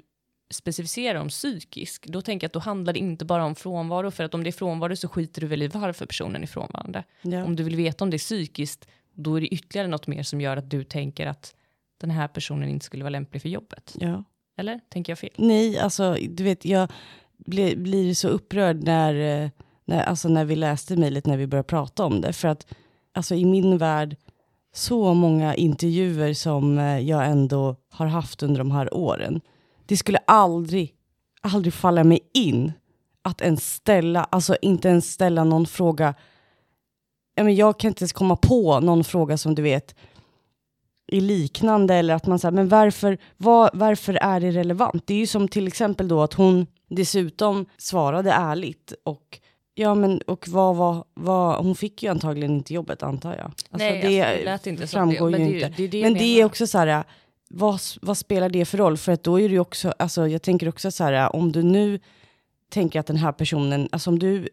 specificerar 0.51 1.21
om 1.21 1.29
psykisk, 1.29 2.07
då 2.07 2.23
tänker 2.23 2.45
jag 2.45 2.49
att 2.49 2.53
då 2.53 2.59
handlar 2.59 2.93
det 2.93 2.99
inte 2.99 3.25
bara 3.25 3.45
om 3.45 3.55
frånvaro, 3.55 4.11
för 4.11 4.25
att 4.25 4.35
om 4.35 4.45
det 4.45 4.51
är 4.51 4.53
frånvaro 4.53 4.97
så 4.97 5.09
skiter 5.09 5.41
du 5.41 5.47
väl 5.47 5.63
i 5.63 5.69
varför 5.69 6.07
personen 6.07 6.43
är 6.43 6.47
frånvarande. 6.47 7.05
ja. 7.23 7.45
Om 7.45 7.57
du 7.57 7.63
vill 7.63 7.77
veta 7.77 8.05
om 8.05 8.11
det 8.11 8.17
är 8.17 8.19
psykiskt, 8.19 8.89
då 9.15 9.37
är 9.37 9.41
det 9.41 9.47
ytterligare 9.47 9.89
något 9.89 10.07
mer 10.07 10.23
som 10.23 10.41
gör 10.41 10.57
att 10.57 10.71
du 10.71 10.85
tänker 10.85 11.27
att 11.27 11.55
den 12.01 12.11
här 12.11 12.29
personen 12.29 12.69
inte 12.69 12.85
skulle 12.85 13.05
vara 13.05 13.11
lämplig 13.11 13.43
för 13.43 13.49
jobbet. 13.49 13.97
ja. 14.01 14.25
Eller 14.57 14.81
tänker 14.89 15.13
jag 15.13 15.19
fel? 15.19 15.31
Nej, 15.37 15.79
alltså 15.79 16.17
du 16.31 16.45
vet, 16.45 16.65
jag 16.65 16.89
blir, 17.37 17.77
blir 17.77 18.15
så 18.15 18.29
upprörd 18.29 18.83
när, 18.83 19.51
när, 19.85 20.03
alltså, 20.03 20.29
när 20.29 20.45
vi 20.45 20.57
läste 20.57 20.97
mejlet, 20.97 21.27
när 21.27 21.37
vi 21.37 21.47
började 21.47 21.67
prata 21.67 22.05
om 22.05 22.21
det. 22.21 22.33
För 22.33 22.49
att 22.49 22.75
alltså, 23.13 23.35
i 23.35 23.45
min 23.45 23.79
värld, 23.79 24.17
så 24.73 25.15
många 25.15 25.55
intervjuer 25.55 26.35
som 26.35 26.79
eh, 26.79 26.99
jag 26.99 27.27
ändå 27.27 27.77
har 27.91 28.07
haft 28.07 28.43
under 28.43 28.59
de 28.59 28.71
här 28.71 28.95
åren. 28.95 29.41
Det 29.91 29.97
skulle 29.97 30.19
aldrig, 30.19 30.95
aldrig 31.41 31.75
falla 31.75 32.05
mig 32.05 32.21
in 32.35 32.73
att 33.23 33.41
ens 33.41 33.75
ställa, 33.75 34.25
alltså 34.25 34.57
inte 34.63 34.89
ens 34.89 35.13
ställa 35.13 35.45
någon 35.45 35.67
fråga. 35.67 36.15
Jag 37.35 37.79
kan 37.79 37.89
inte 37.89 38.03
ens 38.03 38.13
komma 38.13 38.37
på 38.37 38.81
någon 38.81 39.05
fråga 39.05 39.39
som 39.39 39.55
du 39.55 39.63
vet 39.63 39.95
är 41.07 41.21
liknande 41.21 41.95
eller 41.95 42.15
att 42.15 42.27
man 42.27 42.39
säger, 42.39 42.53
men 42.53 42.69
varför, 42.69 43.19
var, 43.37 43.71
varför 43.73 44.15
är 44.15 44.41
det 44.41 44.51
relevant? 44.51 45.07
Det 45.07 45.15
är 45.15 45.19
ju 45.19 45.27
som 45.27 45.49
till 45.49 45.67
exempel 45.67 46.09
då 46.09 46.23
att 46.23 46.35
hon 46.35 46.67
dessutom 46.89 47.67
svarade 47.79 48.31
ärligt 48.33 48.93
och 49.05 49.41
Ja, 49.75 49.95
men 49.95 50.21
och 50.21 50.49
vad 50.49 50.77
var, 50.77 51.05
vad, 51.15 51.65
hon 51.65 51.75
fick 51.75 52.03
ju 52.03 52.09
antagligen 52.09 52.51
inte 52.51 52.75
jobbet 52.75 53.03
antar 53.03 53.37
jag. 53.37 53.47
Alltså, 53.47 53.67
Nej, 53.71 54.01
det, 54.03 54.23
alltså, 54.23 54.39
det 54.39 54.45
lät 54.45 54.67
inte 54.67 54.87
så. 54.87 54.93
framgår 54.93 55.31
det, 55.31 55.39
ju 55.39 55.45
men 55.45 55.55
inte. 55.55 55.69
Det, 55.69 55.77
det, 55.77 55.89
det 55.89 56.03
men 56.03 56.15
det 56.15 56.41
är 56.41 56.45
också 56.45 56.67
så 56.67 56.79
här, 56.79 57.05
vad, 57.55 57.81
vad 58.03 58.19
spelar 58.19 58.49
det 58.49 58.65
för 58.65 58.79
roll? 58.79 58.97
För 58.97 59.13
att 59.13 59.25
då 59.25 59.41
är 59.41 59.49
det 59.49 59.55
ju 59.55 59.61
också, 59.61 59.95
alltså 59.99 60.29
jag 60.29 60.43
tänker 60.43 60.69
också 60.69 60.91
så 60.91 61.05
här, 61.05 61.37
om 61.37 61.53
du 61.53 61.63
nu 61.63 62.01
tänker 62.71 63.01
att 63.01 63.07
den 63.07 63.17
här 63.17 63.33
personen, 63.33 63.89
alltså 63.93 64.11
om 64.11 64.19
du 64.19 64.49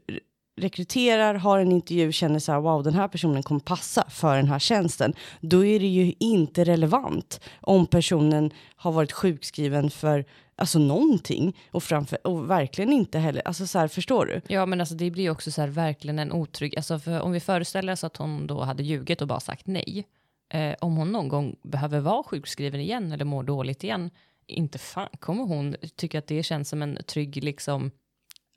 rekryterar, 0.61 1.35
har 1.35 1.59
en 1.59 1.71
intervju, 1.71 2.11
känner 2.11 2.39
så 2.39 2.51
här, 2.51 2.59
wow, 2.59 2.83
den 2.83 2.93
här 2.93 3.07
personen 3.07 3.43
kommer 3.43 3.61
passa 3.61 4.03
för 4.09 4.35
den 4.35 4.47
här 4.47 4.59
tjänsten, 4.59 5.13
då 5.41 5.65
är 5.65 5.79
det 5.79 5.87
ju 5.87 6.13
inte 6.19 6.63
relevant 6.63 7.39
om 7.61 7.85
personen 7.85 8.51
har 8.75 8.91
varit 8.91 9.11
sjukskriven 9.11 9.89
för 9.89 10.25
alltså 10.55 10.79
någonting 10.79 11.57
och, 11.71 11.83
framför, 11.83 12.27
och 12.27 12.49
verkligen 12.49 12.93
inte 12.93 13.19
heller, 13.19 13.41
alltså 13.45 13.67
så 13.67 13.79
här, 13.79 13.87
förstår 13.87 14.25
du? 14.25 14.41
Ja, 14.47 14.65
men 14.65 14.79
alltså 14.79 14.95
det 14.95 15.11
blir 15.11 15.23
ju 15.23 15.29
också 15.29 15.51
så 15.51 15.61
här 15.61 15.67
verkligen 15.67 16.19
en 16.19 16.31
otrygg, 16.31 16.77
alltså 16.77 16.99
för 16.99 17.21
om 17.21 17.31
vi 17.31 17.39
föreställer 17.39 17.93
oss 17.93 18.03
att 18.03 18.17
hon 18.17 18.47
då 18.47 18.61
hade 18.61 18.83
ljugit 18.83 19.21
och 19.21 19.27
bara 19.27 19.39
sagt 19.39 19.67
nej, 19.67 20.05
eh, 20.53 20.75
om 20.81 20.97
hon 20.97 21.11
någon 21.11 21.27
gång 21.27 21.55
behöver 21.63 21.99
vara 21.99 22.23
sjukskriven 22.23 22.81
igen 22.81 23.11
eller 23.11 23.25
mår 23.25 23.43
dåligt 23.43 23.83
igen, 23.83 24.09
inte 24.47 24.77
fan 24.77 25.09
kommer 25.19 25.43
hon 25.43 25.75
tycka 25.95 26.19
att 26.19 26.27
det 26.27 26.43
känns 26.43 26.69
som 26.69 26.81
en 26.81 26.97
trygg 27.07 27.43
liksom 27.43 27.91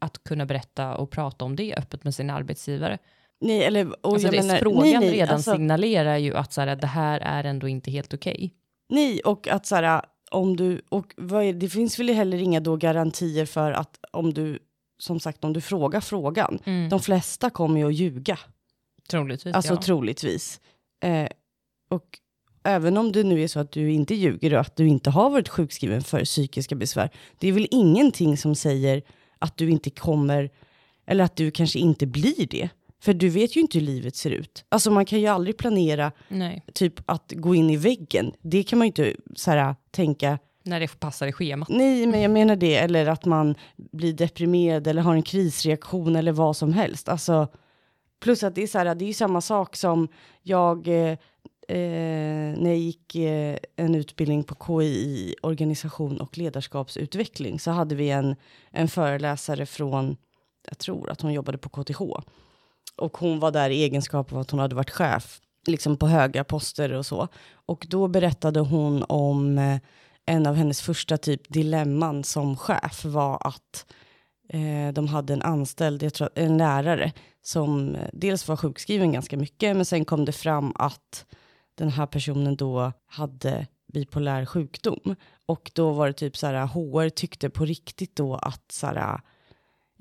att 0.01 0.25
kunna 0.25 0.47
berätta 0.47 0.97
och 0.97 1.11
prata 1.11 1.45
om 1.45 1.57
det 1.57 1.75
öppet 1.75 2.05
med 2.05 2.15
sin 2.15 2.31
arbetsgivare. 2.31 2.99
Nej, 3.41 3.65
eller, 3.65 4.07
och 4.07 4.13
Alltså 4.13 4.27
jag 4.29 4.35
det, 4.35 4.43
menar, 4.47 4.59
frågan 4.59 4.83
nej, 4.83 4.99
nej, 4.99 5.11
redan 5.11 5.35
alltså, 5.35 5.53
signalerar 5.53 6.17
ju 6.17 6.35
att 6.37 6.53
så 6.53 6.61
här, 6.61 6.77
det 6.77 6.87
här 6.87 7.21
är 7.21 7.45
ändå 7.45 7.69
inte 7.69 7.91
helt 7.91 8.15
okej. 8.15 8.55
Nej, 8.89 9.21
och 9.21 9.49
att 9.49 9.67
så 9.67 9.75
här, 9.77 10.03
om 10.31 10.57
du, 10.57 10.83
och 10.89 11.13
är, 11.19 11.53
det 11.53 11.69
finns 11.69 11.99
väl 11.99 12.09
heller 12.11 12.39
inga 12.39 12.61
då 12.61 12.77
garantier 12.77 13.47
för 13.47 13.73
att 13.73 13.99
om 14.13 14.35
du, 14.35 14.59
som 14.99 15.21
sagt, 15.21 15.45
om 15.45 15.53
du 15.53 15.61
frågar 15.61 16.01
frågan, 16.01 16.59
Mm. 16.65 16.89
de 16.89 17.01
flesta 17.01 17.51
kommer 17.51 17.81
ju 17.81 17.87
att 17.87 17.95
ljuga, 17.95 18.39
Troligtvis, 19.11 19.55
alltså 19.55 19.75
ja. 19.75 19.83
troligtvis. 19.83 20.61
Eh, 21.05 21.29
och 21.91 22.19
även 22.63 22.97
om 22.97 23.13
det 23.13 23.25
nu 23.25 23.43
är 23.43 23.49
så 23.49 23.61
att 23.61 23.73
du 23.73 23.93
inte 23.93 24.15
ljuger 24.15 24.55
och 24.55 24.61
att 24.61 24.77
du 24.77 24.89
inte 24.89 25.11
har 25.11 25.31
varit 25.31 25.49
sjukskriven 25.49 26.03
för 26.03 26.25
psykiska 26.25 26.75
besvär, 26.75 27.11
det 27.39 27.49
är 27.49 27.53
väl 27.53 27.69
ingenting 27.71 28.37
som 28.37 28.55
säger 28.55 29.03
att 29.39 29.57
du 29.57 29.71
inte 29.71 29.91
kommer, 29.91 30.51
eller 31.07 31.25
att 31.25 31.37
du 31.37 31.51
kanske 31.51 31.79
inte 31.79 32.07
blir 32.07 32.47
det. 32.47 32.69
För 33.03 33.15
du 33.15 33.29
vet 33.29 33.57
ju 33.57 33.61
inte 33.61 33.79
hur 33.79 33.87
livet 33.87 34.17
ser 34.17 34.31
ut. 34.31 34.65
Alltså 34.69 34.91
man 34.91 35.05
kan 35.05 35.21
ju 35.21 35.27
aldrig 35.27 35.57
planera 35.57 36.13
Nej, 36.29 36.65
typ 36.73 36.95
att 37.07 37.33
gå 37.37 37.55
in 37.55 37.71
i 37.71 37.77
väggen. 37.77 38.33
Det 38.43 38.63
kan 38.63 38.79
man 38.79 38.87
ju 38.87 38.89
inte 38.89 39.17
så 39.35 39.51
här, 39.51 39.75
tänka, 39.91 40.39
när 40.63 40.81
det 40.81 41.01
passar 41.01 41.27
i 41.27 41.33
schemat. 41.33 41.69
nej 41.69 42.07
men 42.07 42.21
jag 42.21 42.31
menar 42.31 42.57
det, 42.57 42.77
eller 42.77 43.07
att 43.07 43.25
man 43.25 43.55
blir 43.77 44.13
deprimerad 44.13 44.87
eller 44.87 45.03
har 45.03 45.15
en 45.15 45.23
krisreaktion 45.23 46.17
eller 46.17 46.33
vad 46.33 46.57
som 46.57 46.73
helst. 46.73 47.09
Alltså, 47.09 47.49
plus 48.21 48.43
att 48.43 48.55
det 48.55 48.63
är 48.63 48.67
så 48.67 48.79
här, 48.79 48.95
det 48.95 49.05
är 49.05 49.07
ju 49.07 49.13
samma 49.13 49.41
sak 49.41 49.77
som 49.77 50.09
jag, 50.43 50.89
eh, 50.89 51.19
eh, 51.71 52.59
när 52.61 52.71
jag 52.71 52.79
gick 52.79 53.15
eh, 53.15 53.59
en 53.77 53.95
utbildning 53.95 54.45
på 54.45 54.55
KI 54.67 54.85
i 54.85 55.35
organisation 55.43 56.21
och 56.21 56.39
ledarskapsutveckling 56.39 57.61
så 57.61 57.71
hade 57.71 57.95
vi 57.95 58.11
en, 58.11 58.37
en 58.71 58.89
föreläsare 58.89 59.67
från, 59.67 60.17
jag 60.69 60.79
tror 60.79 61.11
att 61.11 61.21
hon 61.21 61.33
jobbade 61.33 61.59
på 61.59 61.69
KTH. 61.69 62.01
Och 62.97 63.19
hon 63.19 63.41
var 63.41 63.51
där 63.51 63.71
i 63.71 63.83
egenskap 63.83 64.33
av 64.33 64.39
att 64.39 64.51
hon 64.51 64.61
hade 64.61 64.75
varit 64.75 64.91
chef, 64.91 65.41
liksom 65.67 65.97
på 65.97 66.07
höga 66.07 66.45
poster 66.45 66.93
och 66.93 67.07
så. 67.07 67.29
Och 67.53 67.87
då 67.89 68.09
berättade 68.09 68.61
hon 68.61 69.05
om 69.09 69.59
eh, 69.59 69.79
en 70.27 70.47
av 70.47 70.55
hennes 70.55 70.83
första 70.83 71.17
typ 71.17 71.49
dilemman 71.49 72.25
som 72.25 72.57
chef 72.57 73.05
var 73.05 73.47
att 73.47 73.87
eh, 74.49 74.93
de 74.95 75.09
hade 75.09 75.33
en 75.33 75.43
anställd, 75.43 76.03
jag 76.03 76.15
tror, 76.15 76.31
en 76.35 76.59
lärare, 76.59 77.13
som 77.43 77.95
eh, 77.95 78.09
dels 78.13 78.49
var 78.49 78.57
sjukskriven 78.57 79.13
ganska 79.13 79.37
mycket, 79.37 79.77
men 79.77 79.85
sen 79.85 80.05
kom 80.05 80.25
det 80.25 80.33
fram 80.33 80.73
att 80.75 81.27
den 81.81 81.91
här 81.91 82.07
personen 82.07 82.57
då 82.57 82.93
hade 83.07 83.67
bipolär 83.93 84.47
sjukdom. 84.47 85.17
Och 85.47 85.71
då 85.75 85.91
var 85.91 86.07
det 86.07 86.13
typ 86.13 86.37
så 86.37 86.47
här, 86.47 86.67
HR 86.67 87.09
tyckte 87.09 87.51
på 87.51 87.65
riktigt 87.65 88.17
då 88.17 88.35
att 88.35 88.73
så 88.73 88.87
här, 88.87 89.21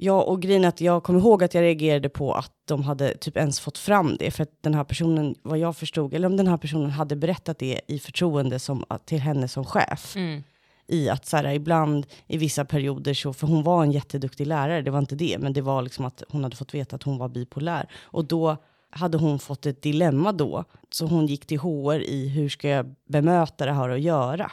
Ja, 0.02 0.22
och 0.22 0.42
grejen 0.42 0.64
är 0.64 0.68
att 0.68 0.82
jag 0.82 1.04
kommer 1.04 1.20
ihåg 1.20 1.44
att 1.44 1.54
jag 1.54 1.62
reagerade 1.62 2.10
på 2.10 2.34
att 2.34 2.52
de 2.66 2.84
hade 2.84 3.18
typ 3.18 3.38
ens 3.38 3.60
fått 3.60 3.78
fram 3.78 4.16
det, 4.20 4.32
för 4.32 4.44
att 4.44 4.64
den 4.64 4.74
här 4.74 4.84
personen, 4.84 5.36
vad 5.42 5.58
jag 5.58 5.78
förstod, 5.78 6.14
eller 6.14 6.28
om 6.28 6.38
den 6.38 6.48
här 6.48 6.58
personen 6.58 6.90
hade 6.90 7.16
berättat 7.16 7.60
det 7.60 7.82
i 7.88 8.00
förtroende 8.00 8.60
som, 8.60 8.86
till 9.06 9.20
henne 9.20 9.48
som 9.48 9.66
chef, 9.66 10.16
Mm. 10.16 10.44
i 10.88 11.10
att 11.10 11.26
så 11.26 11.38
här, 11.38 11.54
ibland 11.54 12.06
i 12.28 12.38
vissa 12.38 12.66
perioder 12.66 13.14
så, 13.14 13.34
för 13.34 13.48
hon 13.48 13.64
var 13.64 13.84
en 13.84 13.92
jätteduktig 13.92 14.48
lärare, 14.48 14.82
det 14.82 14.92
var 14.92 15.00
inte 15.00 15.16
det, 15.16 15.38
men 15.40 15.54
det 15.54 15.62
var 15.62 15.82
liksom 15.82 16.06
att 16.06 16.24
hon 16.30 16.44
hade 16.44 16.56
fått 16.56 16.74
veta 16.74 16.96
att 16.96 17.04
hon 17.04 17.18
var 17.18 17.30
bipolär. 17.30 17.90
Och 18.02 18.26
då 18.26 18.58
hade 18.92 19.18
hon 19.18 19.40
fått 19.40 19.66
ett 19.66 19.82
dilemma 19.82 20.32
då, 20.32 20.64
så 20.90 21.06
hon 21.06 21.28
gick 21.28 21.46
till 21.46 21.60
HR 21.60 22.00
i 22.02 22.28
hur 22.30 22.50
ska 22.50 22.70
jag 22.70 22.96
bemöta 23.06 23.66
det 23.66 23.72
här 23.74 23.90
och 23.90 24.00
göra. 24.00 24.52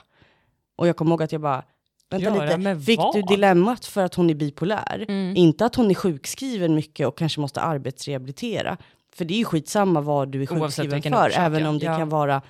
Och 0.77 0.89
jag 0.89 0.97
kommer 0.97 1.11
ihåg 1.11 1.23
att 1.23 1.33
jag 1.33 1.41
bara, 1.41 1.63
vänta 2.11 2.25
Göra 2.37 2.57
lite, 2.57 2.81
fick 2.81 2.99
vad? 2.99 3.15
du 3.15 3.23
dilemmat 3.23 3.85
för 3.85 4.05
att 4.05 4.15
hon 4.15 4.31
är 4.31 4.35
bipolär? 4.35 5.05
Mm. 5.09 5.37
Inte 5.37 5.67
att 5.67 5.75
hon 5.75 5.91
är 5.91 5.95
sjukskriven 5.95 6.75
mycket 6.75 7.07
och 7.07 7.19
kanske 7.19 7.41
måste 7.41 7.61
arbetsrehabilitera. 7.61 8.77
För 9.15 9.25
det 9.25 9.35
är 9.35 9.39
ju 9.39 9.45
skitsamma 9.45 10.01
vad 10.01 10.29
du 10.29 10.43
är 10.43 10.47
sjukskriven 10.47 11.03
för, 11.03 11.11
orsak, 11.11 11.33
även 11.37 11.67
om 11.67 11.79
det 11.79 11.85
Ja. 11.87 11.99
kan 11.99 12.09
vara 12.09 12.43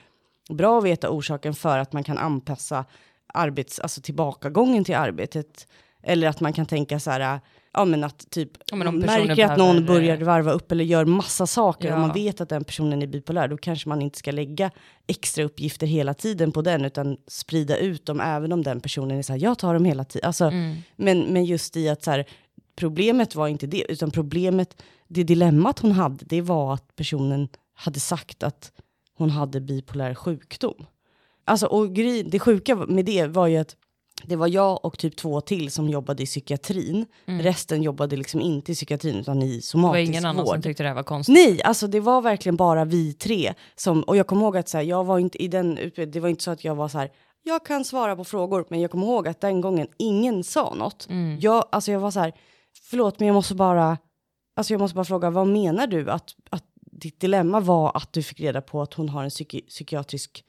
bra 0.51 0.79
att 0.79 0.85
veta 0.85 1.11
orsaken 1.11 1.55
för 1.55 1.79
att 1.79 1.93
man 1.93 2.05
kan 2.05 2.19
anpassa 2.19 2.85
arbets, 3.27 3.79
alltså 3.79 4.01
tillbakagången 4.01 4.85
till 4.85 4.95
arbetet. 4.97 5.69
Eller 6.03 6.29
att 6.29 6.41
man 6.41 6.53
kan 6.53 6.67
tänka 6.67 7.01
så 7.01 7.11
här, 7.11 7.41
ja 7.77 7.85
men 7.85 8.05
att 8.05 8.31
typ, 8.31 8.51
Ja, 8.71 8.77
men 8.77 8.99
märker 8.99 9.45
att 9.45 9.59
någon 9.59 9.87
börjar 9.87 10.17
varva 10.17 10.53
upp 10.53 10.73
eller 10.73 10.85
gör 10.85 11.05
massa 11.05 11.47
saker, 11.47 11.89
Ja. 11.89 11.95
och 11.95 12.01
man 12.01 12.13
vet 12.13 12.41
att 12.41 12.49
den 12.49 12.65
personen 12.65 13.03
är 13.03 13.07
bipolär, 13.07 13.49
då 13.49 13.57
kanske 13.57 13.89
man 13.89 14.03
inte 14.03 14.19
ska 14.19 14.31
lägga 14.31 14.71
extra 15.07 15.45
uppgifter 15.45 15.87
hela 15.87 16.15
tiden 16.15 16.53
på 16.53 16.63
den, 16.63 16.85
utan 16.85 17.17
sprida 17.27 17.77
ut 17.77 18.07
dem, 18.07 18.21
även 18.21 18.53
om 18.53 18.63
den 18.63 18.81
personen 18.81 19.19
är 19.19 19.23
så 19.23 19.33
här, 19.33 19.41
jag 19.41 19.59
tar 19.59 19.75
dem 19.75 19.85
hela 19.85 20.05
tiden. 20.05 20.27
Alltså, 20.27 20.45
Mm. 20.45 20.77
men, 20.97 21.21
men 21.21 21.45
just 21.45 21.77
i 21.77 21.89
att 21.89 22.05
så 22.05 22.11
här, 22.11 22.25
problemet 22.77 23.35
var 23.35 23.49
inte 23.49 23.67
det, 23.67 23.85
utan 23.93 24.11
problemet, 24.11 24.83
det 25.09 25.23
dilemmat 25.25 25.79
hon 25.79 25.93
hade, 25.93 26.25
det 26.25 26.41
var 26.41 26.75
att 26.75 26.97
personen 26.97 27.49
hade 27.75 28.01
sagt 28.01 28.43
att 28.43 28.73
hon 29.19 29.31
hade 29.31 29.61
bipolär 29.61 30.15
sjukdom. 30.15 30.87
Alltså, 31.45 31.67
och 31.67 31.91
det 31.91 32.39
sjuka 32.39 32.75
med 32.77 33.05
det 33.05 33.27
var 33.27 33.47
ju 33.47 33.57
att 33.57 33.77
det 34.25 34.37
var 34.37 34.49
jag 34.49 34.85
och 34.85 34.99
typ 34.99 35.17
två 35.17 35.41
till 35.41 35.71
som 35.71 35.89
jobbade 35.89 36.23
i 36.23 36.27
psykiatrin. 36.27 37.07
Resten 37.25 37.83
jobbade 37.83 38.17
liksom 38.17 38.41
inte 38.41 38.73
i 38.73 38.75
psykiatrin 38.75 39.17
utan 39.17 39.43
i 39.43 39.45
Mm. 39.45 39.51
Det 39.51 39.57
var 39.57 39.61
somatisk 39.61 40.09
ingen 40.11 40.25
annan 40.25 40.45
vård. 40.45 40.55
som 40.55 40.63
tyckte 40.63 40.83
det 40.83 40.89
här 40.89 40.95
var 40.97 41.03
konstigt. 41.03 41.35
Nej, 41.35 41.63
alltså 41.63 41.87
det 41.87 42.01
var 42.01 42.21
verkligen 42.23 42.57
bara 42.57 42.85
vi 42.85 43.13
tre. 43.13 43.55
Som, 43.77 44.03
och 44.03 44.17
jag 44.17 44.27
kommer 44.27 44.43
ihåg 44.43 44.57
att 44.57 44.69
så 44.69 44.77
här, 44.77 44.85
jag 44.85 45.05
var 45.05 45.19
inte 45.19 45.43
i 45.43 45.49
den 45.49 45.79
utbildningen, 45.79 46.11
det 46.13 46.21
var 46.21 46.29
inte 46.29 46.45
så 46.45 46.51
att 46.51 46.65
jag 46.65 46.75
var 46.75 46.89
så 46.89 46.99
här, 46.99 47.11
jag 47.43 47.67
kan 47.67 47.85
svara 47.85 48.17
på 48.17 48.25
frågor, 48.25 48.67
men 48.71 48.81
jag 48.81 48.91
kommer 48.91 49.07
ihåg 49.07 49.29
att 49.29 49.41
den 49.41 49.61
gången 49.61 49.87
ingen 49.99 50.45
sa 50.45 50.75
något. 50.75 51.07
Mm. 51.11 51.39
Jag, 51.41 51.65
alltså 51.73 51.93
jag 51.93 52.01
var 52.01 52.11
så 52.11 52.21
här, 52.21 52.33
förlåt 52.91 53.21
men 53.21 53.27
jag 53.29 53.35
måste 53.35 53.55
bara, 53.55 53.99
alltså 54.57 54.73
jag 54.75 54.81
måste 54.81 54.95
bara 54.95 55.05
fråga, 55.05 55.31
vad 55.31 55.47
menar 55.49 55.87
du 55.87 56.11
att, 56.11 56.31
att 56.51 56.65
ditt 56.93 57.21
dilemma 57.21 57.61
var 57.61 57.97
att 57.97 58.13
du 58.13 58.23
fick 58.23 58.41
reda 58.41 58.61
på 58.61 58.83
att 58.83 58.95
hon 58.95 59.09
har 59.09 59.25
en 59.25 59.31
psyki 59.31 59.61
psykiatrisk 59.61 60.45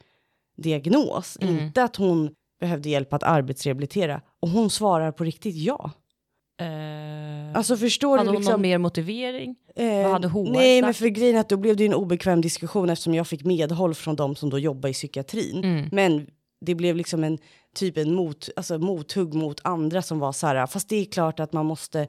diagnos, 0.56 1.38
Mm. 1.40 1.58
inte 1.58 1.82
att 1.84 1.96
hon 1.96 2.30
behövde 2.60 2.88
hjälp 2.88 3.12
att 3.12 3.22
arbetsrehabilitera. 3.22 4.20
Och 4.40 4.48
hon 4.48 4.70
svarar 4.70 5.12
på 5.12 5.24
riktigt 5.24 5.56
ja. 5.56 5.90
Eh, 6.60 7.56
Alltså 7.58 7.76
förstår 7.76 8.18
hade 8.18 8.28
du 8.30 8.32
hon 8.32 8.36
liksom? 8.36 8.52
någon 8.52 8.60
mer 8.62 8.78
motivering? 8.78 9.56
Eh, 9.76 10.02
Vad 10.02 10.12
hade 10.12 10.28
HR 10.28 10.52
Nej, 10.52 10.82
men 10.82 10.88
sagt? 10.88 10.98
för 10.98 11.08
grejen 11.08 11.36
är 11.36 11.40
att 11.40 11.48
då 11.48 11.56
blev 11.56 11.76
det 11.76 11.86
en 11.86 11.94
obekväm 11.94 12.40
diskussion 12.40 12.90
eftersom 12.90 13.14
jag 13.14 13.26
fick 13.26 13.44
medhåll 13.44 13.94
från 13.94 14.16
de 14.16 14.36
som 14.36 14.50
då 14.50 14.58
jobbar 14.58 14.88
i 14.88 14.92
psykiatrin. 14.92 15.64
Mm. 15.64 15.88
Men 15.92 16.26
det 16.60 16.74
blev 16.74 16.96
liksom 16.96 17.24
en 17.24 17.38
typ 17.74 17.96
en 17.96 18.14
mot, 18.14 18.48
alltså 18.56 18.78
mothugg 18.78 19.34
mot 19.34 19.60
andra 19.64 20.02
som 20.02 20.18
var 20.18 20.32
så 20.32 20.46
här, 20.46 20.66
fast 20.66 20.88
det 20.88 20.96
är 20.96 21.04
klart 21.04 21.40
att 21.40 21.52
man 21.52 21.66
måste, 21.66 22.08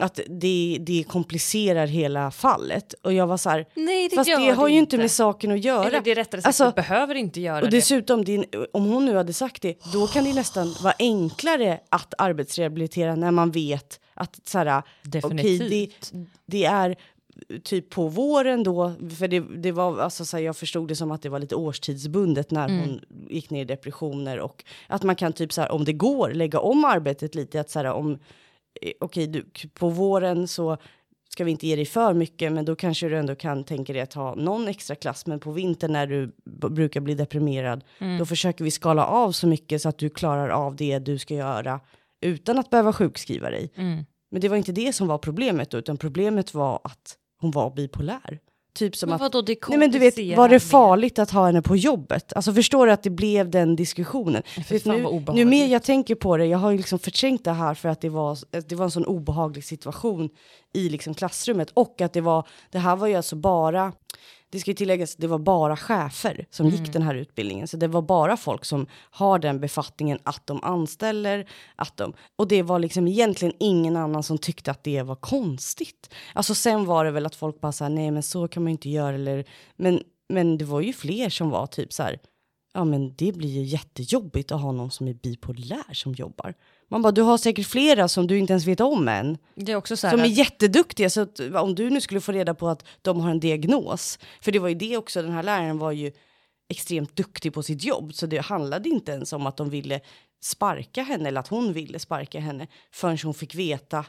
att 0.00 0.20
det, 0.28 0.78
det 0.80 1.04
komplicerar 1.08 1.86
hela 1.86 2.30
fallet. 2.30 2.94
Och 3.02 3.12
jag 3.12 3.26
var 3.26 3.36
så 3.36 3.50
här, 3.50 3.66
Nej, 3.74 4.10
fast 4.10 4.30
det 4.30 4.50
har 4.50 4.68
ju 4.68 4.78
inte 4.78 4.98
med 4.98 5.10
saken 5.10 5.52
att 5.52 5.64
göra. 5.64 5.84
Eller 5.86 6.00
det 6.00 6.14
rättare 6.14 6.40
sagt, 6.40 6.46
Alltså- 6.46 6.64
du 6.64 6.72
behöver 6.72 7.14
inte 7.14 7.40
göra 7.40 7.64
Och 7.64 7.70
det. 7.70 7.76
dessutom, 7.76 8.44
om 8.72 8.84
hon 8.84 9.04
nu 9.06 9.16
hade 9.16 9.32
sagt 9.32 9.62
det, 9.62 9.92
då 9.92 10.06
kan 10.06 10.24
det 10.24 10.34
nästan 10.34 10.74
vara 10.82 10.94
enklare 10.98 11.80
att 11.88 12.14
arbetsrehabilitera 12.18 13.14
när 13.16 13.30
man 13.30 13.50
vet 13.50 14.00
att 14.14 14.40
så 14.48 14.58
här, 14.58 14.78
okej, 14.78 14.82
det, 15.02 15.20
Definitivt. 15.20 16.12
det 16.46 16.64
är 16.64 16.96
typ 17.64 17.90
på 17.90 18.08
våren 18.08 18.62
då, 18.62 18.92
för 19.18 19.28
det, 19.28 19.40
det 19.40 19.72
var, 19.72 20.00
alltså 20.00 20.24
så 20.24 20.36
här, 20.36 20.44
jag 20.44 20.56
förstod 20.56 20.88
det 20.88 20.96
som 20.96 21.10
att 21.10 21.22
det 21.22 21.28
var 21.28 21.38
lite 21.38 21.54
årstidsbundet 21.56 22.50
när 22.50 22.68
Mm. 22.68 22.80
hon 22.80 23.00
gick 23.30 23.50
ner 23.50 23.60
i 23.62 23.64
depressioner 23.64 24.38
och 24.40 24.64
att 24.86 25.02
man 25.02 25.16
kan 25.16 25.32
typ 25.32 25.52
så 25.52 25.60
här, 25.60 25.72
om 25.72 25.84
det 25.84 25.92
går, 25.92 26.30
lägga 26.30 26.58
om 26.60 26.84
arbetet 26.84 27.34
lite, 27.34 27.60
att 27.60 27.70
så 27.70 27.78
här, 27.78 27.92
om, 27.92 28.18
okej, 29.00 29.26
du, 29.26 29.44
på 29.74 29.88
våren 29.88 30.48
så 30.48 30.76
ska 31.30 31.44
vi 31.44 31.50
inte 31.50 31.66
ge 31.66 31.76
dig 31.76 31.86
för 31.86 32.14
mycket, 32.14 32.52
men 32.52 32.64
då 32.64 32.76
kanske 32.76 33.08
du 33.08 33.16
ändå 33.18 33.34
kan 33.34 33.64
tänka 33.64 33.92
dig 33.92 34.02
att 34.02 34.14
ha 34.14 34.34
någon 34.34 34.68
extra 34.68 34.96
klass, 34.96 35.26
men 35.26 35.40
på 35.40 35.52
vintern 35.52 35.92
när 35.92 36.06
du 36.06 36.32
brukar 36.70 37.00
bli 37.00 37.14
deprimerad, 37.14 37.84
Mm. 37.98 38.18
då 38.18 38.26
försöker 38.26 38.64
vi 38.64 38.70
skala 38.70 39.06
av 39.06 39.32
så 39.32 39.46
mycket 39.46 39.82
så 39.82 39.88
att 39.88 39.98
du 39.98 40.10
klarar 40.10 40.48
av 40.48 40.76
det 40.76 40.98
du 40.98 41.18
ska 41.18 41.34
göra 41.34 41.80
utan 42.20 42.58
att 42.58 42.70
behöva 42.70 42.92
sjukskriva 42.92 43.50
dig. 43.50 43.70
Mm. 43.74 44.04
Men 44.30 44.40
det 44.40 44.48
var 44.48 44.56
inte 44.56 44.72
det 44.72 44.92
som 44.92 45.06
var 45.06 45.18
problemet, 45.18 45.74
utan 45.74 45.96
problemet 45.96 46.54
var 46.54 46.80
att 46.84 47.16
hon 47.40 47.50
var 47.50 47.70
bipolär. 47.70 48.38
Typ 48.78 48.96
som 48.96 49.08
Men 49.08 49.14
att, 49.14 49.20
vadå, 49.20 49.42
det 49.42 49.68
nej 49.68 49.78
men 49.78 49.90
du 49.90 49.98
vet, 49.98 50.36
var 50.36 50.48
det 50.48 50.60
farligt 50.60 51.18
att 51.18 51.30
ha 51.30 51.46
henne 51.46 51.62
på 51.62 51.76
jobbet? 51.76 52.32
Alltså 52.36 52.52
förstår 52.52 52.86
du 52.86 52.92
att 52.92 53.02
det 53.02 53.10
blev 53.10 53.50
den 53.50 53.76
diskussionen? 53.76 54.42
Fan 54.84 55.02
nu, 55.02 55.32
nu 55.34 55.44
mer 55.44 55.66
jag 55.66 55.82
tänker 55.82 56.14
på 56.14 56.36
det, 56.36 56.46
jag 56.46 56.58
har 56.58 56.70
ju 56.70 56.76
liksom 56.76 56.98
förträngt 56.98 57.44
det 57.44 57.52
här 57.52 57.74
för 57.74 57.88
att 57.88 58.00
det 58.00 58.08
var, 58.08 58.38
det 58.68 58.74
var 58.74 58.84
en 58.84 58.90
sån 58.90 59.04
obehaglig 59.04 59.64
situation 59.64 60.30
i 60.74 60.88
liksom 60.88 61.14
klassrummet 61.14 61.70
och 61.74 62.00
att 62.00 62.12
det 62.12 62.20
var, 62.20 62.48
det 62.70 62.78
här 62.78 62.96
var 62.96 63.06
ju 63.06 63.14
alltså 63.14 63.36
bara, 63.36 63.92
det 64.50 64.60
ska 64.60 64.70
ju 64.70 64.74
tilläggas, 64.74 65.16
det 65.16 65.26
var 65.26 65.38
bara 65.38 65.76
chefer 65.76 66.46
som 66.50 66.66
Mm. 66.66 66.78
gick 66.78 66.92
den 66.92 67.02
här 67.02 67.14
utbildningen. 67.14 67.68
Så 67.68 67.76
det 67.76 67.88
var 67.88 68.02
bara 68.02 68.36
folk 68.36 68.64
som 68.64 68.86
har 68.92 69.38
den 69.38 69.60
befattningen 69.60 70.18
att 70.22 70.46
de 70.46 70.62
anställer, 70.62 71.48
att 71.76 71.96
de, 71.96 72.12
och 72.36 72.48
det 72.48 72.62
var 72.62 72.78
liksom 72.78 73.08
egentligen 73.08 73.54
ingen 73.60 73.96
annan 73.96 74.22
som 74.22 74.38
tyckte 74.38 74.70
att 74.70 74.84
det 74.84 75.02
var 75.02 75.16
konstigt. 75.16 76.14
Alltså 76.34 76.54
sen 76.54 76.84
var 76.84 77.04
det 77.04 77.10
väl 77.10 77.26
att 77.26 77.34
folk 77.34 77.60
bara 77.60 77.72
sa 77.72 77.88
nej 77.88 78.10
men 78.10 78.22
så 78.22 78.48
kan 78.48 78.62
man 78.62 78.70
ju 78.70 78.72
inte 78.74 78.90
göra 78.90 79.14
eller, 79.14 79.44
men, 79.76 80.02
men 80.28 80.58
det 80.58 80.64
var 80.64 80.80
ju 80.80 80.92
fler 80.92 81.28
som 81.30 81.50
var 81.50 81.66
typ 81.66 81.92
så 81.92 82.02
här, 82.02 82.18
ja 82.74 82.84
men 82.84 83.14
det 83.16 83.32
blir 83.32 83.48
ju 83.48 83.62
jättejobbigt 83.62 84.52
att 84.52 84.60
ha 84.60 84.72
någon 84.72 84.90
som 84.90 85.08
är 85.08 85.14
bipolär 85.14 85.94
som 85.94 86.12
jobbar. 86.14 86.54
Man 86.88 87.02
bara, 87.02 87.12
du 87.12 87.22
har 87.22 87.38
säkert 87.38 87.66
flera 87.66 88.08
som 88.08 88.26
du 88.26 88.38
inte 88.38 88.52
ens 88.52 88.66
vet 88.66 88.80
om 88.80 89.08
än. 89.08 89.38
Det 89.54 89.72
är 89.72 89.76
också 89.76 89.96
så 89.96 90.10
Som 90.10 90.20
är 90.20 90.24
att- 90.24 90.30
jätteduktiga, 90.30 91.10
så 91.10 91.20
att, 91.20 91.40
om 91.40 91.74
du 91.74 91.90
nu 91.90 92.00
skulle 92.00 92.20
få 92.20 92.32
reda 92.32 92.54
på 92.54 92.68
att 92.68 92.84
de 93.02 93.20
har 93.20 93.30
en 93.30 93.40
diagnos, 93.40 94.18
för 94.40 94.52
det 94.52 94.58
var 94.58 94.68
ju 94.68 94.74
det 94.74 94.96
också, 94.96 95.22
den 95.22 95.32
här 95.32 95.42
läraren 95.42 95.78
var 95.78 95.92
ju 95.92 96.12
extremt 96.70 97.16
duktig 97.16 97.52
på 97.54 97.62
sitt 97.62 97.84
jobb, 97.84 98.14
så 98.14 98.26
det 98.26 98.38
handlade 98.38 98.88
inte 98.88 99.12
ens 99.12 99.32
om 99.32 99.46
att 99.46 99.56
de 99.56 99.70
ville 99.70 100.00
sparka 100.42 101.02
henne, 101.02 101.28
eller 101.28 101.40
att 101.40 101.48
hon 101.48 101.72
ville 101.72 101.98
sparka 101.98 102.40
henne, 102.40 102.66
förrän 102.92 103.18
hon 103.24 103.34
fick 103.34 103.54
veta. 103.54 104.04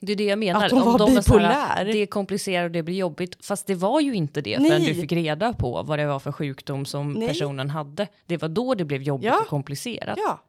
Det 0.00 0.12
är 0.12 0.16
det 0.16 0.24
jag 0.24 0.38
menar. 0.38 0.66
Att 0.66 0.72
hon 0.72 0.84
var 0.84 0.98
de 0.98 1.16
är 1.16 1.22
bipolär. 1.22 1.84
det 1.84 1.98
är 1.98 2.06
komplicerat 2.06 2.64
och 2.64 2.70
det 2.70 2.82
blir 2.82 2.94
jobbigt. 2.96 3.44
Fast 3.46 3.66
det 3.66 3.74
var 3.74 4.00
ju 4.00 4.14
inte 4.14 4.40
det 4.40 4.58
Nej. 4.58 4.70
förrän 4.70 4.82
du 4.84 4.94
fick 4.94 5.12
reda 5.12 5.52
på 5.52 5.82
vad 5.82 5.98
det 5.98 6.06
var 6.06 6.18
för 6.18 6.32
sjukdom 6.32 6.86
som 6.86 7.12
Nej. 7.12 7.28
personen 7.28 7.70
hade. 7.70 8.06
Det 8.26 8.36
var 8.36 8.48
då 8.48 8.74
det 8.74 8.84
blev 8.84 9.02
jobbigt 9.02 9.26
Ja. 9.26 9.40
och 9.40 9.46
komplicerat. 9.46 10.18
Ja, 10.26 10.40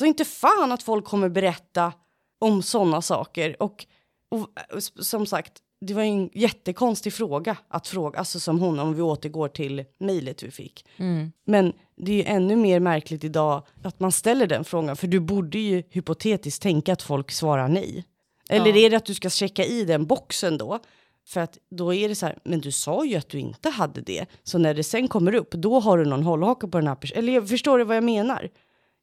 så 0.00 0.06
inte 0.06 0.24
fan 0.24 0.72
att 0.72 0.82
folk 0.82 1.04
kommer 1.04 1.28
berätta 1.28 1.92
om 2.38 2.62
sådana 2.62 3.02
saker. 3.02 3.62
Och, 3.62 3.86
och 4.28 4.48
som 4.82 5.26
sagt, 5.26 5.52
det 5.80 5.94
var 5.94 6.02
en 6.02 6.30
jättekonstig 6.34 7.12
fråga 7.12 7.56
att 7.68 7.88
fråga, 7.88 8.18
alltså 8.18 8.40
som 8.40 8.58
hon, 8.58 8.78
om 8.78 8.94
vi 8.94 9.02
återgår 9.02 9.48
till 9.48 9.84
mejlet 9.98 10.42
vi 10.42 10.50
fick. 10.50 10.86
Mm. 10.96 11.32
Men 11.46 11.72
det 11.96 12.12
är 12.12 12.16
ju 12.16 12.22
ännu 12.22 12.56
mer 12.56 12.80
märkligt 12.80 13.24
idag 13.24 13.66
att 13.82 14.00
man 14.00 14.12
ställer 14.12 14.46
den 14.46 14.64
frågan, 14.64 14.96
för 14.96 15.06
du 15.06 15.20
borde 15.20 15.58
ju 15.58 15.82
hypotetiskt 15.90 16.62
tänka 16.62 16.92
att 16.92 17.02
folk 17.02 17.30
svarar 17.30 17.68
nej. 17.68 18.04
Eller 18.48 18.66
Ja. 18.70 18.76
är 18.76 18.90
det 18.90 18.96
att 18.96 19.04
du 19.06 19.14
ska 19.14 19.30
checka 19.30 19.64
i 19.64 19.84
den 19.84 20.06
boxen 20.06 20.58
då? 20.58 20.78
För 21.26 21.40
att 21.40 21.58
då 21.70 21.94
är 21.94 22.08
det 22.08 22.14
så 22.14 22.26
här, 22.26 22.38
men 22.44 22.60
du 22.60 22.72
sa 22.72 23.04
ju 23.04 23.16
att 23.16 23.28
du 23.28 23.38
inte 23.38 23.70
hade 23.70 24.00
det. 24.00 24.26
Så 24.42 24.58
när 24.58 24.74
det 24.74 24.84
sen 24.84 25.08
kommer 25.08 25.34
upp, 25.34 25.50
då 25.50 25.80
har 25.80 25.98
du 25.98 26.04
någon 26.04 26.22
hållhake 26.22 26.66
på 26.68 26.78
den 26.78 26.86
här 26.86 26.94
personen. 26.94 27.24
Eller 27.28 27.42
förstår 27.42 27.78
du 27.78 27.84
vad 27.84 27.96
jag 27.96 28.04
menar? 28.04 28.50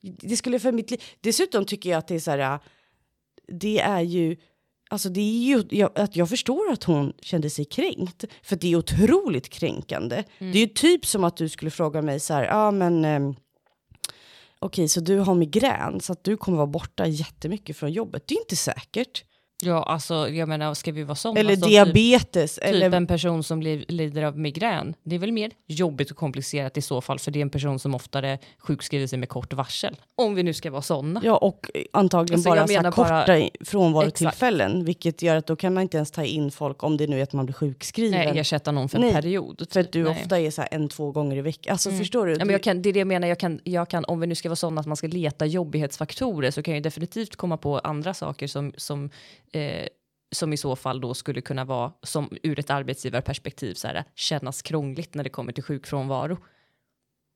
Det 0.02 0.38
skulle 0.38 0.60
för 0.60 0.72
mitt 0.72 0.92
liv... 0.92 1.04
Dessutom 1.22 1.66
tycker 1.66 1.90
jag 1.90 1.98
att 1.98 2.08
det 2.08 2.16
är 2.16 2.20
så 2.20 2.32
här, 2.32 2.60
det 3.48 3.80
är 3.80 4.02
ju... 4.02 4.38
Alltså 4.90 5.10
det 5.10 5.22
är 5.22 5.48
ju, 5.48 5.64
jag, 5.70 6.00
att 6.00 6.16
jag 6.16 6.30
förstår 6.30 6.72
att 6.72 6.84
hon 6.84 7.14
kände 7.22 7.50
sig 7.50 7.66
kränkt. 7.66 8.26
För 8.44 8.56
det 8.56 8.72
är 8.72 8.76
otroligt 8.76 9.50
kränkande. 9.50 10.24
Det 10.40 10.46
är 10.46 10.68
ju 10.68 10.68
typ 10.68 11.06
som 11.06 11.24
att 11.24 11.38
du 11.38 11.50
skulle 11.50 11.72
fråga 11.72 12.02
mig 12.02 12.20
så 12.20 12.34
här, 12.34 12.44
ja 12.44 12.72
men... 12.72 13.06
ehm, 13.06 13.36
Okej, 14.60 14.88
så 14.88 15.00
du 15.00 15.20
har 15.20 15.36
migrän 15.36 16.00
så 16.02 16.14
att 16.14 16.24
du 16.24 16.38
kommer 16.38 16.58
vara 16.58 16.68
borta 16.68 17.08
jättemycket 17.08 17.78
från 17.78 17.92
jobbet. 17.92 18.28
Det 18.28 18.36
är 18.36 18.40
inte 18.40 18.56
säkert. 18.56 19.24
Ja, 19.66 19.84
alltså 19.84 20.30
jag 20.30 20.50
menar, 20.50 20.74
ska 20.74 20.92
vi 20.92 21.04
vara 21.04 21.16
sådana? 21.16 21.40
Eller 21.40 21.52
alltså, 21.52 21.66
typ- 21.66 21.72
diabetes. 21.94 22.56
Typ 22.56 22.64
eller, 22.64 22.92
en 22.94 23.08
person 23.08 23.44
som 23.44 23.62
li- 23.62 23.86
lider 23.88 24.24
av 24.24 24.38
migrän. 24.40 24.94
Det 25.04 25.16
är 25.16 25.20
väl 25.20 25.32
mer 25.32 25.52
jobbigt 25.68 26.12
och 26.12 26.18
komplicerat 26.18 26.78
i 26.78 26.82
så 26.82 27.02
fall, 27.02 27.20
för 27.20 27.32
det 27.32 27.40
är 27.40 27.42
en 27.42 27.50
person 27.50 27.80
som 27.80 27.96
oftare 27.96 28.40
sjukskriver 28.60 29.08
sig 29.08 29.20
med 29.20 29.30
kort 29.30 29.54
varsel. 29.54 29.96
Om 30.16 30.36
vi 30.36 30.44
nu 30.44 30.54
ska 30.54 30.72
vara 30.72 30.82
sådana. 30.82 31.22
Ja, 31.24 31.38
och 31.38 31.72
antagligen 31.94 32.38
Alltså, 32.40 32.50
bara, 32.50 32.68
så 32.68 32.74
bara- 33.02 33.22
korta 33.22 33.38
i- 33.40 33.52
frånvarotillfällen. 33.66 34.86
Vilket 34.86 35.22
gör 35.22 35.36
att 35.36 35.48
då 35.48 35.56
kan 35.56 35.74
man 35.74 35.84
inte 35.84 35.98
ens 35.98 36.12
ta 36.12 36.24
in 36.24 36.52
folk 36.52 36.84
om 36.84 36.98
det 36.98 37.08
nu 37.08 37.20
är 37.20 37.24
att 37.24 37.34
man 37.34 37.46
blir 37.46 37.54
sjukskriven. 37.54 38.20
Nej, 38.30 38.40
ersätta 38.40 38.72
någon 38.72 38.90
för 38.90 38.98
en 38.98 39.04
Nej, 39.04 39.14
period. 39.14 39.68
för 39.72 39.80
att 39.80 39.92
du 39.92 40.04
Nej. 40.04 40.12
ofta 40.12 40.40
är 40.40 40.52
så 40.52 40.62
här 40.62 40.70
en, 40.72 40.90
två 40.90 41.12
gånger 41.12 41.38
i 41.38 41.42
veckan. 41.42 41.72
Alltså 41.72 41.92
förstår 41.92 42.26
du? 42.26 42.32
Ja, 42.32 42.38
men 42.46 42.50
jag 42.50 42.64
kan, 42.64 42.82
det 42.82 42.90
är 42.90 42.94
det 42.94 43.00
jag 43.00 43.08
menar, 43.08 43.28
jag 43.28 43.40
kan, 43.40 43.60
jag 43.64 43.90
kan, 43.90 44.06
om 44.06 44.20
vi 44.20 44.28
nu 44.28 44.36
ska 44.36 44.50
vara 44.50 44.56
sådana 44.56 44.82
att 44.82 44.88
man 44.88 44.98
ska 44.98 45.08
leta 45.08 45.46
jobbighetsfaktorer 45.46 46.52
så 46.52 46.64
kan 46.64 46.74
jag 46.74 46.84
definitivt 46.84 47.36
komma 47.36 47.58
på 47.58 47.80
andra 47.80 48.14
saker 48.14 48.48
som, 48.48 48.74
som, 48.78 49.10
eh, 49.54 49.88
som 50.32 50.54
i 50.54 50.58
så 50.58 50.76
fall 50.76 51.02
då 51.02 51.14
skulle 51.14 51.42
kunna 51.42 51.66
vara, 51.66 51.94
som 52.04 52.38
ur 52.44 52.60
ett 52.60 52.70
arbetsgivarperspektiv, 52.70 53.74
så 53.74 53.88
här, 53.88 54.04
kännas 54.16 54.62
krångligt 54.62 55.14
när 55.14 55.24
det 55.24 55.30
kommer 55.30 55.52
till 55.52 55.64
sjukfrånvaro. 55.64 56.38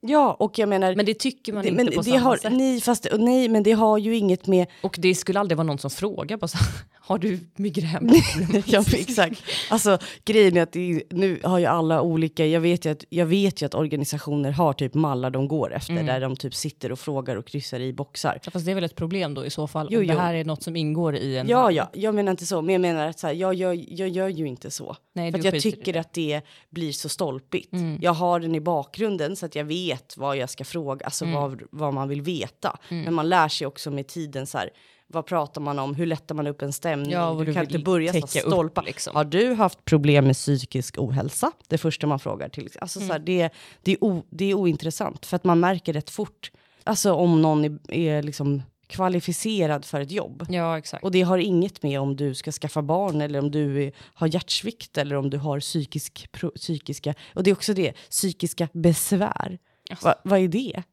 Ja, 0.03 0.35
och 0.39 0.59
jag 0.59 0.69
menar... 0.69 0.95
Men 0.95 1.05
det 1.05 1.13
tycker 1.13 1.53
man 1.53 1.63
det, 1.63 1.69
inte 1.69 1.85
på 1.85 2.01
det 2.01 2.03
samma 2.03 2.19
har, 2.19 2.37
sätt. 2.37 2.53
nej, 2.53 2.81
fast, 2.81 3.07
nej, 3.19 3.49
men 3.49 3.63
det 3.63 3.71
har 3.71 3.97
ju 3.97 4.15
inget 4.17 4.47
med... 4.47 4.67
Och 4.81 4.95
det 4.99 5.15
skulle 5.15 5.39
aldrig 5.39 5.57
vara 5.57 5.67
någon 5.67 5.77
som 5.77 5.89
frågar, 5.91 6.37
bara 6.37 6.47
så, 6.47 6.57
har 6.93 7.17
du 7.17 7.39
migrän? 7.55 8.11
ja, 8.65 8.83
exakt. 8.93 9.43
Alltså 9.69 9.97
grejen 10.25 10.57
är 10.57 10.61
att 10.61 10.71
det, 10.71 11.03
nu 11.09 11.39
har 11.43 11.59
ju 11.59 11.65
alla 11.65 12.01
olika, 12.01 12.45
jag 12.45 12.61
vet 12.61 12.85
ju, 12.85 12.89
att, 12.91 13.03
jag 13.09 13.25
vet 13.25 13.61
ju 13.61 13.65
att 13.65 13.73
organisationer 13.75 14.51
har 14.51 14.73
typ 14.73 14.93
mallar 14.93 15.29
de 15.29 15.47
går 15.47 15.73
efter, 15.73 15.91
Mm. 15.93 16.05
där 16.05 16.21
de 16.21 16.35
typ 16.35 16.55
sitter 16.55 16.91
och 16.91 16.99
frågar 16.99 17.35
och 17.35 17.45
kryssar 17.45 17.79
i 17.79 17.93
boxar. 17.93 18.39
Ja, 18.43 18.51
Fast 18.51 18.65
det 18.65 18.71
är 18.71 18.75
väl 18.75 18.83
ett 18.83 18.95
problem 18.95 19.33
då 19.33 19.45
i 19.45 19.49
så 19.49 19.67
fall, 19.67 19.87
Jo, 19.91 19.99
om 19.99 20.07
det 20.07 20.13
jo. 20.13 20.19
här 20.19 20.33
är 20.33 20.45
något 20.45 20.63
som 20.63 20.75
ingår 20.75 21.15
i 21.15 21.37
en... 21.37 21.47
Ja, 21.47 21.71
ja, 21.71 21.89
jag 21.93 22.15
menar 22.15 22.31
inte 22.31 22.45
så, 22.45 22.61
men 22.61 22.73
jag 22.73 22.81
menar 22.81 23.07
att 23.07 23.19
så 23.19 23.27
här, 23.27 23.33
jag, 23.33 23.53
gör, 23.53 23.83
jag 23.87 24.09
gör 24.09 24.27
ju 24.27 24.47
inte 24.47 24.71
så. 24.71 24.95
Nej, 25.13 25.31
för 25.31 25.39
att 25.39 25.45
jag 25.45 25.61
tycker 25.61 25.97
att 25.97 26.13
det 26.13 26.41
blir 26.69 26.91
så 26.91 27.09
stolpigt. 27.09 27.73
Mm. 27.73 27.97
Jag 28.01 28.13
har 28.13 28.39
den 28.39 28.55
i 28.55 28.59
bakgrunden 28.59 29.35
så 29.35 29.45
att 29.45 29.55
jag 29.55 29.65
vet 29.65 30.17
vad 30.17 30.37
jag 30.37 30.49
ska 30.49 30.63
fråga, 30.63 31.05
alltså 31.05 31.25
Mm. 31.25 31.35
vad, 31.35 31.61
vad 31.71 31.93
man 31.93 32.09
vill 32.09 32.21
veta. 32.21 32.77
Men 32.89 33.13
man 33.13 33.29
lär 33.29 33.47
sig 33.47 33.67
också 33.67 33.91
med 33.91 34.07
tiden 34.07 34.47
så 34.47 34.57
här, 34.57 34.69
vad 35.07 35.25
pratar 35.25 35.61
man 35.61 35.79
om, 35.79 35.95
hur 35.95 36.05
lättar 36.05 36.35
man 36.35 36.47
upp 36.47 36.61
en 36.61 36.73
stämning, 36.73 37.11
Ja, 37.11 37.35
du 37.39 37.45
du 37.45 37.53
kan 37.53 37.63
inte 37.63 37.79
börja 37.79 38.13
så 38.13 38.21
täcka 38.27 38.45
upp, 38.45 38.51
stolpa. 38.53 38.81
liksom. 38.81 39.15
Har 39.15 39.23
du 39.25 39.53
haft 39.53 39.85
problem 39.85 40.25
med 40.25 40.35
psykisk 40.35 40.95
ohälsa? 40.97 41.51
Det 41.67 41.77
första 41.77 42.07
man 42.07 42.19
frågar 42.19 42.49
till. 42.49 42.69
Alltså 42.81 42.99
så 42.99 43.05
här, 43.05 43.15
Mm. 43.15 43.25
det, 43.25 43.49
det, 43.81 43.91
är 43.91 44.03
o, 44.03 44.23
det 44.29 44.45
är 44.45 44.53
ointressant 44.53 45.25
för 45.25 45.35
att 45.35 45.43
man 45.43 45.59
märker 45.59 45.93
rätt 45.93 46.09
fort. 46.09 46.51
Alltså 46.83 47.13
om 47.13 47.41
någon 47.41 47.65
är, 47.65 47.79
är 47.91 48.23
liksom 48.23 48.61
kvalificerad 48.91 49.85
för 49.85 50.01
ett 50.01 50.11
jobb. 50.11 50.45
Ja, 50.49 50.77
exakt. 50.77 51.03
Och 51.03 51.11
det 51.11 51.21
har 51.21 51.37
inget 51.37 51.83
med 51.83 51.99
om 51.99 52.15
du 52.15 52.35
ska 52.35 52.51
skaffa 52.51 52.81
barn 52.81 53.21
eller 53.21 53.39
om 53.39 53.51
du 53.51 53.83
är, 53.83 53.91
har 54.13 54.27
hjärtsvikt 54.27 54.97
eller 54.97 55.15
om 55.15 55.29
du 55.29 55.37
har 55.37 55.59
psykisk, 55.59 56.31
pro, 56.31 56.49
psykiska, 56.49 57.13
och 57.35 57.43
det 57.43 57.49
är 57.49 57.55
också 57.55 57.73
det, 57.73 57.93
psykiska 58.09 58.67
besvär. 58.73 59.59
Alltså. 59.89 60.07
Va, 60.07 60.15
vad 60.23 60.39
är 60.39 60.47
det? 60.47 60.83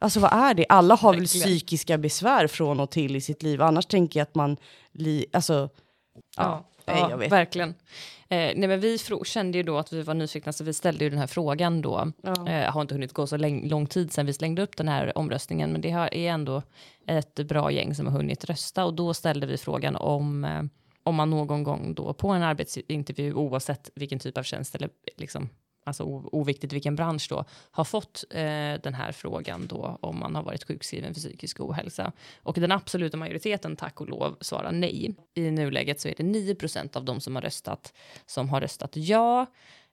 Alltså 0.00 0.20
vad 0.20 0.32
är 0.32 0.54
det? 0.54 0.66
Alla 0.68 0.94
har 0.94 1.14
väl 1.14 1.26
psykiska 1.26 1.98
besvär 1.98 2.46
från 2.46 2.80
och 2.80 2.90
till 2.90 3.16
i 3.16 3.20
sitt 3.20 3.42
liv, 3.42 3.62
annars 3.62 3.86
tänker 3.86 4.20
jag 4.20 4.24
att 4.24 4.34
man, 4.34 4.56
li, 4.92 5.26
alltså, 5.32 5.68
ja, 6.36 6.54
nej, 6.54 6.77
vet. 7.16 7.32
verkligen. 7.32 7.74
Eh, 8.30 8.52
nej, 8.56 8.68
men 8.68 8.80
vi 8.80 8.98
kände 9.24 9.58
ju 9.58 9.64
då 9.64 9.78
att 9.78 9.92
vi 9.92 10.02
var 10.02 10.14
nyfikna, 10.14 10.52
så 10.52 10.64
vi 10.64 10.74
ställde 10.74 11.04
ju 11.04 11.10
den 11.10 11.18
här 11.18 11.26
frågan 11.26 11.82
då. 11.82 12.12
Ja. 12.22 12.48
Eh, 12.48 12.72
har 12.72 12.80
inte 12.80 12.94
hunnit 12.94 13.12
gå 13.12 13.26
så 13.26 13.36
lång 13.36 13.86
tid 13.86 14.12
sedan 14.12 14.26
vi 14.26 14.32
slängde 14.32 14.62
upp 14.62 14.76
den 14.76 14.88
här 14.88 15.18
omröstningen, 15.18 15.72
men 15.72 15.80
det 15.80 15.90
är 15.90 16.16
ändå 16.16 16.62
ett 17.06 17.34
bra 17.34 17.70
gäng 17.70 17.94
som 17.94 18.06
har 18.06 18.12
hunnit 18.12 18.44
rösta 18.44 18.84
och 18.84 18.94
då 18.94 19.14
ställde 19.14 19.46
vi 19.46 19.56
frågan 19.56 19.96
om 19.96 20.44
eh, 20.44 20.62
om 21.02 21.14
man 21.14 21.30
någon 21.30 21.62
gång 21.62 21.94
då 21.94 22.12
på 22.12 22.28
en 22.28 22.42
arbetsintervju, 22.42 23.34
oavsett 23.34 23.90
vilken 23.94 24.18
typ 24.18 24.38
av 24.38 24.42
tjänst 24.42 24.74
eller 24.74 24.90
liksom 25.16 25.48
alltså 25.88 26.04
oviktigt 26.32 26.72
vilken 26.72 26.96
bransch 26.96 27.26
då, 27.30 27.44
har 27.70 27.84
fått 27.84 28.24
eh, 28.30 28.40
den 28.82 28.94
här 28.94 29.12
frågan 29.12 29.66
då 29.66 29.98
om 30.00 30.18
man 30.18 30.34
har 30.34 30.42
varit 30.42 30.64
sjukskriven 30.64 31.14
för 31.14 31.20
psykisk 31.20 31.60
ohälsa. 31.60 32.12
Och 32.42 32.54
den 32.54 32.72
absoluta 32.72 33.16
majoriteten, 33.16 33.76
tack 33.76 34.00
och 34.00 34.08
lov, 34.08 34.36
svarar 34.40 34.72
nej. 34.72 35.14
I 35.34 35.50
nuläget 35.50 36.00
så 36.00 36.08
är 36.08 36.14
det 36.16 36.22
9% 36.22 36.96
av 36.96 37.04
de 37.04 37.20
som 37.20 37.34
har 37.34 37.42
röstat 37.42 37.92
som 38.26 38.48
har 38.48 38.60
röstat 38.60 38.96
ja, 38.96 39.46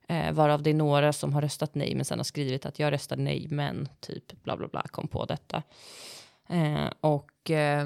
eh, 0.08 0.32
varav 0.32 0.64
det 0.64 0.70
är 0.70 0.74
några 0.74 1.14
som 1.14 1.34
har 1.34 1.42
röstat 1.42 1.76
nej 1.76 1.96
men 1.96 2.06
sen 2.06 2.20
har 2.20 2.24
skrivit 2.24 2.66
att 2.66 2.80
jag 2.80 2.94
röstade 2.94 3.22
nej 3.22 3.48
men 3.50 3.90
typ 4.00 4.44
bla 4.44 4.58
bla 4.58 4.68
bla 4.68 4.82
kom 4.82 5.08
på 5.08 5.26
detta. 5.26 5.64
Eh, 6.50 6.90
och 7.00 7.52
eh, 7.52 7.86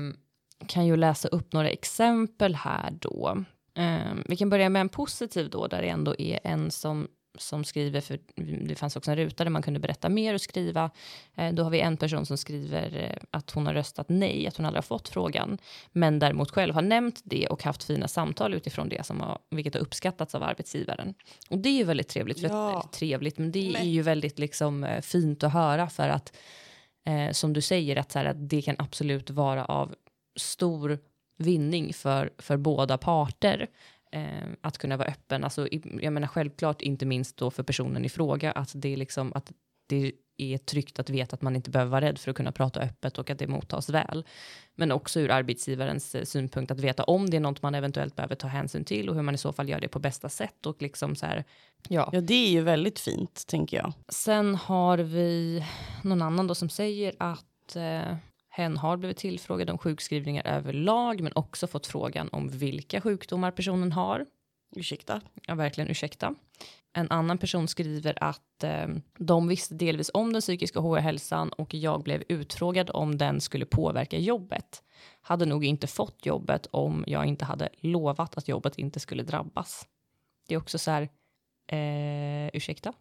kan 0.68 0.86
ju 0.86 0.96
läsa 0.96 1.28
upp 1.28 1.54
några 1.54 1.70
exempel 1.70 2.56
här 2.56 2.92
då. 2.92 3.44
Um, 3.76 4.24
vi 4.26 4.36
kan 4.36 4.50
börja 4.50 4.70
med 4.70 4.80
en 4.80 4.90
positiv 4.90 5.50
då, 5.50 5.68
där 5.68 5.82
det 5.82 5.90
ändå 5.90 6.16
är 6.18 6.40
en 6.44 6.72
som 6.72 7.08
som 7.42 7.64
skriver, 7.64 8.02
för 8.02 8.20
det 8.68 8.76
fanns 8.76 8.96
också 8.96 9.12
en 9.12 9.18
ruta 9.18 9.44
där 9.44 9.52
man 9.52 9.62
kunde 9.62 9.80
berätta 9.80 10.10
mer 10.10 10.34
och 10.34 10.42
skriva. 10.42 10.90
Eh, 11.36 11.54
då 11.54 11.64
har 11.64 11.70
vi 11.70 11.80
en 11.80 11.98
person 11.98 12.26
som 12.26 12.38
skriver 12.38 13.04
eh, 13.04 13.24
att 13.32 13.52
hon 13.52 13.66
har 13.66 13.74
röstat 13.74 14.10
nej, 14.10 14.48
att 14.48 14.58
hon 14.58 14.66
aldrig 14.66 14.78
har 14.78 14.88
fått 14.88 15.10
frågan, 15.10 15.58
men 15.92 16.20
däremot 16.20 16.52
själv 16.52 16.74
har 16.74 16.82
nämnt 16.82 17.22
det 17.24 17.48
och 17.48 17.64
haft 17.64 17.84
fina 17.84 18.08
samtal 18.08 18.54
utifrån 18.54 18.90
det, 18.90 19.06
som 19.06 19.22
har, 19.22 19.40
vilket 19.50 19.74
har 19.74 19.82
uppskattats 19.82 20.36
av 20.36 20.44
arbetsgivaren. 20.44 21.14
Och 21.50 21.58
det 21.58 21.70
är 21.70 21.74
ju 21.74 21.84
väldigt 21.84 22.08
trevligt, 22.08 22.38
ja. 22.38 22.90
trevligt, 22.94 23.38
men 23.38 23.52
det 23.52 23.76
är 23.76 23.84
ju 23.84 24.02
väldigt 24.02 24.40
liksom 24.40 24.84
eh, 24.84 25.02
fint 25.02 25.44
att 25.44 25.54
höra 25.54 25.90
för 25.90 26.10
att 26.10 26.38
eh, 27.06 27.32
som 27.32 27.54
du 27.54 27.62
säger, 27.62 27.96
att, 27.96 28.12
så 28.12 28.20
här, 28.20 28.26
att 28.26 28.50
det 28.50 28.62
kan 28.62 28.76
absolut 28.80 29.30
vara 29.30 29.66
av 29.66 29.96
stor 30.36 31.00
vinning 31.38 31.94
för, 31.94 32.34
för 32.38 32.58
båda 32.58 32.98
parter 32.98 33.68
eh, 34.12 34.50
att 34.62 34.78
kunna 34.78 34.98
vara 34.98 35.08
öppen. 35.08 35.44
Alltså, 35.44 35.68
jag 36.02 36.14
menar 36.14 36.28
självklart 36.28 36.82
inte 36.82 37.06
minst 37.06 37.38
då 37.38 37.52
för 37.52 37.64
personen 37.64 38.06
i 38.06 38.10
fråga 38.10 38.52
att 38.52 38.72
det 38.76 38.94
är 38.94 38.98
liksom 38.98 39.32
att 39.36 39.52
det 39.88 40.12
är 40.38 40.58
tryggt 40.58 41.00
att 41.00 41.10
veta 41.10 41.34
att 41.34 41.42
man 41.42 41.56
inte 41.56 41.70
behöver 41.70 41.92
vara 41.92 42.02
rädd 42.02 42.20
för 42.20 42.32
att 42.32 42.38
kunna 42.38 42.52
prata 42.52 42.80
öppet 42.80 43.18
och 43.18 43.30
att 43.30 43.40
det 43.40 43.48
mottas 43.48 43.90
väl. 43.90 44.26
Men 44.76 44.92
också 44.92 45.20
ur 45.20 45.32
arbetsgivarens 45.32 46.16
eh, 46.16 46.24
synpunkt 46.24 46.72
att 46.72 46.80
veta 46.80 47.04
om 47.04 47.30
det 47.30 47.38
är 47.38 47.42
något 47.42 47.62
man 47.62 47.76
eventuellt 47.76 48.16
behöver 48.16 48.36
ta 48.36 48.48
hänsyn 48.48 48.86
till 48.86 49.10
och 49.10 49.16
hur 49.16 49.22
man 49.22 49.36
i 49.36 49.38
så 49.38 49.54
fall 49.54 49.70
gör 49.70 49.80
det 49.80 49.88
på 49.88 50.00
bästa 50.00 50.30
sätt 50.30 50.66
och 50.66 50.82
liksom 50.82 51.16
så 51.16 51.26
här. 51.26 51.44
Ja, 51.88 52.10
ja 52.14 52.22
det 52.22 52.34
är 52.34 52.50
ju 52.50 52.62
väldigt 52.62 53.00
fint 53.00 53.48
tänker 53.48 53.78
jag. 53.78 53.94
Sen 54.08 54.56
har 54.56 54.98
vi 54.98 55.66
någon 56.04 56.22
annan 56.22 56.48
då 56.48 56.56
som 56.56 56.70
säger 56.70 57.16
att 57.20 57.76
eh, 57.76 58.16
Hen 58.60 58.78
har 58.78 58.98
blivit 58.98 59.18
tillfrågad 59.18 59.70
om 59.70 59.78
sjukskrivningar 59.78 60.48
överlag, 60.48 61.22
men 61.22 61.32
också 61.36 61.68
fått 61.68 61.88
frågan 61.88 62.30
om 62.32 62.50
vilka 62.50 63.02
sjukdomar 63.02 63.52
personen 63.52 63.92
har. 63.92 64.26
Ursäkta? 64.76 65.22
Ja, 65.48 65.56
verkligen 65.56 65.90
ursäkta. 65.90 66.36
En 66.94 67.12
annan 67.12 67.38
person 67.38 67.68
skriver 67.68 68.24
att 68.24 68.64
eh, 68.64 68.88
de 69.18 69.48
visste 69.48 69.76
delvis 69.76 70.12
om 70.14 70.34
den 70.34 70.42
psykiska 70.42 70.80
ohälsan 70.82 71.50
och 71.50 71.74
jag 71.74 72.04
blev 72.04 72.24
utfrågad 72.30 72.90
om 72.94 73.18
den 73.18 73.42
skulle 73.42 73.66
påverka 73.66 74.18
jobbet. 74.18 74.84
Hade 75.22 75.46
nog 75.46 75.66
inte 75.66 75.88
fått 75.88 76.26
jobbet 76.26 76.66
om 76.72 77.04
jag 77.08 77.26
inte 77.26 77.46
hade 77.46 77.70
lovat 77.80 78.38
att 78.38 78.48
jobbet 78.48 78.78
inte 78.78 79.00
skulle 79.00 79.24
drabbas. 79.24 79.88
Det 80.48 80.54
är 80.54 80.58
också 80.58 80.78
så 80.78 80.92
här, 80.92 81.10
eh, 81.72 82.50
ursäkta? 82.54 82.94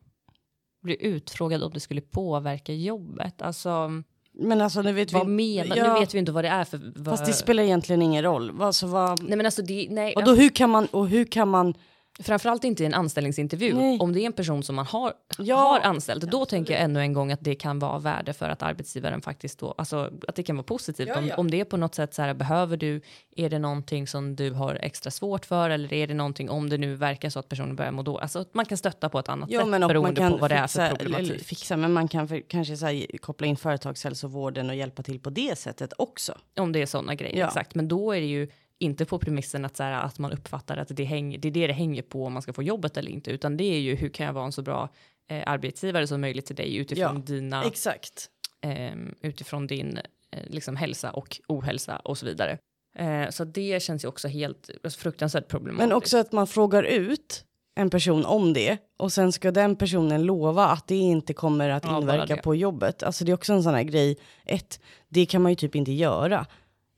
Blir 0.83 1.03
utfrågad 1.03 1.63
om 1.63 1.73
det 1.73 1.81
skulle 1.81 2.01
påverka 2.01 2.73
jobbet. 2.73 3.43
Alltså, 3.43 4.03
men 4.39 4.61
alltså 4.61 4.83
nu 4.83 4.93
vet 4.93 5.13
vad 5.13 5.27
vi 5.27 5.33
menar, 5.33 5.77
ja, 5.77 5.95
Nu 5.95 6.01
vet 6.01 6.15
vi 6.15 6.19
inte 6.19 6.33
vad 6.33 6.45
det 6.45 6.49
är 6.49 6.65
för... 6.65 6.81
Vad... 6.97 7.19
Fast 7.19 7.27
det 7.27 7.33
spelar 7.33 7.63
egentligen 7.63 8.03
ingen 8.03 8.23
roll. 8.23 8.63
Alltså, 8.63 8.87
vad... 8.87 9.23
Nej 9.23 9.37
men 9.37 9.47
alltså 9.47 9.63
det, 9.63 9.87
nej. 9.91 10.15
Och 10.15 10.25
då 10.25 10.35
hur 10.35 10.49
kan 10.49 10.71
man, 10.71 10.87
och 10.87 11.09
hur 11.09 11.25
kan 11.25 11.49
man 11.49 11.75
Framförallt 12.23 12.65
inte 12.65 12.83
i 12.83 12.87
en 12.87 12.95
anställningsintervju. 12.95 13.75
Nej. 13.75 13.99
Om 13.99 14.13
det 14.13 14.21
är 14.21 14.27
en 14.27 14.33
person 14.33 14.63
som 14.63 14.77
man 14.77 14.87
har, 14.87 15.13
ja. 15.39 15.57
har 15.57 15.81
anställt, 15.81 16.23
då 16.23 16.27
Absolut. 16.27 16.49
tänker 16.49 16.75
jag 16.75 16.83
ännu 16.83 17.01
en 17.01 17.13
gång 17.13 17.33
att 17.33 17.45
det 17.45 17.55
kan 17.55 17.79
vara 17.79 17.99
värde 17.99 18.33
för 18.33 18.49
att 18.49 18.63
arbetsgivaren 18.63 19.23
faktiskt 19.23 19.59
då, 19.59 19.75
alltså 19.79 20.11
att 20.29 20.35
det 20.35 20.43
kan 20.43 20.57
vara 20.57 20.65
positivt. 20.65 21.09
Ja, 21.09 21.15
ja. 21.15 21.35
Om, 21.35 21.41
om 21.41 21.51
det 21.51 21.61
är 21.61 21.65
på 21.65 21.77
något 21.77 21.95
sätt 21.95 22.15
så 22.15 22.23
här, 22.23 22.35
behöver 22.35 22.77
du, 22.77 23.01
är 23.37 23.51
det 23.51 23.59
någonting 23.59 24.07
som 24.07 24.37
du 24.37 24.51
har 24.51 24.75
extra 24.75 25.11
svårt 25.11 25.47
för 25.47 25.71
eller 25.71 25.93
är 25.93 26.07
det 26.07 26.15
någonting 26.15 26.51
om 26.51 26.69
det 26.69 26.79
nu 26.79 26.95
verkar 26.95 27.31
så 27.31 27.39
att 27.39 27.49
personen 27.49 27.77
börjar 27.77 27.93
må 27.93 28.03
då, 28.03 28.19
alltså 28.19 28.39
att 28.39 28.55
man 28.55 28.65
kan 28.65 28.79
stötta 28.79 29.09
på 29.09 29.19
ett 29.19 29.29
annat 29.29 29.51
sätt 29.51 29.71
beroende 29.89 30.31
på 30.31 30.37
vad 30.37 30.51
det 30.51 30.57
är 30.57 30.67
för 30.67 30.97
problematik. 30.97 31.45
Fixa, 31.45 31.77
men 31.77 31.93
man 31.93 32.09
kan 32.09 32.29
för, 32.29 32.41
kanske 32.49 32.77
så 32.77 32.87
här, 32.87 33.19
koppla 33.19 33.47
in 33.47 33.57
företagshälsovården 33.57 34.71
och 34.71 34.77
hjälpa 34.77 35.03
till 35.03 35.21
på 35.21 35.31
det 35.31 35.59
sättet 35.59 35.93
också. 35.99 36.39
Om 36.57 36.73
det 36.73 36.83
är 36.83 36.87
sådana 36.87 37.15
grejer, 37.15 37.47
exakt. 37.47 37.75
Men 37.75 37.89
då 37.89 38.13
är 38.13 38.21
det 38.21 38.27
ju 38.27 38.49
inte 38.79 39.05
på 39.05 39.19
premissen 39.19 39.65
att, 39.65 39.77
så 39.77 39.83
här, 39.83 39.93
att 39.93 40.19
man 40.19 40.33
uppfattar 40.33 40.77
att 40.77 40.89
det, 40.97 41.05
häng, 41.05 41.41
det 41.41 41.49
är 41.49 41.53
det 41.53 41.67
det 41.67 41.73
hänger 41.73 42.03
på 42.03 42.25
om 42.25 42.33
man 42.33 42.43
ska 42.43 42.53
få 42.53 42.63
jobbet 42.63 42.97
eller 42.97 43.11
inte, 43.11 43.31
utan 43.31 43.57
det 43.57 43.65
är 43.65 43.81
ju 43.81 43.95
hur 43.95 44.09
kan 44.09 44.27
jag 44.27 44.33
vara 44.33 44.45
en 44.45 44.53
så 44.53 44.63
bra 44.63 44.89
eh, 45.31 45.43
arbetsgivare 45.47 46.07
som 46.07 46.21
möjligt 46.21 46.47
till 46.47 46.57
dig 46.57 46.77
utifrån 46.77 47.17
ja, 47.17 47.35
dina... 47.35 47.65
Exakt. 47.65 48.31
Eh, 48.61 48.93
utifrån 49.23 49.67
din 49.67 49.99
eh, 50.31 50.43
liksom 50.47 50.77
hälsa 50.77 51.11
och 51.11 51.41
ohälsa 51.49 51.97
och 51.97 52.19
så 52.19 52.27
vidare. 52.27 52.59
Eh, 52.99 53.31
så 53.31 53.45
det 53.45 53.83
känns 53.83 54.05
ju 54.05 54.09
också 54.09 54.29
helt 54.29 54.71
fruktansvärt 54.99 55.49
problematiskt. 55.49 55.89
Men 55.89 55.97
också 55.97 56.19
att 56.19 56.33
man 56.33 56.47
frågar 56.47 56.83
ut 56.83 57.45
en 57.75 57.91
person 57.91 58.25
om 58.25 58.53
det 58.53 58.79
och 58.97 59.13
sen 59.13 59.33
ska 59.33 59.51
den 59.51 59.77
personen 59.77 60.23
lova 60.23 60.67
att 60.67 60.87
det 60.87 60.97
inte 60.97 61.33
kommer 61.33 61.69
att 61.69 61.85
ja, 61.85 61.99
inverka 61.99 62.37
på 62.37 62.55
jobbet. 62.55 63.03
Alltså 63.03 63.25
det 63.25 63.33
är 63.33 63.35
också 63.35 63.53
en 63.53 63.63
sån 63.63 63.75
här 63.75 63.83
grej. 63.83 64.17
Ett, 64.45 64.81
det 65.09 65.27
kan 65.27 65.43
man 65.43 65.53
ju 65.53 65.57
typ 65.57 65.75
inte 65.75 65.93
göra. 65.93 66.47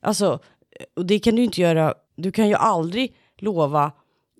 Alltså 0.01 0.39
och 0.95 1.05
det 1.05 1.19
kan 1.19 1.35
du 1.35 1.43
inte 1.43 1.61
göra, 1.61 1.93
du 2.15 2.31
kan 2.31 2.47
ju 2.47 2.55
aldrig 2.55 3.15
lova 3.37 3.91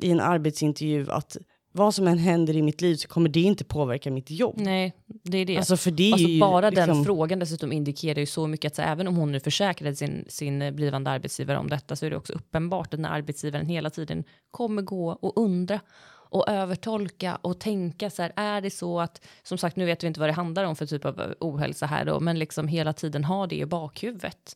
i 0.02 0.12
en 0.12 0.20
arbetsintervju 0.20 1.12
att 1.12 1.38
vad 1.74 1.96
som 1.96 2.08
än 2.08 2.18
händer 2.18 2.56
i 2.56 2.62
mitt 2.62 2.82
liv 2.82 2.96
så 2.96 3.08
kommer 3.08 3.30
det 3.30 3.42
inte 3.42 3.64
påverka 3.64 4.12
mitt 4.12 4.32
jobb. 4.32 4.56
Nej, 4.58 4.94
det 5.06 5.38
är 5.38 5.46
det. 5.46 5.58
Alltså, 5.58 5.78
för 5.78 5.92
det 5.92 6.12
alltså, 6.12 6.28
ju, 6.28 6.39
bara 6.39 6.70
liksom... 6.70 6.88
den 6.88 7.06
frågan 7.06 7.39
dessutom 7.39 7.72
indikerar 7.72 8.20
ju 8.20 8.26
så 8.26 8.48
mycket 8.48 8.72
att 8.72 8.76
så, 8.76 8.82
även 8.82 9.08
om 9.08 9.16
hon 9.16 9.32
nu 9.32 9.39
försäkrade 9.39 9.96
sin, 9.96 10.26
sin 10.30 10.76
blivande 10.76 11.10
arbetsgivare 11.10 11.58
om 11.58 11.70
detta 11.70 11.96
så 11.96 12.06
är 12.06 12.10
det 12.10 12.16
också 12.16 12.34
uppenbart 12.34 12.86
att 12.86 12.92
den 12.92 13.06
arbetsgivaren 13.06 13.66
hela 13.66 13.89
tiden 13.89 14.24
kommer 14.52 14.82
gå 14.82 15.10
och 15.10 15.38
undra 15.38 15.80
och 16.32 16.50
övertolka 16.50 17.38
och 17.42 17.60
tänka 17.60 18.10
så 18.10 18.22
här, 18.22 18.34
är 18.36 18.62
det 18.62 18.70
så 18.70 19.00
att, 19.00 19.26
som 19.44 19.58
sagt 19.58 19.76
nu 19.76 19.86
vet 19.86 20.04
vi 20.04 20.08
inte 20.08 20.20
vad 20.20 20.30
det 20.30 20.34
handlar 20.34 20.64
om 20.64 20.76
för 20.76 20.86
typ 20.86 21.06
av 21.06 21.34
ohälsa 21.39 21.86
här 21.86 22.06
då, 22.06 22.20
men 22.20 22.39
liksom 22.39 22.68
hela 22.68 22.94
tiden 22.94 23.24
ha 23.24 23.48
det 23.48 23.56
i 23.56 23.66
bakhuvudet. 23.66 24.56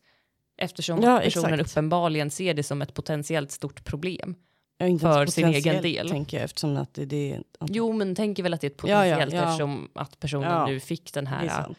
Eftersom 0.58 1.02
ja, 1.02 1.20
personen 1.20 1.54
exakt. 1.54 1.72
uppenbarligen 1.72 2.32
ser 2.32 2.54
det 2.54 2.64
som 2.64 2.82
ett 2.82 2.94
potentiellt 2.94 3.52
stort 3.52 3.84
problem. 3.84 4.36
Ja, 4.78 4.88
inte 4.88 5.06
för 5.06 5.26
sin 5.26 5.48
egen 5.48 5.82
del. 5.82 6.10
Tänker 6.10 6.38
jag, 6.38 6.44
eftersom 6.44 6.78
att 6.78 6.94
det, 6.94 7.06
det 7.06 7.42
Jo, 7.68 7.94
men 7.94 8.16
tänker 8.16 8.44
väl 8.44 8.54
att 8.54 8.62
det 8.62 8.68
är 8.68 8.72
ett 8.72 8.78
potentiellt 8.78 9.34
ja, 9.34 9.40
ja, 9.40 9.44
eftersom 9.46 9.90
att 9.96 10.20
personen 10.20 10.70
nu 10.70 10.80
fick 10.80 11.14
den 11.14 11.28
här 11.28 11.76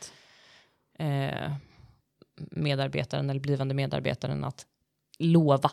eh, 0.98 1.52
medarbetaren 2.36 3.30
eller 3.30 3.40
blivande 3.40 3.74
medarbetaren 3.74 4.44
att 4.44 4.66
lova 5.18 5.70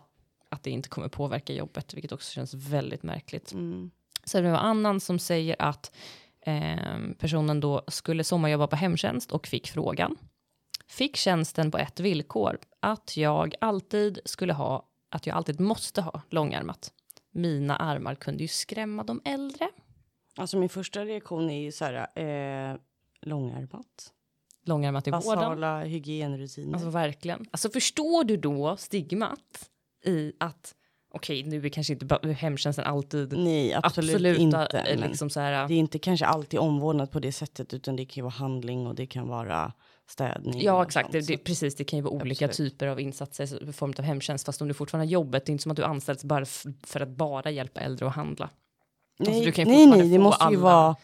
att 0.50 0.64
det 0.64 0.70
inte 0.70 0.90
kommer 0.90 1.08
påverka 1.08 1.54
jobbet, 1.54 1.94
vilket 1.94 2.12
också 2.12 2.32
känns 2.32 2.54
väldigt 2.54 3.04
märkligt. 3.04 3.52
Mm. 3.54 3.92
Sen 4.24 4.46
är 4.46 4.50
det 4.50 4.50
en 4.50 4.66
annan 4.66 5.00
som 5.00 5.20
säger 5.20 5.56
att 5.60 5.96
eh, 6.46 6.98
personen 7.20 7.60
då 7.60 7.84
skulle 7.88 8.24
sommarjobba 8.24 8.68
på 8.68 8.76
hemtjänst 8.76 9.32
och 9.32 9.48
fick 9.48 9.68
frågan 9.68 10.18
fick 10.94 11.16
tjänsten 11.16 11.72
på 11.72 11.78
ett 11.78 12.00
villkor, 12.00 12.60
att 12.80 13.18
jag 13.18 13.56
alltid 13.62 14.20
skulle 14.26 14.54
ha, 14.54 14.88
att 15.10 15.28
jag 15.28 15.38
alltid 15.38 15.60
måste 15.60 16.02
ha 16.02 16.22
långärmat. 16.30 16.94
Mina 17.32 17.76
armar 17.76 18.16
kunde 18.16 18.44
ju 18.44 18.48
skrämma 18.48 19.04
de 19.04 19.22
äldre. 19.26 19.70
Alltså 20.36 20.58
min 20.58 20.70
första 20.70 21.06
reaktion 21.06 21.50
är 21.50 21.62
ju 21.62 21.72
så 21.72 21.86
här, 21.86 22.20
eh, 22.72 22.78
långärmat. 23.22 24.14
Långärmat 24.66 25.08
i 25.08 25.12
Basala 25.12 25.36
vården. 25.36 25.50
Basala 25.50 25.84
hygienrutiner. 25.84 26.74
Alltså 26.74 26.90
verkligen. 26.90 27.46
Alltså 27.52 27.70
förstår 27.70 28.24
du 28.24 28.38
då 28.38 28.78
stigmat 28.78 29.70
i 30.06 30.34
att 30.40 30.76
okej, 31.14 31.44
nu 31.44 31.66
är 31.66 31.70
kanske 31.70 31.94
inte 31.94 32.34
hemtjänsten 32.34 32.86
alltid 32.86 33.38
Nej, 33.38 33.74
absolut 33.74 34.16
absoluta, 34.16 34.40
inte. 34.40 35.08
Liksom 35.08 35.30
så 35.30 35.40
här, 35.40 35.68
det 35.68 35.74
är 35.74 35.78
inte 35.78 36.00
kanske 36.00 36.26
alltid 36.26 36.60
omvårdnad 36.60 37.12
på 37.12 37.20
det 37.20 37.32
sättet, 37.32 37.74
utan 37.74 37.96
det 37.96 38.06
kan 38.06 38.16
ju 38.16 38.22
vara 38.22 38.34
handling 38.34 38.88
och 38.88 38.96
det 38.96 39.06
kan 39.06 39.28
vara 39.28 39.74
städning. 40.08 40.62
Ja, 40.62 40.84
exakt. 40.84 41.12
Det, 41.12 41.28
det, 41.28 41.38
precis, 41.38 41.76
det 41.76 41.84
kan 41.84 42.00
ju 42.00 42.04
vara 42.04 42.14
olika 42.14 42.46
Absolut. 42.46 42.74
typer 42.74 42.88
av 42.88 43.00
insatser 43.00 43.70
i 43.70 43.74
form 43.74 43.94
av 43.98 44.06
hemtjänst, 44.06 44.46
fast 44.46 44.62
om 44.62 44.68
du 44.68 44.74
fortfarande 44.74 45.08
har 45.08 45.12
jobbet, 45.12 45.46
det 45.46 45.50
är 45.50 45.52
inte 45.52 45.62
som 45.62 45.72
att 45.72 45.78
du 45.78 45.84
anställts 45.84 46.24
bara 46.24 46.46
för 46.84 47.00
att 47.00 47.10
bara 47.10 47.52
hjälpa 47.52 47.80
äldre 47.80 48.08
att 48.08 48.16
handla. 48.16 48.50
Nej, 49.20 49.48
alltså, 49.48 49.64
nej, 49.64 49.88
nej, 49.88 50.10
det 50.10 50.20
måste 50.20 50.44
alla... 50.44 50.52
ju 50.56 50.58
vara 50.58 50.96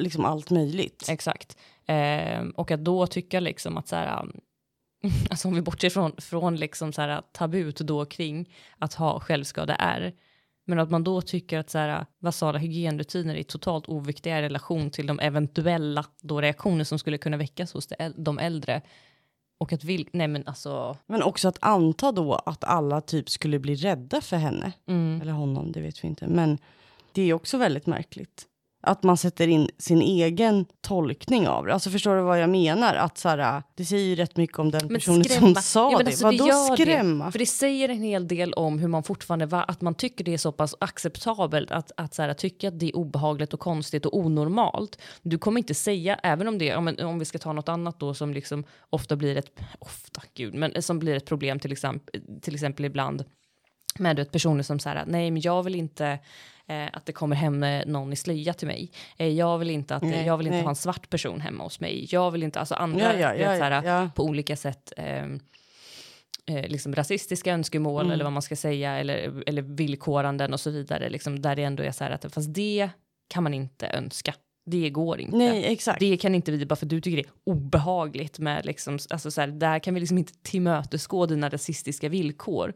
liksom 0.00 0.24
allt 0.24 0.50
möjligt. 0.50 1.06
Exakt. 1.08 1.56
Eh, 1.86 2.42
och 2.54 2.70
att 2.70 2.84
då 2.84 3.06
tycka 3.06 3.40
liksom 3.40 3.76
att 3.76 3.88
så 3.88 3.96
här, 3.96 4.24
alltså 5.30 5.48
om 5.48 5.54
vi 5.54 5.62
bortser 5.62 5.90
från, 5.90 6.12
från 6.18 6.56
liksom 6.56 6.92
så 6.92 7.02
här 7.02 7.22
tabut 7.32 7.76
då 7.76 8.04
kring 8.04 8.54
att 8.78 8.94
ha 8.94 9.20
självskada 9.20 9.74
är, 9.74 10.12
men 10.68 10.78
att 10.78 10.90
man 10.90 11.04
då 11.04 11.20
tycker 11.20 11.58
att 11.58 11.70
så 11.70 11.78
här, 11.78 12.06
basala 12.18 12.58
hygienrutiner 12.58 13.34
är 13.34 13.42
totalt 13.42 13.88
oviktiga 13.88 14.38
i 14.38 14.42
relation 14.42 14.90
till 14.90 15.06
de 15.06 15.20
eventuella 15.20 16.04
då 16.20 16.40
reaktioner 16.40 16.84
som 16.84 16.98
skulle 16.98 17.18
kunna 17.18 17.36
väckas 17.36 17.72
hos 17.72 17.88
de 18.16 18.38
äldre. 18.38 18.82
Och 19.58 19.72
att 19.72 19.84
vil 19.84 20.08
nej 20.12 20.28
men 20.28 20.46
alltså. 20.46 20.96
Men 21.06 21.22
också 21.22 21.48
att 21.48 21.58
anta 21.60 22.12
då 22.12 22.34
att 22.34 22.64
alla 22.64 23.00
typ 23.00 23.30
skulle 23.30 23.58
bli 23.58 23.74
rädda 23.74 24.20
för 24.20 24.36
henne. 24.36 24.72
Mm. 24.86 25.20
Eller 25.20 25.32
honom, 25.32 25.72
det 25.72 25.80
vet 25.80 26.04
vi 26.04 26.08
inte. 26.08 26.26
Men 26.26 26.58
det 27.12 27.22
är 27.22 27.34
också 27.34 27.58
väldigt 27.58 27.86
märkligt 27.86 28.46
att 28.80 29.02
man 29.02 29.16
sätter 29.16 29.48
in 29.48 29.68
sin 29.78 30.02
egen 30.02 30.66
tolkning 30.80 31.48
av 31.48 31.66
det. 31.66 31.74
Alltså 31.74 31.90
förstår 31.90 32.16
du 32.16 32.22
vad 32.22 32.40
jag 32.40 32.50
menar? 32.50 32.94
Att 32.94 33.18
så 33.18 33.28
här, 33.28 33.62
det 33.74 33.84
säger 33.84 34.04
ju 34.04 34.14
rätt 34.14 34.36
mycket 34.36 34.58
om 34.58 34.70
den 34.70 34.88
personen 34.88 35.24
som 35.24 35.54
sa 35.54 35.92
ja, 35.92 35.98
det. 35.98 36.06
Alltså, 36.06 36.24
Vadå 36.24 36.46
det 36.46 36.76
skrämma? 36.76 37.26
Det. 37.26 37.32
För 37.32 37.38
det 37.38 37.46
säger 37.46 37.88
en 37.88 38.02
hel 38.02 38.28
del 38.28 38.52
om 38.52 38.78
hur 38.78 38.88
man 38.88 39.02
fortfarande 39.02 39.46
var, 39.46 39.64
att 39.68 39.80
man 39.80 39.94
tycker 39.94 40.24
det 40.24 40.34
är 40.34 40.38
så 40.38 40.52
pass 40.52 40.74
acceptabelt 40.80 41.70
att, 41.70 41.92
att 41.96 42.14
så 42.14 42.22
här, 42.22 42.34
tycka 42.34 42.68
att 42.68 42.78
det 42.78 42.88
är 42.88 42.96
obehagligt 42.96 43.54
och 43.54 43.60
konstigt 43.60 44.06
och 44.06 44.18
onormalt. 44.18 44.98
Du 45.22 45.38
kommer 45.38 45.58
inte 45.58 45.74
säga, 45.74 46.14
även 46.22 46.48
om 46.48 46.58
det, 46.58 46.76
om, 46.76 46.94
om 47.02 47.18
vi 47.18 47.24
ska 47.24 47.38
ta 47.38 47.52
något 47.52 47.68
annat 47.68 48.00
då 48.00 48.14
som 48.14 48.34
liksom 48.34 48.64
ofta 48.90 49.16
blir 49.16 49.36
ett, 49.36 49.60
ofta 49.78 50.22
gud, 50.34 50.54
men 50.54 50.82
som 50.82 50.98
blir 50.98 51.16
ett 51.16 51.26
problem 51.26 51.58
till 51.58 51.72
exempel, 51.72 52.22
till 52.40 52.54
exempel 52.54 52.84
ibland 52.84 53.24
med 53.98 54.16
du 54.16 54.22
vet, 54.22 54.32
personer 54.32 54.62
som 54.62 54.78
säger 54.78 55.04
nej 55.06 55.30
men 55.30 55.42
jag 55.42 55.62
vill 55.62 55.74
inte 55.74 56.18
eh, 56.66 56.86
att 56.92 57.06
det 57.06 57.12
kommer 57.12 57.36
hem 57.36 57.62
eh, 57.62 57.86
någon 57.86 58.12
i 58.12 58.16
slöja 58.16 58.54
till 58.54 58.66
mig. 58.66 58.90
Eh, 59.16 59.28
jag 59.28 59.58
vill 59.58 59.70
inte 59.70 59.94
att 59.96 60.02
Nej, 60.02 60.26
jag 60.26 60.36
vill 60.36 60.46
inte 60.46 60.56
nej. 60.56 60.62
ha 60.62 60.70
en 60.70 60.76
svart 60.76 61.10
person 61.10 61.40
hemma 61.40 61.64
hos 61.64 61.80
mig. 61.80 62.06
Jag 62.10 62.30
vill 62.30 62.42
inte 62.42 62.60
alltså 62.60 62.74
andra 62.74 63.00
Ja, 63.00 63.20
ja, 63.20 63.32
du 63.32 63.38
vet, 63.38 63.46
ja, 63.46 63.58
så 63.58 63.64
här, 63.64 63.82
ja. 63.84 64.10
på 64.14 64.24
olika 64.24 64.56
sätt 64.56 64.92
ehm, 64.96 65.40
eh, 66.46 66.68
liksom 66.68 66.94
rasistiska 66.94 67.52
önskemål 67.52 68.00
Mm. 68.02 68.12
eller 68.12 68.24
vad 68.24 68.32
man 68.32 68.42
ska 68.42 68.56
säga 68.56 68.98
eller, 68.98 69.42
eller 69.46 69.62
villkoranden 69.62 70.52
och 70.52 70.60
så 70.60 70.70
vidare 70.70 71.08
liksom 71.08 71.42
där 71.42 71.56
det 71.56 71.62
ändå 71.62 71.82
är 71.82 71.92
så 71.92 72.04
här 72.04 72.10
att 72.10 72.34
fast 72.34 72.54
det 72.54 72.90
kan 73.28 73.42
man 73.42 73.54
inte 73.54 73.86
önska. 73.86 74.34
Det 74.70 74.90
går 74.90 75.20
inte. 75.20 75.36
Nej, 75.36 75.64
exakt. 75.72 76.00
Det 76.00 76.16
kan 76.16 76.34
inte 76.34 76.52
vi, 76.52 76.66
bara 76.66 76.76
för 76.76 76.86
du 76.86 77.00
tycker 77.00 77.16
det 77.16 77.22
är 77.22 77.32
obehagligt 77.52 78.38
med 78.38 78.66
liksom, 78.66 78.98
alltså 79.10 79.30
så 79.30 79.40
här, 79.40 79.48
där 79.48 79.78
kan 79.78 79.94
vi 79.94 80.00
liksom 80.00 80.18
inte 80.18 80.32
tillmötesgå 80.42 81.26
dina 81.26 81.48
rasistiska 81.48 82.08
villkor. 82.08 82.72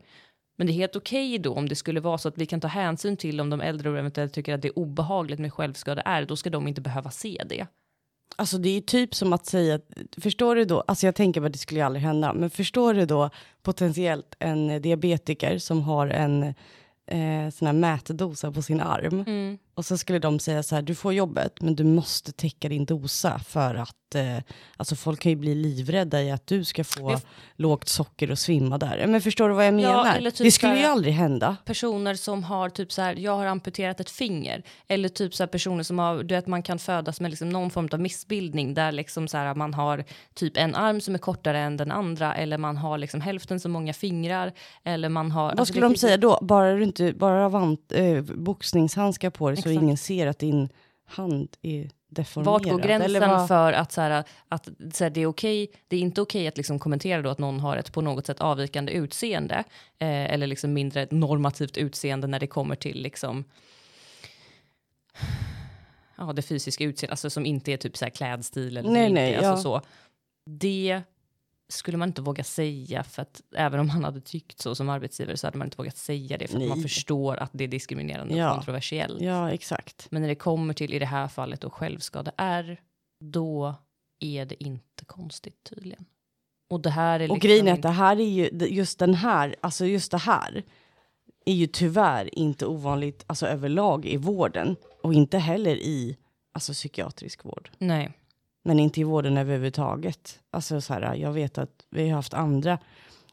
Men 0.63 0.67
det 0.67 0.73
är 0.73 0.75
helt 0.75 0.97
okej 0.97 1.39
då 1.39 1.55
om 1.55 1.69
det 1.69 1.75
skulle 1.75 2.01
vara 2.01 2.19
så 2.19 2.29
att 2.29 2.39
vi 2.39 2.47
kan 2.47 2.61
ta 2.61 2.69
hänsyn 2.69 3.17
till 3.17 3.41
om 3.41 3.51
de 3.51 3.61
äldre 3.61 3.99
eventuellt 3.99 4.33
tycker 4.33 4.55
att 4.55 4.63
det 4.63 4.69
är 4.69 4.79
obehagligt 4.79 5.39
med 5.39 5.53
självskada 5.53 6.03
är, 6.03 6.27
då 6.27 6.37
ska 6.37 6.51
de 6.51 6.69
inte 6.69 6.81
behöva 6.81 7.11
se 7.11 7.43
det. 7.47 7.67
Alltså 8.37 8.59
det 8.59 8.77
är 8.77 8.81
typ 8.81 9.15
som 9.15 9.33
att 9.33 9.47
säga, 9.47 9.81
förstår 10.21 10.57
du 10.57 10.65
då, 10.65 10.81
alltså 10.81 11.07
jag 11.07 11.15
tänker 11.15 11.43
att 11.43 11.53
det 11.53 11.59
skulle 11.59 11.81
ju 11.81 11.87
aldrig 11.87 12.03
hända, 12.03 12.33
men 12.33 12.51
förstår 12.51 12.95
du 12.95 13.07
då 13.07 13.31
potentiellt 13.63 14.37
en 14.39 14.83
diabetiker 14.83 15.59
som 15.59 15.83
har 15.83 16.07
en 16.07 16.43
eh, 17.07 17.51
sån 17.53 17.67
här 17.67 17.73
mätdosa 17.73 18.53
på 18.53 18.63
sin 18.63 18.81
arm 18.81 19.25
och 19.75 19.85
så 19.85 19.99
skulle 19.99 20.19
de 20.19 20.39
säga 20.39 20.63
så 20.63 20.75
här, 20.75 20.83
du 20.83 20.95
får 20.95 21.13
jobbet 21.13 21.61
men 21.61 21.75
du 21.77 21.85
måste 21.85 22.33
täcka 22.33 22.69
din 22.69 22.85
dosa 22.85 23.39
för 23.39 23.75
att, 23.75 24.15
eh, 24.15 24.37
alltså 24.77 24.97
folk 24.97 25.21
kan 25.21 25.31
ju 25.31 25.37
bli 25.37 25.55
livrädda 25.55 26.23
i 26.23 26.31
att 26.31 26.47
du 26.47 26.65
ska 26.65 26.85
få 26.85 27.09
Men- 27.11 27.21
lågt 27.57 27.89
socker 27.89 28.31
och 28.31 28.39
svimma 28.39 28.79
där. 28.79 29.07
Men 29.07 29.21
förstår 29.21 29.49
du 29.49 29.55
vad 29.55 29.67
jag 29.67 29.81
Ja, 29.81 29.89
menar? 30.03 30.17
eller 30.17 30.31
typ 30.31 30.45
det 30.45 30.51
skulle 30.51 30.79
ju 30.79 30.85
aldrig 30.85 31.15
hända. 31.15 31.57
Personer 31.65 32.15
som 32.15 32.45
har 32.45 32.69
typ 32.69 32.93
så 32.93 33.03
här, 33.03 33.15
jag 33.15 33.37
har 33.37 33.47
amputerat 33.47 34.01
ett 34.01 34.11
finger. 34.11 34.63
Eller 34.89 35.09
typ 35.09 35.35
så 35.35 35.43
här 35.43 35.49
personer 35.49 35.83
som 35.83 35.99
har, 35.99 36.23
du 36.23 36.35
vet 36.35 36.47
man 36.47 36.63
kan 36.63 36.79
födas 36.79 37.21
med 37.21 37.31
liksom 37.31 37.49
någon 37.49 37.71
form 37.71 37.89
av 37.93 38.01
missbildning 38.01 38.75
där 38.75 38.93
liksom 38.93 39.29
så 39.29 39.37
här 39.37 39.55
man 39.55 39.75
har 39.75 40.05
typ 40.35 40.57
en 40.57 40.75
arm 40.75 41.01
som 41.01 41.15
är 41.15 41.19
kortare 41.19 41.59
än 41.59 41.77
den 41.77 41.93
andra 41.93 42.35
eller 42.35 42.59
man 42.59 42.77
har 42.77 42.99
liksom 42.99 43.21
hälften 43.21 43.61
så 43.61 43.69
många 43.69 43.93
fingrar 43.93 44.53
eller 44.85 45.09
man 45.09 45.31
har... 45.31 45.43
Vad 45.43 45.51
alltså 45.61 45.73
skulle 45.73 45.87
de 45.89 45.97
säga 45.97 46.17
då? 46.17 46.39
Bara 46.43 46.75
du 46.75 46.83
inte 46.83 47.13
bara 47.13 47.49
har 47.49 47.77
eh, 47.95 48.23
boxningshandskar 48.23 49.31
på 49.31 49.51
dig 49.51 49.62
så 49.63 49.69
Exakt. 49.69 49.83
ingen 49.83 49.97
ser 49.97 50.27
att 50.27 50.39
din 50.39 50.69
hand 51.05 51.57
är 51.63 51.91
deformerad? 52.09 52.53
Vart 52.53 52.63
går 52.65 52.79
gränsen 52.79 53.21
vad- 53.31 53.49
för 53.49 53.73
att, 53.73 53.93
så 53.93 54.01
här, 54.01 54.25
att 54.49 54.69
så 54.93 55.05
här, 55.05 55.11
det 55.11 55.21
är 55.21 55.27
okej, 55.27 55.69
det 55.89 55.97
är 55.97 56.01
inte 56.01 56.21
okej 56.21 56.47
att 56.49 56.57
liksom 56.57 56.79
kommentera 56.79 57.23
då 57.23 57.31
att 57.31 57.39
någon 57.39 57.61
har 57.61 57.77
ett 57.77 57.93
på 57.93 58.01
något 58.01 58.27
sätt 58.27 58.41
avvikande 58.41 58.93
utseende 58.93 59.55
eh, 59.99 60.33
eller 60.33 60.47
liksom 60.47 60.73
mindre 60.73 61.07
normativt 61.11 61.77
utseende 61.77 62.27
när 62.27 62.41
det 62.41 62.47
kommer 62.47 62.75
till 62.75 63.03
liksom 63.03 63.45
ja, 66.19 66.33
det 66.33 66.43
fysiska 66.43 66.85
utseendet, 66.85 67.11
alltså 67.11 67.31
som 67.31 67.47
inte 67.47 67.73
är 67.73 67.77
typ 67.77 67.97
så 67.97 68.05
här 68.05 68.11
klädstil 68.11 68.77
eller 68.77 68.91
Nej, 68.91 69.03
inte, 69.09 69.15
nej, 69.21 69.35
alltså 69.37 69.51
ja. 69.51 69.57
så. 69.57 69.87
Det 70.51 71.03
skulle 71.73 71.97
man 71.99 72.09
inte 72.09 72.23
våga 72.23 72.45
säga 72.45 73.03
för 73.05 73.23
att 73.23 73.43
även 73.55 73.81
om 73.81 73.87
man 73.87 74.05
hade 74.05 74.21
tyckt 74.21 74.61
så 74.61 74.75
som 74.75 74.89
arbetsgivare 74.89 75.37
så 75.37 75.47
hade 75.47 75.59
man 75.59 75.67
inte 75.67 75.77
vågat 75.77 75.97
säga 75.97 76.39
det 76.39 76.49
för 76.49 76.57
att 76.57 76.69
man 76.69 76.79
Nej. 76.79 76.83
förstår 76.83 77.37
att 77.37 77.51
det 77.53 77.65
är 77.65 77.69
diskriminerande 77.69 78.35
och 78.35 78.41
Ja. 78.41 78.55
kontroversiellt. 78.55 79.21
Ja, 79.21 79.51
exakt. 79.53 80.07
Men 80.11 80.23
när 80.23 80.29
det 80.29 80.35
kommer 80.35 80.75
till 80.75 80.95
i 80.95 80.99
det 80.99 81.07
här 81.07 81.29
fallet 81.29 81.61
då 81.61 81.71
självskada 81.71 82.33
är, 82.37 82.81
då 83.21 83.75
är 84.21 84.45
det 84.45 84.65
inte 84.65 85.05
konstigt 85.07 85.65
tydligen. 85.65 86.05
Och 86.71 86.81
det 86.81 86.91
här 86.91 87.21
är 87.21 87.31
Och 87.31 87.37
liksom 87.37 87.49
grejen 87.49 87.69
är 87.69 87.73
att 87.73 87.83
det 87.83 87.89
här 87.89 88.17
är 88.21 88.29
ju, 88.29 88.49
just 88.67 88.99
den 88.99 89.15
här, 89.15 89.57
alltså 89.61 89.87
just 89.87 90.11
det 90.11 90.19
här 90.19 90.63
är 91.45 91.55
ju 91.55 91.67
tyvärr 91.67 92.39
inte 92.39 92.67
ovanligt 92.67 93.25
alltså 93.27 93.47
överlag 93.47 94.07
i 94.07 94.17
vården 94.17 94.77
och 95.03 95.15
inte 95.15 95.39
heller 95.39 95.77
i 95.77 96.17
alltså 96.53 96.73
psykiatrisk 96.73 97.45
vård. 97.45 97.71
Nej. 97.79 98.13
Men 98.63 98.79
inte 98.79 99.01
i 99.01 99.05
vården 99.05 99.37
överhuvudtaget. 99.37 100.41
Alltså 100.51 100.81
så 100.81 100.95
här, 100.95 101.15
jag 101.15 101.33
vet 101.33 101.59
att 101.59 101.87
vi 101.91 102.09
har 102.09 102.17
haft 102.17 102.35
andra, 102.35 102.79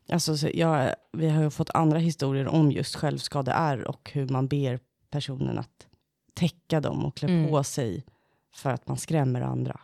alltså 0.09 0.37
så 0.37 0.49
jag, 0.53 0.95
vi 1.11 1.29
har 1.29 1.49
fått 1.49 1.69
andra 1.73 1.99
historier 1.99 2.47
om 2.47 2.71
just 2.71 2.95
självskade 2.95 3.51
är 3.51 3.87
och 3.87 4.11
hur 4.13 4.27
man 4.27 4.47
ber 4.47 4.79
personen 5.09 5.57
att 5.59 5.87
täcka 6.33 6.81
dem 6.81 7.05
och 7.05 7.17
klä 7.17 7.27
Mm. 7.27 7.49
på 7.49 7.63
sig 7.63 8.03
för 8.53 8.69
att 8.69 8.87
man 8.87 8.97
skrämmer 8.97 9.41
andra. 9.41 9.79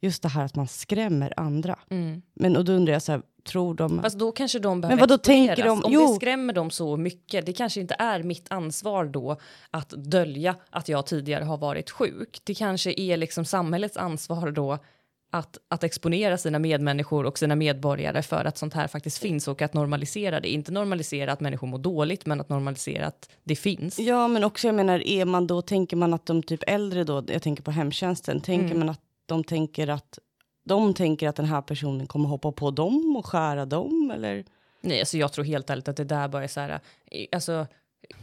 Just 0.00 0.22
det 0.22 0.28
här 0.28 0.44
att 0.44 0.56
man 0.56 0.68
skrämmer 0.68 1.34
andra. 1.36 1.78
Mm. 1.90 2.22
Men 2.34 2.56
och 2.56 2.64
då 2.64 2.72
undrar 2.72 2.92
jag 2.92 3.02
så 3.02 3.12
här, 3.12 3.22
tror 3.48 3.74
de... 3.74 4.02
Fast 4.02 4.18
då 4.18 4.32
kanske 4.32 4.58
de 4.58 4.80
behöver 4.80 5.00
vadå, 5.00 5.14
exponeras. 5.14 5.46
tänker 5.56 5.64
de- 5.64 5.84
Om 5.84 5.92
jo. 5.92 6.06
det 6.08 6.14
skrämmer 6.14 6.52
dem 6.52 6.70
så 6.70 6.96
mycket, 6.96 7.46
det 7.46 7.52
kanske 7.52 7.80
inte 7.80 7.96
är 7.98 8.22
mitt 8.22 8.46
ansvar 8.50 9.04
då 9.04 9.36
att 9.70 9.90
dölja 9.90 10.54
att 10.70 10.88
jag 10.88 11.06
tidigare 11.06 11.44
har 11.44 11.56
varit 11.58 11.90
sjuk. 11.90 12.38
Det 12.44 12.54
kanske 12.54 13.00
är 13.00 13.16
liksom 13.16 13.44
samhällets 13.44 13.96
ansvar 13.96 14.50
då 14.50 14.78
att, 15.30 15.58
att 15.68 15.84
exponera 15.84 16.38
sina 16.38 16.58
medmänniskor 16.58 17.26
och 17.26 17.38
sina 17.38 17.56
medborgare 17.56 18.22
för 18.22 18.44
att 18.44 18.58
sånt 18.58 18.74
här 18.74 18.88
faktiskt 18.88 19.18
finns 19.18 19.48
och 19.48 19.62
att 19.62 19.74
normalisera 19.74 20.40
det. 20.40 20.48
Inte 20.48 20.72
normalisera 20.72 21.32
att 21.32 21.40
människor 21.40 21.66
mår 21.66 21.78
dåligt, 21.78 22.26
men 22.26 22.40
att 22.40 22.48
normalisera 22.48 23.06
att 23.06 23.28
det 23.44 23.56
finns. 23.56 23.98
Ja, 23.98 24.28
men 24.28 24.44
också 24.44 24.68
jag 24.68 24.74
menar, 24.74 25.06
är 25.06 25.24
man 25.24 25.46
då, 25.46 25.62
tänker 25.62 25.96
man 25.96 26.14
att 26.14 26.26
de 26.26 26.42
typ 26.42 26.60
äldre 26.66 27.04
då, 27.04 27.24
jag 27.26 27.42
tänker 27.42 27.62
på 27.62 27.70
hemtjänsten, 27.70 28.40
tänker 28.40 28.66
Mm. 28.66 28.78
man 28.78 28.88
att 28.88 29.00
de 29.26 29.44
tänker 29.44 29.88
att 29.88 30.18
de 30.68 30.94
tänker 30.94 31.28
att 31.28 31.36
den 31.36 31.46
här 31.46 31.62
personen 31.62 32.06
kommer 32.06 32.28
hoppa 32.28 32.52
på 32.52 32.70
dem 32.70 33.16
och 33.16 33.26
skära 33.26 33.66
dem 33.66 34.10
eller? 34.14 34.44
Nej, 34.80 35.00
alltså 35.00 35.16
jag 35.16 35.32
tror 35.32 35.44
helt 35.44 35.70
ärligt 35.70 35.88
att 35.88 35.96
det 35.96 36.04
där 36.04 36.28
bara 36.28 36.44
är 36.44 36.48
så 36.48 36.60
här, 36.60 36.80
eh, 37.10 37.26
alltså, 37.32 37.66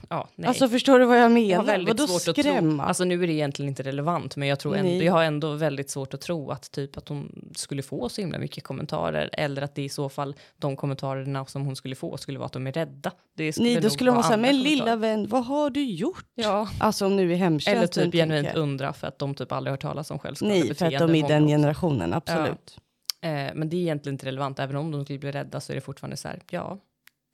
ja, 0.10 0.30
nej. 0.36 0.48
Alltså 0.48 0.70
förstår 0.70 1.00
du 1.00 1.06
vad 1.06 1.18
jag 1.18 1.24
jag 1.24 1.32
menar? 1.32 1.56
har 1.56 1.64
väldigt 1.64 2.00
Vadå 2.00 2.08
svårt 2.08 2.38
att 2.38 2.44
skrämma? 2.46 2.84
tro, 2.84 2.88
alltså 2.88 3.04
nu 3.04 3.24
är 3.24 3.28
det 3.28 3.34
egentligen 3.34 3.70
inte 3.70 3.84
relevant, 3.84 4.36
men 4.36 4.48
jag 4.48 4.60
tror 4.60 4.76
ändå, 4.76 4.90
Nej. 4.92 5.04
jag 5.04 5.14
har 5.14 5.24
ändå 5.24 5.52
väldigt 5.54 5.90
svårt 5.90 6.14
att 6.14 6.22
tro 6.22 6.52
att 6.52 6.72
typ 6.72 6.98
att 6.98 7.10
hon 7.10 7.52
skulle 7.56 7.84
få 7.84 8.10
så 8.10 8.22
himla 8.22 8.38
mycket 8.40 8.64
kommentarer, 8.64 9.30
eller 9.34 9.62
att 9.62 9.76
det 9.76 9.82
i 9.84 9.90
så 9.90 10.10
fall 10.10 10.36
de 10.58 10.76
kommentarerna 10.76 11.46
som 11.46 11.66
hon 11.66 11.76
skulle 11.76 11.96
få 11.96 12.18
skulle 12.18 12.40
vara 12.40 12.46
att 12.46 12.54
de 12.54 12.68
är 12.68 12.72
rädda. 12.72 13.12
Det 13.36 13.54
skulle 13.54 13.70
Nej, 13.70 13.82
då 13.82 13.90
skulle 13.90 14.10
de 14.10 14.16
vara 14.16 14.24
säga, 14.28 14.38
men 14.38 14.60
lilla 14.62 14.96
vän, 14.96 15.28
vad 15.30 15.46
har 15.46 15.70
du 15.70 15.84
gjort? 15.84 16.26
Ja, 16.36 16.70
Alltså 16.80 17.06
om 17.06 17.16
nu 17.16 17.32
i 17.34 17.36
hemtjänsten. 17.36 17.78
eller 17.78 17.88
typ 18.12 18.14
genuint 18.14 18.48
jag. 18.54 18.56
undra 18.62 18.94
för 18.94 19.08
att 19.08 19.20
de 19.20 19.36
typ 19.36 19.52
aldrig 19.52 19.72
hört 19.72 19.82
talas 19.82 20.12
om 20.12 20.16
Nej, 20.16 20.22
självskadebeteende. 20.22 20.76
för 20.76 20.86
att 20.86 21.00
de 21.12 21.16
är 21.16 21.26
i 21.26 21.28
den 21.40 21.48
generationen, 21.48 22.14
absolut. 22.14 22.78
Eh, 23.22 23.30
men 23.56 23.70
det 23.70 23.76
är 23.76 23.82
egentligen 23.82 24.14
inte 24.14 24.26
relevant, 24.26 24.60
även 24.60 24.76
om 24.76 24.92
de 24.92 25.04
skulle 25.06 25.20
bli 25.20 25.32
rädda 25.32 25.60
så 25.60 25.72
är 25.72 25.76
det 25.76 25.82
fortfarande 25.82 26.18
så 26.18 26.28
här, 26.28 26.40
ja, 26.50 26.78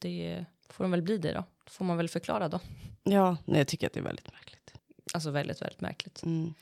det 0.02 0.46
får 0.70 0.84
de 0.84 0.92
väl 0.92 1.02
bli 1.02 1.18
det 1.18 1.34
då. 1.34 1.44
Får 1.70 1.86
man 1.86 1.98
väl 1.98 2.10
förklara 2.10 2.50
då. 2.50 2.60
Ja, 3.04 3.38
nej, 3.46 3.58
jag 3.58 3.68
tycker 3.68 3.88
att 3.88 3.94
det 3.94 4.00
är 4.00 4.04
väldigt 4.04 4.32
märkligt. 4.32 4.74
Alltså 5.14 5.32
väldigt, 5.32 5.62
väldigt 5.62 5.82
märkligt. 5.82 6.24
Mm. 6.24 6.54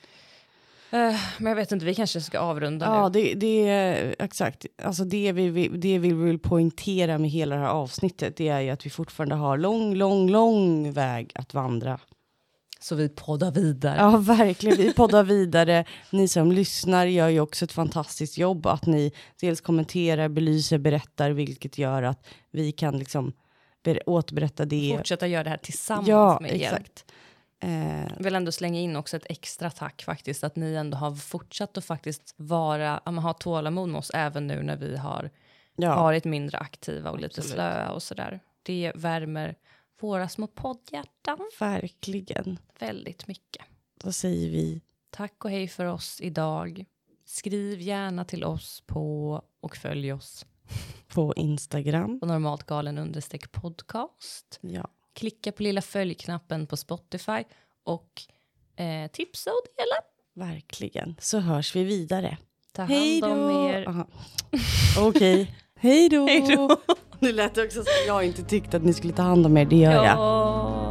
Eh, 0.91 1.19
men 1.37 1.45
jag 1.49 1.55
vet 1.55 1.71
inte, 1.71 1.85
vi 1.85 1.95
kanske 1.95 2.21
ska 2.21 2.39
avrunda 2.39 2.85
Ja, 2.85 3.09
nu. 3.09 3.19
det, 3.21 3.33
det 3.33 3.67
är 3.69 4.15
exakt. 4.19 4.65
Alltså 4.83 5.03
det 5.03 5.31
vi, 5.31 5.49
vi, 5.49 5.67
det 5.67 5.99
vi 5.99 6.13
vill 6.13 6.39
poängtera 6.39 7.17
med 7.17 7.29
hela 7.29 7.55
det 7.55 7.61
här 7.61 7.69
avsnittet, 7.69 8.37
det 8.37 8.47
är 8.47 8.59
ju 8.59 8.69
att 8.69 8.85
vi 8.85 8.89
fortfarande 8.89 9.35
har 9.35 9.57
lång, 9.57 9.95
lång, 9.95 10.29
lång 10.29 10.91
väg 10.91 11.31
att 11.35 11.53
vandra. 11.53 11.99
Så 12.81 12.95
vi 12.95 13.09
poddar 13.09 13.51
vidare. 13.51 13.97
Ja, 13.97 14.17
verkligen. 14.17 14.77
Vi 14.77 14.93
poddar 14.93 15.23
vidare. 15.23 15.85
Ni 16.11 16.27
som 16.27 16.51
lyssnar 16.51 17.05
gör 17.05 17.29
ju 17.29 17.39
också 17.39 17.65
ett 17.65 17.71
fantastiskt 17.71 18.37
jobb. 18.37 18.65
Att 18.65 18.85
ni 18.85 19.11
dels 19.41 19.61
kommenterar, 19.61 20.29
belyser, 20.29 20.77
berättar, 20.77 21.31
vilket 21.31 21.77
gör 21.77 22.03
att 22.03 22.27
vi 22.51 22.71
kan 22.71 22.99
liksom 22.99 23.33
återberätta 24.05 24.65
det. 24.65 24.93
Fortsätta 24.97 25.27
göra 25.27 25.43
det 25.43 25.49
här 25.49 25.57
tillsammans 25.57 26.07
Ja, 26.07 26.39
med 26.41 26.51
exakt. 26.53 27.05
Eh, 27.59 28.01
Jag 28.03 28.23
vill 28.23 28.35
ändå 28.35 28.51
slänga 28.51 28.79
in 28.79 28.95
också 28.95 29.17
ett 29.17 29.25
extra 29.29 29.69
tack 29.71 30.03
faktiskt 30.03 30.43
att 30.43 30.55
ni 30.55 30.73
ändå 30.73 30.97
har 30.97 31.15
fortsatt 31.15 31.77
att 31.77 31.85
faktiskt 31.85 32.33
vara, 32.37 33.01
ja, 33.05 33.11
ha 33.11 33.33
tålamod 33.33 33.89
med 33.89 33.99
oss 33.99 34.11
även 34.13 34.47
nu 34.47 34.63
när 34.63 34.77
vi 34.77 34.97
har 34.97 35.29
ja, 35.75 35.95
varit 35.95 36.25
mindre 36.25 36.57
aktiva 36.57 37.11
och 37.11 37.19
lite 37.19 37.41
slöa 37.41 37.91
och 37.91 38.03
sådär. 38.03 38.39
Det 38.63 38.91
värmer 38.95 39.55
våra 40.01 40.29
små 40.29 40.47
poddhjärtan 40.47 41.37
verkligen. 41.59 42.59
väldigt 42.79 43.27
mycket. 43.27 43.65
Då 44.03 44.11
säger 44.11 44.49
vi 44.49 44.81
Tack 45.09 45.45
och 45.45 45.51
hej 45.51 45.67
för 45.67 45.85
oss 45.85 46.21
idag. 46.21 46.85
Skriv 47.25 47.81
gärna 47.81 48.25
till 48.25 48.43
oss 48.43 48.83
på 48.85 49.41
och 49.61 49.75
följ 49.75 50.13
oss 50.13 50.45
på 51.13 51.33
Instagram. 51.35 52.19
på 52.19 52.25
normalt 52.25 52.63
galen 52.63 52.97
understreck 52.97 53.51
podcast. 53.51 54.59
Ja, 54.61 54.87
Klicka 55.13 55.51
på 55.51 55.63
lilla 55.63 55.81
följknappen 55.81 56.67
på 56.67 56.77
Spotify 56.77 57.43
och 57.83 58.21
eh, 58.75 59.11
tipsa 59.11 59.49
och 59.49 59.65
dela. 59.77 60.47
verkligen. 60.51 61.15
Så 61.19 61.39
hörs 61.39 61.75
vi 61.75 61.83
vidare. 61.83 62.37
Ta 62.73 62.83
Hej 62.83 63.21
hand 63.21 63.33
om 63.33 63.39
då! 63.53 63.69
er. 63.69 64.05
Okej. 64.99 65.55
Hej 65.75 66.09
då! 66.09 66.25
Hej 66.27 66.55
då. 66.55 66.77
Nu 67.21 67.31
lät 67.31 67.55
det 67.55 67.63
också 67.65 67.79
som 67.83 67.93
jag 68.07 68.25
inte 68.25 68.43
tyckte 68.43 68.77
att 68.77 68.83
ni 68.83 68.93
skulle 68.93 69.13
ta 69.13 69.21
hand 69.21 69.45
om 69.45 69.57
er. 69.57 69.65
Det 69.65 69.75
gör 69.75 69.91
jag. 69.91 70.05
Ja, 70.05 70.88